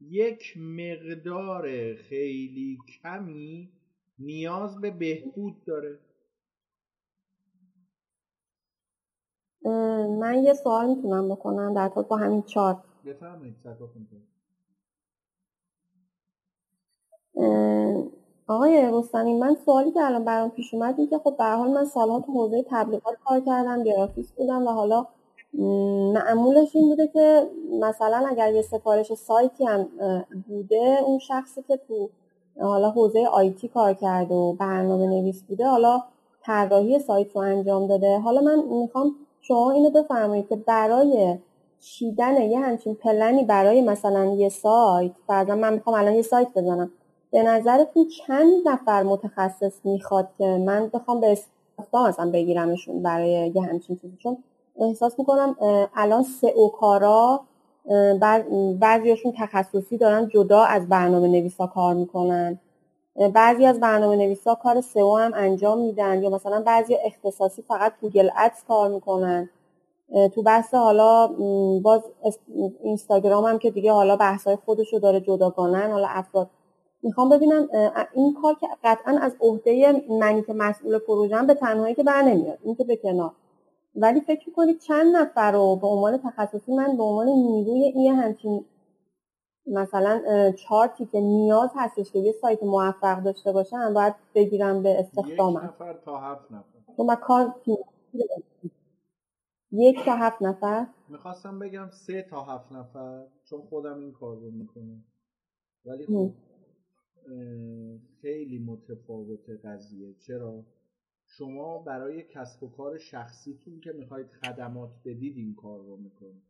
یک 0.00 0.54
مقدار 0.56 1.94
خیلی 1.94 2.78
کمی 3.02 3.72
نیاز 4.18 4.80
به 4.80 4.90
بهبود 4.90 5.64
داره. 5.64 5.98
من 10.20 10.42
یه 10.44 10.54
سوال 10.54 10.86
می‌تونم 10.88 11.28
بکنم 11.28 11.74
در 11.74 11.88
با 11.88 12.16
همین 12.16 12.42
چارت 12.42 12.76
بفرمایید 13.04 13.56
آقای 18.46 18.90
رستمی 18.92 19.34
من 19.34 19.54
سوالی 19.54 19.92
که 19.92 20.00
الان 20.00 20.24
برام 20.24 20.50
پیش 20.50 20.74
اومد 20.74 20.94
این 20.98 21.08
که 21.08 21.18
خب 21.18 21.34
به 21.38 21.44
حال 21.44 21.70
من 21.70 21.84
سالها 21.84 22.20
تو 22.20 22.32
حوزه 22.32 22.64
تبلیغات 22.70 23.14
کار 23.24 23.40
کردم 23.40 23.82
گرافیس 23.82 24.32
بودم 24.32 24.66
و 24.66 24.70
حالا 24.70 25.06
معمولش 26.14 26.76
این 26.76 26.88
بوده 26.88 27.06
که 27.06 27.46
مثلا 27.80 28.26
اگر 28.28 28.52
یه 28.52 28.62
سفارش 28.62 29.14
سایتی 29.14 29.64
هم 29.64 29.88
بوده 30.48 30.98
اون 31.06 31.18
شخصی 31.18 31.62
که 31.68 31.76
تو 31.76 32.08
حالا 32.60 32.90
حوزه 32.90 33.26
آیتی 33.26 33.68
کار 33.68 33.94
کرده 33.94 34.34
و 34.34 34.52
برنامه 34.52 35.06
نویس 35.06 35.42
بوده 35.42 35.66
حالا 35.66 36.02
طراحی 36.42 36.98
سایت 36.98 37.36
رو 37.36 37.42
انجام 37.42 37.86
داده. 37.86 38.18
حالا 38.18 38.40
من 38.40 38.62
می‌خوام 38.64 39.14
شما 39.40 39.70
اینو 39.70 39.90
بفرمایید 39.90 40.48
که 40.48 40.56
برای 40.56 41.38
چیدن 41.80 42.42
یه 42.42 42.58
همچین 42.58 42.94
پلنی 42.94 43.44
برای 43.44 43.80
مثلا 43.80 44.24
یه 44.24 44.48
سایت 44.48 45.12
فرضاً 45.26 45.54
من 45.54 45.74
می‌خوام 45.74 45.96
الان 45.96 46.14
یه 46.14 46.22
سایت 46.22 46.48
بزنم. 46.56 46.90
به 47.30 47.42
نظرتون 47.42 48.08
چند 48.08 48.68
نفر 48.68 49.02
متخصص 49.02 49.72
می‌خواد 49.84 50.28
که 50.38 50.44
من 50.44 50.88
بخوام 50.94 51.20
به 51.20 51.32
استخدام 51.32 52.04
اصلا 52.04 52.30
بگیرمشون 52.30 53.02
برای 53.02 53.52
یه 53.54 53.62
همچین 53.62 53.96
چیزی؟ 53.96 54.16
چون 54.18 54.36
احساس 54.78 55.18
می‌کنم 55.18 55.56
الان 55.96 56.22
سئو 56.22 56.68
کارا 56.68 57.40
بعضیاشون 58.80 59.32
تخصصی 59.38 59.96
دارن 59.96 60.28
جدا 60.28 60.62
از 60.62 60.88
برنامه 60.88 61.28
نویسا 61.28 61.66
کار 61.66 61.94
می‌کنن. 61.94 62.58
بعضی 63.34 63.66
از 63.66 63.80
برنامه 63.80 64.16
نویسا 64.16 64.54
کار 64.54 64.80
سئو 64.80 65.16
هم 65.16 65.32
انجام 65.34 65.78
میدن 65.78 66.22
یا 66.22 66.30
مثلا 66.30 66.62
بعضی 66.62 66.96
اختصاصی 67.04 67.62
فقط 67.62 67.92
گوگل 68.00 68.30
ادز 68.36 68.64
کار 68.68 68.88
می‌کنن. 68.88 69.50
تو 70.34 70.42
بحث 70.42 70.74
حالا 70.74 71.26
باز 71.82 72.02
اینستاگرام 72.82 73.44
هم 73.44 73.58
که 73.58 73.70
دیگه 73.70 73.92
حالا 73.92 74.16
بحثای 74.16 74.56
خودش 74.56 74.92
رو 74.92 74.98
داره 74.98 75.20
جداگانن 75.20 75.90
حالا 75.90 76.06
افراد. 76.10 76.50
می‌خوام 77.02 77.28
ببینم 77.28 77.68
این 78.14 78.34
کار 78.42 78.54
که 78.54 78.66
قطعا 78.84 79.18
از 79.22 79.36
عهده 79.40 80.04
منی 80.20 80.42
که 80.42 80.52
مسئول 80.52 80.98
پروژم 80.98 81.46
به 81.46 81.54
تنهایی 81.54 81.94
که 81.94 82.02
بر 82.02 82.22
نمیاد 82.22 82.58
این 82.62 82.74
که 82.74 82.84
به 82.84 82.96
کنار. 82.96 83.32
ولی 84.00 84.20
فکر 84.20 84.52
کنید 84.52 84.78
چند 84.78 85.16
نفر 85.16 85.52
رو 85.52 85.76
به 85.76 85.86
عنوان 85.86 86.18
تخصصی 86.18 86.74
من 86.74 86.96
به 86.96 87.02
عنوان 87.02 87.26
نیروی 87.26 87.82
این 87.82 88.14
همچین 88.14 88.64
مثلا 89.66 90.22
چارتی 90.52 91.06
که 91.06 91.20
نیاز 91.20 91.70
هستش 91.76 92.12
که 92.12 92.18
یه 92.18 92.32
سایت 92.32 92.62
موفق 92.62 93.22
داشته 93.22 93.52
باشم 93.52 93.94
باید 93.94 94.14
بگیرم 94.34 94.82
به 94.82 95.00
استخدامم؟ 95.00 95.64
یک 95.64 95.64
نفر 95.64 95.92
تا 95.92 96.18
هفت 96.18 96.52
نفر. 96.52 96.78
تو 96.96 97.04
من 97.04 97.14
کار 97.14 97.54
یک 99.72 100.04
تا 100.04 100.16
هفت 100.16 100.42
نفر؟ 100.42 100.86
می‌خواستم 101.08 101.58
بگم 101.58 101.90
سه 101.90 102.22
تا 102.30 102.44
هفت 102.44 102.72
نفر 102.72 103.26
چون 103.44 103.60
خودم 103.60 104.00
این 104.00 104.12
کار 104.12 104.36
رو 104.36 104.50
می‌کنم. 104.50 105.04
ولی 105.84 106.06
خب 106.06 106.30
خیلی 108.22 108.58
متفاوت 108.58 109.50
قضیه. 109.64 110.14
چرا؟ 110.26 110.64
شما 111.30 111.78
برای 111.78 112.22
کسب 112.22 112.62
و 112.62 112.68
کار 112.68 112.98
شخصیتون 112.98 113.80
که 113.80 113.92
می‌خواید 113.92 114.26
خدمات 114.26 114.90
بدید 115.04 115.36
این 115.36 115.54
کار 115.54 115.80
رو 115.80 115.96
می‌کنید. 115.96 116.42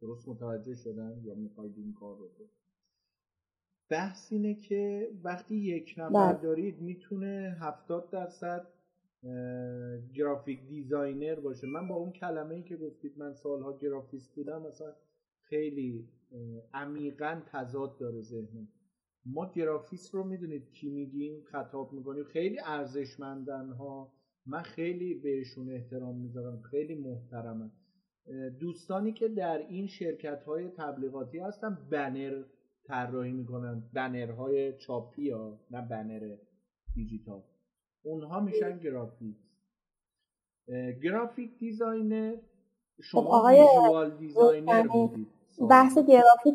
درست 0.00 0.28
متوجه 0.28 0.74
شدن 0.74 1.20
یا 1.24 1.34
می‌خواید 1.34 1.72
این 1.76 1.92
کار 1.92 2.18
رو 2.18 2.28
کنید؟ 2.28 2.50
بحث 3.88 4.32
اینه 4.32 4.54
که 4.54 5.10
وقتی 5.22 5.56
یک 5.56 5.94
نفر 5.98 6.32
دارید 6.32 6.80
می‌تونه 6.80 7.56
هفتاد 7.60 8.10
درصد 8.10 8.68
گرافیک 10.14 10.66
دیزاینر 10.68 11.40
باشه. 11.40 11.66
من 11.66 11.88
با 11.88 11.94
اون 11.94 12.12
کلمه 12.12 12.54
ای 12.54 12.62
که 12.62 12.76
گفتید 12.76 13.18
من 13.18 13.34
سالها 13.34 13.78
گرافیست 13.78 14.34
بودم 14.34 14.62
مثلا 14.62 14.92
خیلی 15.40 16.08
عمیقا 16.74 17.42
تضاد 17.46 17.98
داره 17.98 18.20
ذهنم. 18.20 18.68
ما 19.26 19.52
گرافیست 19.52 20.14
رو 20.14 20.24
می‌دونید 20.24 20.70
کی 20.70 20.90
میگیم 20.90 21.42
خطاب 21.44 21.92
می‌کنیم. 21.92 22.24
خیلی 22.24 22.58
ارزشمندن 22.64 23.68
ها. 23.68 24.12
من 24.46 24.62
خیلی 24.62 25.14
بهشون 25.14 25.70
احترام 25.70 26.16
می‌ذارم. 26.16 26.62
خیلی 26.62 26.94
محترمم 26.94 27.72
دوستانی 28.60 29.12
که 29.12 29.28
در 29.28 29.58
این 29.58 29.86
شرکت 29.86 30.44
های 30.44 30.68
تبلیغاتی 30.68 31.38
هستن 31.38 31.78
بنر 31.90 32.42
طراحی 32.84 33.32
می‌کنن. 33.32 33.82
بنرهای 33.92 34.78
چاپی 34.78 35.30
ها 35.30 35.60
نه 35.70 35.88
بنر 35.88 36.36
دیجیتال. 36.94 37.42
اونها 38.02 38.40
میشن 38.40 38.78
graphic 38.78 39.36
graphic 41.02 41.58
designer 41.58 42.36
شما 43.02 43.20
خب 43.22 43.28
آقای 43.28 44.10
designer 44.18 44.86
بودید. 44.86 45.28
بحث 45.70 45.98
گرافیک 45.98 46.54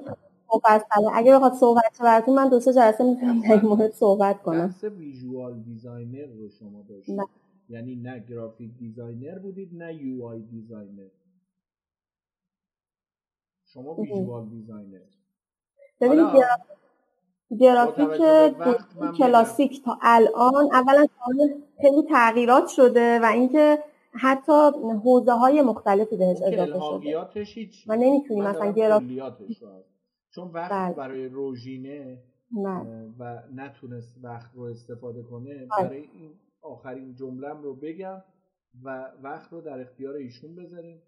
مفصله 0.56 1.10
اگه 1.14 1.36
بخواد 1.36 1.54
صحبت 1.54 1.98
براتون 2.00 2.36
من 2.36 2.50
دو 2.50 2.60
سه 2.60 2.74
جلسه 2.74 3.04
می‌تونم 3.04 3.42
در 3.42 3.62
مورد 3.62 3.92
صحبت 3.92 4.42
کنم. 4.42 4.68
بحث 4.68 4.84
visual 4.84 5.60
designer 5.60 6.26
رو 6.26 6.50
شما 6.50 6.84
داشتید. 6.90 7.22
یعنی 7.70 7.96
نه 7.96 8.20
graphic 8.30 8.72
designer 8.80 9.40
بودید 9.40 9.70
نه 9.74 9.94
UI 9.94 10.26
designer. 10.26 11.10
شما 13.66 13.94
visual 13.96 14.50
designer. 14.50 15.00
ببینید 16.02 16.28
گرافیک 17.60 18.22
کلاسیک 19.18 19.84
تا 19.86 19.98
الان 20.02 20.70
اولا 20.74 21.08
خیلی 21.82 22.04
تغییرات 22.10 22.68
شده 22.68 23.20
و 23.20 23.26
اینکه 23.26 23.84
حتی 24.12 24.72
حوزه 25.04 25.32
های 25.32 25.62
مختلفی 25.62 26.18
بهش 26.18 26.42
اضافه 26.42 26.80
شده. 26.80 27.18
و 27.88 27.96
نمی‌تونی 27.96 28.42
مثلا 28.42 28.72
گرافیک 28.72 29.64
چون 30.38 30.52
وقت 30.52 30.72
بله. 30.72 30.96
برای 30.96 31.26
روژینه 31.26 32.24
بله. 32.52 33.14
و 33.20 33.44
نتونست 33.56 34.20
وقت 34.24 34.56
رو 34.56 34.64
استفاده 34.64 35.24
کنه 35.24 35.54
بله. 35.54 35.68
برای 35.88 36.02
این 36.02 36.32
آخرین 36.62 37.16
جملم 37.16 37.62
رو 37.62 37.76
بگم 37.76 38.24
و 38.84 39.12
وقت 39.24 39.54
رو 39.54 39.62
در 39.62 39.80
اختیار 39.80 40.16
ایشون 40.16 40.56
بذاریم 40.56 41.02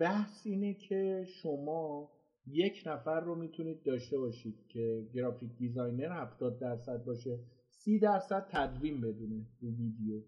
بحث 0.00 0.46
اینه 0.46 0.74
که 0.74 1.26
شما 1.42 2.10
یک 2.46 2.82
نفر 2.86 3.20
رو 3.20 3.34
می‌تونید 3.34 3.82
داشته 3.82 4.18
باشید 4.18 4.66
که 4.68 5.08
گرافیک 5.14 5.50
دیزاینر 5.56 6.12
70 6.12 6.58
درصد 6.58 7.04
باشه 7.04 7.38
30 7.70 7.98
درصد 7.98 8.46
تدوین 8.50 9.00
بدونه 9.00 9.46
رو 9.60 9.68
ویدیو 9.68 10.22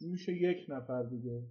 میشه 0.00 0.32
یک 0.32 0.66
نفر 0.68 1.02
دیگه 1.02 1.42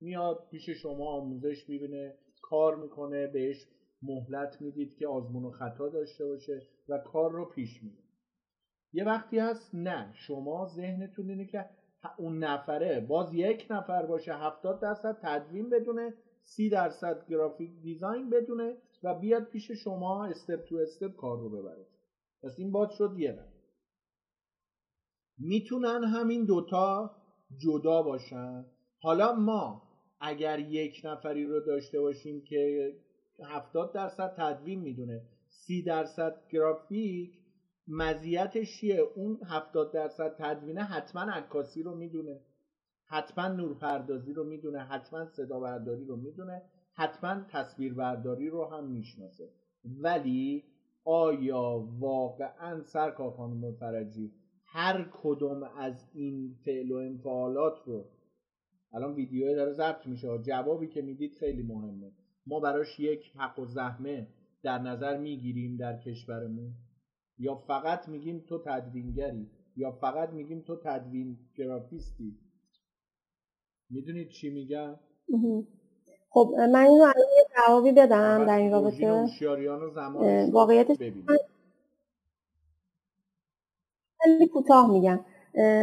میاد 0.00 0.48
پیش 0.50 0.70
شما 0.70 1.06
آموزش 1.06 1.68
می‌بینه 1.68 2.14
کار 2.42 2.76
می‌کنه 2.76 3.26
بهش 3.26 3.66
مهلت 4.02 4.60
می‌دید 4.60 4.96
که 4.96 5.08
آزمون 5.08 5.44
و 5.44 5.50
خطا 5.50 5.88
داشته 5.88 6.26
باشه 6.26 6.62
و 6.88 6.98
کار 6.98 7.32
رو 7.32 7.44
پیش 7.44 7.82
میده 7.82 8.02
یه 8.92 9.04
وقتی 9.04 9.38
هست 9.38 9.74
نه 9.74 10.10
شما 10.14 10.66
ذهنتون 10.66 11.30
اینه 11.30 11.46
که 11.46 11.64
اون 12.16 12.38
نفره 12.38 13.00
باز 13.00 13.34
یک 13.34 13.66
نفر 13.70 14.06
باشه 14.06 14.34
هفتاد 14.34 14.80
درصد 14.80 15.18
تدوین 15.22 15.70
بدونه 15.70 16.14
سی 16.42 16.68
درصد 16.68 17.26
گرافیک 17.28 17.70
دیزاین 17.82 18.30
بدونه 18.30 18.76
و 19.02 19.14
بیاد 19.14 19.44
پیش 19.44 19.70
شما 19.70 20.26
استپ 20.26 20.64
تو 20.64 20.76
استپ 20.76 21.16
کار 21.16 21.38
رو 21.38 21.48
ببره. 21.48 21.86
پس 22.42 22.58
این 22.58 22.72
باد 22.72 22.90
شد 22.90 23.14
یه 23.18 23.32
نفر 23.32 23.62
می‌تونن 25.38 26.04
همین 26.04 26.44
دوتا 26.44 27.10
جدا 27.58 28.02
باشن. 28.02 28.66
حالا 28.98 29.32
ما 29.32 29.82
اگر 30.20 30.58
یک 30.58 31.00
نفری 31.04 31.44
رو 31.44 31.60
داشته 31.60 32.00
باشیم 32.00 32.44
که 32.44 32.92
هفتاد 33.42 33.92
درصد 33.92 34.34
تدوین 34.36 34.80
می‌دونه. 34.80 35.22
سی 35.48 35.82
درصد 35.82 36.36
گرافیک 36.50 37.38
مزیتش 37.88 38.76
چیه 38.80 39.00
اون 39.14 39.38
هفتاد 39.46 39.92
درصد 39.92 40.34
تدوینه 40.38 40.82
حتما 40.82 41.20
عکاسی 41.20 41.82
رو 41.82 41.94
می‌دونه. 41.94 42.40
حتما 43.06 43.48
نورپردازی 43.48 44.32
رو 44.32 44.44
می‌دونه. 44.44 44.78
حتما 44.78 45.26
صدا 45.26 45.60
برداری 45.60 46.04
رو 46.04 46.16
می‌دونه. 46.16 46.62
حتما 46.94 47.44
تصویر 47.48 47.94
برداری 47.94 48.48
رو 48.48 48.64
هم 48.64 48.84
می‌شناسه. 48.84 49.50
ولی 49.84 50.64
آیا 51.04 51.86
واقعا 51.98 52.82
سرکار 52.82 53.30
خانم 53.30 53.72
فرجی 53.72 54.32
هر 54.66 55.08
کدوم 55.12 55.62
از 55.62 56.08
این 56.12 56.54
فعل 56.64 56.92
و 56.92 56.96
انفعالات 56.96 57.78
رو 57.84 58.08
الان 58.92 59.14
ویدیو 59.14 59.54
داره 59.54 59.72
ضبط 59.72 60.06
میشه. 60.06 60.38
جوابی 60.38 60.88
که 60.88 61.02
می‌دید 61.02 61.34
خیلی 61.34 61.62
مهمه. 61.62 62.12
ما 62.46 62.60
براش 62.60 63.00
یک 63.00 63.32
حق 63.36 63.58
و 63.58 63.66
زحمه 63.66 64.26
در 64.62 64.78
نظر 64.78 65.16
می‌گیریم 65.18 65.76
در 65.76 65.98
کشورمون. 65.98 66.72
یا 67.38 67.54
فقط 67.54 68.08
میگیم 68.08 68.44
تو 68.48 68.58
تدوینگری 68.66 69.50
یا 69.76 69.92
فقط 69.92 70.28
میگیم 70.28 70.60
تو 70.60 70.76
تدوین 70.84 71.38
گرافیستی 71.54 72.38
می‌دونید 73.90 74.28
چی 74.28 74.50
میگم؟ 74.50 74.94
خب 76.30 76.54
من 76.58 76.76
اینو 76.86 77.02
الان 77.02 77.14
یه 77.36 77.44
جوابی 77.56 77.92
بدم 77.92 78.44
در 78.44 78.58
این 78.58 78.72
رابطه. 78.72 79.26
واقعیتش 80.52 80.96
خیلی 84.22 84.48
کوتاه 84.48 84.90
میگم. 84.90 85.20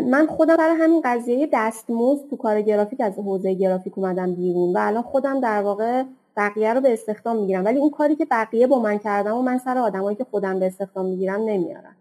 من 0.10 0.28
خودم 0.28 0.58
برای 0.58 0.76
همین 0.76 1.02
قضیه 1.06 1.50
دستمزد 1.54 2.30
تو 2.30 2.38
کار 2.38 2.62
گرافیک 2.62 3.02
از 3.02 3.20
حوزه 3.20 3.54
گرافیک 3.54 3.98
اومدم 3.98 4.36
بیرون 4.36 4.76
و 4.76 4.78
الان 4.82 5.04
خودم 5.04 5.42
در 5.42 5.62
واقع 5.62 6.04
بقیه 6.38 6.74
رو 6.74 6.82
به 6.82 6.94
استخدام 6.94 7.38
می‌گیرم. 7.40 7.66
ولی 7.66 7.80
اون 7.80 7.90
کاری 7.90 8.16
که 8.16 8.26
بقیه 8.26 8.68
با 8.68 8.80
من 8.80 8.98
کردم 8.98 9.36
و 9.36 9.42
من 9.42 9.58
سر 9.58 9.78
آدمایی 9.78 10.18
که 10.18 10.24
خودم 10.24 10.60
به 10.60 10.66
استخدام 10.66 11.06
می‌گیرم 11.06 11.42
نمیارم. 11.42 11.96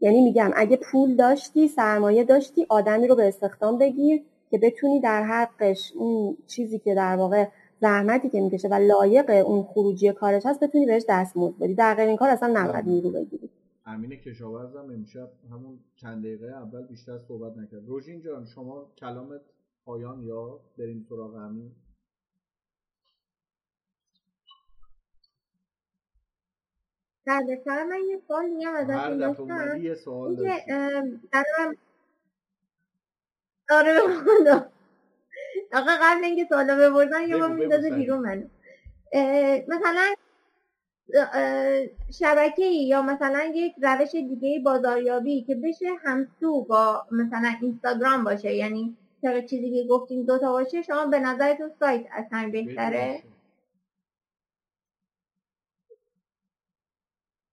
یعنی 0.00 0.20
میگم 0.20 0.50
اگه 0.56 0.78
پول 0.92 1.16
داشتی 1.16 1.68
سرمایه 1.68 2.24
داشتی 2.24 2.66
آدمی 2.68 3.06
رو 3.06 3.14
به 3.14 3.28
استخدام 3.28 3.78
بگیر 3.78 4.22
که 4.50 4.58
بتونی 4.58 5.00
در 5.00 5.22
حقش 5.22 5.92
اون 5.96 6.36
چیزی 6.46 6.78
که 6.78 6.94
در 6.94 7.16
واقع 7.16 7.48
زحمتی 7.80 8.28
که 8.28 8.40
می‌کشه 8.40 8.68
و 8.68 8.74
لایق 8.74 9.46
اون 9.46 9.62
خروجی 9.62 10.12
کارش 10.12 10.46
هست 10.46 10.60
بتونی 10.60 10.86
بهش 10.86 11.04
دستمزد 11.08 11.58
بدی. 11.58 11.74
در 11.74 11.94
غیر 11.94 12.08
این 12.08 12.16
کار 12.16 12.28
اصلا 12.28 12.52
نباید 12.54 12.88
نیرو 12.88 13.10
بگیری. 13.10 13.50
امین 13.86 14.10
کشاورزم 14.10 14.90
امشب 14.94 15.28
همون 15.50 15.78
چند 15.96 16.22
دقیقه 16.22 16.46
اول 16.46 16.86
بیشتر 16.86 17.18
صحبت 17.18 17.56
نکرد. 17.56 17.86
روژین 17.86 18.20
جان 18.20 18.44
شما 18.44 18.86
کلامت 18.98 19.40
پایان 19.84 20.22
یا 20.22 20.60
بریم 20.78 21.06
سراغ 21.08 21.34
امین؟ 21.34 21.70
در 27.26 27.42
بسر 27.50 27.84
من 27.84 27.98
یه 28.10 28.20
سوال 28.28 28.50
میگم 28.50 28.74
ازتون 28.74 28.94
هر 28.96 29.14
دفعه 29.14 29.46
داشتم 29.46 29.82
یه 29.82 29.94
سوال 29.94 30.36
دارم 30.36 31.20
آره 33.70 33.94
به 33.94 34.00
خدا 34.14 34.72
آقا 35.72 35.92
قبل 36.02 36.24
اینکه 36.24 36.46
سوالا 36.48 36.76
بپرسن 36.76 37.28
یه 37.28 37.36
بار 37.38 37.48
میندازه. 37.52 37.90
بیرون 37.90 38.18
منو. 38.18 38.48
مثلا 39.68 40.14
شبکه 42.20 42.64
یا 42.64 43.02
مثلا 43.02 43.52
یک 43.54 43.74
روش 43.82 44.10
دیگه 44.10 44.60
بازاریابی 44.64 45.42
که 45.42 45.54
بشه 45.54 45.86
همسو 46.04 46.64
با 46.64 47.06
مثلا 47.12 47.54
اینستاگرام 47.62 48.24
باشه 48.24 48.54
یعنی 48.54 48.96
طبق 49.22 49.46
چیزی 49.46 49.70
که 49.82 49.88
گفتیم 49.88 50.22
دوتا 50.26 50.52
باشه 50.52 50.82
شما 50.82 51.06
به 51.06 51.20
نظرتون 51.20 51.70
سایت 51.80 52.06
اصلا 52.12 52.50
بهتره 52.52 52.98
بدون 52.98 53.18
شک. 53.18 53.24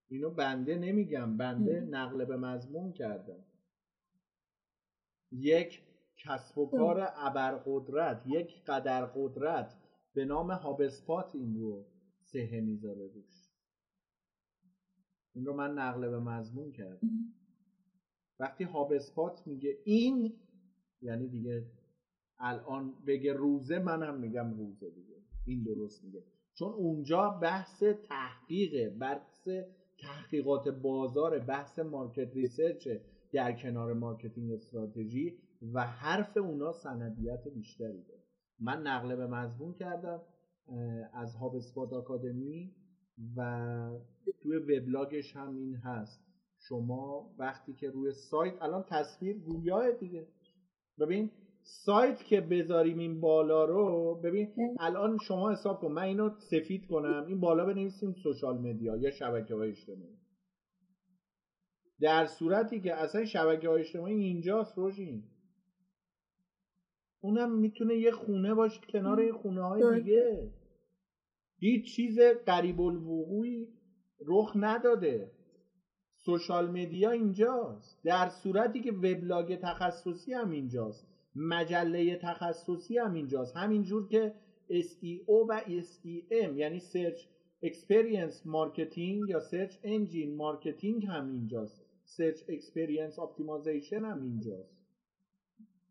اینو 0.10 0.30
بنده 0.30 0.76
نمیگم 0.78 1.38
بنده 1.38 1.80
نقل 1.80 2.26
به 2.26 2.38
مضمون 2.38 2.94
کردم 2.94 3.44
یک 5.32 5.82
کسب 6.18 6.58
و 6.58 6.70
کار 6.70 7.08
ابرقدرت 7.16 8.24
یک 8.28 8.64
قدر 8.66 9.06
قدرت 9.06 9.78
به 10.14 10.26
نام 10.26 10.52
HubSpot 10.52 11.36
این 11.36 11.56
رو 11.60 11.86
صحه 12.22 12.60
می‌ذاره 12.60 13.08
روش. 13.08 13.48
این 15.34 15.46
رو 15.46 15.54
من 15.54 15.74
نقل 15.74 16.10
به 16.10 16.20
مضمون 16.20 16.72
کردم. 16.72 17.10
وقتی 18.40 18.64
HubSpot 18.64 19.48
میگه 19.48 19.78
این 19.84 20.34
یعنی 21.02 21.28
دیگه 21.28 21.66
الان 22.40 23.06
بگه 23.08 23.34
روزه 23.34 23.80
منم 23.80 24.20
میگم 24.20 24.58
روزه 24.58 24.90
دیگه. 24.90 25.16
این 25.46 25.64
درست 25.64 26.04
میگه. 26.04 26.24
چون 26.54 26.74
اونجا 26.74 27.30
بحث 27.30 27.84
تحقیقه 27.84 28.90
بحث 28.90 29.50
تحقیقات 29.98 30.70
بازار 30.70 31.40
بحث 31.40 31.80
market 31.80 32.34
research 32.34 32.88
در 33.32 33.52
کنار 33.52 33.94
marketing 33.94 34.52
strategy 34.52 35.38
و 35.74 35.88
حرف 35.88 36.38
اونا 36.38 36.72
سندیت 36.72 37.48
بیشتری 37.48 38.04
داره. 38.04 38.24
من 38.60 38.82
نقل 38.82 39.16
به 39.16 39.28
مضمون 39.28 39.74
کردم 39.74 40.22
از 41.14 41.36
HubSpot 41.36 41.94
Academy 41.94 42.76
و 43.36 44.00
توی 44.42 44.58
وبلاگش 44.58 45.36
هم 45.36 45.56
این 45.56 45.76
هست. 45.76 46.24
شما 46.60 47.36
وقتی 47.38 47.74
که 47.74 47.90
روی 47.90 48.12
سایت 48.12 48.62
الان 48.62 48.86
تصویر 48.90 49.38
گویاست 49.40 49.92
دیگه. 49.92 50.28
ببین 51.00 51.32
سایت 51.70 52.24
که 52.24 52.42
بذاریم 52.42 52.98
این 52.98 53.22
بالا 53.22 53.66
رو 53.66 54.16
ببین 54.24 54.54
الان 54.80 55.18
شما 55.28 55.52
حساب 55.52 55.80
کن 55.80 55.92
من 55.92 56.04
اینو 56.04 56.30
سفید 56.52 56.88
کنم. 56.88 57.26
این 57.28 57.40
بالا 57.40 57.66
بنویسیم 57.66 58.14
social 58.24 58.58
media 58.58 58.98
یا 58.98 59.12
شبکه 59.12 59.56
های 59.56 59.70
اجتماعی. 59.70 60.18
در 62.02 62.26
صورتی 62.40 62.82
که 62.82 62.96
اصلا 62.96 63.26
شبکه 63.26 63.70
های 63.70 63.82
اجتماعی 63.82 64.14
اینجاست 64.14 64.78
روشین 64.78 65.24
اونم 67.22 67.60
می‌تونه 67.60 67.96
یه 67.96 68.12
خونه 68.12 68.54
باشه 68.54 68.82
کنار 68.90 69.24
یه 69.24 69.34
خونه 69.34 69.62
های. 69.62 70.02
دیگه. 70.02 70.52
هیچ 71.60 71.96
چیز 71.96 72.20
قریب 72.46 72.82
الوقوعی 72.82 73.68
رخ 74.28 74.52
نداده. 74.56 75.32
سوشال 76.26 76.72
مدیا 76.72 77.12
اینجاست. 77.12 78.04
در 78.04 78.30
صورتی 78.44 78.82
که 78.82 78.92
وبلاگ 78.92 79.56
تخصصی 79.56 80.34
هم 80.34 80.52
اینجاست. 80.52 81.17
مجله 81.38 82.16
تخصصی 82.16 82.98
هم 82.98 83.14
اینجاست. 83.14 83.58
همینجور 83.58 84.08
که 84.08 84.34
SEO 84.70 85.46
و 85.50 85.62
SEM 85.62 86.56
یعنی 86.56 86.80
Search 86.80 87.20
Search 87.64 87.95
Experience 87.95 88.46
Marketing 88.46 89.30
یا 89.30 89.40
Search 89.40 89.74
Engine 89.84 90.34
Marketing 90.38 91.06
هم 91.06 91.32
اینجاست. 91.32 91.86
Search 92.06 92.40
Experience 92.40 93.16
Optimization 93.16 94.04
هم 94.04 94.24
اینجاست. 94.24 94.78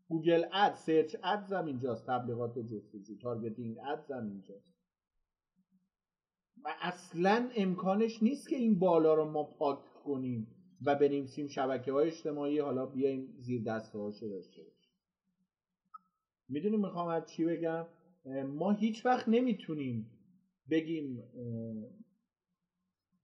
Google 0.09 0.45
Ad 0.53 0.75
search 0.75 1.15
ads 1.23 1.53
هم 1.53 1.65
اینجاست. 1.65 2.07
تبلیغات 2.07 2.59
جستجو 2.59 3.17
targeting 3.21 3.77
ads 3.79 4.11
هم 4.11 4.27
اینجاست. 4.27 4.77
و 6.63 6.75
اصلا 6.81 7.49
امکانش 7.55 8.23
نیست 8.23 8.49
که 8.49 8.55
این 8.55 8.79
بالا 8.79 9.13
رو 9.13 9.31
ما 9.31 9.43
پاک 9.43 9.79
کنیم 10.03 10.47
و 10.85 10.95
بنویسیم 10.95 11.47
شبکه 11.47 11.91
های 11.91 12.07
اجتماعی. 12.07 12.59
حالا 12.59 12.85
بیایم 12.85 13.33
زیر 13.37 13.63
دسته 13.63 13.99
هاشو 13.99 14.27
داشته 14.27 14.76
می‌دونیم 16.49 16.79
می‌خوام 16.81 17.07
از 17.07 17.25
چی 17.25 17.45
بگم؟ 17.45 17.85
ما 18.47 18.71
هیچ 18.71 19.05
وقت 19.05 19.27
نمی‌تونیم 19.27 20.11
بگیم 20.69 21.23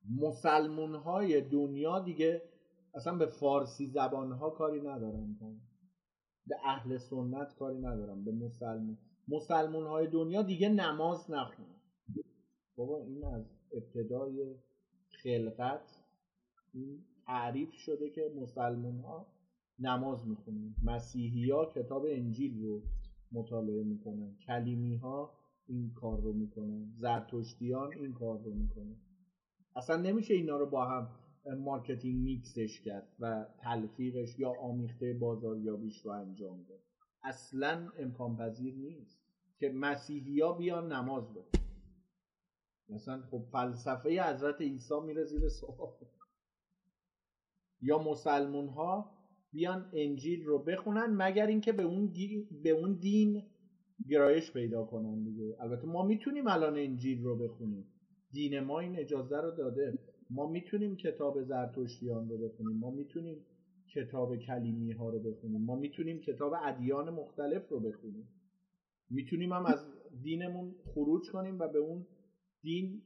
مسلمون 0.10 0.95
های 0.95 1.41
دنیا 1.41 2.00
دیگه 2.00 2.41
اصلا 2.95 3.18
به 3.18 3.26
فارسی 3.26 3.88
زبان 3.88 4.32
ها 4.32 4.50
کاری 4.50 4.82
ندارن. 4.82 5.38
به 6.48 6.56
اهل 6.64 6.98
سنت 6.98 7.56
کاری 7.56 7.80
ندارم 7.80 8.24
به 8.24 8.32
مسلمون. 8.32 8.98
مسلمون 9.28 9.86
های 9.86 10.08
دنیا 10.08 10.41
دیگه 10.41 10.70
نماز 10.70 11.32
نخونن. 11.32 11.76
بابا 12.76 13.04
این 13.04 13.26
از 13.26 13.45
ابتدای 13.74 14.56
خلقت 15.24 16.04
این 16.74 17.06
تعریف 17.26 17.74
شده 17.74 18.10
که 18.10 18.32
مسلمون 18.36 19.00
ها 19.00 19.28
نماز 19.80 20.28
می‌خونن. 20.28 20.76
مسیحی 20.84 21.52
ها 21.52 21.66
کتاب 21.66 22.06
انجیل 22.10 22.64
رو 22.64 22.82
مطالعه 23.34 23.84
می‌کنن. 23.84 24.35
کلیمی 24.47 24.95
ها 24.95 25.34
این 25.68 25.93
کار 25.93 26.22
رو 26.22 26.34
می‌کنن. 26.34 26.93
زرتشتیان 26.97 27.93
این 27.93 28.14
کار 28.14 28.39
رو 28.39 28.53
می‌کنن. 28.53 28.95
اصلا 29.76 29.95
نمیشه 29.95 30.34
اینا 30.34 30.57
رو 30.57 30.65
با 30.65 30.85
هم 30.85 31.10
marketing 31.57 32.23
mix 32.23 32.58
ش 32.58 32.81
کرد 32.81 33.07
و 33.19 33.45
تلفیقش 33.60 34.39
یا 34.39 34.51
آمیخته 34.51 35.14
بازاریابیش 35.14 36.05
رو 36.05 36.11
انجام 36.11 36.64
داد. 36.64 36.80
اصلا 37.23 37.89
امکان 37.97 38.38
پذیر 38.38 38.76
نیست 38.76 39.19
که 39.60 39.69
مسیحی 39.69 40.39
ها 40.39 40.53
بیان 40.53 40.91
نماز 40.91 41.30
بخونن 41.30 41.64
مثلا 42.89 43.22
خب 43.31 43.43
فلسفه 43.51 44.23
حضرت 44.23 44.61
عیسی 44.61 44.99
میره 45.05 45.23
زیر 45.23 45.49
سوال. 45.49 45.93
یا 47.81 47.97
مسلمون 47.97 48.68
ها 48.68 49.12
بیان 49.53 49.88
انجیل 49.93 50.43
رو 50.43 50.59
بخونن 50.59 51.05
مگر 51.05 51.47
اینکه 51.47 51.71
به 51.71 51.84
اون 51.84 52.13
به 52.63 52.69
اون 52.69 52.93
دین 52.93 53.43
گرایش 54.09 54.51
پیدا 54.51 54.84
کنن 54.84 55.23
دیگه. 55.23 55.55
البته 55.59 55.88
ما 55.88 56.03
می‌تونیم 56.03 56.47
الان 56.47 56.77
انجیل 56.77 57.23
رو 57.23 57.35
بخونیم. 57.35 57.88
دین 58.31 58.59
ما 58.59 58.80
این 58.80 58.95
اجازه 58.99 59.38
رو 59.41 59.51
داده. 59.51 59.93
ما 60.30 60.45
می‌تونیم 60.47 60.95
کتاب 60.95 61.41
زرتشتیان 61.43 62.30
رو 62.30 62.38
بخونیم. 62.38 62.77
ما 62.77 62.89
می‌تونیم 62.89 63.43
کتاب 63.88 64.38
کلیمی 64.38 64.91
ها 64.91 65.09
رو 65.09 65.19
بخونیم. 65.19 65.61
ما 65.61 65.75
می‌تونیم 65.75 66.19
کتاب 66.19 66.53
ادیان 66.63 67.09
مختلف 67.09 67.67
رو 67.69 67.80
بخونیم. 67.80 68.30
می‌تونیم 69.09 69.53
هم 69.53 69.65
از 69.65 69.85
دینمون 70.21 70.75
خروج 70.85 71.30
کنیم 71.31 71.59
و 71.59 71.67
به 71.67 71.80
اون 71.80 72.05
دین 72.61 73.01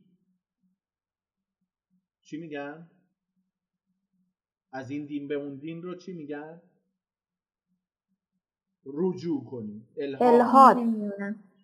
چی 2.21 2.37
میگن؟ 2.37 2.87
از 4.71 4.89
این 4.91 5.05
دین 5.05 5.27
به 5.27 5.35
اون 5.35 5.55
دین 5.55 5.81
رو 5.81 5.95
چی 5.95 6.13
میگن؟ 6.13 6.61
رجوع 8.85 9.43
کنیم. 9.43 9.87
الهاد, 10.21 10.77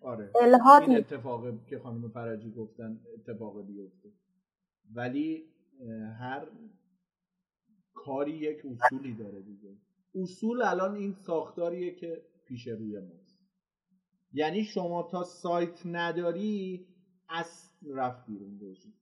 آره. 0.00 0.30
الهاد 0.40 0.82
این 0.82 0.96
اتفاقی 0.96 1.58
که 1.66 1.78
خانم 1.78 2.08
فرجی 2.08 2.50
گفتن 2.50 3.00
اتفاق 3.18 3.66
بیفته. 3.66 4.08
ولی 4.94 5.44
هر 6.18 6.46
کاری 7.94 8.30
یک 8.36 8.62
اصولی 8.66 9.14
داره 9.14 9.42
دیگه. 9.42 9.76
اصول 10.14 10.62
الان 10.62 10.94
این 10.94 11.12
ساختاریه 11.12 11.94
که 11.94 12.22
پیش 12.46 12.68
روی 12.68 13.00
ماست. 13.00 13.38
یعنی 14.32 14.64
شما 14.64 15.02
تا 15.02 15.24
سایت 15.24 15.86
نداری 15.86 16.86
از 17.28 17.70
رفت 17.94 18.26
بیرون 18.26 18.58
باشید 18.58 18.94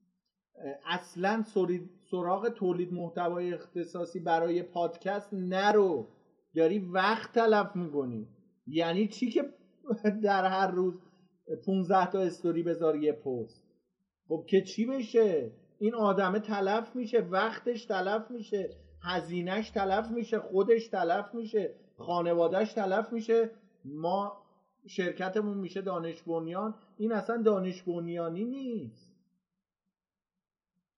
اصلا 0.87 1.43
سری- 1.43 1.91
سراغ 2.12 2.48
تولید 2.48 2.93
محتوای 2.93 3.55
اختصاصی 3.55 4.20
برای 4.20 4.62
پادکست 4.62 5.34
نرو. 5.34 6.09
داری 6.56 6.78
وقت 6.78 7.32
تلف 7.32 7.76
می‌کنی. 7.76 8.28
یعنی 8.66 9.09
چی 9.09 9.30
که 9.30 9.44
در 10.22 10.44
هر 10.44 10.70
روز 10.70 10.94
15 11.66 12.10
تا 12.10 12.20
استوری 12.20 12.62
بذاری 12.62 13.01
یه 13.01 13.12
پست. 13.12 13.64
خب 14.28 14.44
که 14.48 14.62
چی 14.62 14.86
بشه؟ 14.86 15.52
این 15.78 15.94
آدمه 15.94 16.40
تلف 16.40 16.97
میشه 16.97 17.18
وقتش 17.18 17.84
تلف 17.84 18.30
میشه 18.30 18.70
هزینهش 19.02 19.70
تلف 19.70 20.10
میشه 20.10 20.39
خودش 20.39 20.89
تلف 20.89 21.34
میشه 21.34 21.74
خانوادهش 21.98 22.72
تلف 22.72 23.12
میشه. 23.12 23.51
ما 23.84 24.43
شرکتمون 24.86 25.59
میشه 25.59 25.80
دانش 25.80 26.22
بنیان 26.22 26.74
این 26.98 27.12
اصلا 27.12 27.43
دانش 27.43 27.82
بنیانی 27.82 28.44
نیست. 28.44 29.11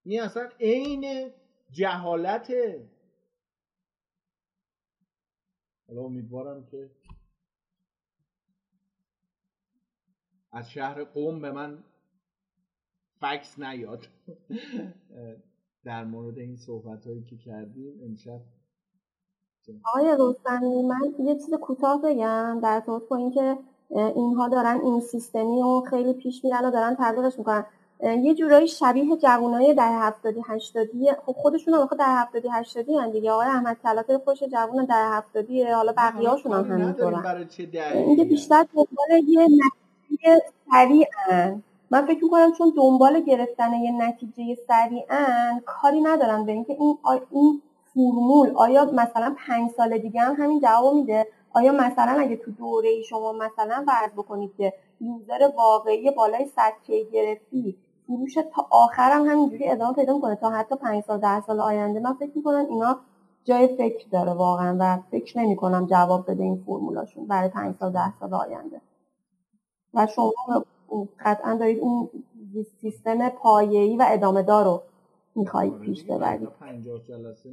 این 0.04 0.22
اصلا 0.22 0.48
عین 0.60 1.30
جهالته 1.70 2.88
حالا 5.88 6.02
امیدوارم 6.02 6.66
که 6.66 6.90
از 10.52 10.70
شهر 10.70 11.04
قوم 11.04 11.40
به 11.40 11.50
من 11.50 11.84
فکس 13.20 13.58
نیاد. 13.58 14.06
در 15.84 16.04
مورد 16.04 16.38
این 16.38 16.56
صحبت 16.56 17.06
هایی 17.06 17.22
که 17.22 17.36
کردیم 17.36 18.00
امشب. 18.04 18.40
آقای 19.84 20.16
رستمی 20.20 20.82
من 20.82 21.14
یه 21.26 21.34
چیز 21.34 21.54
کوتاه 21.54 22.02
بگم 22.02 22.60
در 22.62 22.80
طور 22.80 23.00
با 23.10 23.16
اینکه 23.16 23.58
اینها 23.90 24.48
دارن 24.48 24.80
این 24.84 25.00
سیستمی 25.00 25.62
و 25.62 25.80
خیلی 25.90 26.12
پیش 26.12 26.44
میرن 26.44 26.64
و 26.64 26.70
دارن 26.70 26.96
تبلیغش 26.98 27.38
می‌کنن. 27.38 27.66
یه 28.00 28.34
جورایی 28.34 28.68
شبیه 28.68 29.16
جوانای 29.16 29.74
در 29.74 29.92
هفتادی 29.92 30.42
هشتادی 30.48 31.12
خب 31.26 31.32
خودشون 31.32 31.74
هم 31.74 31.88
در 31.98 32.22
هفتادی 32.22 32.48
هشتادی 32.52 32.96
هن 32.96 33.10
دیگه. 33.10 33.30
آقای 33.30 33.46
احمد 33.46 33.76
طلات 33.82 34.16
خوش 34.16 34.42
جوان 34.42 34.84
در 34.84 35.08
هفتادی 35.12 35.62
حالا 35.62 35.92
بقیه 35.96 36.28
هاشون 36.28 36.52
هم 36.52 36.64
همینطورن. 36.64 37.46
اینکه 37.94 38.24
بیشتر 38.24 38.66
دنبال 38.74 39.28
یه 39.28 39.42
نتیجه 39.42 40.42
سریعن. 40.70 41.62
من 41.90 42.06
فکر 42.06 42.24
می‌کنم 42.24 42.52
چون 42.52 42.72
دنبال 42.76 43.20
گرفتن 43.20 43.72
یه 43.72 43.92
نتیجه 43.92 44.58
سریعن 44.68 45.60
کاری 45.66 46.00
ندارن 46.00 46.44
به 46.44 46.52
اینکه 46.52 46.72
این 46.72 46.98
این 47.30 47.62
فرمول 47.94 48.52
آیا 48.54 48.84
مثلا 48.84 49.34
پنج 49.46 49.70
سال 49.76 49.98
دیگه 49.98 50.20
هم 50.20 50.34
همین 50.38 50.60
جواب 50.60 50.94
میده؟ 50.94 51.26
آیا 51.52 51.72
مثلا 51.72 52.20
اگه 52.20 52.36
تو 52.36 52.50
دوره 52.50 53.02
شما 53.02 53.32
مثلا 53.32 53.84
فرض 53.86 54.10
بکنید 54.16 54.50
که 54.58 54.72
یوزر 55.04 55.50
واقعی 55.56 56.10
بالای 56.10 56.46
100 56.46 56.72
کی 56.86 57.04
گرفتی 57.12 57.76
فروش 58.06 58.34
تا 58.34 58.66
آخر 58.70 59.10
هم 59.10 59.22
همینجوری 59.22 59.68
ادامه 59.68 59.94
پیدا 59.94 60.14
می‌کنه. 60.14 60.36
تا 60.36 60.50
حتی 60.50 60.76
5 60.76 61.02
سال 61.02 61.18
10 61.20 61.40
سال 61.40 61.60
آینده 61.60 62.00
من 62.00 62.14
فکر 62.14 62.32
می‌کنم 62.34 62.66
اینا 62.70 63.00
جای 63.44 63.76
فکر 63.76 64.08
داره 64.08 64.32
واقعا 64.32 64.76
و 64.80 65.02
فکر 65.10 65.38
نمی 65.38 65.56
کنم 65.56 65.86
جواب 65.86 66.30
بده 66.30 66.42
این 66.42 66.62
فرمولاشون 66.66 67.26
برای 67.26 67.48
5 67.48 67.76
سال 67.76 67.92
10 67.92 68.18
سال 68.20 68.34
آینده. 68.34 68.80
و 69.94 70.06
شما 70.06 70.32
قطعا 71.20 71.54
دارید 71.54 71.78
اون 71.78 72.10
سیستم 72.80 73.28
پایه‌ای 73.28 73.96
و 73.96 74.04
ادامه 74.08 74.42
دار 74.42 74.64
رو 74.64 74.82
می‌خواهید 75.36 75.72
آره 75.74 75.82
پیش 75.82 76.04
ببرید. 76.04 76.48
50 76.48 76.98
جلسه 76.98 77.50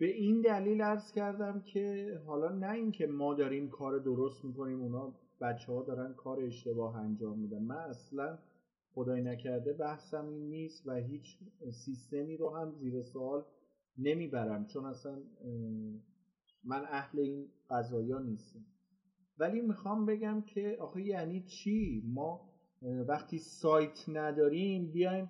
به 0.00 0.06
این 0.06 0.40
دلیل 0.40 0.80
ارز 0.80 1.12
کردم 1.12 1.60
که 1.60 2.14
حالا 2.26 2.48
نه 2.48 2.70
اینکه 2.72 3.06
ما 3.06 3.34
داریم 3.34 3.70
کار 3.70 3.98
درست 3.98 4.44
می‌کنیم 4.44 4.80
اونا 4.80 5.14
بچه 5.40 5.72
ها 5.72 5.82
دارن 5.82 6.14
کار 6.14 6.40
اشتباه 6.40 6.96
انجام 6.96 7.38
میدن. 7.38 7.62
من 7.62 7.76
اصلا 7.76 8.38
خدای 8.94 9.22
نکرده 9.22 9.72
بحثم 9.72 10.28
این 10.28 10.50
نیست 10.50 10.88
و 10.88 10.94
هیچ 10.94 11.38
سیستمی 11.70 12.36
رو 12.36 12.50
هم 12.56 12.72
زیر 12.72 13.02
سوال 13.02 13.44
نمی‌برم 13.98 14.66
چون 14.66 14.84
اصلا 14.84 15.18
من 16.64 16.84
اهل 16.84 17.18
این 17.18 17.48
قضایا 17.70 18.18
نیستم. 18.18 18.64
ولی 19.38 19.60
می‌خوام 19.60 20.06
بگم 20.06 20.42
که 20.46 20.76
آخه 20.80 21.02
یعنی 21.02 21.40
چی؟ 21.40 22.02
ما 22.06 22.50
وقتی 22.82 23.38
سایت 23.38 24.04
نداریم 24.08 24.92
بیایم 24.92 25.28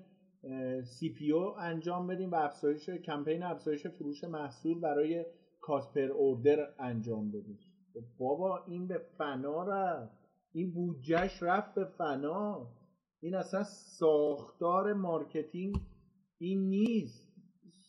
CPO 0.85 1.59
انجام 1.59 2.07
بدیم 2.07 2.31
و 2.31 2.35
افزایش 2.35 2.91
کمپین 2.91 3.43
افزایش 3.43 3.87
فروش 3.87 4.25
محصول 4.25 4.81
برای 4.81 5.25
cost 5.61 5.88
per 5.88 6.09
order 6.13 6.75
انجام 6.79 7.31
بدیم. 7.31 7.59
خب 7.95 8.01
بابا 8.19 8.65
این 8.67 8.87
به 8.87 8.99
فنا 9.19 9.63
رفت. 9.63 10.19
این 10.53 10.73
بودجهش 10.73 11.43
رفت 11.43 11.75
به 11.75 11.85
فنا. 11.85 12.67
این 13.21 13.35
اصلا 13.35 13.63
ساختار 13.99 14.93
marketing 14.93 15.77
این 16.39 16.69
نیست. 16.69 17.33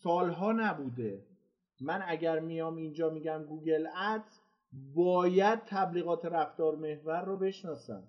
سالها 0.03 0.52
نبوده. 0.52 1.26
من 1.82 2.03
اگر 2.07 2.40
میام 2.40 2.76
اینجا 2.76 3.10
میگم 3.10 3.44
گوگل 3.44 3.88
ادز 3.95 4.40
باید 4.95 5.60
تبلیغات 5.65 6.26
رفتار 6.26 6.76
محور 6.76 7.26
رو 7.26 7.38
بشناسم. 7.38 8.03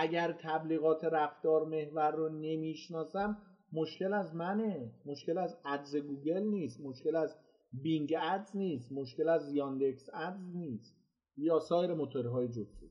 اگر 0.00 0.32
تبلیغات 0.32 1.04
رفتار 1.04 1.64
محور 1.64 2.10
رو 2.10 2.28
نمی‌شناسم 2.28 3.42
مشکل 3.72 4.12
از 4.14 4.34
منه. 4.34 4.92
مشکل 5.06 5.38
از 5.38 5.58
ادز 5.64 5.96
گوگل 5.96 6.42
نیست. 6.42 6.80
مشکل 6.80 7.16
از 7.16 7.36
بینگ 7.72 8.14
ادز 8.18 8.56
نیست. 8.56 8.92
مشکل 8.92 9.28
از 9.28 9.52
یاندکس 9.52 10.08
ادز 10.14 10.56
نیست. 10.56 10.96
یا 11.36 11.60
سایر 11.60 11.94
موتورهای 11.94 12.48
جستجو 12.48 12.88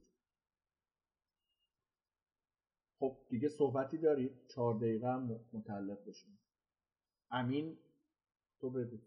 خب 3.00 3.18
دیگه 3.30 3.50
صحبتی 3.50 3.98
دارید 3.98 4.32
چهار 4.48 4.74
دقیقه 4.78 5.08
هم 5.08 5.40
معطل 5.54 6.06
بشیم. 6.08 6.40
امین 7.32 7.78
تو 8.60 8.70
بگو. 8.70 8.98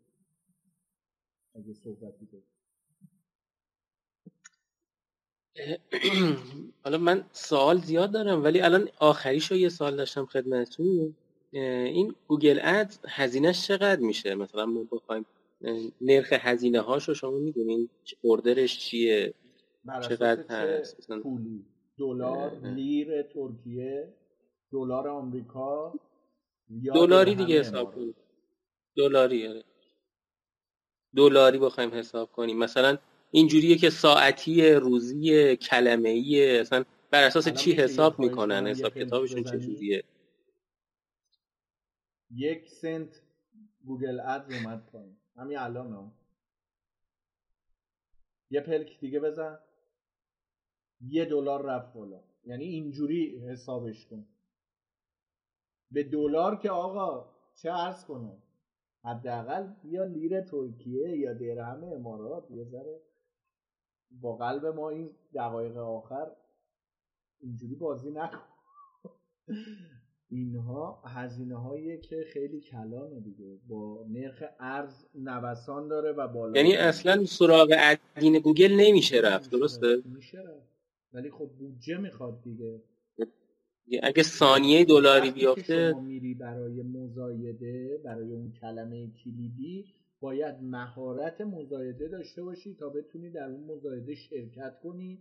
اگه 1.54 1.74
صحبتی 1.74 2.26
دارید 2.26 2.59
حالا 6.84 6.98
من 6.98 7.24
سوال 7.32 7.78
زیاد 7.78 8.12
دارم 8.12 8.44
ولی 8.44 8.60
الان 8.60 8.88
آخریشو 8.98 9.54
یه 9.54 9.68
سوال 9.68 9.96
داشتم 9.96 10.26
خدمتتون. 10.26 11.14
این 11.52 12.14
گوگل 12.28 12.60
اد 12.62 12.94
هزینهش 13.08 13.66
چقدر 13.66 14.00
میشه؟ 14.00 14.34
مثلا 14.34 14.66
ما 14.66 14.84
بخوایم 14.92 15.26
نرخ 16.00 16.32
هزینه 16.32 16.80
هاشو 16.80 17.14
شما 17.14 17.38
می‌دونین 17.38 17.88
اوردرش 18.22 18.78
چیه؟ 18.78 19.34
چقدر 20.08 20.44
هست؟ 20.48 21.12
پولی؟ 21.22 21.64
دلار 21.98 22.60
لیر 22.62 23.22
ترکیه 23.22 24.14
دلار 24.72 25.08
آمریکا 25.08 25.94
دلاری 26.94 27.34
دیگه 27.34 27.60
حساب 27.60 27.94
کنیم. 27.94 28.14
دلاری 28.96 29.48
آره. 29.48 29.64
دلاری 31.16 31.58
بخوایم 31.58 31.94
حساب 31.94 32.32
کنیم. 32.32 32.58
مثلا 32.58 32.98
اینجوریه 33.30 33.76
که 33.76 33.90
ساعتی 33.90 34.72
روزی 34.72 35.56
کلمه 35.56 36.08
ای 36.08 36.58
اصلا 36.58 36.84
بر 37.10 37.24
اساس 37.24 37.48
چی 37.48 37.72
حساب 37.72 38.18
می‌کنن؟ 38.18 38.66
حساب 38.66 38.94
کتابشون 38.94 39.44
چجوریه 39.44 40.04
یک 42.34 42.68
سنت 42.68 43.22
گوگل 43.84 44.20
ادز 44.20 44.54
اومد 44.54 44.86
پایین. 44.92 45.16
همین 45.36 45.58
الان 45.58 45.92
هم. 45.92 46.12
یه 48.50 48.60
پلک 48.60 49.00
دیگه 49.00 49.20
بزن. 49.20 49.58
یه 51.00 51.24
دلار 51.24 51.62
رفت 51.62 51.92
بالا. 51.92 52.20
یعنی 52.44 52.64
اینجوری 52.64 53.38
حسابش 53.38 54.06
کن. 54.06 54.26
به 55.90 56.04
دلار 56.04 56.56
که 56.56 56.70
آقا 56.70 57.30
چه 57.54 57.70
عرض 57.70 58.04
کنه 58.04 58.42
حداقل 59.04 59.68
یا 59.84 60.04
لیر 60.04 60.40
ترکیه 60.40 61.16
یا 61.16 61.34
درهم 61.34 61.84
امارات 61.84 62.50
یه 62.50 62.64
ذره 62.64 63.00
با 64.10 64.36
قلب 64.36 64.66
ما 64.66 64.90
این 64.90 65.10
دقایق 65.34 65.76
آخر 65.76 66.26
اینجوری 67.40 67.74
بازی 67.74 68.10
نکن. 68.10 68.38
اینها 70.30 71.02
هزینه 71.06 71.56
هایی 71.56 71.98
که 71.98 72.24
خیلی 72.32 72.60
کلانه 72.60 73.20
دیگه. 73.20 73.58
با 73.68 74.06
نرخ 74.08 74.42
ارز 74.60 75.04
نوسان 75.14 75.88
داره 75.88 76.12
و 76.12 76.28
بالا 76.28 76.56
یعنی 76.60 76.76
اصلا 76.76 77.24
سراغ 77.24 77.74
ادین 78.16 78.38
گوگل 78.38 78.72
نمیشه 78.72 79.16
رفت 79.16 79.50
درسته؟ 79.50 80.02
میشه 80.04 80.38
رفت. 80.38 80.70
ولی 81.12 81.30
خب 81.30 81.50
بودجه 81.58 81.98
می‌خواد 81.98 82.42
دیگه. 82.42 82.82
اگه 84.02 84.22
ثانیه 84.22 84.84
دلاری 84.84 85.30
بیافته 85.30 85.90
شما 85.92 86.00
میری 86.00 86.34
برای 86.34 86.82
مزایده 86.82 88.00
برای 88.04 88.32
اون 88.32 88.52
کلمه 88.52 89.10
کلیدی 89.24 89.94
باید 90.20 90.54
مهارت 90.62 91.40
مزایده 91.40 92.08
داشته 92.08 92.42
باشی 92.42 92.74
تا 92.74 92.88
بتونی 92.88 93.30
در 93.30 93.50
اون 93.50 93.64
مزایده 93.64 94.14
شرکت 94.14 94.78
کنی. 94.82 95.18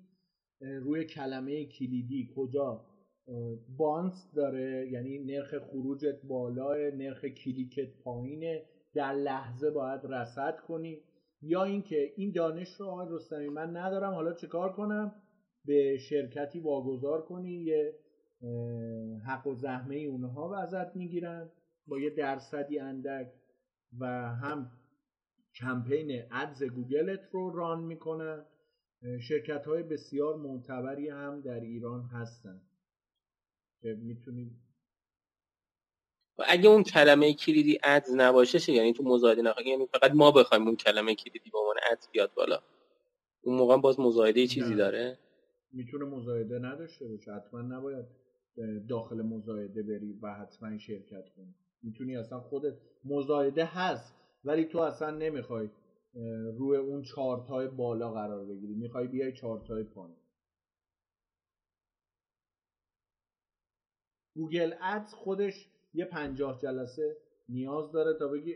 روی 0.61 1.05
کلمه 1.05 1.65
کلیدی 1.65 2.29
کجا؟ 2.35 2.85
بانس 3.77 4.31
داره 4.35 4.89
یعنی 4.91 5.19
نرخ 5.19 5.57
خروجت 5.57 6.21
بالا 6.23 6.73
نرخ 6.95 7.25
کلیکت 7.25 7.97
پایینه. 8.03 8.63
در 8.93 9.13
لحظه 9.13 9.71
باید 9.71 10.01
رصد 10.03 10.59
کنی. 10.59 11.01
یا 11.41 11.63
اینکه 11.63 12.13
این 12.15 12.31
دانش 12.31 12.73
رو 12.73 12.85
آقای 12.85 13.07
رستمی 13.09 13.49
من 13.49 13.77
ندارم 13.77 14.13
حالا 14.13 14.33
چه 14.33 14.47
کار 14.47 14.73
کنم؟ 14.73 15.15
به 15.65 15.97
شرکتی 15.97 16.59
واگذار 16.59 17.21
کنی 17.21 17.53
یه 17.53 17.93
حق 19.27 19.47
و 19.47 19.55
زحمه 19.55 19.95
اونها 19.95 20.57
ازت 20.57 20.95
می‌گیرن. 20.95 21.51
با 21.87 21.99
یه 21.99 22.09
درصدی 22.09 22.79
اندک 22.79 23.31
و 23.99 24.05
هم 24.35 24.71
کمپین 25.59 26.23
ادز 26.31 26.63
گوگلت 26.63 27.29
رو 27.31 27.51
ران 27.51 27.83
می‌کنن 27.83 28.45
شرکت 29.21 29.65
های 29.65 29.83
بسیار 29.83 30.35
معتبری 30.35 31.09
هم 31.09 31.41
در 31.41 31.59
ایران 31.59 32.03
هستن. 32.03 32.61
که 33.81 33.97
می‌تونید 34.01 34.51
اگه 36.47 36.69
اون 36.69 36.83
کلمه 36.83 37.33
کلیدی 37.33 37.79
ادز 37.83 38.15
نباشه 38.15 38.59
چه 38.59 38.73
یعنی 38.73 38.93
تو 38.93 39.03
مزایده 39.03 39.41
نخواهی 39.41 39.69
یعنی 39.69 39.85
فقط 39.85 40.11
ما 40.11 40.31
بخوایم 40.31 40.65
اون 40.65 40.75
کلمه 40.75 41.15
کلیدی 41.15 41.49
به 41.49 41.59
عنوان 41.59 41.75
ادز 41.91 42.07
بیاد 42.11 42.33
بالا. 42.33 42.59
اون 43.41 43.57
موقع 43.57 43.77
باز 43.77 43.99
مزایده 43.99 44.47
چیزی 44.47 44.75
داره؟ 44.75 45.17
می‌تونه 45.71 46.05
مزایده 46.05 46.59
نداشته 46.59 47.07
باشه. 47.07 47.33
حتما 47.33 47.61
نباید 47.61 48.05
داخل 48.89 49.21
مزایده 49.21 49.83
بری 49.83 50.19
و 50.21 50.33
حتما 50.33 50.77
شرکت 50.77 51.29
کنی. 51.35 51.55
می‌تونی 51.83 52.17
اصلا 52.17 52.39
خودت 52.39 52.73
مزایده 53.05 53.65
هست. 53.65 54.18
ولی 54.43 54.65
تو 54.65 54.79
اصلا 54.79 55.11
نمی‌خوای 55.11 55.69
روی 56.57 56.77
اون 56.77 57.01
چارتای 57.01 57.67
بالا 57.67 58.11
قرار 58.11 58.45
بگیری. 58.45 58.73
می‌خوای 58.75 59.07
بیای 59.07 59.31
چارتای 59.33 59.83
پایین. 59.83 60.17
گوگل 64.35 64.73
ادز 64.81 65.13
خودش 65.13 65.69
یه 65.93 66.05
پنجاه 66.05 66.57
جلسه 66.57 67.17
نیاز 67.49 67.91
داره 67.91 68.13
تا 68.13 68.27
بگی 68.27 68.55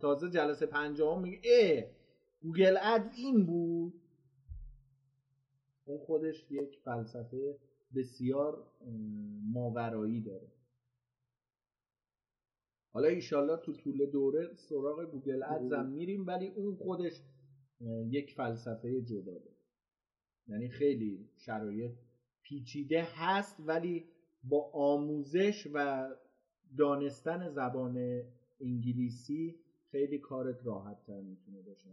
تازه 0.00 0.30
جلسه 0.30 0.66
پنجاه 0.66 1.20
میگه 1.20 1.38
اه 1.44 1.84
گوگل 2.42 2.76
ادز 2.82 3.12
این 3.16 3.46
بود. 3.46 3.94
اون 5.84 5.98
خودش 5.98 6.46
یک 6.50 6.78
فلسفه 6.84 7.56
بسیار 7.96 8.66
ماورایی 9.52 10.20
داره. 10.20 10.48
حالا 12.94 13.08
ایشالله 13.08 13.56
تو 13.56 13.72
طول 13.72 14.06
دوره 14.06 14.54
سراغ 14.54 15.04
گوگل 15.10 15.42
ادزم 15.42 15.86
میریم 15.86 16.26
ولی 16.26 16.48
اون 16.48 16.76
خودش 16.76 17.22
یک 18.10 18.34
فلسفه 18.34 19.02
جدا 19.02 19.38
داره. 19.38 19.56
یعنی 20.46 20.68
خیلی 20.68 21.28
شرایط 21.36 21.92
پیچیده 22.42 23.02
هست 23.04 23.56
ولی 23.60 24.04
با 24.44 24.70
آموزش 24.72 25.66
و 25.72 26.08
دانستن 26.78 27.48
زبان 27.48 28.22
انگلیسی 28.60 29.54
خیلی 29.90 30.18
کارت 30.18 30.66
راحت 30.66 31.02
تر 31.06 31.20
می‌تونه 31.20 31.62
باشه. 31.62 31.90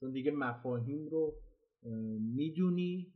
چون 0.00 0.12
دیگه 0.12 0.30
مفاهیم 0.30 1.08
رو 1.08 1.34
می‌دونی 2.20 3.12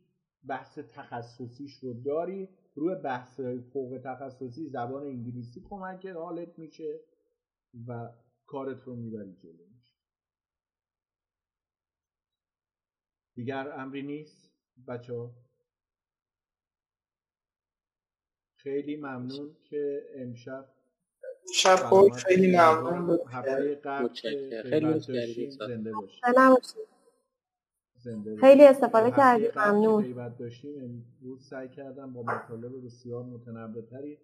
بحث 0.49 0.79
تخصصیش 0.79 1.75
رو 1.75 1.95
داری. 1.95 2.49
روی 2.75 2.95
بحث 2.95 3.41
فوق 3.41 4.01
تخصصی 4.05 4.69
زبان 4.69 5.03
انگلیسی 5.03 5.61
کمک 5.61 6.07
حالت 6.07 6.59
میشه 6.59 7.01
و 7.89 8.13
کارت 8.47 8.83
رو 8.83 8.97
می‌بری 8.97 9.37
جلو. 9.37 9.67
میشه 9.75 9.95
دیگر 13.35 13.73
امری 13.81 14.03
نیست 14.03 14.53
بچه 14.89 15.15
ها؟ 15.15 15.35
خیلی 18.57 18.97
ممنون 18.97 19.57
که 19.65 20.03
امشب 20.15 20.69
شب 21.55 21.77
خوب 21.77 22.13
خیلی 22.13 22.57
ممنون. 22.57 23.21
هفته 23.29 23.75
قبل 23.75 24.09
خیلی 24.63 25.51
زنده 25.51 25.93
باشید. 25.93 26.25
خیلی 28.41 28.67
استفاده 28.67 29.11
کردیم 29.11 29.51
ممنون. 29.57 30.03
غیبت 30.03 30.39
داشتیم 30.39 30.75
امروز 31.23 31.49
سعی 31.49 31.69
کردم 31.69 32.13
با 32.13 32.23
مطالب 32.23 32.85
بسیار 32.85 33.25
متنوع 33.25 33.83
تری 33.83 34.19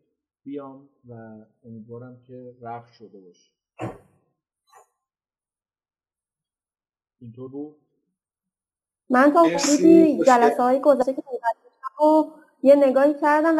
بیام 0.44 0.88
و 1.08 1.44
امیدوارم 1.64 2.20
که 2.26 2.56
رفت 2.60 2.92
شده 2.92 3.20
باشه. 3.20 3.52
اینطور 7.20 7.48
بود؟ 7.48 7.76
من 9.10 9.32
تا 9.32 9.42
حدودی 9.42 10.24
جلسه 10.24 10.62
های 10.62 10.80
گذشته 10.80 11.14
که 11.14 11.22
و 12.04 12.24
یه 12.62 12.74
نگاهی 12.76 13.14
کردم 13.20 13.54